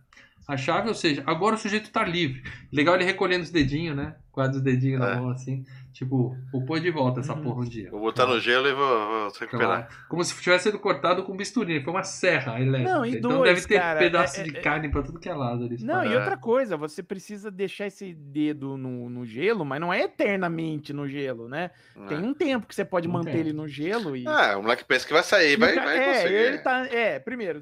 a 0.47 0.57
chave, 0.57 0.89
ou 0.89 0.95
seja, 0.95 1.23
agora 1.25 1.55
o 1.55 1.57
sujeito 1.57 1.91
tá 1.91 2.03
livre. 2.03 2.43
Legal 2.71 2.95
ele 2.95 3.05
recolhendo 3.05 3.43
os 3.43 3.51
dedinhos, 3.51 3.95
né? 3.95 4.15
Quase 4.31 4.57
os 4.57 4.61
dedinhos 4.63 4.99
na 4.99 5.11
É. 5.11 5.15
mão 5.17 5.29
assim. 5.29 5.65
Tipo, 5.91 6.37
vou 6.53 6.65
pôr 6.65 6.79
de 6.79 6.89
volta 6.89 7.19
essa 7.19 7.33
Uhum. 7.33 7.41
porra 7.43 7.61
um 7.61 7.65
dia. 7.65 7.91
Vou 7.91 7.99
botar 7.99 8.25
no 8.25 8.39
gelo 8.39 8.65
e 8.65 8.73
vou, 8.73 8.87
vou 8.87 9.27
recuperar. 9.37 9.87
Claro. 9.87 9.87
Como 10.07 10.23
se 10.23 10.41
tivesse 10.41 10.63
sido 10.63 10.79
cortado 10.79 11.21
com 11.23 11.35
bisturi, 11.35 11.83
foi 11.83 11.91
uma 11.93 12.03
serra 12.05 12.61
elétrica. 12.61 12.93
Não, 12.93 13.05
e 13.05 13.17
então 13.17 13.29
dois, 13.39 13.53
deve 13.55 13.67
ter 13.67 13.77
cara, 13.77 13.99
pedaço 13.99 14.39
é- 14.39 14.43
de 14.43 14.55
é- 14.57 14.61
carne 14.61 14.87
pra 14.89 15.03
tudo 15.03 15.19
que 15.19 15.27
é 15.27 15.33
lado 15.33 15.65
ali. 15.65 15.83
Não, 15.83 16.01
e 16.05 16.13
É. 16.13 16.17
outra 16.17 16.37
coisa, 16.37 16.77
você 16.77 17.03
precisa 17.03 17.51
deixar 17.51 17.87
esse 17.87 18.13
dedo 18.13 18.77
no, 18.77 19.09
no 19.09 19.25
gelo, 19.25 19.65
mas 19.65 19.81
não 19.81 19.91
é 19.93 20.03
eternamente 20.03 20.93
no 20.93 21.09
gelo, 21.09 21.49
né? 21.49 21.71
Tem 22.07 22.17
É. 22.17 22.21
um 22.21 22.33
tempo 22.33 22.65
que 22.67 22.73
você 22.73 22.85
pode 22.85 23.09
Um 23.09 23.11
manter 23.11 23.31
tempo. 23.31 23.43
ele 23.43 23.53
no 23.53 23.67
gelo 23.67 24.15
e. 24.15 24.25
Ah, 24.25 24.57
o 24.57 24.61
moleque 24.61 24.85
pensa 24.85 25.05
que 25.05 25.11
vai 25.11 25.23
sair, 25.23 25.57
o 25.57 25.59
vai, 25.59 25.75
vai 25.75 25.97
é, 25.97 26.13
conseguir. 26.13 26.33
ele 26.35 26.57
tá. 26.59 26.85
É, 26.87 27.19
primeiro, 27.19 27.59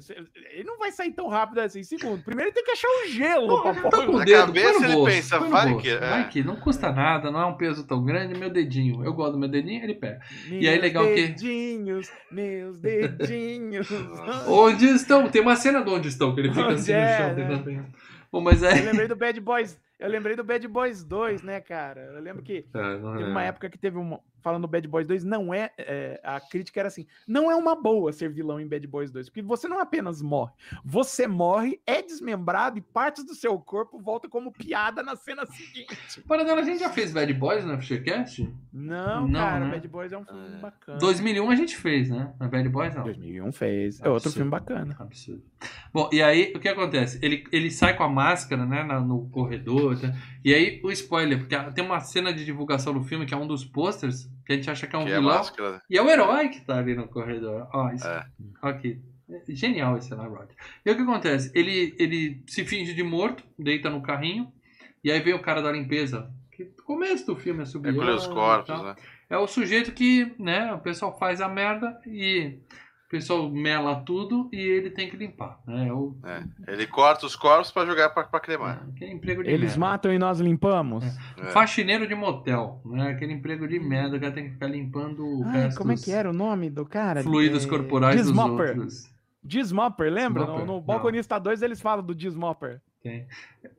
ele 0.52 0.64
não 0.64 0.78
vai 0.78 0.92
sair 0.92 1.10
tão 1.10 1.26
rápido 1.26 1.58
assim. 1.58 1.82
Segundo, 1.82 2.22
primeiro 2.22 2.50
ele 2.50 2.54
tem 2.54 2.64
que 2.64 2.70
achar 2.70 2.88
o 2.88 3.08
gelo 3.08 3.60
pra 3.60 3.74
Tá 3.90 4.06
com 4.06 4.12
o 4.12 4.18
Na 4.18 4.24
dedo, 4.24 4.46
cabeça 4.46 4.84
ele 4.84 4.92
bolso, 4.94 5.12
pensa, 5.12 5.38
vai 5.40 5.76
que- 5.78 5.88
é. 5.90 5.98
vai 5.98 6.28
que 6.28 6.42
não 6.44 6.59
custa 6.60 6.92
nada, 6.92 7.30
não 7.30 7.40
é 7.40 7.46
um 7.46 7.56
peso 7.56 7.86
tão 7.86 8.04
grande, 8.04 8.38
meu 8.38 8.50
dedinho. 8.50 9.04
Eu 9.04 9.12
gosto 9.12 9.32
do 9.32 9.38
meu 9.38 9.48
dedinho, 9.48 9.82
ele 9.82 9.94
pega. 9.94 10.20
Meus 10.48 10.62
E 10.62 10.68
aí, 10.68 10.78
legal 10.78 11.04
que- 11.06 11.14
dedinhos, 11.14 12.10
meus 12.30 12.78
dedinhos. 12.78 13.88
Onde 14.46 14.86
estão? 14.86 15.28
Tem 15.28 15.42
uma 15.42 15.56
cena 15.56 15.80
do 15.82 15.92
onde 15.94 16.08
estão, 16.08 16.34
que 16.34 16.40
ele 16.40 16.50
fica 16.50 16.66
Onde 16.66 16.74
assim 16.74 16.92
é, 16.92 17.10
no 17.10 17.16
chão 17.16 17.34
né? 17.34 17.56
tentando. 17.58 17.86
Bom, 18.32 18.40
mas 18.40 18.62
Eu 18.62 18.68
é. 18.68 18.80
lembrei 18.82 19.08
do 19.08 19.16
Bad 19.16 19.40
Boys. 19.40 19.80
Eu 19.98 20.08
lembrei 20.08 20.34
do 20.36 20.44
Bad 20.44 20.66
Boys 20.68 21.04
2, 21.04 21.42
né, 21.42 21.60
cara? 21.60 22.00
Eu 22.14 22.22
lembro 22.22 22.42
que 22.42 22.64
É, 22.72 22.92
Teve 22.94 23.22
é. 23.24 23.26
uma 23.26 23.42
época 23.42 23.68
que 23.68 23.76
teve 23.76 23.98
uma. 23.98 24.20
Falando 24.42 24.62
do 24.62 24.68
Bad 24.68 24.86
Boys 24.88 25.06
2, 25.06 25.24
não 25.24 25.52
é, 25.52 25.70
é, 25.78 26.20
A 26.24 26.40
crítica 26.40 26.80
era 26.80 26.88
assim: 26.88 27.06
não 27.26 27.50
é 27.50 27.54
uma 27.54 27.74
boa 27.74 28.12
ser 28.12 28.30
vilão 28.30 28.60
em 28.60 28.66
Bad 28.66 28.86
Boys 28.86 29.10
2, 29.10 29.28
porque 29.28 29.42
você 29.42 29.68
não 29.68 29.78
apenas 29.80 30.20
morre, 30.22 30.52
você 30.84 31.26
morre, 31.26 31.80
é 31.86 32.02
desmembrado 32.02 32.78
e 32.78 32.80
partes 32.80 33.24
do 33.24 33.34
seu 33.34 33.58
corpo 33.58 33.98
voltam 33.98 34.30
como 34.30 34.52
piada 34.52 35.02
na 35.02 35.16
cena 35.16 35.44
seguinte. 35.46 36.20
Para 36.26 36.44
dela, 36.44 36.60
a 36.60 36.64
gente 36.64 36.80
já 36.80 36.90
fez 36.90 37.12
Bad 37.12 37.32
Boys 37.34 37.64
no 37.64 37.80
FGCast? 37.80 38.52
Não, 38.72 39.26
Não, 39.26 39.40
cara, 39.40 39.64
né? 39.66 39.70
Bad 39.72 39.88
Boys 39.88 40.12
é 40.12 40.18
um 40.18 40.24
filme 40.24 40.54
É. 40.56 40.58
bacana. 40.58 40.98
2001 40.98 41.50
a 41.50 41.54
gente 41.56 41.76
fez, 41.76 42.10
né? 42.10 42.32
Na 42.38 42.48
Bad 42.48 42.68
Boys 42.68 42.94
não. 42.94 43.04
2001 43.04 43.52
fez. 43.52 44.00
É 44.00 44.08
outro 44.08 44.28
Absurdo. 44.28 44.34
filme 44.34 44.50
bacana. 44.50 44.96
Absurdo. 44.98 45.42
Bom, 45.92 46.08
e 46.12 46.22
aí 46.22 46.52
o 46.54 46.60
que 46.60 46.68
acontece? 46.68 47.18
Ele, 47.22 47.44
ele 47.52 47.70
sai 47.70 47.96
com 47.96 48.02
a 48.04 48.08
máscara, 48.08 48.64
né, 48.64 48.82
na- 48.84 49.00
no 49.00 49.28
corredor, 49.30 49.98
tá? 50.00 50.12
e 50.44 50.54
aí 50.54 50.80
o 50.84 50.90
spoiler, 50.92 51.38
porque 51.38 51.56
tem 51.72 51.84
uma 51.84 52.00
cena 52.00 52.32
de 52.32 52.44
divulgação 52.44 52.94
do 52.94 53.02
filme 53.02 53.26
que 53.26 53.34
é 53.34 53.36
um 53.36 53.46
dos 53.46 53.64
posters 53.64 54.28
que 54.46 54.52
a 54.52 54.56
gente 54.56 54.70
acha 54.70 54.86
que 54.86 54.94
é 54.96 54.98
um 54.98 55.04
Que 55.04 55.10
é 55.12 55.18
vilão, 55.18 55.36
máscara. 55.36 55.82
e 55.90 55.98
é 55.98 56.02
o 56.02 56.08
herói 56.08 56.48
que 56.48 56.60
tá 56.60 56.78
ali 56.78 56.94
no 56.94 57.08
corredor. 57.08 57.68
Ó, 57.72 57.90
isso, 57.92 58.06
É. 58.06 58.24
É 58.64 59.54
Genial 59.54 59.96
esse 59.96 60.12
Rod? 60.12 60.50
E 60.84 60.90
o 60.90 60.96
que 60.96 61.02
acontece? 61.02 61.52
Ele, 61.54 61.94
ele 61.98 62.42
se 62.48 62.64
finge 62.64 62.92
de 62.94 63.02
morto, 63.02 63.44
deita 63.58 63.88
no 63.88 64.02
carrinho, 64.02 64.52
e 65.04 65.10
aí 65.10 65.20
vem 65.20 65.34
o 65.34 65.40
cara 65.42 65.60
da 65.62 65.70
limpeza, 65.70 66.28
que 66.50 66.64
no 66.64 66.82
começo 66.84 67.26
do 67.26 67.36
filme 67.36 67.62
é 67.62 67.64
subir. 67.64 67.90
Recolher 67.92 68.10
os 68.14 68.26
corpos, 68.26 68.82
né? 68.82 68.96
É 69.28 69.38
o 69.38 69.46
sujeito 69.46 69.92
que, 69.92 70.34
né, 70.36 70.72
o 70.72 70.80
pessoal 70.80 71.16
faz 71.16 71.40
a 71.40 71.48
merda 71.48 71.96
e 72.04 72.58
pessoal 73.10 73.50
mela 73.50 73.96
tudo 74.04 74.48
e 74.52 74.56
ele 74.56 74.88
tem 74.90 75.10
que 75.10 75.16
limpar, 75.16 75.58
né? 75.66 75.88
É 75.88 75.92
o 75.92 76.16
É. 76.24 76.72
Ele 76.72 76.86
corta 76.86 77.26
os 77.26 77.34
corpos 77.34 77.70
pra 77.72 77.84
jogar 77.84 78.10
pra, 78.10 78.22
pra 78.24 78.38
cremar. 78.40 78.84
é, 78.86 78.90
aquele 78.90 79.12
emprego 79.12 79.42
de 79.42 79.50
Eles 79.50 79.60
merda. 79.76 79.80
matam 79.80 80.12
e 80.12 80.18
nós 80.18 80.38
limpamos. 80.40 81.04
É. 81.04 81.50
Faxineiro 81.50 82.06
de 82.06 82.14
motel, 82.14 82.80
né? 82.84 83.10
Aquele 83.10 83.32
emprego 83.32 83.66
de 83.66 83.78
merda, 83.80 84.16
o 84.16 84.20
cara 84.20 84.32
tem 84.32 84.44
que 84.44 84.50
ficar 84.52 84.68
limpando 84.68 85.24
o 85.26 85.44
Ai, 85.44 85.62
resto 85.64 85.78
como 85.78 85.92
é 85.92 85.96
que 85.96 86.10
era 86.12 86.30
o 86.30 86.32
nome 86.32 86.70
do 86.70 86.86
cara? 86.86 87.22
fluidos 87.22 87.64
É, 87.64 87.68
corporais 87.68 88.16
Dismopper. 88.16 88.74
dos 88.74 88.84
outros. 88.84 89.10
Dismopper, 89.42 90.12
lembra? 90.12 90.42
Dismopper, 90.44 90.66
No, 90.66 90.72
no 90.74 90.78
não. 90.78 90.86
Balconista 90.86 91.38
2 91.38 91.62
eles 91.62 91.80
falam 91.80 92.04
do 92.04 92.14
Dismopper. 92.14 92.80
Tem, 93.02 93.26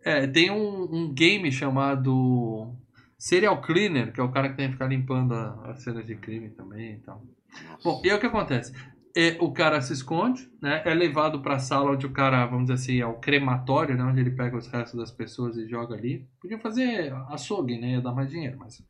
é, 0.04 0.26
tem 0.28 0.50
um, 0.52 0.90
um 0.92 1.14
game 1.14 1.52
chamado 1.52 2.74
Serial 3.18 3.62
Cleaner, 3.62 4.12
que 4.12 4.20
é 4.20 4.24
o 4.24 4.32
cara 4.32 4.50
que 4.50 4.58
tem 4.58 4.66
que 4.68 4.74
ficar 4.74 4.88
limpando 4.88 5.34
as 5.34 5.84
cenas 5.84 6.06
de 6.06 6.16
crime 6.16 6.50
também 6.50 6.94
e 6.94 6.98
tal. 6.98 7.24
Nossa. 7.70 7.78
Bom, 7.84 8.02
e 8.04 8.10
aí 8.10 8.16
o 8.16 8.20
que 8.20 8.26
acontece? 8.26 8.74
É, 9.16 9.36
o 9.42 9.52
cara 9.52 9.82
se 9.82 9.92
esconde, 9.94 10.50
né? 10.62 10.82
É 10.86 10.94
levado 10.94 11.42
pra 11.42 11.60
sala 11.60 11.92
onde 11.92 12.06
o 12.06 12.12
cara, 12.12 12.46
vamos 12.46 12.64
dizer 12.66 12.74
assim, 12.76 13.02
é 13.02 13.06
o 13.06 13.16
crematório, 13.20 13.96
né? 13.98 14.04
Onde 14.04 14.22
ele 14.22 14.32
pega 14.32 14.56
os 14.58 14.68
restos 14.68 15.00
das 15.00 15.12
pessoas 15.12 15.58
e 15.58 15.68
joga 15.68 15.96
ali. 15.96 16.26
Podia 16.42 16.58
fazer 16.60 17.14
açougue, 17.30 17.78
né? 17.78 17.92
Ia 17.94 18.02
dar 18.02 18.14
mais 18.14 18.30
dinheiro, 18.30 18.58
mas... 18.60 18.82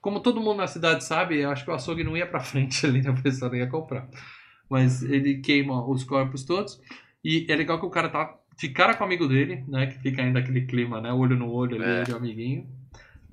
Como 0.00 0.20
todo 0.20 0.40
mundo 0.40 0.56
na 0.56 0.66
cidade 0.66 1.04
sabe, 1.04 1.38
eu 1.40 1.50
acho 1.50 1.62
que 1.64 1.70
o 1.70 1.74
açougue 1.74 2.02
não 2.02 2.16
ia 2.16 2.26
pra 2.26 2.40
frente 2.40 2.86
ali, 2.86 3.02
né? 3.02 3.10
A 3.10 3.22
pessoa 3.22 3.50
não 3.50 3.58
ia 3.58 3.66
comprar. 3.66 4.08
Mas 4.68 5.02
ele 5.02 5.40
queima 5.40 5.86
os 5.86 6.04
corpos 6.04 6.42
todos. 6.44 6.80
E 7.22 7.44
é 7.50 7.54
legal 7.54 7.78
que 7.78 7.84
o 7.84 7.90
cara 7.90 8.08
tá 8.08 8.34
de 8.56 8.68
cara 8.70 8.94
com 8.94 9.04
o 9.04 9.06
amigo 9.06 9.26
dele, 9.28 9.62
né? 9.68 9.86
Que 9.88 9.98
fica 9.98 10.22
ainda 10.22 10.38
aquele 10.38 10.62
clima, 10.66 11.00
né? 11.02 11.12
Olho 11.12 11.36
no 11.36 11.50
olho 11.50 11.76
ali 11.76 11.84
É. 11.84 12.02
de 12.04 12.12
amiguinho. 12.12 12.66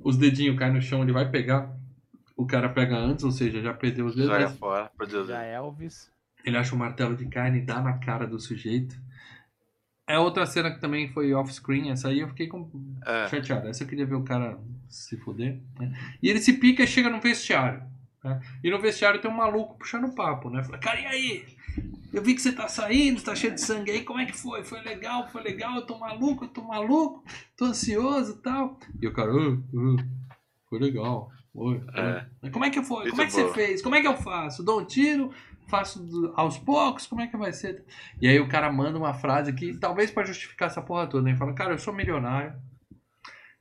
Os 0.03 0.17
dedinhos 0.17 0.57
caem 0.57 0.73
no 0.73 0.81
chão, 0.81 1.03
ele 1.03 1.13
vai 1.13 1.29
pegar. 1.29 1.73
O 2.35 2.45
cara 2.45 2.67
pega 2.69 2.97
antes, 2.97 3.23
ou 3.23 3.31
seja, 3.31 3.61
já 3.61 3.73
perdeu 3.73 4.05
os 4.05 4.15
dedos. 4.15 4.29
Joga 4.31 4.49
fora, 4.49 4.91
por 4.97 5.07
Deus. 5.07 5.27
Já 5.27 5.41
Elvis. 5.43 6.11
Ele 6.49 6.57
acha 6.57 6.73
um 6.73 6.77
martelo 6.77 7.15
de 7.15 7.25
carne 7.27 7.59
e 7.59 7.61
dá 7.65 7.81
na 7.81 7.93
cara 7.97 8.25
do 8.27 8.39
sujeito. 8.39 8.95
É 10.07 10.17
outra 10.17 10.45
cena 10.45 10.71
que 10.71 10.79
também 10.79 11.09
foi 11.11 11.33
off-screen, 11.33 11.91
essa 11.91 12.07
aí 12.07 12.19
eu 12.21 12.29
fiquei 12.29 12.47
com... 12.47 12.69
É. 13.05 13.27
chateado. 13.27 13.67
Essa 13.67 13.83
eu 13.83 13.87
queria 13.87 14.05
ver 14.05 14.15
o 14.15 14.23
cara 14.23 14.57
se 14.89 15.17
fuder. 15.17 15.59
né? 15.79 15.91
E 16.23 16.29
ele 16.29 16.39
se 16.39 16.53
pica 16.53 16.83
e 16.83 16.87
chega 16.87 17.09
no 17.09 17.19
vestiário. 17.19 17.83
né? 18.23 18.39
E 18.63 18.71
no 18.71 18.79
vestiário 18.79 19.19
tem 19.21 19.29
um 19.29 19.35
maluco 19.35 19.77
puxando 19.77 20.13
papo, 20.15 20.49
né? 20.49 20.63
Fala, 20.63 20.77
cara, 20.77 20.99
e 21.01 21.05
aí? 21.05 21.45
Eu 22.13 22.23
vi 22.23 22.33
que 22.33 22.41
você 22.41 22.53
tá 22.53 22.69
saindo, 22.69 23.21
tá 23.21 23.35
cheio 23.35 23.53
de 23.53 23.59
sangue 23.61 23.91
aí, 23.91 24.03
como 24.03 24.19
é 24.21 24.25
que 24.25 24.31
foi? 24.35 24.63
Foi 24.63 24.81
legal, 24.81 25.27
foi 25.29 25.43
legal, 25.43 25.75
eu 25.75 25.85
tô 25.85 25.97
maluco, 25.99 26.45
eu 26.45 26.49
tô 26.49 26.63
maluco, 26.63 27.21
tô 27.57 27.65
ansioso 27.65 28.37
e 28.39 28.41
tal. 28.41 28.79
E 29.01 29.07
o 29.07 29.13
cara, 29.13 29.29
"Ah, 29.33 29.57
ah, 29.99 30.05
foi 30.69 30.79
legal. 30.79 31.29
Foi, 31.53 31.81
É. 31.93 32.25
Mas 32.41 32.51
Como 32.53 32.63
é 32.63 32.69
que 32.69 32.81
foi? 32.81 32.99
Muito 32.99 33.09
Como 33.11 33.21
é 33.23 33.25
que 33.25 33.31
você 33.33 33.53
fez? 33.53 33.81
Como 33.81 33.95
é 33.95 34.01
que 34.01 34.07
eu 34.07 34.15
faço? 34.15 34.63
Dou 34.63 34.79
um 34.79 34.85
tiro? 34.85 35.33
Faço 35.67 36.33
aos 36.35 36.57
poucos? 36.57 37.05
Como 37.05 37.21
é 37.21 37.27
que 37.27 37.37
vai 37.37 37.51
ser? 37.51 37.83
E 38.21 38.27
aí 38.27 38.39
o 38.39 38.47
cara 38.47 38.71
manda 38.71 38.97
uma 38.97 39.13
frase 39.13 39.53
que, 39.53 39.77
talvez 39.77 40.09
pra 40.09 40.25
justificar 40.25 40.67
essa 40.67 40.81
porra 40.81 41.07
toda, 41.07 41.23
né? 41.23 41.31
Ele 41.31 41.37
fala, 41.37 41.53
cara, 41.53 41.73
eu 41.73 41.77
sou 41.77 41.93
milionário, 41.93 42.53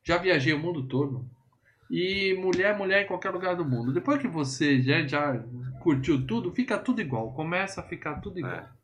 já 0.04 0.16
viajei 0.18 0.52
o 0.52 0.58
mundo 0.58 0.86
todo, 0.86 1.28
e 1.90 2.34
mulher, 2.34 2.76
mulher 2.76 3.04
em 3.04 3.06
qualquer 3.06 3.30
lugar 3.30 3.56
do 3.56 3.64
mundo. 3.64 3.92
Depois 3.92 4.20
que 4.20 4.28
você 4.28 4.80
já, 4.80 5.06
já 5.06 5.44
curtiu 5.80 6.26
tudo, 6.26 6.52
fica 6.52 6.78
tudo 6.78 7.00
igual. 7.00 7.32
Começa 7.32 7.80
a 7.80 7.84
ficar 7.84 8.20
tudo 8.20 8.38
igual. 8.38 8.75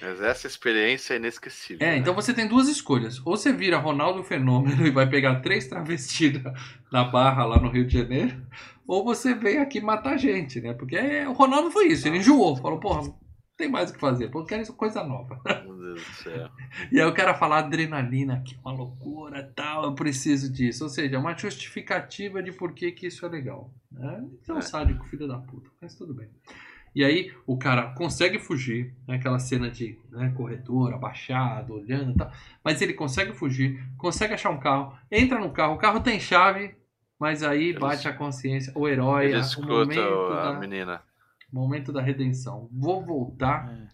Mas 0.00 0.20
essa 0.20 0.46
experiência 0.46 1.14
é 1.14 1.16
inesquecível. 1.16 1.86
É, 1.86 1.92
né? 1.92 1.96
então 1.98 2.14
você 2.14 2.32
tem 2.32 2.46
duas 2.46 2.68
escolhas. 2.68 3.18
Ou 3.26 3.36
você 3.36 3.52
vira 3.52 3.76
Ronaldo 3.78 4.22
Fenômeno 4.22 4.84
e 4.86 4.90
vai 4.90 5.08
pegar 5.08 5.40
três 5.40 5.66
travestis 5.66 6.40
na- 6.92 7.04
barra 7.04 7.44
lá 7.44 7.58
no 7.60 7.70
Rio 7.70 7.86
de 7.86 7.98
Janeiro, 7.98 8.40
ou 8.86 9.04
você 9.04 9.34
vem 9.34 9.58
aqui 9.58 9.80
matar 9.80 10.16
gente, 10.16 10.60
né? 10.60 10.72
Porque 10.74 10.96
é, 10.96 11.28
o 11.28 11.32
Ronaldo 11.32 11.70
foi 11.70 11.88
isso, 11.88 12.06
ele 12.08 12.18
enjoou, 12.18 12.56
falou, 12.56 12.78
porra, 12.80 13.02
não 13.02 13.18
tem 13.56 13.68
mais 13.68 13.90
o 13.90 13.92
que 13.94 14.00
fazer, 14.00 14.30
pô, 14.30 14.40
eu 14.40 14.46
quero 14.46 14.72
coisa 14.72 15.04
nova. 15.04 15.38
Meu 15.66 15.76
Deus 15.76 16.02
do 16.02 16.14
céu. 16.22 16.48
E 16.90 16.98
aí 16.98 17.06
o 17.06 17.12
cara 17.12 17.34
fala 17.34 17.58
adrenalina, 17.58 18.42
que 18.46 18.54
é 18.54 18.58
uma 18.64 18.72
loucura, 18.72 19.52
tal, 19.54 19.84
eu 19.84 19.94
preciso 19.94 20.50
disso. 20.50 20.84
Ou 20.84 20.88
seja, 20.88 21.16
é 21.16 21.18
uma 21.18 21.36
justificativa 21.36 22.42
de 22.42 22.52
por 22.52 22.72
que, 22.72 22.90
que 22.92 23.06
isso 23.08 23.26
é 23.26 23.28
legal. 23.28 23.70
Né? 23.92 24.24
Então, 24.42 24.56
É. 24.56 24.62
sádico, 24.62 25.04
filho 25.04 25.28
da 25.28 25.36
puta, 25.38 25.68
mas 25.82 25.94
tudo 25.94 26.14
bem. 26.14 26.28
E 26.94 27.04
aí 27.04 27.32
o 27.46 27.56
cara 27.56 27.92
consegue 27.94 28.38
fugir, 28.38 28.92
né? 29.06 29.14
aquela 29.16 29.38
cena 29.38 29.70
de 29.70 29.96
né, 30.10 30.32
corredor, 30.36 30.92
abaixado, 30.92 31.74
olhando 31.74 32.12
e 32.12 32.16
tal. 32.16 32.30
Mas 32.64 32.82
ele 32.82 32.92
consegue 32.94 33.32
fugir, 33.32 33.80
consegue 33.96 34.34
achar 34.34 34.50
um 34.50 34.58
carro, 34.58 34.92
entra 35.10 35.38
no 35.38 35.50
carro, 35.50 35.74
o 35.74 35.78
carro 35.78 36.00
tem 36.00 36.18
chave, 36.18 36.74
mas 37.18 37.42
aí 37.44 37.68
Ele- 37.68 37.78
bate 37.78 38.08
a 38.08 38.12
consciência, 38.12 38.72
o 38.74 38.88
herói, 38.88 39.26
Ele 39.26 39.34
a- 39.34 39.38
o 39.38 39.40
escuta 39.40 39.68
momento, 39.68 40.00
a 40.32 40.52
da, 40.52 40.58
menina. 40.58 41.02
momento 41.52 41.92
da 41.92 42.02
redenção. 42.02 42.68
Vou 42.72 43.04
voltar 43.04 43.70
É. 43.72 43.88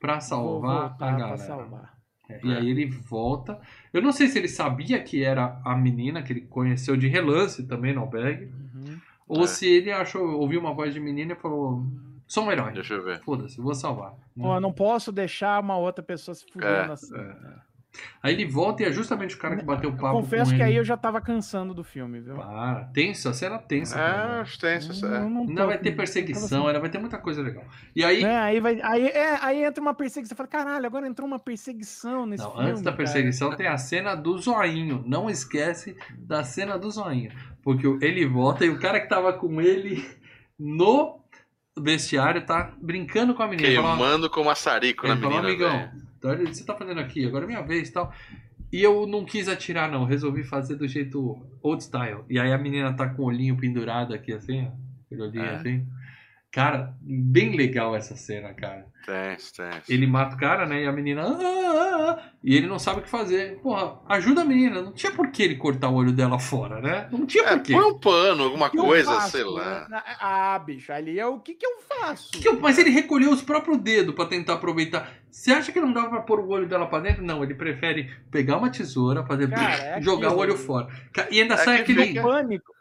pra 0.00 0.14
Vou 0.14 0.20
salvar 0.22 0.88
voltar 0.88 0.94
a 0.94 0.96
pra 0.96 1.18
galera. 1.18 1.36
salvar. 1.38 1.98
É, 2.30 2.40
E 2.44 2.52
aí 2.54 2.70
ele 2.70 2.86
volta. 2.86 3.58
Eu 3.92 4.02
não 4.02 4.12
sei 4.12 4.26
se 4.28 4.38
ele 4.38 4.48
sabia 4.48 5.02
que 5.02 5.22
era 5.24 5.60
a 5.64 5.74
menina 5.74 6.22
que 6.22 6.32
ele 6.32 6.42
conheceu 6.42 6.94
de 6.96 7.08
relance 7.08 7.66
também 7.66 7.94
no 7.94 8.02
albergue. 8.02 8.44
Uhum. 8.74 8.98
Ou 9.26 9.44
É. 9.44 9.46
se 9.46 9.66
ele 9.66 9.90
achou, 9.90 10.26
ouviu 10.38 10.60
uma 10.60 10.74
voz 10.74 10.92
de 10.92 11.00
menina 11.00 11.32
e 11.32 11.36
falou: 11.36 11.86
Sou 12.28 12.44
um 12.44 12.52
herói. 12.52 12.72
Deixa 12.72 12.94
eu 12.94 13.02
ver. 13.02 13.20
Foda-se, 13.22 13.60
vou 13.60 13.74
salvar. 13.74 14.12
Pô, 14.38 14.54
eu 14.54 14.60
não 14.60 14.72
posso 14.72 15.10
deixar 15.10 15.60
uma 15.60 15.76
outra 15.76 16.04
pessoa 16.04 16.34
se 16.34 16.44
fudendo 16.52 16.70
É, 16.70 16.92
assim. 16.92 17.14
Aí 18.22 18.34
ele 18.34 18.44
volta 18.44 18.82
e 18.82 18.86
é 18.86 18.92
justamente 18.92 19.34
o 19.34 19.38
cara 19.38 19.56
que 19.56 19.64
bateu 19.64 19.90
o 19.90 19.96
papo. 19.96 20.20
Confesso 20.20 20.50
com 20.52 20.56
que 20.56 20.62
ele. 20.62 20.70
aí 20.70 20.76
eu 20.76 20.84
já 20.84 20.96
tava 20.96 21.20
cansando 21.22 21.72
do 21.74 21.82
filme, 21.82 22.20
viu? 22.20 22.36
Para, 22.36 22.84
tensa, 22.92 23.32
cena 23.32 23.58
tensa. 23.58 23.98
É, 23.98 23.98
cara. 23.98 24.44
tem 24.60 24.76
isso. 24.78 25.06
Eu 25.06 25.14
É. 25.14 25.20
não 25.28 25.40
Ainda 25.40 25.62
tô- 25.62 25.66
vai 25.66 25.78
ter 25.78 25.88
eu 25.92 25.96
perseguição, 25.96 26.66
ainda 26.68 26.78
vai 26.78 26.90
ter 26.90 26.98
muita 26.98 27.18
coisa 27.18 27.42
legal. 27.42 27.64
E 27.96 28.04
aí, 28.04 28.22
É, 28.22 28.36
aí, 28.36 28.60
vai, 28.60 28.78
aí, 28.82 29.06
é, 29.08 29.38
aí 29.42 29.64
entra 29.64 29.80
uma 29.80 29.94
perseguição. 29.94 30.28
Você 30.28 30.36
fala, 30.36 30.48
caralho, 30.48 30.86
agora 30.86 31.08
entrou 31.08 31.26
uma 31.26 31.38
perseguição 31.40 32.26
nesse 32.26 32.44
não, 32.44 32.52
filme. 32.52 32.68
antes 32.70 32.82
da 32.82 32.90
cara." 32.92 32.96
perseguição 32.98 33.56
tem 33.56 33.66
a 33.66 33.78
cena 33.78 34.14
do 34.14 34.36
zoinho. 34.38 35.02
Não 35.06 35.28
esquece 35.30 35.96
da 36.18 36.44
cena 36.44 36.78
do 36.78 36.90
zoinho. 36.90 37.32
Porque 37.62 37.86
ele 38.04 38.26
volta 38.26 38.64
e 38.66 38.68
o 38.70 38.78
cara 38.78 39.00
que 39.00 39.08
tava 39.08 39.32
com 39.32 39.60
ele 39.60 40.06
no 40.58 41.17
vestiário, 41.82 42.44
tá 42.44 42.72
brincando 42.80 43.34
com 43.34 43.42
a 43.42 43.48
menina. 43.48 43.74
Falou, 43.82 43.96
Queimando 43.96 44.30
com 44.30 44.44
maçarico 44.44 45.06
na 45.06 45.16
falou, 45.16 45.30
menina. 45.42 45.48
amigão, 45.48 45.90
então, 46.18 46.32
ele- 46.32 46.46
você 46.52 46.64
tá 46.64 46.74
fazendo 46.74 47.00
aqui, 47.00 47.24
agora 47.26 47.44
é 47.44 47.46
minha 47.46 47.62
vez 47.62 47.88
e 47.88 47.92
tal. 47.92 48.12
E 48.72 48.82
eu 48.82 49.06
não 49.06 49.24
quis 49.24 49.48
atirar, 49.48 49.90
não. 49.90 50.04
Resolvi 50.04 50.42
fazer 50.44 50.74
do 50.76 50.86
jeito 50.86 51.40
old 51.62 51.82
style. 51.82 52.20
E 52.28 52.38
aí 52.38 52.52
a 52.52 52.58
menina 52.58 52.92
tá 52.92 53.08
com 53.08 53.22
o 53.22 53.26
olhinho 53.26 53.56
pendurado 53.56 54.12
aqui, 54.12 54.32
assim, 54.32 54.66
ó. 54.66 54.70
Aquele 55.06 55.22
olhinho 55.22 55.44
É. 55.44 55.54
assim. 55.54 55.86
Cara, 56.50 56.94
bem 57.02 57.54
legal 57.54 57.94
essa 57.94 58.16
cena, 58.16 58.54
cara. 58.54 58.86
Tenso, 59.04 59.52
tenso. 59.54 59.82
Ele 59.88 60.06
mata 60.06 60.34
o 60.34 60.38
cara, 60.38 60.64
né? 60.66 60.82
E 60.82 60.86
a 60.86 60.92
menina. 60.92 61.22
"Ah, 61.22 61.38
ah, 61.40 62.10
ah", 62.18 62.30
e 62.42 62.56
ele 62.56 62.66
não 62.66 62.78
sabe 62.78 63.00
o 63.00 63.02
que 63.02 63.08
fazer. 63.10 63.58
Porra, 63.60 63.98
ajuda 64.08 64.40
a 64.40 64.44
menina. 64.46 64.80
Não 64.82 64.92
tinha 64.92 65.12
por 65.12 65.30
que 65.30 65.42
ele 65.42 65.56
cortar 65.56 65.90
o 65.90 65.94
olho 65.94 66.10
dela 66.10 66.38
fora, 66.38 66.80
né? 66.80 67.06
Não 67.12 67.26
tinha 67.26 67.44
É, 67.44 67.56
por 67.56 67.62
quê. 67.62 67.72
põe 67.74 67.84
um 67.84 67.98
pano, 67.98 68.44
alguma 68.44 68.68
O 68.68 68.70
que 68.70 68.76
coisa, 68.78 69.12
faço, 69.14 69.30
sei 69.32 69.44
né? 69.44 69.50
lá. 69.50 69.86
Na- 69.90 70.02
Ah, 70.20 70.58
bicho, 70.58 70.90
ali 70.90 71.20
é 71.20 71.26
o 71.26 71.38
que 71.38 71.54
que 71.54 71.66
eu 71.66 71.80
faço? 71.86 72.30
Que 72.32 72.48
eu- 72.48 72.58
mas 72.58 72.78
ele 72.78 72.90
recolheu 72.90 73.30
os 73.30 73.42
próprios 73.42 73.78
dedos 73.78 74.14
pra 74.14 74.24
tentar 74.24 74.54
aproveitar. 74.54 75.10
Você 75.30 75.52
acha 75.52 75.70
que 75.70 75.80
não 75.80 75.92
dava 75.92 76.08
pra 76.08 76.20
pôr 76.22 76.40
o 76.40 76.48
olho 76.48 76.66
dela 76.66 76.86
pra 76.86 77.00
dentro? 77.00 77.22
Não, 77.22 77.44
ele 77.44 77.54
prefere 77.54 78.10
pegar 78.30 78.56
uma 78.56 78.70
tesoura, 78.70 79.24
fazer 79.26 79.50
Cara, 79.50 79.74
é 79.98 80.00
jogar 80.00 80.28
o 80.28 80.40
aquilo. 80.40 80.40
olho 80.40 80.56
fora. 80.56 80.88
E 81.30 81.42
ainda 81.42 81.54
É 81.54 81.58
sai 81.58 81.84
que 81.84 81.92
aquele. 81.92 82.20
Pânico. 82.22 82.72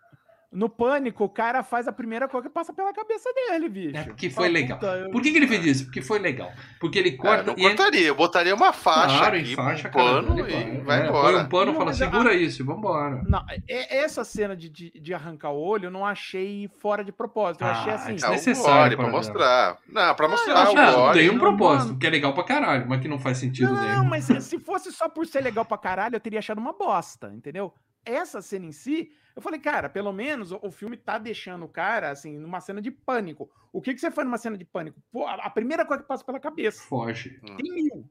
No 0.49 0.69
pânico, 0.69 1.25
o 1.25 1.29
cara 1.29 1.61
faz 1.61 1.89
a 1.89 1.91
primeira 1.91 2.25
coisa 2.25 2.47
que 2.47 2.53
passa 2.53 2.71
pela 2.73 2.93
cabeça 2.93 3.29
dele, 3.33 3.67
bicho. 3.67 3.97
É, 3.97 4.03
porque 4.05 4.29
foi 4.29 4.45
Fala, 4.45 4.53
legal. 4.53 4.79
"Puta, 4.79 4.91
eu- 4.95 5.11
Por 5.11 5.21
que, 5.21 5.31
que 5.31 5.37
ele 5.37 5.47
fez 5.47 5.65
isso? 5.65 5.83
Porque 5.85 6.01
foi 6.01 6.19
legal. 6.19 6.49
Porque 6.79 6.97
ele 6.97 7.09
É, 7.09 7.17
corta 7.17 7.43
não 7.43 7.53
e 7.57 7.65
ainda- 7.67 7.75
cortaria, 7.83 8.07
eu 8.07 8.15
botaria 8.15 8.55
uma 8.55 8.71
faixa 8.71 9.17
Claro, 9.17 9.35
aqui, 9.35 9.51
em 9.51 9.55
faixa, 9.55 9.87
um 9.89 9.91
pano 9.91 10.39
ele 10.39 10.53
e 10.53 10.81
vai. 10.81 11.01
É, 11.01 11.07
embora. 11.09 11.33
Põe 11.33 11.43
um 11.43 11.49
pano 11.49 11.63
e 11.63 11.65
Não, 11.65 11.73
fala, 11.73 11.85
mas 11.87 12.01
a- 12.01 12.05
segura 12.05 12.33
isso, 12.33 12.63
vambora. 12.63 13.21
Não, 13.27 13.43
é- 13.67 13.97
essa 13.97 14.23
cena 14.23 14.55
de, 14.55 14.69
de, 14.69 14.89
de 14.91 15.13
arrancar 15.13 15.51
o 15.51 15.59
olho 15.59 15.87
eu 15.87 15.91
não 15.91 16.05
achei 16.05 16.69
fora 16.79 17.03
de 17.03 17.11
propósito. 17.11 17.63
Eu 17.65 17.67
Ah, 17.67 17.71
achei 17.71 17.93
assim. 17.93 18.11
É 18.11 18.13
o 18.13 18.17
Desnecessário 18.31 18.83
gore 18.83 18.95
pra 18.95 19.03
para 19.05 19.11
mostrar. 19.13 19.77
Não, 19.89 20.15
pra 20.15 20.25
eu 20.25 20.29
mostrar 20.29 20.53
acho 20.61 20.71
o 20.71 20.75
que- 20.75 20.81
Não, 20.81 20.93
gore. 20.93 21.19
tem 21.19 21.29
um 21.29 21.33
Não, 21.33 21.39
propósito, 21.39 21.97
que 21.99 22.07
é 22.07 22.09
legal 22.09 22.33
pra 22.33 22.43
caralho, 22.45 22.87
mas 22.87 23.01
que 23.01 23.07
não 23.09 23.19
faz 23.19 23.37
sentido 23.37 23.73
Não, 23.73 23.81
nenhum. 23.81 24.05
mas 24.05 24.23
se- 24.23 24.39
se 24.41 24.57
fosse 24.59 24.93
só 24.93 25.09
por 25.09 25.27
ser 25.27 25.41
legal 25.41 25.65
pra 25.65 25.77
caralho, 25.77 26.15
eu 26.15 26.19
teria 26.21 26.39
achado 26.39 26.57
uma 26.57 26.71
bosta, 26.71 27.33
entendeu? 27.35 27.73
Essa 28.05 28.41
cena 28.41 28.65
em 28.65 28.71
si, 28.71 29.09
eu 29.37 29.41
falei, 29.41 29.59
cara, 29.59 29.87
pelo 29.87 30.11
menos 30.11 30.51
o, 30.51 30.59
o 30.63 30.71
filme 30.71 30.97
tá 30.97 31.17
deixando 31.19 31.63
o 31.63 31.69
cara, 31.69 32.09
assim, 32.09 32.37
numa 32.37 32.59
cena 32.59 32.81
de 32.81 32.89
pânico. 32.91 33.49
O 33.71 33.79
que, 33.81 33.93
que 33.93 34.01
você 34.01 34.09
faz 34.09 34.25
numa 34.27 34.37
cena 34.39 34.57
de 34.57 34.65
pânico? 34.65 34.99
Pô, 35.11 35.27
a, 35.27 35.35
a 35.35 35.49
primeira 35.51 35.85
coisa 35.85 36.01
que 36.01 36.09
passa 36.09 36.25
pela 36.25 36.39
cabeça. 36.39 36.81
Foge. 36.81 37.39
Tem 37.55 37.71
mil. 37.71 38.09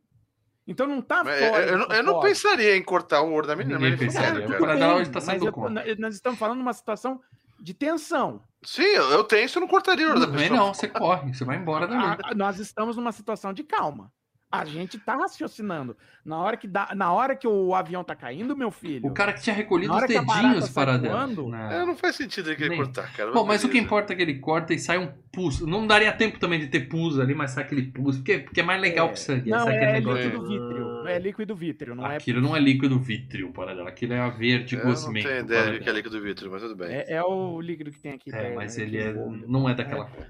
Então 0.69 0.87
não 0.87 1.03
tá 1.03 1.23
Mas 1.25 1.39
fora. 1.45 1.63
Eu, 1.65 1.69
eu 1.73 1.79
não- 1.79 1.87
eu 1.97 2.03
não 2.03 2.21
pensaria 2.21 2.77
em 2.77 2.83
cortar 2.83 3.23
o 3.23 3.33
olho 3.33 3.47
da 3.47 3.55
menina. 3.57 3.79
Ninguém 3.79 3.93
mas 3.93 4.01
ele 4.01 4.07
pensaria. 4.13 4.47
cara. 4.47 4.59
cara 4.77 4.95
bem, 4.97 5.11
tá 5.13 5.21
mas 5.27 5.43
eu- 5.43 5.53
contra. 5.53 5.97
Nós 5.97 6.15
estamos 6.15 6.39
falando 6.39 6.59
numa 6.59 6.73
situação 6.73 7.21
de 7.61 7.75
tensão. 7.75 8.43
Sim, 8.63 8.83
eu, 8.83 9.25
tenho, 9.25 9.49
eu 9.53 9.61
não 9.61 9.69
cortaria 9.69 10.07
o 10.07 10.11
olho 10.11 10.21
da 10.21 10.29
pessoa. 10.29 10.57
não, 10.59 10.75
você 10.75 10.87
corre, 10.89 11.35
você 11.35 11.45
vai 11.45 11.57
embora 11.57 11.87
dali. 11.89 12.05
A- 12.05 12.19
a- 12.31 12.35
nós 12.35 12.59
estamos 12.59 12.97
numa 12.97 13.13
situação 13.13 13.53
de 13.53 13.65
calma. 13.65 14.13
A 14.61 14.65
gente 14.65 14.99
tá 14.99 15.17
raciocinando. 15.17 15.97
Na 16.25 16.39
hora 16.39 16.57
que, 16.57 16.67
dá, 16.67 16.93
na 16.95 17.13
hora 17.13 17.37
que 17.37 17.47
o 17.47 17.75
avião 17.75 18.03
tá 18.03 18.15
caindo, 18.17 18.57
meu 18.57 18.71
filho. 18.71 19.07
O 19.07 19.13
cara 19.15 19.33
que 19.33 19.41
tinha 19.43 19.55
recolhido 19.55 19.95
os 19.95 20.01
dedinhos 20.03 20.65
sai 20.65 20.75
para 20.75 20.99
dela. 20.99 21.15
voando, 21.27 21.49
Não. 21.49 21.71
É, 21.71 21.87
não 21.87 21.97
faz 21.97 22.17
sentido 22.17 22.51
ele 22.51 22.69
Nem. 22.69 22.79
cortar, 22.79 23.13
cara. 23.13 23.31
Bom, 23.31 23.45
mas 23.47 23.63
o 23.63 23.69
que 23.69 23.79
importa 23.79 24.13
é 24.13 24.17
que 24.17 24.23
ele 24.23 24.39
corta 24.41 24.75
e 24.75 24.79
sai 24.79 24.99
um 24.99 25.09
pus. 25.33 25.61
Não 25.61 25.87
daria 25.87 26.13
tempo 26.13 26.39
também 26.41 26.59
de 26.59 26.67
ter 26.67 26.89
pus 26.89 27.19
ali, 27.21 27.35
mas 27.35 27.53
sai 27.53 27.63
aquele 27.65 27.83
pus. 27.83 28.17
Porque, 28.17 28.39
porque 28.41 28.61
é 28.61 28.65
mais 28.65 28.81
legal 28.81 29.09
É. 29.09 29.13
que 29.13 29.21
sangue. 29.21 29.51
Não, 29.51 29.65
sai 29.65 29.77
é 29.77 29.93
negócio. 29.93 30.25
líquido 30.25 30.49
vítreo. 30.49 31.07
É 31.07 31.19
líquido 31.21 31.55
vítreo, 31.55 31.95
não 31.95 32.07
é. 32.11 32.17
Aquilo 32.17 32.41
não 32.41 32.57
é 32.57 32.59
líquido 32.61 32.99
vítreo, 32.99 33.53
para 33.53 33.75
dela. 33.77 33.89
Aquilo 33.89 34.13
é 34.15 34.19
a 34.19 34.29
verde 34.29 34.75
Eu 34.75 34.81
não 34.85 34.91
gosmento. 34.91 35.29
tenho 35.29 35.41
ideia 35.41 35.73
do 35.73 35.79
que 35.79 35.89
é 35.89 35.93
líquido 35.93 36.21
vítreo, 36.21 36.51
mas 36.51 36.63
tudo 36.63 36.75
bem. 36.75 36.89
É, 36.93 37.13
é 37.15 37.23
o 37.23 37.61
líquido 37.61 37.93
que 37.93 38.01
tem 38.01 38.13
aqui. 38.13 38.35
É, 38.35 38.53
mas 38.55 38.77
né, 38.77 38.83
ele 38.83 38.99
é, 38.99 39.13
não 39.47 39.69
é 39.69 39.75
daquela 39.75 40.07
cor. 40.07 40.27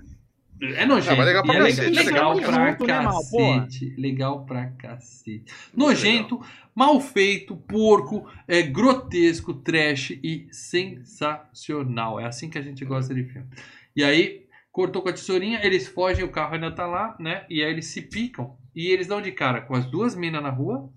É 0.61 0.87
nojento. 0.87 1.11
Não, 1.11 1.17
mas 1.19 1.27
legal 1.27 1.43
pra 1.43 1.55
é 1.55 1.59
cacete, 1.59 1.91
legal, 1.91 2.35
legal 2.35 2.51
legal 2.51 2.77
pra 2.77 3.01
né, 3.01 3.05
cacete. 3.05 3.95
Legal 3.99 4.47
pra 4.47 4.67
cacete. 4.79 5.45
Nojento, 5.75 6.41
mal 6.75 7.01
feito, 7.01 7.57
porco, 7.57 8.29
é, 8.49 8.63
grotesco, 8.63 9.53
trash 9.53 10.19
e 10.23 10.49
sensacional. 10.51 12.19
É 12.19 12.25
assim 12.25 12.49
que 12.49 12.59
a 12.59 12.63
gente 12.63 12.85
gosta 12.85 13.15
de 13.15 13.25
filme. 13.25 13.47
E 13.95 14.03
aí, 14.03 14.47
cortou 14.73 15.03
com 15.03 15.09
a 15.09 15.13
tesourinha, 15.13 15.61
eles 15.63 15.89
fogem, 15.89 16.25
o 16.25 16.31
carro 16.31 16.55
ainda 16.55 16.71
tá 16.71 16.87
lá, 16.87 17.17
né? 17.21 17.45
E 17.49 17.63
aí 17.63 17.71
eles 17.71 17.87
se 17.87 18.03
picam. 18.03 18.57
E 18.75 18.89
eles 18.89 19.07
dão 19.07 19.23
de 19.23 19.33
cara 19.33 19.63
com 19.63 19.75
as 19.75 19.87
duas 19.87 20.15
minas 20.15 20.43
na 20.43 20.51
rua. 20.51 20.91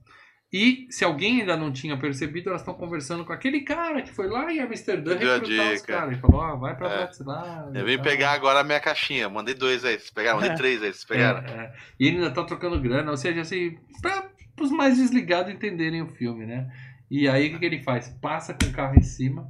E 0.51 0.87
se 0.89 1.05
alguém 1.05 1.41
ainda 1.41 1.55
não 1.55 1.71
tinha 1.71 1.95
percebido, 1.95 2.49
elas 2.49 2.61
estão 2.61 2.73
conversando 2.73 3.23
com 3.23 3.31
aquele 3.31 3.61
cara 3.61 4.01
que 4.01 4.11
foi 4.11 4.27
lá 4.27 4.51
em 4.51 4.59
Amsterdã 4.59 5.15
Deu 5.15 5.33
recrutar 5.35 5.73
os 5.73 5.81
caras. 5.83 6.11
Ele 6.11 6.19
falou, 6.19 6.41
ó, 6.41 6.55
vai 6.55 6.75
pra 6.75 6.89
É. 6.91 6.97
Bratislava. 6.97 7.71
Eu 7.77 7.85
vim 7.85 7.91
e 7.93 8.01
pegar 8.01 8.31
agora 8.31 8.61
a 8.61 8.63
minha 8.63 8.79
caixinha. 8.79 9.29
Mandei 9.29 9.53
dois 9.53 9.85
aí. 9.85 9.93
Vocês 9.99 10.09
pegaram? 10.09 10.37
Mandei 10.39 10.53
É. 10.53 10.55
três 10.57 10.81
aí. 10.81 10.91
Vocês 10.91 11.03
É, 11.09 11.13
pegaram? 11.13 11.39
é. 11.47 11.73
E 11.99 12.07
ele 12.07 12.17
ainda 12.17 12.31
tá 12.31 12.43
trocando 12.43 12.79
grana, 12.81 13.11
ou 13.11 13.17
seja, 13.17 13.41
assim, 13.41 13.77
pra 14.01 14.27
os 14.59 14.71
mais 14.71 14.97
desligados 14.97 15.53
entenderem 15.53 16.01
o 16.01 16.07
filme, 16.07 16.45
né? 16.47 16.67
E 17.11 17.27
aí 17.27 17.47
o 17.47 17.51
que, 17.53 17.59
que 17.59 17.65
ele 17.65 17.83
faz? 17.83 18.09
Passa 18.21 18.53
com 18.53 18.65
o 18.65 18.73
carro 18.73 18.95
em 18.95 19.03
cima, 19.03 19.49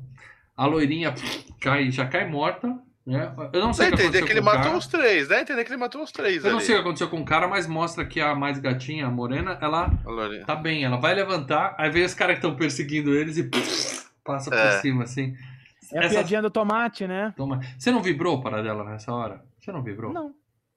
a 0.56 0.66
loirinha 0.66 1.12
pff, 1.14 1.46
cai, 1.62 1.90
já 1.92 2.06
cai 2.06 2.28
morta, 2.30 2.78
né? 3.10 3.34
Eu 3.52 3.60
não 3.62 3.68
Dá 3.70 3.74
sei 3.74 3.88
que 3.88 3.94
entender 3.96 4.04
aconteceu 4.20 4.26
que 4.28 4.32
ele 4.34 4.40
com 4.42 4.46
o 4.48 4.50
matou 4.50 4.64
cara. 4.66 4.78
os 4.78 4.88
três. 4.88 5.28
Dá 5.28 5.36
a 5.38 5.42
entender 5.42 5.64
que 5.66 5.70
ele 5.72 5.78
matou 5.78 6.04
os 6.04 6.12
três 6.12 6.44
Eu 6.44 6.52
não 6.52 6.58
ali. 6.58 6.66
sei 6.66 6.76
o 6.76 6.78
que 6.78 6.82
aconteceu 6.82 7.10
com 7.10 7.20
o 7.22 7.26
cara, 7.26 7.48
mas 7.48 7.68
mostra 7.68 8.06
que 8.06 8.22
a 8.22 8.36
mais 8.36 8.60
gatinha, 8.60 9.08
a 9.08 9.10
morena, 9.10 9.58
ela 9.62 9.86
A 9.86 10.46
tá 10.46 10.56
bem, 10.56 10.84
ela 10.84 10.98
vai 10.98 11.14
levantar, 11.16 11.76
aí 11.78 11.90
vem 11.90 12.04
os 12.06 12.14
caras 12.14 12.36
que 12.40 12.46
estão 12.46 12.56
perseguindo 12.56 13.14
eles 13.16 13.38
e 13.38 13.50
passa 14.24 14.50
por 14.50 14.60
É. 14.60 14.80
cima, 14.80 15.04
assim. 15.04 15.36
É 15.92 16.00
a 16.00 16.04
Essa- 16.04 16.16
piadinha 16.16 16.42
do 16.42 16.50
tomate, 16.52 17.08
né? 17.08 17.34
Toma. 17.36 17.60
Você 17.78 17.92
não 17.92 18.02
vibrou 18.02 18.42
para 18.42 18.62
dela 18.62 18.84
nessa 18.84 19.12
hora? 19.12 19.42
Você 19.60 19.72
não 19.72 19.82
vibrou? 19.82 20.14
Não. 20.14 20.32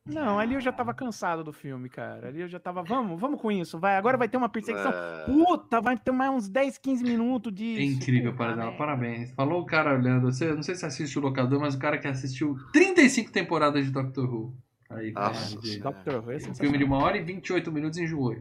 Não, 0.04 0.36
ali 0.36 0.54
eu 0.54 0.60
já 0.60 0.72
tava 0.72 0.92
cansado 0.92 1.44
do 1.44 1.52
filme, 1.52 1.88
cara. 1.88 2.26
Ali 2.28 2.40
eu 2.40 2.48
já 2.48 2.58
tava, 2.58 2.82
vamos, 2.82 3.20
vamos 3.20 3.40
com 3.40 3.52
isso, 3.52 3.78
vai. 3.78 3.96
Agora 3.96 4.18
vai 4.18 4.28
ter 4.28 4.36
uma 4.36 4.48
perseguição. 4.48 4.90
É. 4.90 5.24
Puta, 5.26 5.80
vai 5.80 5.96
ter 5.96 6.10
mais 6.10 6.32
uns 6.32 6.48
10, 6.48 6.76
15 6.78 7.04
minutos 7.04 7.54
de. 7.54 7.78
É 7.78 7.84
incrível, 7.84 8.34
para 8.34 8.56
dela. 8.56 8.72
Parabéns. 8.72 9.32
Falou 9.34 9.62
o 9.62 9.66
cara 9.66 9.94
olhando. 9.94 10.32
Você, 10.32 10.52
não 10.52 10.62
sei 10.62 10.74
se 10.74 10.84
assiste 10.84 11.16
o 11.18 11.22
locador, 11.22 11.60
mas 11.60 11.76
o 11.76 11.78
cara 11.78 11.98
que 11.98 12.08
assistiu 12.08 12.56
35 12.72 13.30
temporadas 13.30 13.84
de 13.84 13.92
Doctor 13.92 14.28
Who. 14.28 14.56
Aí, 14.90 15.12
Nossa 15.12 15.58
de-. 15.60 15.78
Doctor 15.78 16.16
Who, 16.24 16.32
é 16.32 16.36
um 16.36 16.54
filme 16.54 16.78
de 16.78 16.84
uma 16.84 16.98
hora 16.98 17.16
e 17.16 17.22
28 17.22 17.70
minutos 17.70 17.98
enjoou. 17.98 18.36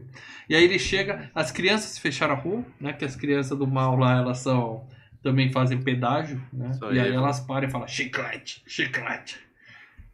E 0.48 0.56
aí 0.56 0.64
ele 0.64 0.78
chega, 0.80 1.30
as 1.32 1.52
crianças 1.52 1.96
fecharam 1.96 2.34
a 2.34 2.38
rua, 2.38 2.64
né? 2.80 2.92
Que 2.92 3.04
as 3.04 3.14
crianças 3.14 3.56
do 3.56 3.66
mal 3.68 3.96
lá, 3.96 4.18
elas 4.18 4.38
são. 4.38 4.84
Também 5.22 5.52
fazem 5.52 5.80
pedágio, 5.80 6.42
né? 6.52 6.70
Isso 6.72 6.84
E 6.86 6.98
aí. 6.98 7.06
aí 7.06 7.12
elas 7.14 7.38
param 7.38 7.68
e 7.68 7.70
falam 7.70 7.86
chiclete, 7.86 8.64
chiclete. 8.66 9.38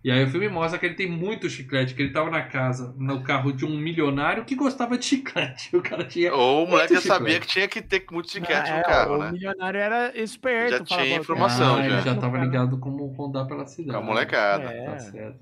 E 0.04 0.12
aí 0.12 0.22
o 0.22 0.28
filme 0.30 0.48
mostra 0.48 0.78
que 0.78 0.86
ele 0.86 0.94
tem 0.94 1.10
muito 1.10 1.50
chiclete, 1.50 1.92
que 1.92 2.00
ele 2.02 2.12
tava 2.12 2.30
na 2.30 2.42
casa, 2.42 2.94
no 2.96 3.20
carro 3.22 3.52
de 3.52 3.64
um 3.64 3.76
milionário 3.76 4.44
que 4.44 4.54
gostava 4.54 4.96
de 4.96 5.04
chiclete. 5.04 5.70
O 5.76 5.82
cara 5.82 6.04
tinha. 6.04 6.32
Ou 6.32 6.64
o 6.64 6.68
moleque 6.68 6.94
já 6.94 7.00
Muito 7.00 7.06
sabia 7.08 7.32
chiclete. 7.34 7.46
que 7.46 7.52
tinha 7.52 7.68
que 7.68 7.82
ter 7.82 8.04
muito 8.12 8.30
chiclete 8.30 8.70
Ah, 8.70 8.74
no 8.74 8.80
é, 8.80 8.82
carro, 8.84 9.14
o 9.16 9.18
né? 9.18 9.32
milionário 9.32 9.80
era 9.80 10.16
esperto. 10.16 10.78
Já 10.78 10.84
tinha 11.02 11.16
informação, 11.16 11.76
ah, 11.76 11.82
já. 11.82 11.86
ele 11.86 12.02
já 12.02 12.14
tava 12.14 12.38
ligado 12.38 12.78
como 12.78 13.06
rodar 13.06 13.46
pela 13.46 13.66
cidade. 13.66 13.90
Com 13.90 14.04
a 14.04 14.06
molecada. 14.06 14.64
É. 14.70 14.84
Tá 14.84 14.98
certo. 15.00 15.38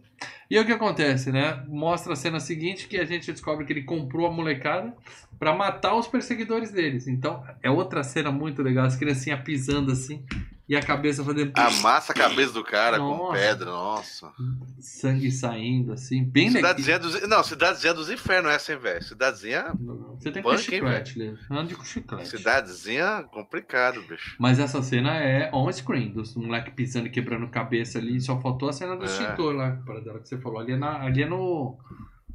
E 0.50 0.56
aí 0.56 0.62
o 0.62 0.66
que 0.66 0.72
acontece, 0.72 1.30
né? 1.30 1.62
Mostra 1.68 2.14
a 2.14 2.16
cena 2.16 2.40
seguinte 2.40 2.88
que 2.88 2.96
a 2.96 3.04
gente 3.04 3.30
descobre 3.30 3.66
que 3.66 3.72
ele 3.72 3.82
comprou 3.82 4.26
a 4.26 4.32
molecada 4.32 4.94
pra 5.38 5.54
matar 5.54 5.94
os 5.94 6.06
perseguidores 6.06 6.70
deles. 6.70 7.06
Então, 7.06 7.44
é 7.62 7.68
outra 7.70 8.02
cena 8.02 8.30
muito 8.32 8.62
legal, 8.62 8.86
as 8.86 8.96
criancinhas 8.96 9.40
pisando 9.40 9.92
assim 9.92 10.24
e 10.68 10.74
a 10.74 10.82
cabeça 10.82 11.22
fazendo 11.24 11.52
Amassa 11.54 12.12
a 12.12 12.14
cabeça 12.14 12.52
do 12.52 12.64
cara 12.64 12.98
com 12.98 13.16
Nossa. 13.16 13.32
pedra, 13.32 13.66
nossa. 13.66 14.32
sangue 14.80 15.30
saindo 15.30 15.92
assim, 15.92 16.24
bem 16.24 16.48
legal. 16.50 16.76
Cidadezinha 16.76 16.98
dos... 16.98 17.28
Não, 17.28 17.42
cidadezinha 17.44 17.94
dos 17.94 18.10
infernos 18.10 18.50
essa, 18.50 18.72
hein, 18.72 18.78
velho? 18.78 19.02
Cidadezinha. 19.04 19.72
Você 20.18 20.30
tem 20.32 20.42
que 20.42 20.48
ter 20.48 20.54
hein, 20.54 20.58
chiclete, 20.58 21.18
Lê. 21.18 21.34
Ande 21.50 21.74
com 21.76 21.84
chiclete. 21.84 22.28
Cidadezinha 22.28 23.22
complicado, 23.30 24.02
bicho. 24.02 24.34
Mas 24.40 24.58
essa 24.58 24.82
cena 24.82 25.14
é 25.16 25.50
on-screen, 25.54 26.10
dos 26.12 26.34
moleque 26.34 26.70
pisando 26.72 27.06
e 27.06 27.10
quebrando 27.10 27.48
cabeça 27.48 27.98
ali. 27.98 28.20
Só 28.20 28.40
faltou 28.40 28.68
a 28.68 28.72
cena 28.72 28.96
do 28.96 29.04
É. 29.04 29.06
extintor 29.06 29.54
lá, 29.54 29.70
para 29.86 30.00
dela 30.00 30.18
que 30.18 30.28
você 30.28 30.36
falou. 30.38 30.58
Ali 30.58 30.72
é, 30.72 30.76
na, 30.76 31.02
ali 31.02 31.22
é 31.22 31.26
no. 31.28 31.78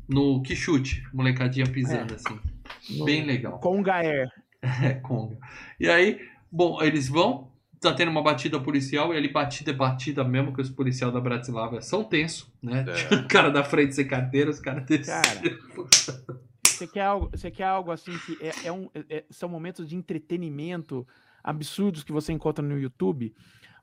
No 0.10 0.42
que 0.42 0.56
chute, 0.56 1.04
molecadinha 1.14 1.66
pisando 1.68 2.16
assim. 2.16 2.40
No- 2.98 3.06
Bem 3.06 3.24
legal. 3.26 3.60
Com 3.60 3.80
o 3.80 3.84
Gaer. 3.84 4.30
É, 4.62 4.94
Conga. 4.96 5.38
E 5.80 5.90
aí, 5.90 6.20
bom, 6.52 6.82
eles 6.82 7.08
vão. 7.08 7.51
Tá 7.82 7.92
tendo 7.94 8.12
uma 8.12 8.22
batida 8.22 8.60
policial, 8.60 9.12
e 9.12 9.18
ali 9.18 9.28
batida 9.28 9.72
é 9.72 9.74
batida 9.74 10.24
mesmo, 10.24 10.54
que 10.54 10.62
os 10.62 10.70
policiais 10.70 11.12
da 11.12 11.20
Bratislava 11.20 11.82
são 11.82 12.04
tenso, 12.04 12.54
né? 12.62 12.86
É. 12.88 13.16
O 13.26 13.28
cara 13.28 13.50
da 13.50 13.64
frente 13.64 13.96
sem 13.96 14.08
carteira, 14.08 14.52
os 14.52 14.60
caras 14.60 14.86
desse. 14.86 15.10
Cara. 15.10 15.42
Você 16.64 16.88
quer 16.88 17.02
algo, 17.02 17.30
você 17.36 17.50
quer 17.50 17.64
algo 17.64 17.92
assim 17.92 18.16
que 18.20 18.38
é, 18.40 18.68
é 18.68 18.72
um, 18.72 18.88
é- 19.10 19.24
são 19.32 19.50
momentos 19.50 19.88
de 19.90 19.96
entretenimento 19.96 21.08
absurdos 21.44 22.04
que 22.04 22.12
você 22.12 22.32
encontra 22.32 22.64
no 22.64 22.78
YouTube? 22.80 23.34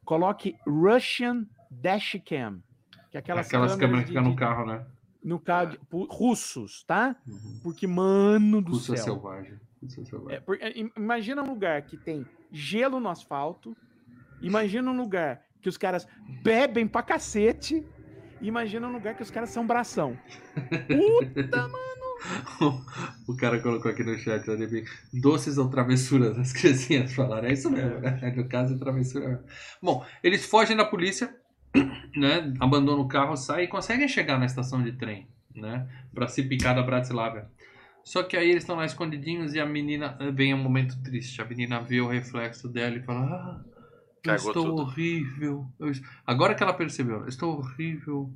Coloque 0.05 0.55
Russian 0.65 1.45
Dashcam. 1.69 2.63
Que 3.11 3.17
é 3.17 3.21
aquelas, 3.21 3.47
Aquelas 3.49 3.75
câmeras 3.75 4.03
que 4.03 4.09
ficam 4.11 4.23
no 4.23 4.37
carro, 4.37 4.65
né? 4.65 4.87
no 5.25 5.41
carro 5.41 5.73
de- 5.73 5.81
russos, 5.91 6.85
tá? 6.85 7.17
Uhum. 7.27 7.61
Porque, 7.65 7.87
mano 7.87 8.63
do 8.63 8.73
Russa 8.73 8.95
céu. 8.97 9.05
selvagem. 9.15 9.55
Russa 9.83 10.05
selvagem. 10.05 10.37
É, 10.37 10.41
por- 10.41 10.57
é, 10.61 10.71
im- 10.79 10.93
imagina 10.97 11.43
um 11.43 11.49
lugar 11.49 11.83
que 11.83 11.97
tem 11.97 12.25
gelo 12.53 13.01
no 13.01 13.09
asfalto. 13.09 13.77
Imagina 14.43 14.91
um 14.91 14.97
lugar 14.97 15.43
que 15.61 15.69
os 15.69 15.77
caras 15.77 16.07
bebem 16.43 16.87
pra 16.87 17.03
cacete. 17.03 17.85
Imagina 18.41 18.87
um 18.87 18.93
lugar 18.93 19.15
que 19.15 19.23
os 19.23 19.31
caras 19.31 19.51
são 19.51 19.67
bração. 19.67 20.17
Puta, 20.55 21.69
mano. 21.69 22.85
o 23.29 23.37
cara 23.37 23.61
colocou 23.61 23.91
aqui 23.91 24.03
no 24.03 24.17
chat, 24.19 24.49
olha 24.51 24.67
bem, 24.67 24.85
doces 25.13 25.59
ou 25.59 25.69
travessuras, 25.69 26.39
as 26.39 26.53
criancinhas 26.53 27.13
falaram. 27.15 27.49
É 27.49 27.53
isso 27.53 27.71
mesmo, 27.71 28.01
né? 28.01 28.33
No 28.37 28.49
caso, 28.49 28.75
é 28.75 28.79
travessura. 28.79 29.29
mesmo. 29.29 29.45
Bom, 29.83 30.05
eles 30.23 30.45
fogem 30.47 30.77
da 30.77 30.85
polícia, 30.85 31.35
né? 32.17 32.53
Abandonam 32.61 33.03
o 33.03 33.09
carro, 33.09 33.37
saem 33.37 33.65
e 33.65 33.69
conseguem 33.69 34.09
chegar 34.09 34.39
na 34.39 34.47
estação 34.47 34.83
de 34.83 34.93
trem, 34.93 35.29
né? 35.55 35.89
Pra 36.15 36.29
se 36.29 36.43
picar 36.43 36.75
da 36.75 36.83
Bratislava. 36.83 37.51
Só 38.05 38.23
que 38.23 38.37
aí 38.37 38.51
eles 38.51 38.63
estão 38.63 38.77
lá 38.77 38.87
escondidinhos 38.87 39.55
e 39.55 39.61
a 39.61 39.67
menina 39.67 40.17
vem 40.33 40.55
um 40.55 40.63
momento 40.63 41.01
triste. 41.03 41.43
A 41.43 41.45
menina 41.45 41.81
vê 41.81 42.01
o 42.01 42.09
reflexo 42.09 42.69
dela 42.69 42.97
e 42.97 43.03
fala: 43.03 43.21
Ah, 43.21 43.61
Cagou 44.23 44.49
estou 44.49 44.65
tudo. 44.65 44.83
horrível. 44.83 45.67
Eu 45.79 45.93
Agora 46.27 46.55
que 46.55 46.63
ela 46.63 46.75
percebeu, 46.75 47.23
eu 47.23 47.29
estou 47.29 47.59
horrível. 47.59 48.33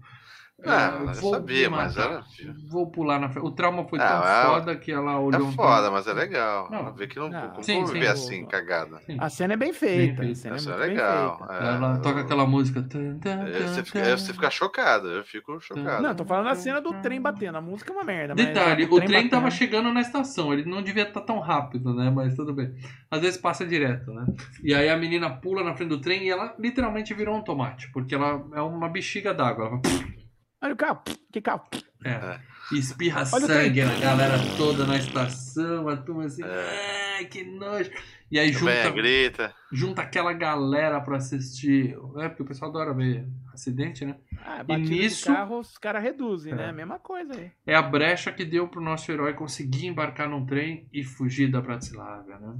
Ah, 0.64 0.98
Eu 1.06 1.14
sabia, 1.14 1.68
mas 1.70 1.96
ela- 1.96 2.24
Vou 2.68 2.90
pular 2.90 3.18
na 3.18 3.28
frente. 3.28 3.44
O 3.44 3.50
trauma 3.50 3.84
foi 3.88 3.98
Ah, 4.00 4.08
tão 4.08 4.28
é- 4.28 4.42
foda 4.54 4.76
que 4.76 4.92
ela 4.92 5.18
olhou. 5.18 5.40
É 5.40 5.44
um 5.44 5.52
foda, 5.52 5.90
mas 5.90 6.06
é 6.06 6.12
legal. 6.12 6.68
Não. 6.70 6.78
Ela 6.78 6.90
vê 6.92 7.06
que 7.06 7.18
não, 7.18 7.28
Não. 7.28 7.48
não 7.54 7.62
Sim, 7.62 7.84
sim. 7.86 7.92
viver 7.92 8.08
assim, 8.08 8.46
cagada. 8.46 8.98
Sim. 9.06 9.16
A 9.18 9.28
cena 9.28 9.54
é 9.54 9.56
bem 9.56 9.72
feita. 9.72 10.20
Bem 10.22 10.32
A 10.32 10.34
cena 10.34 10.56
é 10.56 10.72
é 10.72 10.76
legal. 10.76 11.38
feita. 11.38 11.52
é. 11.54 11.66
Ela 11.74 11.98
toca 11.98 12.20
aquela 12.20 12.46
música. 12.46 12.84
É, 12.94 13.62
Você 13.66 13.84
fica, 13.84 14.16
você 14.16 14.32
fica 14.32 14.50
chocado, 14.50 15.08
eu 15.08 15.24
fico 15.24 15.60
chocado. 15.60 16.02
Não, 16.02 16.14
tô 16.14 16.24
falando 16.24 16.46
da 16.46 16.54
cena 16.54 16.80
do 16.80 16.92
trem 16.94 17.20
batendo. 17.20 17.58
A 17.58 17.60
música 17.60 17.92
é 17.92 17.96
uma 17.96 18.04
merda. 18.04 18.34
mas 18.36 18.46
Detalhe, 18.46 18.84
o 18.84 18.94
o 18.94 19.00
trem 19.00 19.28
tava 19.28 19.50
chegando 19.50 19.92
na 19.92 20.00
estação, 20.00 20.52
ele 20.52 20.64
não 20.68 20.82
devia 20.82 21.02
estar 21.04 21.20
tão 21.22 21.38
rápido, 21.40 21.92
né? 21.94 22.10
Mas 22.10 22.34
tudo 22.34 22.52
bem. 22.52 22.74
Às 23.10 23.20
vezes 23.20 23.36
passa 23.40 23.66
direto, 23.66 24.12
né? 24.12 24.24
E 24.62 24.74
aí 24.74 24.88
a 24.88 24.96
menina 24.96 25.28
pula 25.30 25.62
na 25.64 25.74
frente 25.74 25.88
do 25.90 26.00
trem 26.00 26.24
e 26.24 26.30
ela 26.30 26.54
literalmente 26.58 27.12
virou 27.14 27.36
um 27.36 27.42
tomate, 27.42 27.90
porque 27.92 28.14
ela 28.14 28.42
é 28.54 28.60
uma 28.60 28.88
bexiga 28.88 29.34
d'água. 29.34 29.66
Ela 29.66 29.76
vai- 29.82 30.21
Olha 30.62 30.74
o 30.74 30.76
carro. 30.76 31.02
Que 31.32 31.40
carro. 31.40 31.64
É. 32.04 32.38
E 32.72 32.78
espirra 32.78 33.24
Olha 33.32 33.44
o 33.44 33.48
sangue, 33.48 33.80
a 33.82 33.98
galera 34.00 34.34
toda 34.56 34.86
na 34.86 34.96
estação, 34.96 35.88
a 35.88 35.96
turma 35.96 36.24
assim, 36.24 36.42
É. 36.42 37.16
ai, 37.18 37.24
que 37.26 37.44
nojo. 37.44 37.90
E 38.30 38.38
aí 38.38 38.50
junta, 38.52 38.90
grita. 38.90 39.54
junta 39.70 40.00
aquela 40.02 40.32
galera 40.32 41.00
pra 41.00 41.18
assistir. 41.18 41.94
É, 42.18 42.28
porque 42.28 42.42
o 42.42 42.46
pessoal 42.46 42.70
adora 42.70 42.94
ver 42.94 43.26
acidente, 43.52 44.06
né? 44.06 44.16
Ah, 44.42 44.64
batida 44.64 44.88
nisso- 44.88 45.26
carro, 45.26 45.58
os 45.60 45.76
caras 45.76 46.02
reduzem, 46.02 46.52
É. 46.52 46.56
né? 46.56 46.72
Mesma 46.72 46.98
coisa 46.98 47.34
aí. 47.34 47.50
É 47.66 47.74
a 47.74 47.82
brecha 47.82 48.32
que 48.32 48.44
deu 48.44 48.66
pro 48.68 48.80
nosso 48.80 49.10
herói 49.12 49.34
conseguir 49.34 49.86
embarcar 49.86 50.28
num 50.28 50.46
trem 50.46 50.88
e 50.92 51.04
fugir 51.04 51.50
da 51.50 51.60
Bratislava, 51.60 52.38
né? 52.38 52.56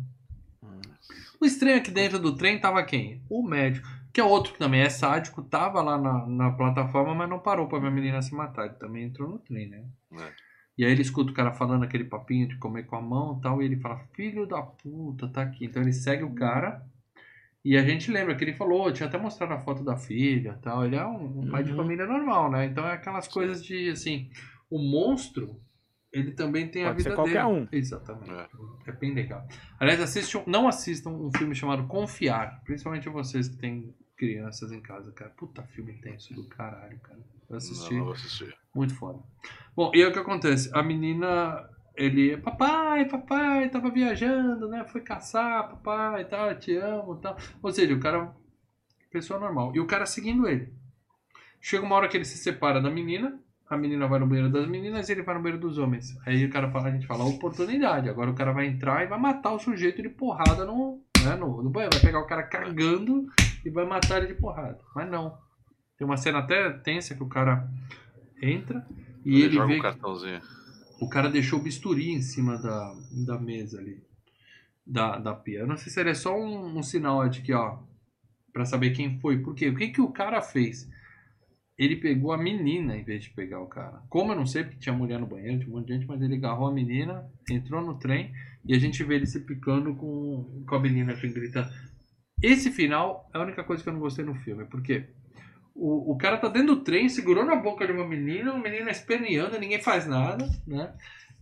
O 1.41 1.45
estranho 1.47 1.79
aqui 1.79 1.91
dentro 1.91 2.19
do 2.19 2.37
trem 2.37 2.61
tava 2.61 2.83
quem? 2.85 3.23
O 3.29 3.43
médico, 3.43 3.89
que 4.13 4.21
é 4.21 4.25
outro 4.25 4.53
que 4.53 4.59
também 4.59 4.81
é 4.83 4.89
sádico, 4.91 5.43
tava 5.43 5.81
lá 5.83 5.97
na, 5.99 6.27
na 6.27 6.51
plataforma, 6.53 7.15
mas 7.15 7.29
não 7.31 7.39
parou 7.39 7.67
pra 7.69 7.79
ver 7.79 7.89
a 7.89 7.91
menina 7.91 8.21
se 8.23 8.35
matar. 8.35 8.67
Ele 8.67 8.75
também 8.75 9.05
entrou 9.05 9.29
no 9.29 9.39
trem, 9.39 9.69
né? 9.69 9.85
É. 10.13 10.33
E 10.79 10.85
aí 10.85 10.91
ele 10.93 11.03
escuta 11.03 11.31
o 11.31 11.35
cara 11.35 11.53
falando 11.53 11.85
aquele 11.85 12.05
papinho 12.05 12.49
de 12.49 12.57
comer 12.59 12.85
com 12.85 12.97
a 12.97 13.01
mão 13.03 13.37
e 13.39 13.43
tal, 13.43 13.63
e 13.63 13.67
ele 13.67 13.77
fala, 13.77 13.99
filho 14.15 14.47
da 14.47 14.63
puta, 14.63 15.29
tá 15.29 15.43
aqui. 15.43 15.67
Então 15.67 15.83
ele 15.83 15.93
segue 15.93 16.25
o 16.25 16.35
cara. 16.35 16.85
E 17.65 17.77
a 17.77 17.83
gente 17.85 18.11
lembra 18.11 18.35
que 18.35 18.43
ele 18.43 18.55
falou, 18.55 18.91
tinha 18.93 19.09
até 19.09 19.17
mostrado 19.17 19.53
a 19.53 19.59
foto 19.59 19.85
da 19.85 19.97
filha 19.97 20.57
e 20.59 20.63
tal. 20.63 20.85
Ele 20.85 20.97
é 20.97 21.07
um, 21.07 21.41
um 21.43 21.51
pai 21.51 21.63
de 21.63 21.71
Uhum. 21.71 21.77
família 21.77 22.07
normal, 22.07 22.51
né? 22.51 22.65
Então 22.67 22.85
é 22.87 22.93
aquelas 22.95 23.29
coisas 23.29 23.65
de, 23.65 23.91
assim, 23.91 24.31
o 24.69 24.79
monstro, 24.79 25.61
ele 26.13 26.33
também 26.33 26.67
tem 26.69 26.85
a 26.85 26.89
Pode 26.89 27.03
ser 27.03 27.11
vida 27.11 27.15
qualquer 27.17 27.45
dele. 27.47 27.61
um. 27.61 27.69
Exatamente. 27.71 28.31
É. 28.31 28.49
É 28.87 28.93
bem 28.93 29.15
legal. 29.15 29.47
Aliás, 29.79 30.01
assistam, 30.01 30.43
não 30.47 30.67
assistam 30.67 31.11
um 31.11 31.31
filme 31.37 31.55
chamado 31.55 31.87
Confiar. 31.87 32.61
Principalmente 32.65 33.09
vocês 33.09 33.49
que 33.49 33.57
têm 33.57 33.95
crianças 34.23 34.71
em 34.71 34.81
casa, 34.81 35.11
cara. 35.11 35.33
Puta 35.37 35.65
filme 35.65 35.95
tenso 35.95 36.33
do 36.33 36.45
caralho, 36.45 36.97
cara. 37.01 37.19
Eu 37.51 37.57
assisti. 37.57 37.91
Não, 37.91 37.99
não 37.99 38.05
vou 38.05 38.15
assistir. 38.15 38.57
Muito 38.73 38.95
foda. 38.95 39.19
Bom, 39.75 39.91
e 39.93 40.01
aí 40.01 40.07
o 40.07 40.13
que 40.13 40.19
acontece? 40.21 40.71
A 40.73 40.81
menina, 40.81 41.69
ele, 41.97 42.37
papai, 42.37 43.05
papai, 43.07 43.69
tava 43.69 43.91
viajando, 43.91 44.69
né? 44.69 44.85
Foi 44.85 45.01
caçar, 45.01 45.71
papai, 45.71 46.25
tal, 46.29 46.55
te 46.57 46.77
amo, 46.77 47.17
tal. 47.17 47.37
Ou 47.61 47.73
seja, 47.73 47.93
o 47.93 47.99
cara, 47.99 48.33
pessoa 49.11 49.41
normal. 49.41 49.73
E 49.75 49.81
o 49.81 49.89
cara 49.89 50.07
seguindo 50.07 50.47
ele. 50.47 50.73
Chega 51.61 51.85
uma 51.85 51.97
hora 51.97 52.07
que 52.07 52.17
ele 52.17 52.25
se 52.25 52.39
separa 52.39 52.81
da 52.81 52.91
menina, 52.91 53.41
a 53.69 53.77
menina 53.77 54.07
vai 54.07 54.21
no 54.21 54.27
banheiro 54.27 54.53
das 54.53 54.69
meninas 54.69 55.09
e 55.09 55.13
ele 55.13 55.23
vai 55.23 55.35
no 55.35 55.43
banheiro 55.43 55.61
dos 55.61 55.79
homens. 55.79 56.17
Aí 56.25 56.45
o 56.45 56.51
cara 56.51 56.71
fala, 56.71 56.89
a 56.89 56.93
gente 56.93 57.09
fala, 57.09 57.25
oportunidade. 57.25 58.09
Agora 58.09 58.31
o 58.31 58.35
cara 58.35 58.53
vai 58.53 58.67
entrar 58.67 59.03
e 59.03 59.09
vai 59.09 59.19
matar 59.19 59.53
o 59.53 59.59
sujeito 59.59 60.01
de 60.01 60.09
porrada 60.09 60.65
no, 60.65 61.03
né, 61.25 61.35
no, 61.37 61.63
no 61.63 61.71
banheiro. 61.71 61.95
Vai 61.97 62.03
pegar 62.05 62.21
o 62.21 62.27
cara 62.27 62.43
cagando 62.45 63.27
e 63.65 63.71
vai 63.71 63.85
matar 63.87 64.19
ele 64.23 64.35
de 64.35 64.41
porrada. 64.41 64.79
Mas 64.95 65.11
não. 65.11 65.37
Tem 65.97 66.07
uma 66.07 66.17
cena 66.17 66.39
até 66.41 66.71
tensa 66.71 67.15
que 67.15 67.23
o 67.23 67.29
cara 67.29 67.69
entra 68.43 68.87
e 69.25 69.43
Ele 69.43 69.43
ele 69.43 69.55
joga 69.55 69.67
vê 69.67 69.79
um 69.79 69.83
cartãozinho. 69.83 70.41
o 71.01 71.09
cara 71.09 71.29
deixou 71.31 71.59
o 71.59 71.63
bisturi 71.63 72.11
em 72.11 72.21
cima 72.23 72.59
da, 72.59 72.95
da 73.27 73.39
mesa 73.39 73.79
ali. 73.79 74.03
Da, 74.85 75.19
da 75.19 75.35
pia. 75.35 75.61
Eu 75.61 75.67
não 75.67 75.77
sei 75.77 75.93
se 75.93 76.01
ele 76.01 76.11
é 76.11 76.15
só 76.15 76.37
um, 76.37 76.77
um 76.79 76.83
sinal 76.83 77.29
de 77.29 77.41
que, 77.43 77.53
ó. 77.53 77.79
Pra 78.53 78.65
saber 78.65 78.91
quem 78.91 79.19
foi. 79.21 79.39
Por 79.39 79.55
quê? 79.55 79.69
O 79.69 79.77
que, 79.77 79.89
que 79.89 80.01
o 80.01 80.13
cara 80.13 80.43
fez? 80.43 80.89
Ele 81.79 81.97
pegou 81.97 82.33
a 82.33 82.39
menina 82.39 82.97
em 82.97 83.03
vez 83.03 83.25
de 83.25 83.31
pegar 83.31 83.61
o 83.61 83.67
cara. 83.67 84.03
Como 84.09 84.33
eu 84.33 84.37
não 84.37 84.45
sei, 84.47 84.63
porque 84.65 84.79
tinha 84.79 84.95
mulher 84.95 85.19
no 85.19 85.27
banheiro, 85.27 85.59
tinha 85.61 85.71
um 85.71 85.79
monte 85.79 85.87
de 85.87 85.95
gente, 85.95 86.07
mas 86.07 86.21
ele 86.21 86.35
agarrou 86.37 86.69
a 86.69 86.73
menina, 86.73 87.27
entrou 87.51 87.81
no 87.81 87.99
trem 87.99 88.33
e 88.65 88.75
a 88.75 88.79
gente 88.79 89.03
vê 89.03 89.17
ele 89.17 89.27
se 89.27 89.41
picando 89.41 89.95
com, 89.95 90.65
com 90.67 90.75
a 90.75 90.81
menina 90.81 91.15
que 91.15 91.29
grita. 91.29 91.71
Esse 92.41 92.71
final 92.71 93.29
é 93.35 93.39
a 93.39 93.43
única 93.43 93.65
coisa 93.65 93.83
que 93.83 93.89
eu 93.89 93.93
não 93.93 94.01
gostei 94.01 94.25
no 94.25 94.35
filme, 94.35 94.65
porque 94.65 95.07
o, 95.75 96.13
o 96.13 96.17
cara 96.17 96.37
tá 96.37 96.49
dentro 96.49 96.77
do 96.77 96.83
trem, 96.83 97.09
segurou 97.09 97.45
na 97.45 97.57
boca 97.57 97.87
de 97.87 97.93
uma 97.93 98.07
menina, 98.07 98.53
uma 98.53 98.63
menina 98.63 98.91
esperneando, 98.91 99.59
ninguém 99.59 99.81
faz 99.81 100.07
nada, 100.07 100.49
né? 100.67 100.93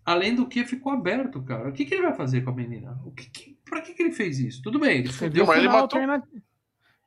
Além 0.05 0.35
do 0.35 0.47
que 0.47 0.65
ficou 0.65 0.93
aberto, 0.93 1.43
cara. 1.43 1.69
O 1.69 1.73
que, 1.73 1.85
que 1.85 1.95
ele 1.95 2.03
vai 2.03 2.15
fazer 2.15 2.43
com 2.43 2.51
a 2.51 2.55
menina? 2.55 2.99
O 3.05 3.11
que, 3.13 3.29
que, 3.29 3.59
pra 3.65 3.81
que, 3.81 3.93
que 3.93 4.03
ele 4.03 4.13
fez 4.13 4.39
isso? 4.39 4.63
Tudo 4.63 4.79
bem, 4.79 5.01
ele 5.01 5.13
fudeu. 5.13 5.47
mas 5.47 5.59
ele 5.59 5.69
matou-. 5.69 6.01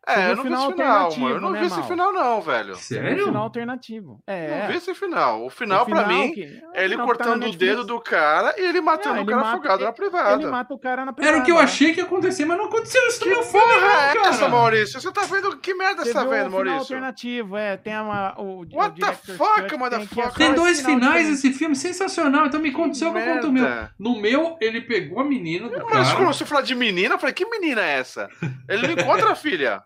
É, 0.05 0.27
eu 0.29 0.33
o 0.33 0.35
não 0.35 0.43
vi 0.43 0.49
final 0.49 0.63
esse 0.67 0.71
final, 0.77 1.17
mano. 1.17 1.35
Eu 1.35 1.41
não 1.41 1.51
né, 1.51 1.59
vi 1.61 1.65
esse 1.67 1.77
Mal? 1.77 1.87
final, 1.87 2.11
não, 2.11 2.41
velho. 2.41 2.75
Sério? 2.75 3.23
O 3.23 3.27
final 3.27 3.43
alternativo. 3.43 4.21
É. 4.27 4.59
Não 4.61 4.67
vi 4.67 4.77
esse 4.77 4.93
final. 4.93 5.45
O 5.45 5.49
final, 5.49 5.83
O 5.83 5.85
pra 5.85 6.05
mim, 6.07 6.33
que- 6.33 6.61
é 6.73 6.83
ele 6.83 6.95
o 6.95 6.97
final 6.97 6.97
tá 6.97 6.97
na 6.97 7.05
cortando 7.05 7.33
o 7.35 7.45
Netflix. 7.45 7.57
dedo 7.57 7.83
do 7.85 8.01
cara 8.01 8.53
e 8.57 8.65
ele 8.65 8.81
matando 8.81 9.15
É, 9.15 9.19
o 9.19 9.21
ele 9.21 9.29
cara 9.31 9.41
mata- 9.41 9.53
afogado 9.53 9.79
na 9.79 9.85
Ele 9.87 9.95
privada. 9.95 10.51
mata 10.51 10.73
o 10.73 10.77
cara 10.79 11.05
na 11.05 11.13
privada. 11.13 11.35
Era 11.35 11.41
o 11.41 11.45
que 11.45 11.51
eu 11.51 11.57
achei 11.57 11.93
que 11.93 11.99
ia 12.01 12.05
acontecer, 12.05 12.43
mas 12.45 12.57
não 12.57 12.65
aconteceu 12.65 13.01
isso 13.07 13.23
no 13.25 13.31
meu 13.31 13.43
filme, 13.43 13.73
é 13.73 13.79
cara. 14.13 14.27
essa, 14.29 14.47
Maurício? 14.49 14.99
Você 14.99 15.11
tá 15.11 15.21
vendo? 15.21 15.57
Que 15.57 15.73
merda 15.73 16.03
Você 16.03 16.11
você 16.11 16.13
tá 16.13 16.23
vendo, 16.25 16.31
o 16.31 16.33
final 16.33 16.51
Maurício? 16.51 16.79
alternativo, 16.79 17.55
é. 17.57 17.77
Tem 17.77 17.97
uma, 17.97 18.35
o, 18.37 18.43
o 18.61 18.67
What 18.73 18.99
the 18.99 19.05
director's 19.05 19.37
fuck, 19.37 19.77
motherfucker? 19.77 20.25
é 20.27 20.31
Tem 20.31 20.53
dois 20.53 20.81
final 20.81 20.99
finais 20.99 21.29
esse 21.29 21.53
filme, 21.53 21.75
sensacional. 21.77 22.45
Então 22.47 22.59
me 22.59 22.71
conta 22.71 22.89
o 22.91 22.95
seu, 22.95 23.07
eu 23.17 23.23
conto 23.35 23.47
o 23.47 23.51
meu. 23.53 23.65
No 23.97 24.19
meu, 24.19 24.57
ele 24.59 24.81
pegou 24.81 25.21
a 25.21 25.23
menina 25.23 25.69
do 25.69 25.85
Mas 25.89 26.11
quando 26.13 26.27
você 26.27 26.45
falar 26.45 26.61
de 26.61 26.75
menina, 26.75 27.15
eu 27.15 27.19
falei, 27.19 27.33
que 27.33 27.45
menina 27.45 27.81
é 27.81 27.99
essa? 27.99 28.27
Ele 28.67 28.87
não 28.87 28.93
encontra 29.01 29.31
a 29.31 29.35
filha. 29.35 29.81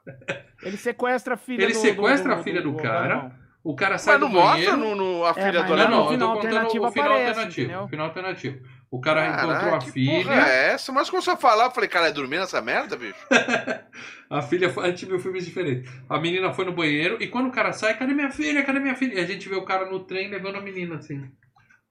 Ele 0.63 0.77
sequestra 0.77 1.33
a 1.35 1.37
filha 1.37 1.63
Ele 1.63 1.73
do- 1.73 1.79
sequestra 1.79 2.33
do- 2.35 2.39
a 2.39 2.43
filha 2.43 2.61
do 2.61 2.71
do 2.71 2.77
cara. 2.81 3.31
O 3.63 3.75
cara 3.75 3.97
sai 3.97 4.13
Mas 4.13 4.21
não 4.21 4.29
do 4.29 4.33
mostra 4.35 4.53
banheiro. 4.71 4.77
no, 4.77 4.95
no- 4.95 5.25
a 5.25 5.29
É, 5.31 5.33
filha 5.33 5.45
mas 5.59 5.63
do 5.63 5.67
Não, 5.67 5.73
alemão. 5.73 5.89
não, 5.89 6.05
eu 6.05 6.11
final 6.11 6.27
tô 6.29 6.33
contando 6.35 6.45
alternativo 6.55 6.85
o 6.87 6.91
final 6.91 7.09
aparece, 7.11 7.29
alternativo. 7.29 7.83
O 7.83 7.87
final 7.89 8.05
alternativo. 8.07 8.59
O 8.89 9.01
cara 9.01 9.21
Caralho, 9.31 9.51
encontrou 9.51 9.75
a 9.75 9.79
que 9.79 9.91
filha. 9.91 10.23
porra 10.23 10.35
é 10.49 10.67
essa? 10.71 10.91
Mas 10.93 11.09
quando 11.09 11.21
você 11.23 11.35
falar, 11.35 11.65
eu 11.65 11.71
falei, 11.71 11.89
cara, 11.89 12.07
é 12.07 12.11
dormir 12.13 12.37
nessa 12.39 12.61
merda, 12.61 12.95
bicho? 12.95 13.15
A 14.29 14.41
filha 14.41 14.69
foi. 14.69 14.85
A 14.85 14.87
gente 14.89 15.05
viu 15.05 15.19
filmes 15.19 15.45
diferentes. 15.45 15.91
A 16.09 16.17
menina 16.19 16.53
foi 16.53 16.63
no 16.65 16.71
banheiro 16.73 17.17
e 17.21 17.27
quando 17.27 17.47
o 17.47 17.51
cara 17.51 17.73
sai, 17.73 17.97
cadê 17.97 18.13
minha 18.13 18.29
filha? 18.31 18.63
Cadê 18.63 18.79
minha 18.79 18.95
filha? 18.95 19.15
E 19.15 19.19
a 19.19 19.25
gente 19.25 19.47
vê 19.49 19.55
o 19.55 19.65
cara 19.65 19.89
no 19.89 19.99
trem 20.01 20.29
levando 20.29 20.55
a 20.57 20.61
menina 20.61 20.95
assim. 20.95 21.29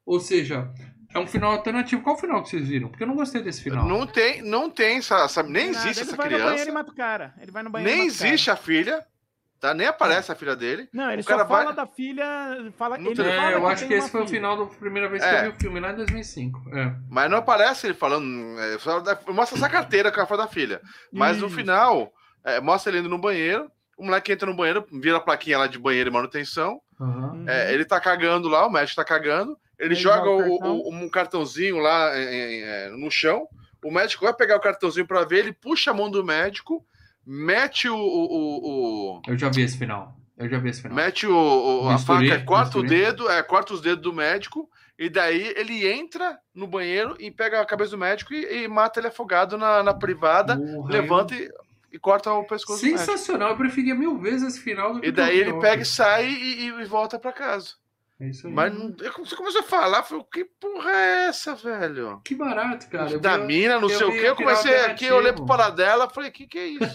Ou 0.07 0.19
seja, 0.21 0.71
é 1.17 1.21
um 1.21 1.27
final 1.27 1.53
alternativo. 1.53 2.03
Qual 2.03 2.17
o 2.17 2.19
final 2.19 2.43
que 2.43 2.49
vocês 2.51 2.69
viram? 2.69 2.89
Porque 2.89 3.03
eu 3.03 3.07
não 3.09 3.17
gostei 3.17 3.43
desse 3.43 3.63
final. 3.63 3.87
Não 3.87 4.07
tem, 4.07 4.43
não 4.43 4.71
tem 4.71 4.99
essa, 4.99 5.25
essa- 5.25 5.43
nem 5.43 5.67
Nada, 5.73 5.79
existe 5.79 6.01
ele 6.03 6.09
essa 6.11 6.17
vai 6.17 6.27
no 6.27 6.33
banheiro 6.33 6.53
e 6.53 6.57
criança. 6.63 6.73
mata 6.73 6.91
o 6.91 6.95
cara. 6.95 7.35
Ele 7.41 7.51
vai 7.51 7.63
no 7.63 7.71
banheiro 7.71 7.91
Nem 7.93 8.03
e 8.05 8.07
mata 8.07 8.15
o 8.15 8.19
cara. 8.19 8.29
existe 8.31 8.51
a 8.51 8.57
filha, 8.57 9.07
tá? 9.61 9.75
Nem 9.75 9.87
aparece 9.87 10.31
a 10.31 10.35
filha 10.35 10.55
dele. 10.55 10.89
Não, 10.93 11.11
ele 11.11 11.21
O 11.23 11.25
só 11.25 11.31
fala 11.31 11.45
vai- 11.45 11.75
da 11.75 11.87
filha. 11.87 12.25
Fala, 12.77 12.99
Não 12.99 13.07
ele 13.11 13.17
fala 13.17 13.29
É, 13.51 13.55
eu 13.55 13.61
que 13.61 13.67
acho 13.67 13.87
que 13.87 13.95
esse 13.95 14.11
foi 14.11 14.23
o 14.23 14.27
filha. 14.27 14.39
final 14.41 14.57
da 14.57 14.67
primeira 14.77 15.09
vez 15.09 15.23
que 15.23 15.29
É. 15.29 15.39
eu 15.39 15.43
vi 15.45 15.49
o 15.57 15.61
filme, 15.61 15.81
lá 15.81 15.93
em 15.93 15.97
2005. 15.97 16.63
É. 16.73 16.93
Mas 17.09 17.31
não 17.31 17.39
aparece 17.39 17.87
ele 17.87 17.95
falando. 17.95 18.27
é, 18.61 19.33
mostra 19.33 19.59
essa 19.59 19.69
carteira 19.69 20.13
com 20.13 20.21
a 20.21 20.27
foto 20.27 20.39
da 20.43 20.49
filha. 20.49 20.81
Mas 21.13 21.39
no 21.39 21.49
final, 21.51 22.13
é, 22.45 22.61
mostra 22.61 22.91
ele 22.93 23.01
indo 23.01 23.09
no 23.09 23.19
banheiro. 23.19 23.71
O 23.99 24.05
moleque 24.05 24.31
entra 24.31 24.47
no 24.49 24.55
banheiro, 24.55 24.87
vira 24.93 25.17
a 25.17 25.21
plaquinha 25.21 25.57
lá 25.57 25.67
de 25.67 25.79
banheiro 25.79 26.11
e 26.11 26.13
manutenção. 26.13 26.81
Uhum. 27.01 27.45
É, 27.49 27.73
ele 27.73 27.83
tá 27.85 27.99
cagando 27.99 28.47
lá, 28.49 28.67
o 28.67 28.71
médico 28.71 28.97
tá 28.97 29.05
cagando. 29.05 29.57
Ele, 29.79 29.89
Ele 29.93 29.95
joga 29.95 30.31
o 30.31 30.39
o- 30.89 30.95
um 30.95 31.09
cartãozinho 31.09 31.79
lá 31.79 32.17
é, 32.17 32.23
é, 32.25 32.87
é, 32.87 32.91
no 32.91 33.11
chão. 33.11 33.47
O 33.85 33.91
médico 33.91 34.25
vai 34.25 34.35
pegar 34.35 34.57
o 34.57 34.61
cartãozinho 34.61 35.07
pra 35.07 35.25
ver, 35.25 35.39
ele 35.41 35.53
puxa 35.53 35.91
a 35.91 35.95
mão 35.95 36.11
do 36.11 36.25
médico, 36.25 36.85
mete 37.25 37.89
o. 37.89 37.97
o- 37.97 39.17
o- 39.19 39.23
Eu 39.27 39.37
já 39.37 39.49
vi 39.49 39.63
esse 39.63 39.77
final. 39.79 40.17
Eu 40.39 40.49
já 40.49 40.59
vi 40.59 40.69
esse 40.71 40.83
final. 40.83 40.97
mete 40.97 41.27
o, 41.27 41.33
o- 41.85 41.89
a 41.89 41.99
faca, 41.99 42.43
corta 42.45 42.79
o 42.79 42.83
dedo, 42.83 43.31
é, 43.31 43.43
corta 43.43 43.73
os 43.75 43.81
dedos 43.81 44.03
do 44.03 44.13
médico, 44.13 44.69
e 44.99 45.09
daí 45.09 45.53
ele 45.57 45.87
entra 45.87 46.39
no 46.55 46.67
banheiro 46.67 47.15
e 47.19 47.31
pega 47.31 47.61
a 47.61 47.65
cabeça 47.67 47.91
do 47.93 47.99
médico 47.99 48.33
e, 48.35 48.65
e 48.65 48.69
mata 48.69 48.99
ele 49.01 49.09
afogado 49.09 49.57
na, 49.57 49.83
na 49.83 49.95
privada, 49.95 50.57
Porra, 50.59 50.91
levanta 50.93 51.35
e. 51.35 51.51
e 51.93 51.99
corta 51.99 52.33
o 52.33 52.45
pescoço 52.45 52.81
do 52.81 52.87
médico. 52.87 52.99
Sensacional, 53.05 53.51
eu 53.51 53.57
preferia 53.57 53.95
mil 53.95 54.19
vezes 54.19 54.49
esse 54.55 54.61
final 54.61 54.93
do 54.95 55.01
que 55.01 55.07
E 55.09 55.13
daí 55.13 55.39
ele 55.39 55.55
pega 55.61 55.83
e 55.83 55.87
sai 55.87 56.27
e, 56.27 56.67
e- 56.67 56.81
e 56.83 56.85
volta 56.85 57.19
pra 57.19 57.33
casa. 57.33 57.75
É 58.19 58.29
isso 58.29 58.47
aí. 58.47 58.53
Mas 58.55 58.73
não, 58.73 58.95
você 59.19 59.37
começou 59.37 59.61
a 59.61 59.65
falar, 59.65 60.03
falei, 60.03 60.25
que 60.33 60.43
porra 60.59 60.91
é 60.91 61.27
essa, 61.27 61.55
velho? 61.55 62.19
Que 62.25 62.35
barato, 62.35 62.89
cara. 62.89 63.19
Da 63.19 63.37
mina, 63.37 63.75
não 63.79 63.91
eu 63.91 63.99
sei 63.99 64.07
o 64.07 64.11
quê. 64.11 64.19
Eu 64.29 64.35
comecei 64.37 64.75
aqui, 64.87 65.05
eu 65.05 65.17
olhei 65.17 65.35
pro 65.35 65.45
paradela, 65.45 66.09
falei, 66.09 66.31
que 66.31 66.47
que 66.47 66.59
é 66.59 66.67
isso? 66.67 66.95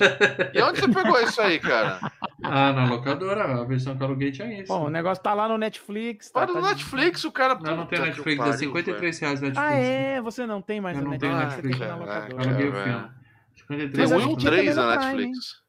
e 0.51 0.61
onde 0.63 0.79
você 0.79 0.87
pegou 0.87 1.21
isso 1.21 1.39
aí, 1.39 1.59
cara? 1.59 1.99
Ah, 2.43 2.73
na 2.73 2.85
locadora, 2.85 3.43
a 3.43 3.63
versão 3.65 3.95
que 3.95 4.01
eu 4.01 4.07
aluguei 4.07 4.31
tinha 4.31 4.51
isso. 4.61 4.67
Bom, 4.73 4.85
o 4.87 4.89
negócio 4.89 5.23
tá 5.23 5.35
lá 5.35 5.47
no 5.47 5.59
Netflix. 5.59 6.31
Tá, 6.31 6.39
Para 6.39 6.53
tá 6.53 6.59
no 6.59 6.65
de- 6.65 6.73
Netflix, 6.73 7.23
o 7.23 7.31
cara. 7.31 7.53
não, 7.53 7.77
não 7.77 7.85
tem 7.85 7.99
Netflix, 7.99 8.33
é 8.41 8.43
pariu, 8.43 8.57
53 8.57 9.19
reais 9.19 9.41
Netflix. 9.41 9.71
Ah, 9.71 9.73
é? 9.75 10.21
Você 10.23 10.47
não 10.47 10.59
tem 10.59 10.81
mais 10.81 10.97
Eu 10.97 11.03
não 11.03 11.17
tenho 11.19 11.35
Netflix, 11.37 11.77
Netflix. 11.79 11.99
locadora. 11.99 12.31
Eu 12.31 12.39
aluguei 12.39 12.67
o 12.69 12.73
filme. 12.73 13.11
Tem 13.67 13.77
53 13.77 14.09
Mas 14.09 14.11
a 14.11 14.15
um 14.17 14.19
e 14.19 14.25
um 14.33 14.35
tinha 14.37 14.51
três 14.51 14.75
também 14.75 14.89
na 14.89 14.95
no 14.95 15.01
Prime, 15.01 15.15
Netflix. 15.27 15.61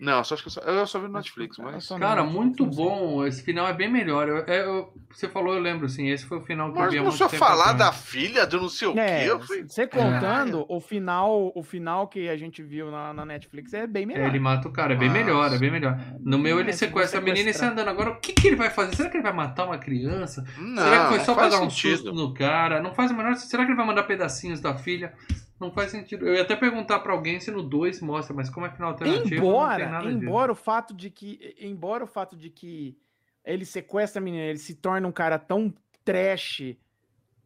Não, 0.00 0.24
só 0.24 0.34
acho 0.34 0.42
que 0.42 0.48
eu 0.48 0.52
só, 0.52 0.60
eu 0.62 0.86
só 0.86 0.98
vi 0.98 1.06
no 1.08 1.12
Netflix, 1.12 1.58
mas. 1.58 1.84
Só 1.84 1.94
no 1.94 2.00
Cara, 2.00 2.22
Netflix, 2.22 2.34
muito 2.34 2.64
bom. 2.66 3.26
Esse 3.26 3.42
final 3.42 3.68
é 3.68 3.74
bem 3.74 3.90
melhor. 3.92 4.26
Eu- 4.28 4.44
é, 4.46 4.64
eu- 4.64 4.92
você 5.12 5.28
falou, 5.28 5.52
eu 5.54 5.60
lembro, 5.60 5.84
assim. 5.86 6.08
Esse 6.08 6.24
foi 6.24 6.38
o 6.38 6.40
final 6.40 6.72
que 6.72 6.78
eu 6.78 6.82
Mas 6.82 6.90
vi 6.92 6.96
há 6.98 7.02
não 7.02 7.08
muito 7.08 7.18
só 7.18 7.28
tempo 7.28 7.44
falar 7.44 7.72
atrás. 7.72 7.78
da 7.78 7.92
filha 7.92 8.46
do 8.46 8.60
não 8.62 8.68
sei 8.70 8.88
o 8.88 8.98
É, 8.98 9.24
quê. 9.24 9.30
Eu 9.30 9.40
fui... 9.40 9.62
você 9.68 9.86
contando, 9.86 10.64
o 10.68 10.80
final, 10.80 11.52
o 11.54 11.62
final 11.62 12.08
que 12.08 12.28
a 12.30 12.36
gente 12.36 12.62
viu 12.62 12.90
na, 12.90 13.12
na 13.12 13.26
Netflix 13.26 13.74
é 13.74 13.86
bem 13.86 14.04
É, 14.04 14.06
melhor. 14.06 14.28
ele 14.28 14.40
mata 14.40 14.66
o 14.68 14.72
cara, 14.72 14.94
é 14.94 14.96
bem 14.96 15.08
Nossa. 15.08 15.20
melhor, 15.22 15.52
é 15.54 15.58
bem 15.58 15.70
melhor. 15.70 15.98
No 16.20 16.38
meu 16.38 16.58
ele 16.58 16.70
É, 16.70 16.72
se 16.72 16.78
sequestra 16.78 17.20
a 17.20 17.22
menina 17.22 17.50
e 17.50 17.52
sai 17.54 17.68
andando. 17.68 17.88
Agora, 17.88 18.10
o 18.12 18.20
que, 18.20 18.32
que 18.32 18.46
ele 18.46 18.56
vai 18.56 18.70
fazer? 18.70 18.96
Será 18.96 19.10
que 19.10 19.16
ele 19.18 19.22
vai 19.24 19.32
matar 19.34 19.66
uma 19.66 19.76
criança? 19.78 20.42
Não, 20.56 20.82
Será 20.82 21.02
que 21.02 21.08
foi 21.16 21.20
só 21.20 21.34
pra 21.34 21.48
dar 21.48 21.60
um 21.60 21.68
sentido. 21.68 21.96
susto 21.96 22.12
no 22.14 22.32
cara? 22.32 22.80
Não 22.82 22.94
faz 22.94 23.10
o 23.10 23.14
menor 23.14 23.34
Será 23.36 23.64
que 23.64 23.70
ele 23.72 23.76
vai 23.76 23.86
mandar 23.86 24.04
pedacinhos 24.04 24.60
da 24.60 24.74
filha? 24.74 25.12
Não 25.60 25.70
faz 25.70 25.90
sentido. 25.90 26.26
Eu 26.26 26.34
ia 26.34 26.42
até 26.42 26.56
perguntar 26.56 27.00
pra 27.00 27.12
alguém 27.12 27.38
se 27.38 27.50
no 27.50 27.62
2 27.62 28.00
mostra, 28.00 28.34
mas 28.34 28.48
como 28.48 28.64
é 28.66 28.70
final 28.70 28.90
alternativo, 28.92 29.34
Embora, 29.44 29.88
nada 29.90 30.06
disso. 30.10 30.24
embora 30.24 30.50
o 30.52 30.54
fato 30.54 30.94
de 30.94 31.10
que, 31.10 31.54
embora 31.60 32.02
o 32.02 32.06
fato 32.06 32.34
de 32.36 32.48
que 32.48 32.96
ele 33.44 33.64
sequestra 33.66 34.20
a 34.20 34.24
menina, 34.24 34.44
ele 34.44 34.58
se 34.58 34.74
torna 34.74 35.06
um 35.06 35.12
cara 35.12 35.38
tão 35.38 35.72
trash 36.04 36.76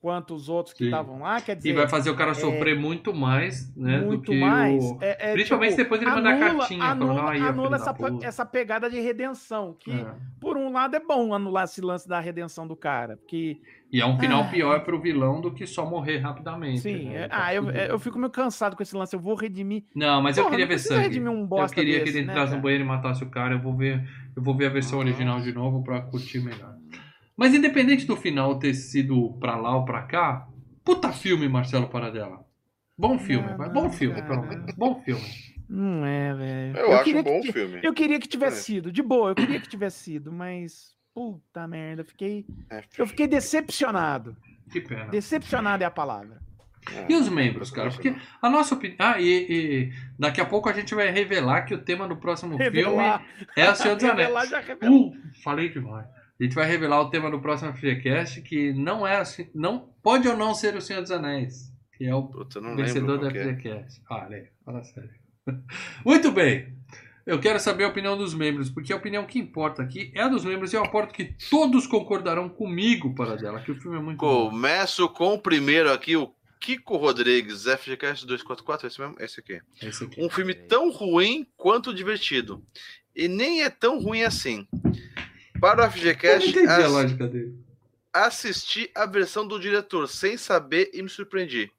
quanto 0.01 0.35
os 0.35 0.51
outros 0.51 0.75
que 0.75 0.85
estavam 0.85 1.21
lá, 1.21 1.41
quer 1.41 1.57
dizer, 1.57 1.71
E 1.71 1.73
vai 1.73 1.89
fazer 1.89 2.11
o 2.11 2.15
cara 2.17 2.35
sofrer 2.35 2.79
muito 2.79 3.15
mais, 3.15 3.75
né? 3.75 4.01
do 4.01 4.07
muito 4.07 4.31
que 4.33 4.39
mais. 4.39 4.85
o... 4.85 4.99
é- 5.01 5.31
é, 5.31 5.33
Principalmente 5.33 5.71
tipo, 5.71 5.83
depois 5.85 6.03
ele 6.03 6.11
mandar 6.11 6.35
anula- 6.35 6.59
cartinha 6.59 6.85
anula, 6.85 7.15
falando, 7.15 7.29
"Aí, 7.33 7.41
ó, 7.43 7.47
anula 7.49 7.67
filho 7.69 7.75
essa, 7.77 7.85
da 7.87 7.95
puta." 7.95 8.19
pe- 8.19 8.27
essa 8.27 8.45
pegada 8.47 8.91
de 8.91 9.01
redenção, 9.01 9.75
que 9.81 9.91
É. 9.91 10.15
por 10.39 10.59
um 10.59 10.71
lado 10.71 10.95
é 10.95 11.01
bom 11.01 11.33
anular 11.33 11.65
esse 11.65 11.81
lance 11.81 12.07
da 12.07 12.21
redenção 12.21 12.67
do 12.69 12.77
cara, 12.77 13.17
porque 13.17 13.63
E 13.95 14.01
é 14.01 14.07
um 14.07 14.19
final 14.19 14.43
Ah. 14.43 14.49
pior 14.49 14.81
pro 14.83 15.01
vilão 15.01 15.41
do 15.41 15.55
que 15.55 15.67
só 15.69 15.89
morrer 15.89 16.19
rapidamente. 16.19 16.81
sim, 16.81 17.11
né? 17.11 17.23
é- 17.23 17.29
Tá 17.29 17.45
ah, 17.45 17.55
eu, 17.55 17.65
tudo- 17.65 17.77
eu 17.79 17.99
fico 18.01 18.19
meio 18.19 18.31
cansado 18.31 18.75
com 18.75 18.83
esse 18.83 18.97
lance, 18.97 19.15
eu 19.15 19.21
vou 19.21 19.37
redimir. 19.37 19.85
Não, 19.95 20.21
mas 20.21 20.37
eu 20.37 20.43
Porra, 20.43 20.57
queria 20.57 20.67
não 20.67 20.73
ver 20.73 20.79
sangue. 20.81 21.03
redimir 21.03 21.31
um 21.31 21.41
eu 21.43 21.47
bosta 21.47 21.75
queria 21.77 22.01
que 22.01 22.07
desse, 22.07 22.19
ele 22.19 22.27
né, 22.27 22.33
entrasse 22.33 22.57
no 22.57 22.61
banheiro 22.61 22.83
e 22.83 22.87
matasse 22.89 23.23
o 23.23 23.31
cara. 23.31 23.55
Eu 23.55 23.61
vou 23.61 23.77
ver, 23.77 24.03
eu 24.37 24.43
vou 24.43 24.57
ver 24.57 24.67
a 24.67 24.71
versão 24.71 24.99
original 24.99 25.41
de 25.41 25.53
novo 25.53 25.85
pra 25.85 26.01
curtir 26.01 26.41
melhor. 26.41 26.75
Mas 27.37 27.55
independente 27.55 28.05
do 28.05 28.17
final 28.17 28.59
ter 28.59 28.75
sido 28.75 29.33
pra 29.39 29.55
lá 29.57 29.77
ou 29.77 29.85
pra 29.85 30.03
cá, 30.03 30.49
puta 30.85 31.13
filme, 31.13 31.49
Marcelo 31.49 31.87
Paradela. 31.89 32.41
Bom 32.99 33.17
filme, 33.19 33.49
Não, 33.51 33.59
não, 33.59 33.73
bom 33.73 33.91
filme, 33.91 34.21
cara. 34.21 34.27
pelo 34.41 34.47
menos. 34.49 34.75
Bom 34.77 35.01
filme. 35.05 35.23
Não 35.69 36.05
é, 36.05 36.35
velho. 36.35 36.77
Eu, 36.77 36.93
acho 36.95 37.05
queria 37.05 37.21
um 37.21 37.25
bom 37.25 37.41
que, 37.41 37.53
filme. 37.53 37.81
Eu 37.83 37.95
queria 37.95 38.19
que 38.21 38.29
tivesse 38.29 38.59
É. 38.59 38.61
sido, 38.75 38.93
de 38.93 39.03
boa, 39.03 39.31
eu 39.31 39.35
queria 39.35 39.59
que 39.61 39.69
tivesse 39.69 39.99
sido, 40.05 40.31
mas 40.33 40.94
puta 41.15 41.67
merda, 41.69 42.03
eu 42.03 42.07
fiquei, 42.07 42.45
É, 42.71 42.83
eu 42.99 43.07
fiquei 43.07 43.27
decepcionado. 43.27 44.37
Que 44.71 44.81
pena. 44.81 45.07
Decepcionado 45.07 45.83
é 45.83 45.87
a 45.87 45.91
palavra. 45.91 46.41
é. 46.91 47.07
E 47.09 47.15
os 47.15 47.29
membros, 47.29 47.71
cara? 47.71 47.91
Porque 47.91 48.15
a 48.43 48.51
nossa 48.51 48.75
opinião. 48.75 48.97
Ah, 48.99 49.21
e, 49.21 49.27
e 49.29 49.93
daqui 50.19 50.41
a 50.41 50.45
pouco 50.47 50.69
a 50.69 50.73
gente 50.73 50.95
vai 50.95 51.11
revelar 51.11 51.63
que 51.63 51.75
o 51.75 51.79
tema 51.83 52.09
do 52.09 52.17
próximo 52.17 52.57
Revelar, 52.57 53.21
filme 53.21 53.47
é 53.57 53.71
o 53.71 53.75
Senhor 53.75 53.95
dos 53.95 54.05
Anéis. 54.05 54.19
revelar 54.29 54.47
já 54.47 54.61
revelou. 54.61 55.09
Uh, 55.11 55.17
falei 55.43 55.69
demais. 55.69 56.07
A 56.41 56.43
gente 56.43 56.55
vai 56.55 56.67
revelar 56.67 57.01
o 57.01 57.11
tema 57.11 57.31
do 57.31 57.41
próximo 57.41 57.73
FreeCast, 57.75 58.43
que 58.43 58.73
não 58.73 59.07
é 59.07 59.19
assim, 59.19 59.49
não 59.55 59.89
pode 60.03 60.27
ou 60.29 60.37
não 60.37 60.53
ser 60.53 60.75
o 60.77 60.81
Senhor 60.81 61.01
dos 61.01 61.13
Anéis, 61.13 61.73
que 61.97 62.05
é 62.07 62.15
o 62.15 62.25
Puta, 62.25 62.61
vencedor 62.61 63.19
da 63.21 63.31
que 63.31 63.39
é. 63.39 63.43
FreeCast. 63.55 64.03
Ah, 64.11 64.25
olha 64.27 64.37
aí, 64.39 64.49
fala 64.65 64.83
sério. 64.83 65.11
Muito 66.05 66.33
bem. 66.33 66.75
Eu 67.27 67.41
quero 67.41 67.59
saber 67.59 67.85
a 67.85 67.89
opinião 67.89 68.19
dos 68.19 68.35
membros, 68.35 68.69
porque 68.69 68.93
a 68.93 68.97
opinião 68.97 69.25
que 69.25 69.39
importa 69.39 69.83
aqui 69.83 70.13
é 70.15 70.23
a 70.23 70.29
dos 70.29 70.45
membros 70.45 70.73
e 70.73 70.77
eu 70.77 70.85
aporto 70.85 71.15
que 71.15 71.35
todos 71.49 71.87
concordarão 71.87 72.49
comigo 72.51 73.15
para 73.15 73.35
dela, 73.37 73.61
que 73.61 73.73
o 73.73 73.81
filme 73.81 73.97
é 73.97 74.01
muito 74.01 74.19
bom. 74.19 74.51
Começo 74.51 75.09
com 75.09 75.33
o 75.35 75.39
primeiro 75.39 75.91
aqui, 75.91 76.17
o 76.17 76.35
Kiko 76.61 76.97
Rodrigues, 76.97 77.65
FGCast 77.65 78.27
244, 78.27 78.87
esse 78.87 79.01
mesmo? 79.01 79.17
Esse 79.19 79.41
aqui. 79.41 79.61
Esse 79.83 80.05
aqui. 80.05 80.23
Um 80.23 80.29
filme 80.29 80.53
tão 80.55 80.91
ruim 80.91 81.47
quanto 81.57 81.95
divertido. 81.95 82.63
E 83.17 83.27
nem 83.27 83.63
é 83.63 83.71
tão 83.71 83.99
ruim 84.01 84.23
assim. 84.23 84.67
Para 85.61 85.83
o 85.83 85.85
Eu 85.87 85.91
FGCast, 85.93 86.59
a 86.67 86.77
ass- 86.77 86.91
lógica 86.93 87.27
dele. 87.27 87.55
assisti 88.13 88.91
a 88.95 89.07
versão 89.07 89.47
do 89.49 89.59
diretor 89.59 90.09
sem 90.09 90.37
saber 90.37 90.91
e 90.93 91.01
me 91.03 91.09
surpreendi. 91.09 91.71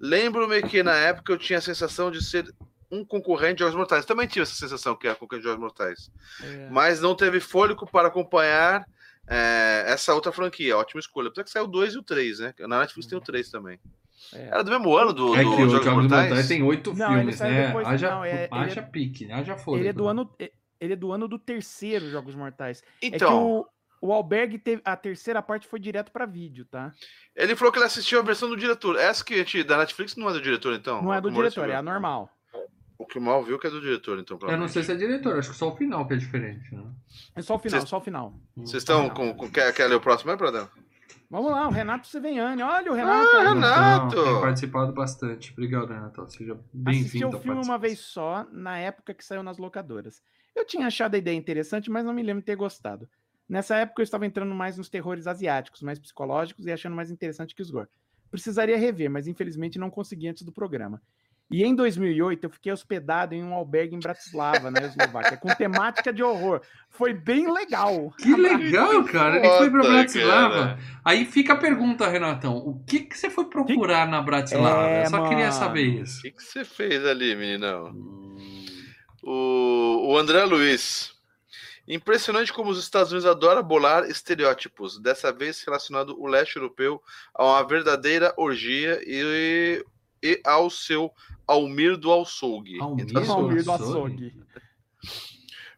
Lembro-me 0.00 0.62
que 0.62 0.82
na 0.82 0.94
época 0.94 1.32
eu 1.32 1.38
tinha 1.38 1.58
a 1.58 1.62
sensação 1.62 2.10
de 2.10 2.24
ser 2.24 2.46
um 2.92 3.02
concorrente 3.04 3.54
de 3.54 3.60
Jogos 3.60 3.74
Mortais. 3.74 4.04
Também 4.04 4.28
tive 4.28 4.42
essa 4.42 4.54
sensação 4.54 4.94
que 4.94 5.06
era 5.06 5.16
concorrente 5.16 5.44
de 5.44 5.48
Jogos 5.48 5.62
Mortais. 5.62 6.10
É. 6.44 6.68
Mas 6.70 7.00
não 7.00 7.14
teve 7.14 7.40
fôlego 7.40 7.86
para 7.90 8.08
acompanhar 8.08 8.86
é, 9.26 9.84
essa 9.86 10.14
outra 10.14 10.30
franquia. 10.30 10.76
Ótima 10.76 11.00
escolha. 11.00 11.28
Apesar 11.28 11.44
que 11.44 11.50
saiu 11.50 11.64
o 11.64 11.68
2 11.68 11.94
e 11.94 11.98
o 11.98 12.02
3, 12.02 12.38
né? 12.40 12.54
Na 12.60 12.80
Netflix 12.80 13.08
tem 13.08 13.16
o 13.16 13.20
3 13.20 13.50
também. 13.50 13.80
É. 14.34 14.48
Era 14.48 14.62
do 14.62 14.70
mesmo 14.70 14.94
ano 14.94 15.12
do, 15.12 15.34
É 15.34 15.42
do 15.42 15.50
Jogos, 15.50 15.72
Jogos 15.72 15.86
Mortais? 15.86 16.28
Mortais 16.28 16.48
tem 16.48 16.62
oito 16.62 16.94
filmes, 16.94 17.40
né? 17.40 17.66
depois- 17.66 17.86
haja, 17.86 18.10
não, 18.10 18.24
é- 18.24 18.48
haja 18.50 18.80
é- 18.80 18.82
pique, 18.84 19.26
né? 19.26 19.34
haja 19.34 19.56
fôlego. 19.56 19.82
Ele 19.82 19.88
é 19.88 19.92
do 19.92 20.04
né? 20.04 20.10
ano, 20.10 20.36
ele 20.78 20.92
é 20.92 20.96
do 20.96 21.12
ano 21.12 21.26
do 21.26 21.38
terceiro 21.38 22.10
Jogos 22.10 22.34
Mortais. 22.34 22.82
É 23.00 23.08
que 23.10 23.16
Então, 23.16 23.42
o, 23.42 23.66
o 24.02 24.12
Albergue 24.12 24.58
teve 24.58 24.82
a 24.84 24.96
terceira 24.96 25.40
parte 25.42 25.66
foi 25.66 25.80
direto 25.80 26.12
pra 26.12 26.26
vídeo, 26.26 26.66
tá? 26.66 26.92
ele 27.34 27.56
falou 27.56 27.72
que 27.72 27.78
ele 27.78 27.86
assistiu 27.86 28.20
a 28.20 28.22
versão 28.22 28.48
do 28.48 28.56
diretor. 28.56 28.96
Essa 28.98 29.24
que 29.24 29.34
a 29.34 29.38
gente, 29.38 29.64
da 29.64 29.78
Netflix 29.78 30.14
não 30.14 30.28
é 30.28 30.34
do 30.34 30.40
diretor, 30.42 30.74
então? 30.74 31.02
Não 31.02 31.14
é 31.14 31.20
do 31.20 31.30
Maurício 31.32 31.62
diretor, 31.62 31.74
é 31.74 31.76
a 31.78 31.82
normal. 31.82 32.30
O 33.02 33.06
que 33.06 33.18
o 33.18 33.22
Mal 33.22 33.42
viu 33.42 33.58
que 33.58 33.66
é 33.66 33.70
do 33.70 33.80
diretor, 33.80 34.18
então. 34.18 34.38
Eu 34.42 34.56
não 34.56 34.68
sei 34.68 34.82
se 34.82 34.92
é 34.92 34.94
diretor, 34.94 35.38
acho 35.38 35.50
que 35.50 35.56
só 35.56 35.68
o 35.68 35.76
final 35.76 36.06
que 36.06 36.14
é 36.14 36.16
diferente. 36.16 36.74
Né? 36.74 36.84
É 37.34 37.42
só 37.42 37.56
o 37.56 37.58
final, 37.58 37.80
Vocês- 37.80 37.90
só 37.90 37.98
o 37.98 38.00
final. 38.00 38.34
Vocês 38.56 38.82
estão 38.82 39.08
com, 39.10 39.34
com. 39.34 39.50
Quer, 39.50 39.72
quer 39.74 39.86
ler 39.88 39.96
o 39.96 40.00
próximo 40.00 40.30
aí, 40.30 40.36
Pradão? 40.36 40.68
Vamos 41.30 41.50
lá, 41.50 41.66
o 41.66 41.70
Renato 41.70 42.06
Seveniani. 42.06 42.62
Olha 42.62 42.92
o 42.92 42.94
Renato. 42.94 43.36
Ah. 43.36 43.48
Renato! 43.54 44.06
Então, 44.12 44.24
tem 44.24 44.40
participado 44.40 44.92
bastante. 44.92 45.50
Obrigado, 45.52 45.88
Renato. 45.88 46.30
Seja 46.30 46.52
Assisti 46.52 46.68
bem-vindo. 46.74 47.28
o 47.28 47.36
à 47.36 47.40
filme 47.40 47.64
uma 47.64 47.78
vez 47.78 48.00
só, 48.00 48.46
na 48.52 48.78
época 48.78 49.14
que 49.14 49.24
saiu 49.24 49.42
nas 49.42 49.56
locadoras. 49.58 50.22
Eu 50.54 50.66
tinha 50.66 50.86
achado 50.86 51.14
a 51.14 51.18
ideia 51.18 51.34
interessante, 51.34 51.90
mas 51.90 52.04
não 52.04 52.12
me 52.12 52.22
lembro 52.22 52.42
de 52.42 52.46
ter 52.46 52.56
gostado. 52.56 53.08
Nessa 53.48 53.76
época 53.76 54.02
eu 54.02 54.04
estava 54.04 54.26
entrando 54.26 54.54
mais 54.54 54.76
nos 54.76 54.90
terrores 54.90 55.26
asiáticos, 55.26 55.80
mais 55.82 55.98
psicológicos 55.98 56.66
e 56.66 56.72
achando 56.72 56.94
mais 56.94 57.10
interessante 57.10 57.54
que 57.54 57.62
os 57.62 57.70
gore. 57.70 57.88
Precisaria 58.30 58.76
rever, 58.76 59.10
mas 59.10 59.26
infelizmente 59.26 59.78
não 59.78 59.90
consegui 59.90 60.28
antes 60.28 60.42
do 60.42 60.52
programa. 60.52 61.00
E 61.52 61.62
em 61.62 61.74
2008 61.74 62.44
eu 62.44 62.50
fiquei 62.50 62.72
hospedado 62.72 63.34
em 63.34 63.44
um 63.44 63.52
albergue 63.52 63.94
em 63.94 63.98
Bratislava, 64.00 64.70
na 64.70 64.80
Eslováquia, 64.80 65.36
com 65.36 65.48
temática 65.54 66.12
de 66.12 66.22
horror. 66.22 66.62
Foi 66.88 67.12
bem 67.12 67.52
legal. 67.52 68.10
Que 68.18 68.34
legal, 68.34 69.04
cara. 69.04 69.36
Ele 69.36 69.48
foi 69.58 69.70
pra 69.70 69.82
Foda, 69.82 69.92
Bratislava. 69.94 70.54
cara. 70.54 70.78
Aí 71.04 71.24
fica 71.26 71.52
a 71.52 71.56
pergunta, 71.56 72.08
Renatão. 72.08 72.56
O 72.56 72.82
que, 72.86 73.00
que 73.00 73.16
você 73.18 73.28
foi 73.28 73.44
procurar 73.44 74.08
na 74.08 74.22
Bratislava? 74.22 74.86
É, 74.86 75.04
Eu 75.04 75.10
só 75.10 75.22
queria 75.28 75.48
mano. 75.48 75.52
saber 75.52 75.88
O 75.88 76.02
isso. 76.02 76.22
que, 76.22 76.30
que 76.30 76.42
você 76.42 76.64
fez 76.64 77.04
ali, 77.04 77.36
meninão? 77.36 77.92
O, 79.22 80.10
o 80.12 80.18
André 80.18 80.44
Luiz. 80.44 81.12
Impressionante 81.86 82.52
como 82.52 82.70
os 82.70 82.78
Estados 82.78 83.10
Unidos 83.12 83.28
adoram 83.28 83.62
bolar 83.62 84.04
estereótipos, 84.08 85.00
dessa 85.00 85.32
vez 85.32 85.62
relacionado 85.64 86.14
o 86.18 86.26
leste 86.26 86.56
europeu 86.56 87.02
a 87.34 87.44
uma 87.44 87.66
verdadeira 87.66 88.32
orgia 88.36 89.00
e, 89.04 89.84
e 90.22 90.40
ao 90.44 90.70
seu 90.70 91.10
Almir 91.46 91.96
do 91.96 92.12
Açougue. 92.12 92.80
Almir 92.80 93.06
Então, 93.08 93.22
do 93.22 93.32
Almir 93.32 93.64
do 93.64 93.72
Açougue? 93.72 94.34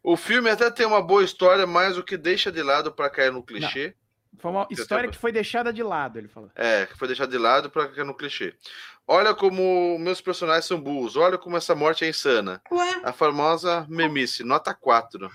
O 0.03 0.17
filme 0.17 0.51
até 0.51 0.71
tem 0.71 0.87
uma 0.87 1.01
boa 1.03 1.25
história, 1.25 1.67
mas 1.67 1.97
o 1.97 2.03
que 2.03 2.17
deixa 2.17 2.53
de 2.53 2.63
lado 2.63 2.93
para 2.93 3.09
cair 3.09 3.33
no 3.33 3.43
clichê. 3.43 3.95
Foi 4.39 4.51
uma 4.51 4.67
história 4.71 5.09
que 5.09 5.17
foi 5.17 5.33
deixada 5.33 5.73
de 5.73 5.83
lado, 5.83 6.19
ele 6.19 6.29
falou. 6.29 6.51
É, 6.55 6.85
que 6.87 6.99
foi 6.99 7.09
deixado 7.09 7.31
de 7.31 7.39
lado 7.39 7.71
para 7.71 7.89
cair 7.89 8.05
no 8.05 8.15
clichê. 8.15 8.55
Olha 9.07 9.35
como 9.35 9.99
meus 9.99 10.21
personagens 10.21 10.67
são 10.67 10.81
burros, 10.81 11.17
olha 11.17 11.39
como 11.39 11.57
essa 11.57 11.75
morte 11.75 12.05
é 12.05 12.09
insana. 12.09 12.61
Ué, 12.71 13.01
A 13.05 13.13
famosa 13.13 13.87
memice, 13.89 14.45
nota 14.45 14.75
4. 14.75 15.31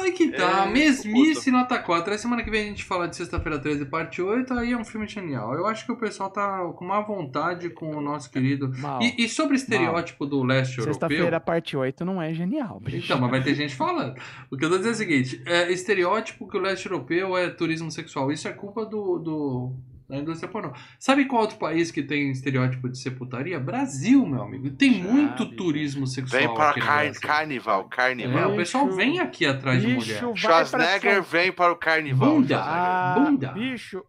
Aí 0.00 0.12
que 0.12 0.30
tá. 0.30 0.66
É, 0.66 0.70
Mesmice 0.70 1.50
nota 1.50 1.78
4. 1.78 2.12
Aí 2.12 2.18
semana 2.18 2.42
que 2.42 2.50
vem 2.50 2.62
a 2.62 2.68
gente 2.68 2.84
fala 2.84 3.06
de 3.06 3.16
Sexta-feira 3.16 3.58
13, 3.58 3.84
parte 3.86 4.22
8. 4.22 4.52
Aí 4.54 4.72
é 4.72 4.76
um 4.76 4.84
filme 4.84 5.06
genial. 5.06 5.54
Eu 5.54 5.66
acho 5.66 5.84
que 5.84 5.92
o 5.92 5.96
pessoal 5.96 6.30
tá 6.30 6.64
com 6.76 6.84
má 6.84 7.00
vontade 7.00 7.70
com 7.70 7.96
o 7.96 8.00
nosso 8.00 8.30
querido. 8.30 8.72
Mal. 8.78 9.02
E, 9.02 9.24
e 9.24 9.28
sobre 9.28 9.54
o 9.54 9.56
estereótipo 9.56 10.24
do 10.24 10.42
leste 10.42 10.78
europeu. 10.78 10.94
Sexta-feira, 10.94 11.40
parte 11.40 11.76
8, 11.76 12.04
não 12.04 12.20
é 12.20 12.32
genial. 12.32 12.80
bicho. 12.80 12.98
Então, 12.98 13.20
mas 13.20 13.30
vai 13.30 13.42
ter 13.42 13.54
gente 13.54 13.74
falando. 13.74 14.16
O 14.50 14.56
que 14.56 14.64
eu 14.64 14.70
tô 14.70 14.78
dizendo 14.78 14.92
é 14.92 14.94
o 14.94 14.98
seguinte: 14.98 15.42
é 15.44 15.70
estereótipo 15.70 16.48
que 16.48 16.56
o 16.56 16.60
leste 16.60 16.86
europeu 16.86 17.36
é 17.36 17.50
turismo 17.50 17.90
sexual. 17.90 18.32
Isso 18.32 18.48
é 18.48 18.52
culpa 18.52 18.86
do. 18.86 19.18
do 19.18 19.72
da 20.12 20.18
indústria 20.18 20.46
pornô. 20.50 20.72
Sabe 20.98 21.24
qual 21.24 21.40
outro 21.40 21.56
país 21.56 21.90
que 21.90 22.02
tem 22.02 22.30
estereótipo 22.30 22.86
de 22.88 22.98
ser 22.98 23.12
putaria? 23.12 23.58
Brasil, 23.58 24.26
meu 24.26 24.42
amigo. 24.42 24.70
Tem 24.70 25.02
Já, 25.02 25.08
muito 25.10 25.46
turismo 25.56 26.06
sexual. 26.06 26.38
Vem 26.42 26.54
para 26.54 26.74
car 26.74 27.02
Brasil. 27.04 27.20
carnival, 27.22 27.80
É, 27.90 27.94
carnival. 27.96 28.52
o 28.52 28.56
pessoal 28.56 28.84
Bicho, 28.84 28.96
vem 28.96 29.20
aqui 29.20 29.46
atrás 29.46 29.80
de 29.80 29.88
mulher. 29.88 30.00
Bicho, 30.00 30.20
vai 30.20 30.32
pra 30.34 30.64
Schwarzenegger 30.66 31.14
São- 31.14 31.22
vem 31.22 31.50
para 31.52 31.72
o 31.72 31.76
carnival. 31.76 32.28
Bunda. 32.34 32.60
Ah, 32.62 33.14
Bunda. 33.18 33.52
bicho, 33.52 34.04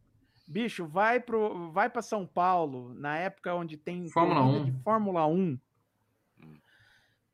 bicho, 0.45 0.85
vai 0.85 1.21
pro, 1.21 1.71
vai 1.71 1.89
para 1.89 2.01
São 2.01 2.25
Paulo 2.27 2.93
na 2.95 3.17
época 3.17 3.55
onde 3.55 3.77
tem 3.77 4.09
Fórmula 4.09 4.41
corrida 4.41 4.59
1. 4.59 4.65
de 4.65 4.83
Fórmula 4.83 5.25
1. 5.27 5.57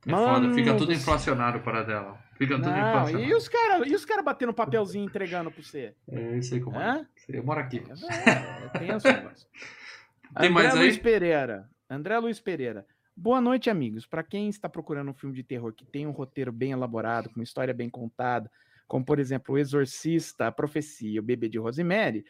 É 0.07 0.11
foda, 0.11 0.53
fica 0.53 0.73
tudo 0.73 0.85
do 0.87 0.93
inflacionário 0.93 1.59
para 1.61 1.83
dela. 1.83 2.17
Fica 2.37 2.55
tudo 2.55 2.69
Não, 2.69 2.77
inflacionário. 2.77 3.27
e 3.29 3.33
os 3.33 3.49
caras 3.49 3.87
e 3.91 3.93
os 3.95 4.05
cara 4.05 4.21
batendo 4.21 4.53
papelzinho 4.53 5.03
entregando 5.05 5.51
pra 5.51 5.61
você? 5.61 5.93
É 6.07 6.37
isso 6.37 6.53
aí 6.53 6.61
como 6.61 6.79
é. 6.79 7.05
Eu 7.31 7.43
moro 7.43 7.59
aqui. 7.59 7.77
É, 7.77 8.65
é 8.65 8.79
tenso 8.79 9.07
o 9.07 9.11
negócio. 9.11 9.47
Tem 10.39 10.49
André 10.49 10.49
mais 10.49 10.73
aí? 10.73 10.79
Luiz 10.79 10.97
Pereira. 10.97 11.69
André 11.89 12.17
Luiz 12.17 12.39
Pereira. 12.39 12.85
Boa 13.15 13.39
noite, 13.39 13.69
amigos. 13.69 14.05
Para 14.05 14.23
quem 14.23 14.49
está 14.49 14.67
procurando 14.67 15.11
um 15.11 15.13
filme 15.13 15.35
de 15.35 15.43
terror 15.43 15.73
que 15.73 15.85
tem 15.85 16.07
um 16.07 16.11
roteiro 16.11 16.51
bem 16.51 16.71
elaborado, 16.71 17.29
com 17.29 17.39
uma 17.39 17.43
história 17.43 17.73
bem 17.73 17.89
contada, 17.89 18.49
como 18.87 19.05
por 19.05 19.19
exemplo 19.19 19.55
O 19.55 19.57
Exorcista, 19.57 20.47
A 20.47 20.51
Profecia, 20.51 21.19
O 21.19 21.23
Bebê 21.23 21.49
de 21.49 21.59
Rosemary, 21.59 22.25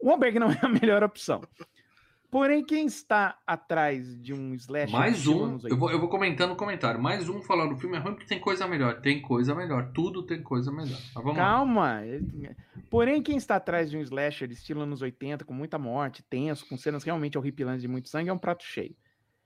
o 0.00 0.10
Albergue 0.10 0.38
não 0.38 0.50
é 0.52 0.58
a 0.60 0.68
melhor 0.68 1.02
opção. 1.02 1.40
Porém, 2.32 2.64
quem 2.64 2.86
está 2.86 3.38
atrás 3.46 4.18
de 4.18 4.32
um 4.32 4.54
slash 4.54 4.90
Mais 4.90 5.26
um, 5.26 5.58
eu 5.64 5.76
vou, 5.76 5.90
eu 5.90 6.00
vou 6.00 6.08
comentando 6.08 6.48
no 6.48 6.56
comentário. 6.56 6.98
Mais 6.98 7.28
um 7.28 7.42
falando 7.42 7.72
o 7.72 7.76
filme 7.76 7.94
é 7.98 8.00
ruim 8.00 8.14
porque 8.14 8.26
tem 8.26 8.40
coisa 8.40 8.66
melhor. 8.66 9.02
Tem 9.02 9.20
coisa 9.20 9.54
melhor. 9.54 9.92
Tudo 9.92 10.22
tem 10.22 10.42
coisa 10.42 10.72
melhor. 10.72 10.98
Mas 11.14 11.22
vamos 11.22 11.36
lá. 11.36 11.44
Calma. 11.44 12.00
Porém, 12.88 13.22
quem 13.22 13.36
está 13.36 13.56
atrás 13.56 13.90
de 13.90 13.98
um 13.98 14.00
slasher 14.00 14.50
estilo 14.50 14.80
anos 14.80 15.02
80, 15.02 15.44
com 15.44 15.52
muita 15.52 15.78
morte, 15.78 16.22
tenso, 16.22 16.66
com 16.66 16.78
cenas 16.78 17.04
realmente 17.04 17.36
horripilantes 17.36 17.82
de 17.82 17.88
muito 17.88 18.08
sangue, 18.08 18.30
é 18.30 18.32
um 18.32 18.38
prato 18.38 18.64
cheio. 18.64 18.96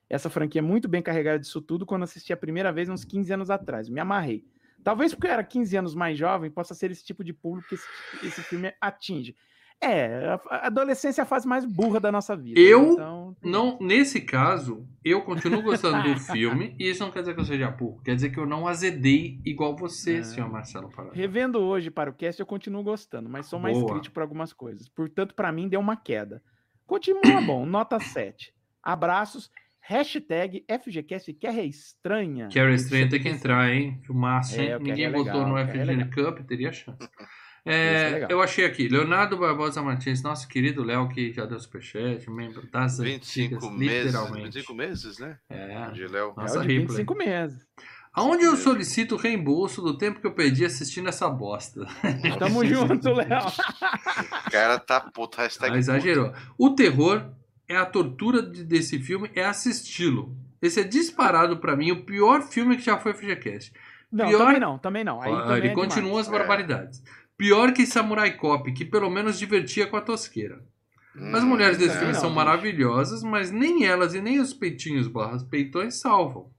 Essa 0.09 0.31
franquia 0.31 0.61
é 0.61 0.63
muito 0.63 0.87
bem 0.87 1.03
carregada 1.03 1.41
disso 1.41 1.61
tudo 1.61 1.85
quando 1.85 2.05
assisti 2.05 2.33
a 2.33 2.37
primeira 2.37 2.73
vez 2.73 2.89
uns 2.89 3.05
15 3.05 3.33
anos 3.33 3.51
atrás. 3.51 3.89
Me 3.89 3.99
amarrei. 3.99 4.45
Talvez 4.85 5.13
porque 5.13 5.27
eu 5.27 5.33
era 5.33 5.43
15 5.43 5.77
anos 5.77 5.95
mais 5.97 6.17
jovem, 6.17 6.53
possa 6.53 6.73
ser 6.73 6.93
esse 6.93 7.05
tipo 7.05 7.25
de 7.25 7.33
público 7.33 7.69
que 7.69 7.75
esse, 7.75 7.89
esse 8.23 8.43
filme 8.45 8.73
atinge. 8.81 9.35
É, 9.83 10.39
a 10.51 10.67
adolescência 10.69 11.21
é 11.21 11.25
a 11.25 11.27
fase 11.27 11.47
mais 11.47 11.65
burra 11.65 12.01
da 12.01 12.11
nossa 12.11 12.35
vida. 12.35 12.59
Eu 12.59 12.93
Então, 12.95 13.37
Não, 13.43 13.79
nesse 13.81 14.23
caso, 14.23 14.89
eu 15.05 15.21
continuo 15.23 15.63
gostando 15.63 16.03
do 16.03 16.19
filme 16.33 16.75
e 16.79 16.89
isso 16.91 17.03
não 17.05 17.11
quer 17.11 17.21
dizer 17.21 17.35
que 17.35 17.41
eu 17.41 17.45
seja 17.45 17.71
burro. 17.71 18.01
Quer 18.03 18.15
dizer 18.15 18.31
que 18.31 18.39
eu 18.39 18.47
não 18.47 18.67
azedei 18.67 19.39
igual 19.45 19.77
você, 19.77 20.19
Ah. 20.19 20.25
senhor 20.25 20.51
Marcelo 20.51 20.89
Parada. 20.91 21.15
Revendo 21.15 21.61
hoje 21.61 21.91
para 21.91 22.09
o 22.11 22.15
cast, 22.15 22.41
eu 22.41 22.47
continuo 22.47 22.83
gostando, 22.83 23.29
mas 23.29 23.47
sou 23.47 23.59
mais 23.61 23.79
Boa. 23.79 23.93
crítico 23.93 24.15
para 24.15 24.25
algumas 24.25 24.53
coisas. 24.53 24.89
Portanto, 24.89 25.35
para 25.35 25.53
mim, 25.53 25.69
deu 25.69 25.79
uma 25.81 25.97
queda. 25.97 26.43
Continua 26.87 27.41
bom, 27.43 27.65
nota 27.67 28.01
7. 28.01 28.55
Abraços. 28.83 29.51
Hashtag 29.89 30.65
FGCast 30.69 31.33
Guerra 31.35 31.63
Estranha. 31.63 32.49
Carrie 32.53 32.75
Estranha 32.75 33.09
tem 33.09 33.23
que 33.23 33.29
entrar, 33.29 33.73
hein? 33.73 34.01
Filmaço, 34.05 34.61
hein? 34.61 34.69
É, 34.71 34.77
o 34.77 34.81
Carrie 34.81 34.91
Ninguém 34.91 35.05
é 35.05 35.11
votou 35.11 35.25
legal, 35.33 35.49
no 35.49 35.57
é 35.59 35.65
FG. 35.65 36.11
Cup, 36.13 36.39
teria 36.45 36.73
chance. 36.73 36.99
É, 37.67 38.21
é 38.21 38.27
eu 38.31 38.41
achei 38.41 38.65
aqui, 38.65 38.89
Leonardo 38.89 39.37
Barbosa 39.37 39.83
Martins, 39.83 40.23
nosso 40.23 40.47
querido 40.49 40.85
Léo, 40.85 41.09
que 41.09 41.33
já 41.33 41.45
deu 41.45 41.59
superchat, 41.59 42.31
membro 42.31 42.63
das 42.71 42.99
25 42.99 43.55
antigas, 43.57 43.79
meses. 43.79 44.05
literalmente. 44.07 44.45
25 44.45 44.75
meses, 44.75 45.19
né? 45.19 45.39
É. 45.51 45.91
De 45.91 46.07
Léo. 46.07 46.33
É 46.37 46.41
Nossa, 46.43 46.59
o 46.61 46.63
de 46.63 46.69
Ripley. 46.69 46.87
25 46.87 47.15
meses. 47.17 47.67
Aonde 48.15 48.45
eu 48.45 48.57
solicito 48.57 49.17
o 49.17 49.19
reembolso 49.19 49.83
do 49.83 49.99
tempo 49.99 50.21
que 50.21 50.27
eu 50.27 50.33
perdi 50.33 50.65
assistindo 50.65 51.09
essa 51.09 51.29
bosta? 51.29 51.85
Tamo 52.39 52.65
junto, 52.65 53.13
Léo. 53.13 53.47
O 54.47 54.51
cara 54.51 54.79
tá 54.79 55.01
puto, 55.01 55.37
hashtag 55.39 55.75
Ah, 55.75 55.79
exagerou. 55.79 56.33
O 56.57 56.71
terror 56.71 57.31
é 57.69 57.77
a 57.77 57.85
tortura 57.85 58.41
de- 58.43 58.65
desse 58.65 58.99
filme, 58.99 59.31
é 59.35 59.45
assisti-lo. 59.45 60.35
Esse 60.63 60.81
é 60.81 60.85
disparado 60.85 61.59
pra 61.59 61.77
mim 61.77 61.91
o 61.93 62.05
pior 62.05 62.43
filme 62.43 62.77
que 62.77 62.83
já 62.85 62.97
foi 62.97 63.13
FGCast. 63.13 63.73
Não, 64.11 64.29
Pior- 64.29 64.39
também 64.47 64.61
não, 64.61 64.79
também 64.79 65.05
não. 65.05 65.21
Aí 65.21 65.33
Ah, 65.33 65.43
também 65.43 65.57
ele 65.59 65.69
é 65.69 65.75
continua 65.75 66.05
demais. 66.23 66.27
as 66.27 66.33
barbaridades. 66.33 67.03
Pior 67.37 67.73
que 67.73 67.87
Samurai 67.87 68.37
Cop, 68.37 68.73
que 68.73 68.85
pelo 68.85 69.11
menos 69.11 69.39
divertia 69.39 69.87
com 69.87 69.97
a 69.97 70.01
tosqueira. 70.03 70.65
As 71.33 71.45
Hum, 71.45 71.51
mulheres 71.51 71.79
desse 71.79 71.95
não, 71.95 71.99
filme 71.99 72.15
são 72.15 72.31
maravilhosas, 72.31 73.23
mas 73.23 73.51
nem 73.51 73.87
elas 73.87 74.15
e 74.15 74.23
nem 74.23 74.41
os 74.41 74.55
peitinhos 74.55 75.09
barras 75.09 75.45
peitões 75.45 76.01
salvam. 76.01 76.53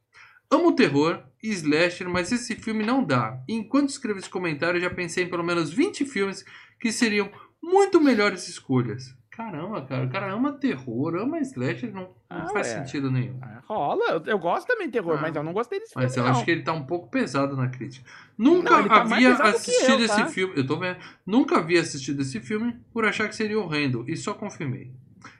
Amo 0.51 0.75
terror 0.75 1.23
e 1.43 1.49
slasher, 1.51 2.09
mas 2.09 2.31
esse 2.31 2.55
filme 2.55 2.85
não 2.85 3.03
dá. 3.03 3.43
E 3.49 3.53
enquanto 3.55 3.89
escrevo 3.89 4.19
esse 4.19 4.29
comentário, 4.29 4.79
já 4.81 4.89
pensei 4.89 5.25
em 5.25 5.29
pelo 5.29 5.43
menos 5.43 5.71
20 5.71 6.05
filmes 6.05 6.45
que 6.79 6.91
seriam 6.91 7.31
muito 7.63 8.01
melhores 8.01 8.47
escolhas. 8.47 9.16
Caramba, 9.37 9.81
cara, 9.85 10.05
o 10.05 10.09
cara 10.09 10.33
ama 10.33 10.51
terror, 10.53 11.15
ama 11.15 11.39
slasher, 11.41 11.93
não, 11.93 12.01
não 12.01 12.11
Ah, 12.27 12.47
faz 12.47 12.67
ué. 12.69 12.79
sentido 12.79 13.11
nenhum. 13.11 13.37
Ah, 13.39 13.61
Rola, 13.67 14.03
eu, 14.13 14.23
eu 14.25 14.39
gosto 14.39 14.65
também 14.67 14.87
de 14.87 14.93
terror, 14.93 15.15
Ah. 15.15 15.21
mas 15.21 15.35
eu 15.35 15.43
não 15.43 15.53
gostei 15.53 15.79
desse 15.79 15.93
Mas 15.95 16.05
eu 16.05 16.23
filme, 16.23 16.29
acho 16.29 16.39
não. 16.39 16.45
que 16.45 16.51
ele 16.51 16.63
tá 16.63 16.73
um 16.73 16.85
pouco 16.87 17.07
pesado 17.11 17.55
na 17.55 17.67
crítica. 17.69 18.09
Nunca 18.35 18.81
Não, 18.81 18.87
tá 18.87 19.01
havia 19.01 19.33
assistido 19.35 19.99
eu, 19.99 20.05
esse 20.05 20.15
tá? 20.15 20.25
filme. 20.25 20.53
Eu 20.57 20.65
tô 20.65 20.77
vendo. 20.79 20.97
Nunca 21.23 21.59
havia 21.59 21.79
assistido 21.81 22.19
esse 22.23 22.39
filme 22.39 22.75
por 22.91 23.05
achar 23.05 23.27
que 23.29 23.35
seria 23.35 23.59
horrendo 23.59 24.03
e 24.07 24.17
só 24.17 24.33
confirmei. 24.33 24.91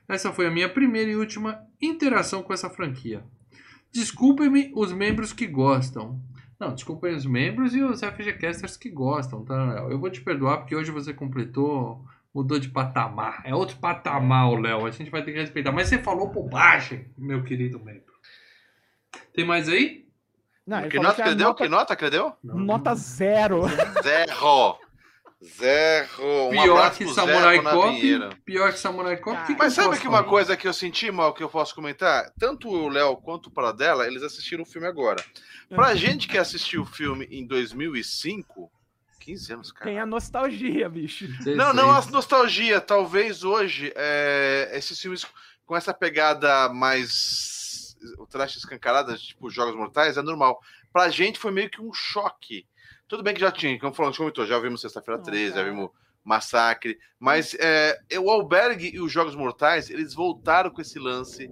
Essa 0.08 0.32
foi 0.32 0.46
a 0.46 0.52
minha 0.52 0.70
primeira 0.70 1.10
e 1.10 1.16
última 1.16 1.60
interação 1.82 2.44
com 2.44 2.54
essa 2.54 2.70
franquia. 2.70 3.24
Desculpem-me 3.92 4.72
os 4.76 4.94
membros 4.94 5.34
que 5.34 5.48
gostam. 5.48 6.22
Não, 6.60 6.74
desculpem 6.74 7.16
os 7.16 7.26
membros 7.26 7.74
e 7.76 7.82
os 7.82 8.02
FGCasters 8.02 8.78
que 8.78 8.90
gostam, 8.90 9.44
tá? 9.44 9.88
Eu 9.90 10.00
vou 10.00 10.10
te 10.10 10.22
perdoar 10.22 10.58
porque 10.58 10.76
hoje 10.76 10.92
você 10.92 11.14
completou, 11.14 12.04
mudou 12.38 12.60
de 12.60 12.70
patamar. 12.70 13.42
É 13.44 13.56
outro 13.56 13.78
patamar, 13.78 14.48
o 14.50 14.56
Léo. 14.60 14.86
A 14.86 14.92
gente 14.92 15.10
vai 15.10 15.24
ter 15.24 15.32
que 15.32 15.40
respeitar. 15.40 15.72
Mas 15.72 15.88
você 15.88 15.98
falou 15.98 16.30
bobagem, 16.32 17.10
meu 17.18 17.44
querido 17.44 17.80
membro. 17.80 18.14
Tem 19.34 19.44
mais 19.44 19.68
aí? 19.68 20.06
Não, 20.66 20.88
Que 20.88 21.00
nota 21.00 21.24
que 21.24 21.34
deu? 21.34 21.48
nota, 21.48 21.64
Que 21.64 21.70
nota 21.70 21.96
que 21.96 22.04
ele 22.04 22.12
deu? 22.12 22.34
nota 22.44 22.94
zero. 22.94 23.64
Zero. 24.04 24.78
Zero. 25.44 26.48
Um 26.48 26.50
Pior 26.52 26.78
abraço 26.78 26.98
que 27.00 27.06
pro 27.06 27.14
Samurai 27.14 27.58
Zero 27.62 27.70
Cop. 27.72 28.36
Pior 28.46 28.72
que 28.72 28.80
Samurai 28.80 29.18
Cop. 29.18 29.46
Que 29.48 29.56
Mas 29.58 29.74
sabe 29.74 29.98
que 30.00 30.08
uma 30.08 30.18
falar? 30.18 30.30
coisa 30.30 30.58
que 30.58 30.68
eu 30.68 30.74
senti 30.74 31.10
mal 31.12 31.34
que 31.34 31.42
eu 31.44 31.50
posso 31.50 31.74
comentar? 31.74 32.32
Tanto 32.40 32.70
o 32.70 32.88
Léo 32.90 33.18
quanto 33.18 33.48
o 33.48 33.52
Paradela, 33.52 34.06
eles 34.06 34.22
assistiram 34.22 34.62
o 34.64 34.66
filme 34.66 34.88
agora. 34.88 35.24
Pra 35.70 35.96
gente 35.96 36.28
que 36.28 36.38
assistiu 36.38 36.84
o 36.84 36.86
filme 36.86 37.28
em 37.32 37.46
2005, 37.48 38.70
15 39.28 39.54
anos, 39.54 39.72
cara. 39.74 39.86
Tem 39.86 40.00
a 40.00 40.06
nostalgia, 40.06 40.88
bicho. 40.88 41.28
Não, 41.46 41.74
não 41.74 41.92
a 41.92 42.06
nostalgia. 42.06 42.80
Talvez 42.80 43.44
hoje 43.44 43.92
é, 43.94 44.72
esses 44.74 44.98
filmes 45.00 45.26
com 45.66 45.76
essa 45.76 45.94
pegada 45.94 46.70
mais 46.70 47.98
o 48.18 48.26
trash 48.26 48.56
escancarada, 48.56 49.18
tipo 49.18 49.50
Jogos 49.50 49.76
Mortais, 49.76 50.16
é 50.16 50.22
normal. 50.22 50.62
Pra 50.94 51.10
gente 51.10 51.40
foi 51.40 51.52
meio 51.52 51.70
que 51.70 51.82
um 51.82 51.92
choque. 51.92 52.66
Tudo 53.06 53.22
bem 53.22 53.34
que 53.34 53.42
já 53.42 53.52
tinha, 53.52 53.78
como 53.78 53.94
falando, 53.94 54.16
comentou, 54.16 54.46
já 54.46 54.58
vimos 54.60 54.80
Sexta-feira 54.80 55.18
Não, 55.18 55.26
13, 55.26 55.50
já 55.50 55.56
cara. 55.56 55.70
vimos 55.70 55.90
Massacre, 56.24 57.00
mas 57.20 57.56
é, 57.60 57.98
o 58.20 58.30
Albergue 58.30 58.92
e 58.94 59.00
os 59.00 59.12
Jogos 59.12 59.34
Mortais, 59.36 59.90
eles 59.90 60.14
voltaram 60.14 60.70
com 60.70 60.82
esse 60.82 61.00
lance 61.00 61.50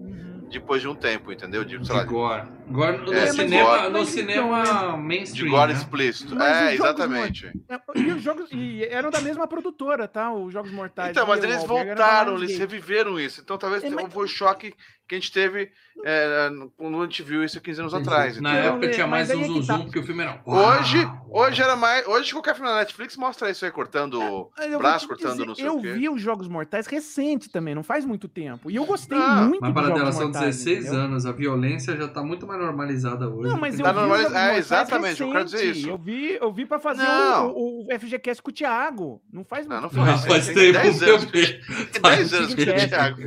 depois 0.59 0.81
de 0.81 0.87
um 0.87 0.95
tempo, 0.95 1.31
entendeu? 1.31 1.63
De, 1.63 1.75
sei 1.75 1.79
De 1.85 1.91
lá, 1.91 2.03
gore. 2.03 2.43
Gore 2.67 2.97
no 2.97 3.13
É, 3.13 3.27
cinema, 3.27 3.63
gore. 3.77 3.89
no 3.89 3.99
Mas 3.99 4.09
cinema 4.09 4.61
então, 4.63 4.91
de 4.93 4.97
mainstream. 5.03 5.49
gore 5.51 5.73
né? 5.73 5.79
explícito. 5.79 6.35
Mas 6.35 6.47
É, 6.57 6.71
os 6.71 6.77
Jogos 6.77 6.89
exatamente. 6.99 7.51
É, 7.69 7.79
E 7.99 8.11
os 8.11 8.21
jogos 8.23 8.49
e 8.51 8.83
eram 8.85 9.09
da 9.11 9.21
mesma 9.21 9.47
produtora, 9.47 10.07
tá? 10.07 10.33
Os 10.33 10.51
Jogos 10.53 10.71
Mortais. 10.71 11.11
Então, 11.11 11.27
mas 11.27 11.43
eles 11.43 11.63
voltaram, 11.63 12.35
eles 12.37 12.57
reviveram 12.57 13.19
isso. 13.19 13.41
Então, 13.41 13.57
talvez 13.57 13.83
É, 13.83 13.89
mas- 13.89 14.11
foi 14.13 14.25
o 14.25 14.27
choque 14.27 14.73
que 15.07 15.15
a 15.15 15.19
gente 15.19 15.31
teve 15.31 15.71
é, 16.03 16.49
quando 16.75 16.99
a 16.99 17.03
gente 17.03 17.21
viu 17.23 17.43
isso 17.43 17.57
há 17.57 17.61
15 17.61 17.79
anos 17.81 17.93
atrás. 17.93 18.41
Na 18.41 18.51
entendeu? 18.53 18.71
época 18.71 18.89
tinha 18.91 19.07
mais 19.07 19.29
um 19.29 19.33
é 19.33 19.35
que 19.37 19.43
zoom 19.47 19.61
zoom, 19.61 19.77
tá. 19.77 19.83
porque 19.83 19.99
o 19.99 20.03
filme 20.03 20.23
era. 20.23 20.41
Hoje, 20.45 20.97
Uau! 21.05 21.27
hoje 21.31 21.61
era 21.61 21.75
mais. 21.75 22.05
Hoje 22.07 22.31
qualquer 22.33 22.55
filme 22.55 22.69
na 22.69 22.77
Netflix 22.79 23.15
mostra 23.15 23.49
isso 23.49 23.63
aí, 23.65 23.71
cortando 23.71 24.19
eu 24.21 24.51
vou 24.71 24.77
braço, 24.79 25.07
cortando 25.07 25.31
dizer, 25.33 25.45
não 25.45 25.55
sei 25.55 25.67
eu 25.67 25.77
o 25.77 25.81
quê. 25.81 25.93
vi 25.93 26.09
os 26.09 26.21
Jogos 26.21 26.47
Mortais 26.47 26.87
recente 26.87 27.49
também, 27.49 27.73
não 27.75 27.83
faz 27.83 28.03
muito 28.03 28.27
tempo. 28.27 28.69
E 28.69 28.75
eu 28.75 28.85
gostei 28.85 29.17
Ah, 29.17 29.41
muito 29.47 29.61
Mas 29.61 29.73
para 29.73 29.89
dela 29.93 30.11
são 30.11 30.23
Mortais, 30.25 30.55
16 30.57 30.85
entendeu? 30.85 30.99
anos, 31.01 31.25
a 31.25 31.31
violência 31.31 31.95
já 31.95 32.07
tá 32.07 32.23
muito 32.23 32.45
mais 32.47 32.59
normalizada 32.59 33.29
hoje. 33.29 33.49
Não, 33.49 33.57
mas 33.59 33.79
eu 33.79 33.85
Tá 33.85 33.91
vi 33.93 33.97
os 33.99 34.01
normaliz- 34.01 34.23
Jogos 34.27 34.41
é, 34.41 34.57
exatamente, 34.57 35.21
eu 35.21 35.31
quero 35.31 35.45
dizer 35.45 35.57
recente. 35.57 35.79
isso. 35.79 35.89
Eu 35.89 35.97
vi, 35.97 36.37
eu 36.41 36.51
vi 36.53 36.65
pra 36.65 36.79
fazer 36.79 37.03
Não. 37.03 37.47
o, 37.51 37.83
o, 37.83 37.87
o 37.95 37.99
FGCast 37.99 38.41
com 38.43 38.49
o 38.49 38.53
Thiago. 38.53 39.21
Não 39.31 39.45
faz 39.45 39.65
Não, 39.67 39.81
muito 39.81 39.95
não 39.95 40.03
Mas 40.05 40.21
Não, 40.21 40.27
faz 40.27 40.45
tem 40.47 40.55
tempo, 40.55 40.73
10 40.73 40.99
meu 41.01 41.15
anos. 41.15 41.25
bem. 41.31 41.45
Tem 41.91 42.01
Faz 42.01 42.17
10 42.17 42.33
anos 42.33 42.55
que 42.55 42.65
tempo. 42.65 42.81
o 42.83 42.87
Thiago. 42.89 43.21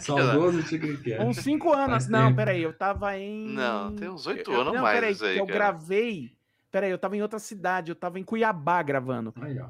Saudoso 0.00 0.62
Tigre 0.64 0.96
Uns 1.22 1.36
5 1.38 1.72
anos. 1.72 1.90
Faz 1.90 2.08
Não, 2.08 2.24
tempo. 2.26 2.36
peraí, 2.36 2.62
eu 2.62 2.72
tava 2.72 3.16
em. 3.18 3.48
Não, 3.48 3.94
tem 3.94 4.08
uns 4.08 4.26
oito 4.26 4.50
Eu- 4.50 4.60
anos 4.60 4.74
não, 4.74 4.82
mais 4.82 4.94
peraí, 4.98 5.10
aí, 5.12 5.34
que 5.34 5.40
eu 5.40 5.46
cara. 5.46 5.58
gravei. 5.58 6.32
Peraí, 6.70 6.90
eu 6.90 6.98
tava 6.98 7.16
em 7.16 7.22
outra 7.22 7.38
cidade, 7.38 7.90
eu 7.90 7.94
tava 7.94 8.18
em 8.18 8.24
Cuiabá 8.24 8.82
gravando. 8.82 9.32
Aí, 9.40 9.58
ó. 9.60 9.66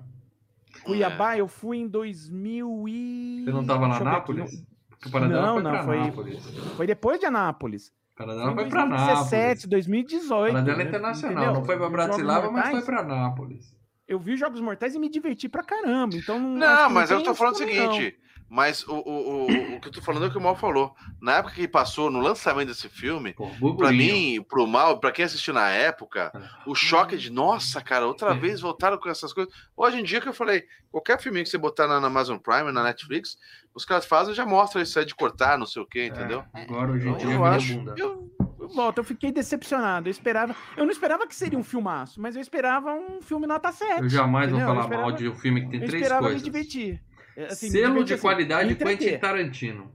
Cuiabá, 0.82 1.36
eu 1.38 1.46
fui 1.46 1.78
em 1.78 1.86
2000 1.88 2.84
e. 2.88 3.42
Você 3.44 3.50
não 3.52 3.64
tava 3.64 3.86
lá 3.86 4.00
Nápoles? 4.00 4.62
Não, 5.04 5.10
foi 5.10 5.20
não, 5.20 5.84
foi- 5.84 5.98
Nápoles. 5.98 6.46
Foi 6.76 6.86
depois 6.86 7.20
de 7.20 7.26
Anápolis. 7.26 7.88
O 7.88 8.16
Paradela 8.16 8.44
Foi 8.46 8.54
foi 8.54 8.64
em 8.64 8.68
pra 8.70 8.86
2017, 8.86 9.42
Nápoles. 9.66 9.66
2018. 9.68 10.52
Paradela 10.52 10.80
é 10.80 10.84
né? 10.84 10.88
internacional. 10.88 11.36
Entendeu? 11.36 11.54
Não 11.60 11.64
foi 11.64 11.76
pra 11.76 11.90
Bratislava, 11.90 12.50
mas 12.50 12.70
foi 12.70 12.82
pra 12.82 13.02
Nápoles. 13.02 13.74
Eu 14.06 14.18
vi 14.18 14.34
os 14.34 14.40
Jogos 14.40 14.60
Mortais 14.60 14.94
e 14.94 14.98
me 14.98 15.08
diverti 15.08 15.48
pra 15.48 15.62
caramba. 15.62 16.14
Então 16.16 16.38
não. 16.38 16.90
mas 16.90 17.10
eu 17.10 17.22
tô 17.22 17.34
falando 17.34 17.54
o 17.54 17.58
seguinte: 17.58 18.16
Mas 18.48 18.86
o, 18.86 18.92
o, 18.94 19.46
o, 19.46 19.76
o 19.76 19.80
que 19.80 19.88
eu 19.88 19.92
tô 19.92 20.00
falando 20.02 20.24
é 20.26 20.28
o 20.28 20.30
que 20.30 20.38
o 20.38 20.40
Mal 20.40 20.54
falou. 20.54 20.94
Na 21.20 21.38
época 21.38 21.54
que 21.54 21.66
passou, 21.66 22.10
no 22.10 22.20
lançamento 22.20 22.68
desse 22.68 22.88
filme, 22.88 23.34
burburinho. 23.58 24.14
mim, 24.14 24.42
pro 24.48 24.66
Mal, 24.66 25.00
pra 25.00 25.10
quem 25.10 25.24
assistiu 25.24 25.52
na 25.54 25.68
época, 25.70 26.30
o 26.66 26.74
choque 26.74 27.16
de, 27.16 27.30
nossa, 27.30 27.80
cara, 27.80 28.06
outra 28.06 28.30
É. 28.32 28.34
vez 28.34 28.60
voltaram 28.60 28.96
com 28.98 29.08
essas 29.08 29.32
coisas. 29.32 29.52
Hoje 29.76 29.98
em 29.98 30.04
dia 30.04 30.20
que 30.20 30.28
eu 30.28 30.32
falei, 30.34 30.64
qualquer 30.90 31.20
filme 31.20 31.42
que 31.42 31.48
você 31.48 31.58
botar 31.58 31.88
na, 31.88 31.98
na 31.98 32.06
Amazon 32.06 32.38
Prime, 32.38 32.70
na 32.70 32.82
Netflix, 32.84 33.36
os 33.74 33.84
caras 33.84 34.06
fazem 34.06 34.32
e 34.32 34.36
já 34.36 34.46
mostram 34.46 34.80
isso 34.82 34.98
aí 34.98 35.04
de 35.04 35.14
cortar, 35.14 35.58
não 35.58 35.66
sei 35.66 35.82
o 35.82 35.86
quê, 35.86 36.06
entendeu? 36.06 36.44
É, 36.54 36.62
agora 36.62 36.92
hoje 36.92 37.08
em 37.08 37.12
Eu 37.12 37.16
dia 37.18 37.34
é 37.34 37.42
acho- 37.48 37.66
vira 37.66 37.78
bunda. 37.80 37.94
Eu, 37.98 38.30
eu 38.60 38.68
volto, 38.68 38.98
eu 38.98 39.04
fiquei 39.04 39.32
decepcionado. 39.32 40.06
Eu 40.08 40.12
esperava. 40.12 40.54
Eu 40.76 40.84
não 40.84 40.92
esperava 40.92 41.26
que 41.26 41.34
seria 41.34 41.58
um 41.58 41.64
filmaço, 41.64 42.20
mas 42.20 42.36
eu 42.36 42.40
esperava 42.42 42.94
um 42.94 43.20
filme 43.20 43.46
nota 43.48 43.72
7. 43.72 44.02
Eu 44.02 44.08
jamais 44.08 44.50
vou 44.50 44.60
entendeu? 44.60 44.74
Eu 44.76 44.80
falar 44.80 44.80
esperava- 44.84 45.08
mal 45.08 45.12
de 45.16 45.28
um 45.28 45.34
filme 45.34 45.60
que 45.62 45.70
tem 45.70 45.80
eu 45.80 45.86
três 45.86 46.02
esperava 46.02 46.22
coisas. 46.22 46.40
me 46.40 46.44
divertir. 46.44 47.02
É, 47.36 47.46
assim, 47.46 47.68
Selo 47.70 48.04
de 48.04 48.14
assim, 48.14 48.22
qualidade 48.22 48.68
me 48.68 48.74
Quentin 48.76 48.92
entreter. 48.92 49.20
Tarantino. 49.20 49.92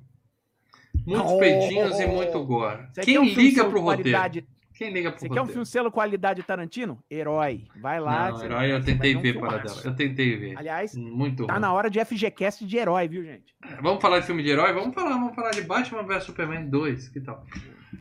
Muitos 1.05 1.31
Oh! 1.31 1.39
peitinhos 1.39 1.99
e 1.99 2.05
muito 2.07 2.43
gore. 2.45 2.87
Você 2.93 3.01
Quem 3.01 3.17
um 3.19 3.25
filme 3.27 3.41
liga 3.43 3.65
pro 3.65 3.79
roteiro? 3.81 4.03
qualidade- 4.11 4.45
Quem 4.75 4.93
liga 4.93 5.11
pro 5.11 5.19
Você 5.19 5.27
quer 5.27 5.33
um 5.33 5.35
roteiro? 5.39 5.51
filme 5.53 5.65
selo 5.65 5.91
qualidade 5.91 6.41
Tarantino? 6.43 7.03
Herói. 7.11 7.65
Vai 7.81 7.99
lá. 7.99 8.29
Não, 8.29 8.37
você- 8.37 8.45
herói 8.45 8.71
eu 8.73 8.79
você 8.81 8.85
tentei 8.85 9.15
ver 9.15 9.35
um 9.37 9.39
para 9.41 9.49
filmaço. 9.59 9.75
dela. 9.83 9.87
Eu 9.93 9.95
tentei 9.97 10.37
ver. 10.37 10.57
Aliás, 10.57 10.95
Muito 10.95 11.45
tá 11.45 11.53
ruim. 11.53 11.61
na 11.61 11.73
hora 11.73 11.89
de 11.89 11.99
FGCast 11.99 12.65
de 12.65 12.77
herói, 12.77 13.07
viu, 13.07 13.23
gente? 13.23 13.53
Vamos 13.81 14.01
falar 14.01 14.19
de 14.19 14.25
filme 14.25 14.41
de 14.43 14.49
herói? 14.49 14.71
Vamos 14.73 14.93
falar, 14.93 15.09
vamos 15.11 15.35
falar 15.35 15.51
de 15.51 15.61
Batman 15.63 16.03
vs 16.03 16.23
Superman 16.23 16.69
2, 16.69 17.09
que 17.09 17.19
tal? 17.19 17.45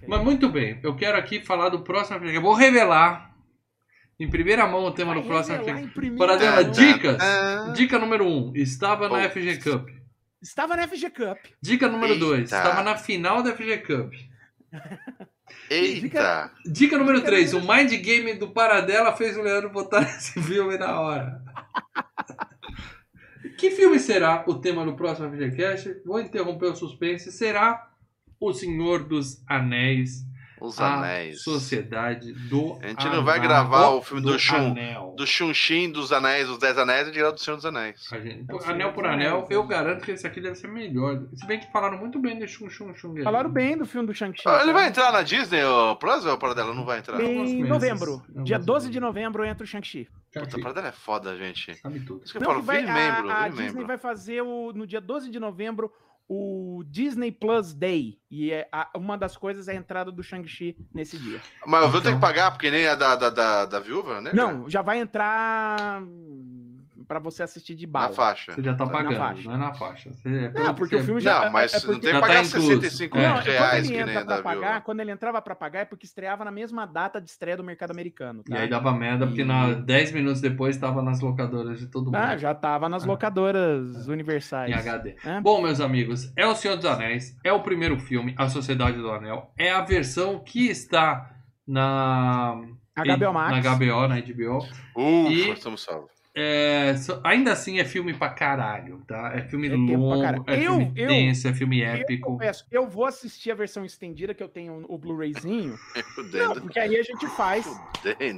Mas 0.06 0.22
muito 0.22 0.48
bem, 0.48 0.78
eu 0.82 0.94
quero 0.94 1.18
aqui 1.18 1.40
falar 1.44 1.68
do 1.68 1.80
próximo 1.80 2.16
FGCast. 2.18 2.36
Eu 2.36 2.42
vou 2.42 2.54
revelar 2.54 3.27
em 4.18 4.28
primeira 4.28 4.66
mão 4.66 4.84
o 4.84 4.90
tema 4.92 5.12
Vai 5.14 5.22
do 5.22 5.28
próximo 5.28 5.56
revelar 5.58 5.76
FGCast. 5.78 5.90
em 5.90 5.94
primeira 5.94 6.26
Para 6.26 6.36
dela, 6.36 6.62
mão. 6.62 6.70
dicas. 6.72 7.16
Ah, 7.20 7.72
Dica 7.74 7.98
número 7.98 8.24
1, 8.24 8.28
um, 8.48 8.52
estava 8.56 9.08
na 9.08 9.18
Oh. 9.24 9.28
FG 9.30 9.56
Cup. 9.58 9.88
Estava 10.42 10.76
na 10.76 10.86
FG 10.88 11.10
Cup. 11.10 11.38
Dica 11.60 11.88
número 11.88 12.18
2, 12.18 12.40
Eita. 12.40 12.56
estava 12.56 12.82
na 12.82 12.96
final 12.96 13.42
da 13.42 13.52
FG 13.54 13.78
Cup. 13.78 14.12
Eita! 15.70 16.50
Dica 16.66 16.98
número 16.98 17.22
3, 17.22 17.54
o 17.54 17.60
mind 17.60 17.90
game 18.02 18.34
do 18.34 18.48
Paradela 18.50 19.14
fez 19.16 19.36
o 19.36 19.42
Leandro 19.42 19.70
botar 19.70 20.02
esse 20.16 20.40
filme 20.42 20.76
na 20.78 21.00
hora. 21.00 21.42
que 23.56 23.70
filme 23.70 23.98
será 23.98 24.44
o 24.46 24.54
tema 24.56 24.84
do 24.84 24.94
próximo 24.94 25.30
FGCast? 25.30 26.02
Vou 26.04 26.20
interromper 26.20 26.66
o 26.66 26.76
suspense. 26.76 27.32
Será 27.32 27.88
O 28.40 28.52
Senhor 28.52 29.04
dos 29.04 29.42
Anéis, 29.48 30.24
Os 30.60 30.80
a 30.80 30.94
anéis. 30.94 31.42
Sociedade 31.42 32.32
do 32.32 32.78
A 32.82 32.88
gente 32.88 33.06
não 33.08 33.24
vai 33.24 33.38
gravar 33.40 33.88
o 33.90 34.02
filme 34.02 34.22
do 34.22 34.32
do 34.32 34.38
Shun. 34.38 34.70
Anel. 34.72 35.14
Do 35.16 35.26
Chunchim, 35.26 35.90
dos 35.90 36.12
anéis, 36.12 36.46
dos 36.48 36.58
Dez 36.58 36.76
Anéis 36.78 37.08
e 37.08 37.12
direto 37.12 37.34
do 37.34 37.40
Senhor 37.40 37.56
dos 37.56 37.66
Anéis. 37.66 38.06
A 38.12 38.18
gente- 38.20 38.44
É 38.50 38.70
anel 38.70 38.92
por 38.92 39.06
anel, 39.06 39.36
Anéis, 39.36 39.50
eu 39.50 39.62
né? 39.62 39.68
garanto 39.68 40.04
que 40.04 40.10
esse 40.12 40.26
aqui 40.26 40.40
deve 40.40 40.54
ser 40.56 40.68
melhor. 40.68 41.20
Se 41.36 41.46
bem 41.46 41.58
que 41.60 41.70
falaram 41.72 41.98
muito 41.98 42.18
bem 42.18 42.38
de 42.38 42.46
Shun 42.48 42.68
Shun 42.68 42.94
Shun. 42.94 43.14
Falaram 43.22 43.50
bem 43.50 43.76
do 43.76 43.86
filme 43.86 44.06
do 44.06 44.14
Shang-Chi. 44.14 44.42
Ah, 44.46 44.58
Ele 44.62 44.66
tá? 44.66 44.72
vai 44.72 44.88
entrar 44.88 45.12
na 45.12 45.22
Disney, 45.22 45.62
o 45.64 45.96
Plus 45.96 46.24
ou 46.26 46.34
o 46.34 46.38
Paradela? 46.38 46.74
Não 46.74 46.84
vai 46.84 46.98
entrar. 46.98 47.20
Em 47.20 47.64
novembro. 47.64 48.22
Alguns 48.28 48.44
Dia 48.44 48.58
12 48.58 48.86
meses. 48.86 48.92
de 48.92 49.00
novembro 49.00 49.44
entra 49.44 49.64
o 49.64 49.66
Shang-Chi. 49.66 50.08
Puta, 50.32 50.56
a 50.56 50.60
Paradela 50.60 50.88
é 50.88 50.92
foda, 50.92 51.36
gente. 51.36 51.74
Sabe 51.76 52.00
tudo. 52.00 52.22
Isso 52.24 52.32
que 52.32 52.38
eu 52.38 52.40
Não, 52.42 52.48
falo, 52.48 52.60
que 52.60 52.66
vai- 52.66 52.78
vire 52.80 52.90
a- 52.90 52.94
membro, 52.94 53.30
a, 53.30 53.34
vire 53.42 53.50
Disney 53.50 53.66
membro. 53.68 53.86
vai 53.86 53.98
fazer 53.98 54.42
o, 54.42 54.72
no 54.74 54.86
dia 54.86 55.00
12 55.00 55.30
de 55.30 55.40
novembro 55.40 55.90
o 56.28 56.82
Disney 56.86 57.32
Plus 57.32 57.72
Day. 57.72 58.18
E 58.30 58.52
é 58.52 58.68
a- 58.70 58.90
uma 58.94 59.16
das 59.16 59.36
coisas 59.36 59.66
é 59.68 59.72
a 59.72 59.74
entrada 59.76 60.12
do 60.12 60.22
Shang-Chi 60.22 60.76
nesse 60.92 61.16
dia. 61.18 61.40
Mas 61.66 61.82
eu 61.82 61.90
vou 61.90 62.00
ter 62.00 62.08
Então- 62.08 62.20
que 62.20 62.26
pagar, 62.26 62.50
porque 62.50 62.70
nem 62.70 62.86
a 62.86 62.94
da, 62.94 63.16
da, 63.16 63.30
da, 63.30 63.64
da 63.66 63.80
viúva, 63.80 64.20
né? 64.20 64.32
Não, 64.34 64.68
já 64.68 64.82
vai 64.82 64.98
entrar 65.00 66.02
pra 67.08 67.18
você 67.18 67.42
assistir 67.42 67.74
de 67.74 67.86
Na 67.86 67.92
bala. 67.92 68.12
faixa. 68.12 68.52
Você 68.52 68.62
já 68.62 68.74
tá 68.74 68.84
Na 68.84 68.92
pagando, 68.92 69.16
faixa. 69.16 69.42
não 69.48 69.54
é 69.54 69.56
na 69.56 69.72
faixa. 69.72 70.12
Você, 70.12 70.28
é 70.28 70.50
Não, 70.52 70.74
porque 70.74 70.94
o 70.94 70.98
que 70.98 71.04
filme 71.06 71.20
você- 71.20 71.24
já 71.24 71.46
Não, 71.46 71.52
mas 71.52 71.72
é 71.72 71.76
não 71.78 71.84
porque- 71.86 72.00
tem 72.02 72.10
que 72.10 72.14
Já 72.14 72.20
tá 72.20 72.26
pagar 72.26 72.44
incluso. 72.44 72.66
65 72.68 73.18
É. 73.18 73.22
Não, 73.28 73.34
quando 73.36 73.44
reais 73.46 73.78
ele 73.84 73.88
que 73.94 74.00
entra 74.02 74.14
nem 74.14 74.24
pra 74.26 74.42
pagar, 74.42 74.60
viúva. 74.66 74.80
quando 74.82 75.00
ele 75.00 75.10
entrava 75.10 75.40
pra 75.42 75.54
pagar 75.56 75.80
é 75.80 75.84
porque 75.86 76.04
estreava 76.04 76.44
na 76.44 76.50
mesma 76.50 76.84
data 76.86 77.20
de 77.20 77.30
estreia 77.30 77.56
do 77.56 77.64
mercado 77.64 77.90
americano. 77.92 78.42
E 78.46 78.50
tá? 78.50 78.58
aí 78.60 78.68
dava 78.68 78.92
merda, 78.92 79.26
porque 79.26 79.40
E- 79.40 79.44
na 79.44 79.72
10 79.72 80.12
minutos 80.12 80.40
depois 80.42 80.76
tava 80.76 81.00
nas 81.02 81.20
locadoras 81.20 81.78
de 81.78 81.86
todo 81.86 82.04
mundo. 82.06 82.16
Ah, 82.16 82.36
já 82.36 82.54
tava 82.54 82.88
nas 82.88 83.04
Ah. 83.04 83.06
locadoras 83.06 84.06
universais. 84.06 84.70
Em 84.70 84.74
HD. 84.74 85.16
É. 85.24 85.40
Bom, 85.40 85.62
meus 85.62 85.80
amigos, 85.80 86.30
é 86.36 86.46
O 86.46 86.54
Senhor 86.54 86.76
dos 86.76 86.84
Anéis, 86.84 87.36
é 87.42 87.50
o 87.52 87.60
primeiro 87.62 87.98
filme, 87.98 88.34
A 88.36 88.48
Sociedade 88.50 88.98
do 88.98 89.10
Anel, 89.10 89.50
é 89.58 89.70
a 89.70 89.80
versão 89.80 90.38
que 90.38 90.68
está 90.68 91.30
na 91.66 92.60
HBO 92.96 93.32
Max. 93.32 93.50
na 93.64 93.72
HBO, 93.76 94.08
na 94.08 94.16
HBO. 94.18 94.58
Ufa, 94.58 95.30
E- 95.32 95.50
estamos 95.52 95.82
salvos. 95.84 96.10
É, 96.40 96.94
ainda 97.24 97.52
assim 97.52 97.78
é 97.80 97.84
filme 97.84 98.14
pra 98.14 98.28
caralho, 98.30 99.02
tá? 99.06 99.32
É 99.34 99.42
filme 99.42 99.66
É 99.68 99.74
longo, 99.74 100.22
é 100.48 100.56
Eu- 100.64 100.74
filme 100.76 100.92
eu- 100.94 101.08
denso, 101.08 101.48
é 101.48 101.52
filme 101.52 101.80
Eu 101.80 101.88
épico. 101.88 102.32
confesso, 102.32 102.64
eu 102.70 102.88
vou 102.88 103.04
assistir 103.06 103.50
a 103.50 103.54
versão 103.54 103.84
estendida 103.84 104.32
que 104.32 104.42
eu 104.42 104.48
tenho 104.48 104.84
o 104.88 104.96
Blu-rayzinho. 104.98 105.74
Não, 106.32 106.54
porque 106.60 106.78
aí 106.78 106.96
a 106.96 107.02
gente 107.02 107.26
faz 107.36 107.66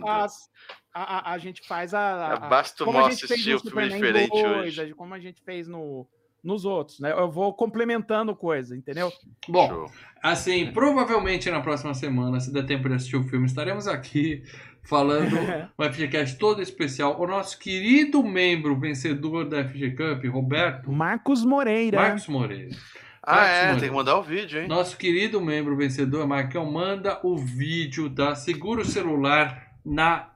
as. 0.07 0.49
A, 0.93 1.31
a, 1.31 1.35
a 1.35 1.39
gente 1.39 1.67
faz 1.69 1.95
a. 1.95 2.01
a- 2.01 2.33
a- 2.35 2.49
Basta 2.49 2.83
o 2.83 2.87
como 2.87 2.99
a 2.99 3.03
Mal 3.03 3.11
gente 3.11 3.21
fez 3.27 3.33
assistir 3.33 3.51
no 3.51 3.57
o 3.57 3.61
filme 3.61 3.91
Superman 3.91 4.01
diferente 4.01 4.43
2, 4.43 4.79
hoje. 4.79 4.95
como 4.95 5.15
a 5.15 5.19
gente 5.21 5.41
fez 5.43 5.69
no, 5.69 6.09
nos 6.43 6.65
outros, 6.65 6.99
né? 7.01 7.13
Eu 7.13 7.31
vou 7.31 7.53
complementando 7.55 8.35
coisa, 8.35 8.77
entendeu? 8.77 9.13
Bom, 9.49 9.69
Show. 9.69 9.91
assim, 10.23 10.73
provavelmente 10.73 11.49
na 11.51 11.61
próxima 11.61 11.95
semana, 11.95 12.41
se 12.41 12.53
der 12.53 12.65
tempo 12.67 12.89
de 12.89 12.95
assistir 12.97 13.17
o 13.17 13.23
filme, 13.25 13.47
estaremos 13.47 13.87
aqui 13.87 14.43
falando 14.83 15.37
um 15.79 15.93
FGCast 15.93 16.37
todo 16.37 16.63
especial. 16.63 17.21
O 17.21 17.27
nosso 17.27 17.59
querido 17.59 18.23
membro 18.23 18.79
vencedor 18.79 19.49
da 19.49 19.65
FG 19.65 19.91
Cup, 19.93 20.25
Roberto 20.27 20.91
Marcos 20.91 21.45
Moreira. 21.45 22.01
Marcos 22.01 22.27
Moreira. 22.27 22.77
Ah, 23.23 23.35
Marcos 23.37 23.51
é, 23.51 23.59
Moreira. 23.59 23.81
tem 23.81 23.89
que 23.89 23.95
mandar 23.95 24.19
o 24.19 24.23
vídeo, 24.23 24.61
hein? 24.61 24.69
Nosso 24.69 24.97
querido 24.97 25.41
membro 25.41 25.77
vencedor, 25.77 26.27
Marcão, 26.27 26.71
manda 26.71 27.21
o 27.23 27.37
vídeo, 27.37 28.09
tá? 28.11 28.35
Segura 28.35 28.83
o 28.83 28.85
celular 28.85 29.71
na. 29.85 30.31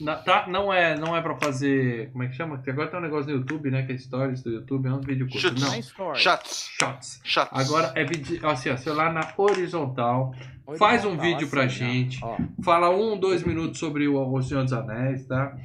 Na- 0.00 0.16
tá? 0.16 0.46
Não 0.48 0.72
é, 0.72 0.96
não 0.98 1.16
é 1.16 1.20
pra 1.20 1.36
fazer. 1.36 2.10
Como 2.12 2.22
é 2.24 2.28
que 2.28 2.34
chama? 2.34 2.56
Porque 2.56 2.70
agora 2.70 2.88
tem 2.88 2.98
um 2.98 3.02
negócio 3.02 3.30
no 3.30 3.38
YouTube, 3.38 3.70
né? 3.70 3.82
Que 3.84 3.92
é 3.92 3.98
stories 3.98 4.42
do 4.42 4.50
YouTube, 4.50 4.88
é 4.88 4.92
um 4.92 5.00
vídeo 5.00 5.26
curto. 5.26 5.40
Chutes. 5.40 5.62
Não, 5.62 5.78
Story. 5.78 6.18
Shots. 6.18 6.68
shots. 6.78 7.20
Shots. 7.24 7.50
Agora 7.52 7.92
é 7.94 8.04
vídeo, 8.04 8.46
assim, 8.48 8.70
ó, 8.70 8.76
celular 8.76 9.12
na 9.12 9.32
horizontal. 9.36 10.34
faz 10.78 11.04
um 11.04 11.16
vídeo 11.16 11.48
pra 11.48 11.66
gente. 11.66 12.18
ó. 12.22 12.36
Fala 12.62 12.90
um, 12.90 13.18
dois 13.18 13.42
minutos 13.42 13.78
sobre 13.78 14.06
o, 14.08 14.16
o 14.32 14.42
Senhor 14.42 14.62
dos 14.64 14.72
Anéis, 14.72 15.26
tá? 15.26 15.56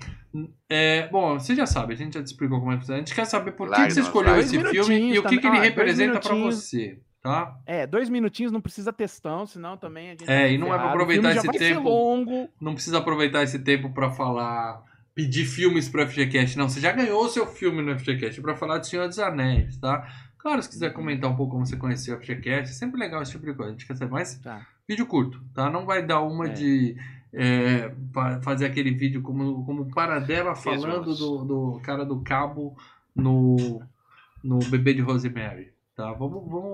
É, 0.67 1.07
bom, 1.09 1.37
você 1.37 1.55
já 1.55 1.65
sabe, 1.67 1.93
a 1.93 1.95
gente 1.97 2.15
já 2.15 2.23
te 2.23 2.27
explicou 2.27 2.59
como 2.59 2.71
é 2.71 2.75
que 2.75 2.79
funciona. 2.81 2.97
A 3.01 3.05
gente 3.05 3.13
quer 3.13 3.25
saber 3.25 3.51
por 3.51 3.69
que, 3.69 3.83
que 3.85 3.91
você 3.91 4.01
escolheu 4.01 4.35
esse 4.37 4.59
filme 4.59 5.13
e 5.13 5.19
o 5.19 5.23
que, 5.23 5.37
que 5.37 5.45
ele. 5.45 5.57
Ah, 5.57 5.61
representa 5.61 6.19
pra 6.19 6.33
você, 6.33 6.99
tá? 7.23 7.57
É, 7.65 7.87
dois 7.87 8.09
minutinhos 8.09 8.51
não 8.51 8.61
precisa 8.61 8.91
textão, 8.93 9.45
senão 9.45 9.77
também 9.77 10.07
a 10.07 10.11
gente. 10.11 10.29
É, 10.29 10.43
fica 10.43 10.49
e 10.49 10.57
não 10.57 10.67
é 10.67 10.69
pra 10.71 10.77
ferrado. 10.79 10.89
O 10.89 11.01
aproveitar 11.01 11.35
esse 11.37 11.47
vai 11.47 11.57
tempo. 11.57 11.89
longo. 11.89 12.49
Não 12.59 12.73
precisa 12.73 12.97
aproveitar 12.99 13.41
esse 13.43 13.57
tempo 13.59 13.89
pra 13.91 14.11
falar, 14.11 14.83
pedir 15.15 15.45
filmes 15.45 15.87
pro 15.89 16.05
FGCast, 16.07 16.57
não. 16.57 16.67
Você 16.69 16.81
já 16.81 16.91
ganhou 16.91 17.23
o 17.23 17.29
seu 17.29 17.47
filme 17.47 17.81
no 17.81 17.97
FGCast 17.97 18.41
pra 18.41 18.55
falar 18.55 18.79
de 18.79 18.87
Senhor 18.87 19.07
dos 19.07 19.17
Anéis, 19.19 19.77
tá? 19.77 20.05
Claro, 20.37 20.61
se 20.61 20.67
quiser 20.69 20.91
comentar 20.91 21.31
um 21.31 21.35
pouco 21.37 21.53
como 21.53 21.65
você 21.65 21.77
conheceu 21.77 22.17
o 22.17 22.19
FGCast, 22.19 22.69
é 22.71 22.73
sempre 22.75 22.99
legal 22.99 23.21
esse 23.21 23.31
tipo 23.31 23.45
de 23.45 23.53
coisa. 23.53 23.69
A 23.71 23.73
gente 23.73 23.87
quer 23.87 23.95
saber 23.95 24.11
mais 24.11 24.35
Tá. 24.39 24.67
vídeo 24.87 25.05
curto, 25.07 25.41
tá? 25.55 25.69
Não 25.69 25.85
vai 25.85 26.05
dar 26.05 26.19
uma 26.21 26.47
É. 26.47 26.49
de 26.49 26.97
é, 27.33 27.89
fazer 28.43 28.65
aquele 28.65 28.91
vídeo 28.91 29.21
como, 29.21 29.65
como 29.65 29.89
Paradela 29.91 30.53
falando 30.53 31.15
do, 31.15 31.45
do 31.45 31.79
cara 31.81 32.05
do 32.05 32.21
cabo 32.21 32.75
no, 33.15 33.81
no 34.43 34.59
bebê 34.59 34.93
de 34.93 35.01
Rosemary, 35.01 35.71
tá? 35.95 36.11
Vamos, 36.13 36.43
vamos 36.47 36.73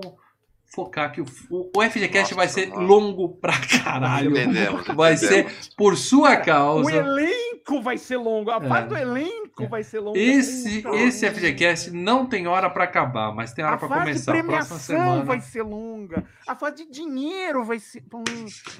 focar 0.72 1.10
que 1.12 1.20
o, 1.20 1.24
o, 1.50 1.70
o 1.76 1.82
FGCast 1.82 2.32
Nossa, 2.32 2.34
vai 2.34 2.48
ser 2.48 2.68
mano. 2.68 2.86
longo 2.86 3.28
pra 3.40 3.54
caralho. 3.58 4.30
Entendemos. 4.30 4.86
Vai 4.94 5.14
entendemos. 5.14 5.52
ser 5.66 5.74
por 5.76 5.96
sua 5.96 6.34
O 6.34 6.44
causa. 6.44 6.92
elenco 6.92 7.82
vai 7.82 7.98
ser 7.98 8.16
longo. 8.16 8.50
A 8.50 8.56
É. 8.56 8.68
fase 8.68 8.88
do 8.88 8.96
elenco 8.96 9.68
vai 9.68 9.82
ser 9.82 9.98
longa. 10.00 10.18
Esse, 10.18 10.84
esse. 10.94 11.28
FGCast 11.30 11.90
não 11.90 12.26
tem 12.26 12.46
hora 12.46 12.68
pra 12.70 12.84
acabar, 12.84 13.32
mas 13.34 13.52
tem 13.52 13.64
hora 13.64 13.74
A 13.74 13.78
pra 13.78 13.88
fase 13.88 14.00
começar. 14.00 14.32
de 14.32 14.38
A 14.38 14.44
próxima 14.44 14.78
premiação 14.78 14.78
semana. 14.96 15.24
vai 15.24 15.40
ser 15.40 15.62
longa. 15.62 16.24
A 16.48 16.54
fase 16.56 16.84
de 16.86 16.90
dinheiro 16.90 17.64
vai 17.64 17.78
ser. 17.78 18.02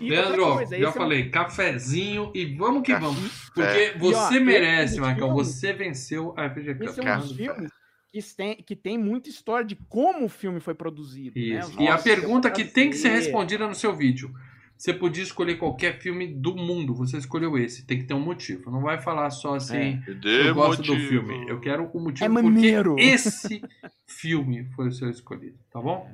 E 0.00 0.08
Leandro, 0.10 0.54
coisa, 0.54 0.78
já 0.78 0.86
é 0.86 0.88
um- 0.88 0.92
falei, 0.92 1.28
cafezinho 1.30 2.30
e 2.34 2.56
vamos 2.56 2.82
que 2.82 2.94
vamos. 2.94 3.50
Porque 3.54 3.60
É. 3.68 3.96
E, 3.96 3.98
ó, 3.98 3.98
você 4.28 4.40
merece, 4.40 4.94
filme- 4.94 5.08
Marcão. 5.08 5.34
Você 5.34 5.72
venceu 5.72 6.34
a 6.36 6.48
FG 6.50 6.74
Cup. 6.74 6.82
Esse 6.88 7.00
é 7.00 7.14
um 7.14 7.18
dos 7.18 7.32
filmes 7.32 7.70
que 8.12 8.20
tem, 8.36 8.56
que 8.56 8.76
tem 8.76 8.98
muita 8.98 9.28
história 9.28 9.64
de 9.64 9.76
como 9.88 10.24
o 10.24 10.28
filme 10.28 10.60
foi 10.60 10.74
produzido. 10.74 11.38
né? 11.38 11.58
Isso. 11.60 11.80
E 11.80 11.88
a 11.88 11.96
pergunta 11.98 12.50
que 12.50 12.64
tem 12.64 12.90
que 12.90 12.96
ser 12.96 13.10
respondida 13.10 13.66
no 13.66 13.74
seu 13.74 13.94
vídeo. 13.94 14.32
Você 14.76 14.94
podia 14.94 15.22
escolher 15.22 15.56
qualquer 15.58 16.00
filme 16.00 16.26
do 16.26 16.56
mundo, 16.56 16.94
você 16.94 17.18
escolheu 17.18 17.58
esse. 17.58 17.84
Tem 17.86 17.98
que 17.98 18.04
ter 18.04 18.14
um 18.14 18.20
motivo. 18.20 18.70
Não 18.70 18.80
vai 18.80 18.98
falar 18.98 19.28
só 19.28 19.54
assim, 19.56 20.00
Dê 20.22 20.48
eu 20.48 20.54
gosto 20.54 20.82
do 20.82 20.92
motivo. 20.94 21.08
filme. 21.08 21.50
Eu 21.50 21.60
quero 21.60 21.84
o 21.92 22.00
motivo 22.00 22.24
É 22.24 22.28
porque 22.28 22.42
maneiro. 22.50 22.96
esse 22.98 23.60
filme 24.06 24.64
foi 24.74 24.88
o 24.88 24.92
seu 24.92 25.10
escolhido, 25.10 25.58
tá 25.70 25.80
bom? 25.82 26.10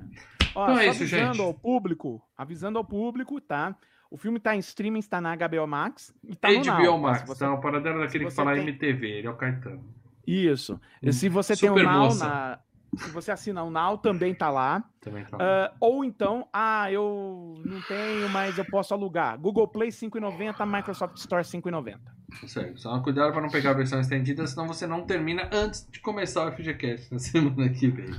Ó, 0.55 0.65
Então 0.65 0.79
é 0.81 0.89
isso, 0.89 1.03
avisando 1.03 1.33
gente. 1.35 1.41
ao 1.43 1.55
público, 1.55 2.21
avisando 2.37 2.79
ao 2.79 2.85
público, 2.85 3.41
tá? 3.41 3.77
O 4.11 4.17
filme 4.17 4.41
tá 4.41 4.57
em 4.57 4.59
streaming, 4.59 4.99
está 4.99 5.21
na 5.21 5.37
HBO 5.37 5.67
Max 5.67 6.13
e 6.29 6.35
tá 6.35 6.49
no 6.51 6.59
HBO 6.59 6.65
Now, 6.67 6.93
tá? 6.93 6.99
Max, 6.99 7.23
você- 7.29 7.45
tá? 7.45 7.51
Uma 7.51 7.61
paradela 7.61 8.01
daquele 8.01 8.25
que 8.25 8.31
fala 8.33 8.53
tem- 8.55 8.63
MTV, 8.63 9.07
ele 9.07 9.27
é 9.29 9.31
o 9.31 9.37
Caetano. 9.37 9.85
Isso. 10.27 10.81
Hum. 11.03 11.13
Se 11.13 11.29
você 11.29 11.57
tem 11.57 11.71
o 11.71 11.75
Super 11.75 11.85
Now 11.85 12.15
na 12.15 12.59
se 12.97 13.11
você 13.11 13.31
assina 13.31 13.63
o 13.63 13.71
Now, 13.71 13.99
também 13.99 14.35
tá 14.35 14.51
lá. 14.51 14.83
Também 15.01 15.25
tá. 15.25 15.37
Ah, 15.39 15.73
ou 15.81 16.05
então, 16.05 16.49
ah, 16.53 16.91
eu 16.91 17.55
não 17.65 17.81
tenho, 17.83 18.29
mas 18.31 18.57
eu 18.57 18.65
posso 18.65 18.95
alugar. 18.95 19.39
Google 19.39 19.69
Play 19.69 19.91
5,90, 19.91 20.67
Microsoft 20.67 21.17
Store 21.19 21.45
5,90. 21.45 21.99
Sério, 22.49 22.77
só 22.77 22.99
cuidado 23.01 23.33
para 23.33 23.41
não 23.41 23.49
pegar 23.49 23.71
a 23.71 23.75
versão 23.75 24.01
estendida, 24.01 24.47
senão 24.47 24.67
você 24.67 24.87
não 24.87 25.03
termina 25.03 25.49
antes 25.53 25.87
de 25.91 26.01
começar 26.01 26.47
o 26.47 26.53
FGCast 26.53 27.13
na 27.13 27.19
semana 27.21 27.69
que 27.69 27.89
vem. 27.89 28.11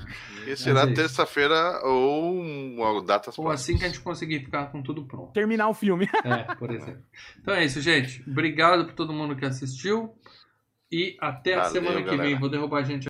E 0.45 0.55
será 0.55 0.81
é 0.81 0.93
terça-feira 0.93 1.81
ou 1.83 2.39
uma 2.39 3.03
data 3.03 3.31
Ou 3.37 3.49
assim 3.49 3.77
que 3.77 3.83
a 3.83 3.87
gente 3.87 3.99
conseguir 3.99 4.39
ficar 4.39 4.67
com 4.67 4.81
tudo 4.81 5.05
pronto. 5.05 5.33
Terminar 5.33 5.67
o 5.67 5.73
filme. 5.73 6.09
É, 6.23 6.55
por 6.55 6.71
exemplo. 6.71 7.03
Então 7.41 7.53
é 7.53 7.65
isso, 7.65 7.81
gente. 7.81 8.23
Obrigado 8.29 8.85
por 8.85 8.93
todo 8.93 9.11
mundo 9.11 9.35
que 9.35 9.45
assistiu. 9.45 10.15
E 10.91 11.17
até 11.19 11.55
a 11.55 11.63
Valeu, 11.63 11.71
semana 11.71 12.03
que 12.03 12.17
vem. 12.17 12.35
galera. 12.35 12.39
Vou 12.39 12.49
derrubar 12.49 12.79
a 12.79 12.83
gente 12.83 13.03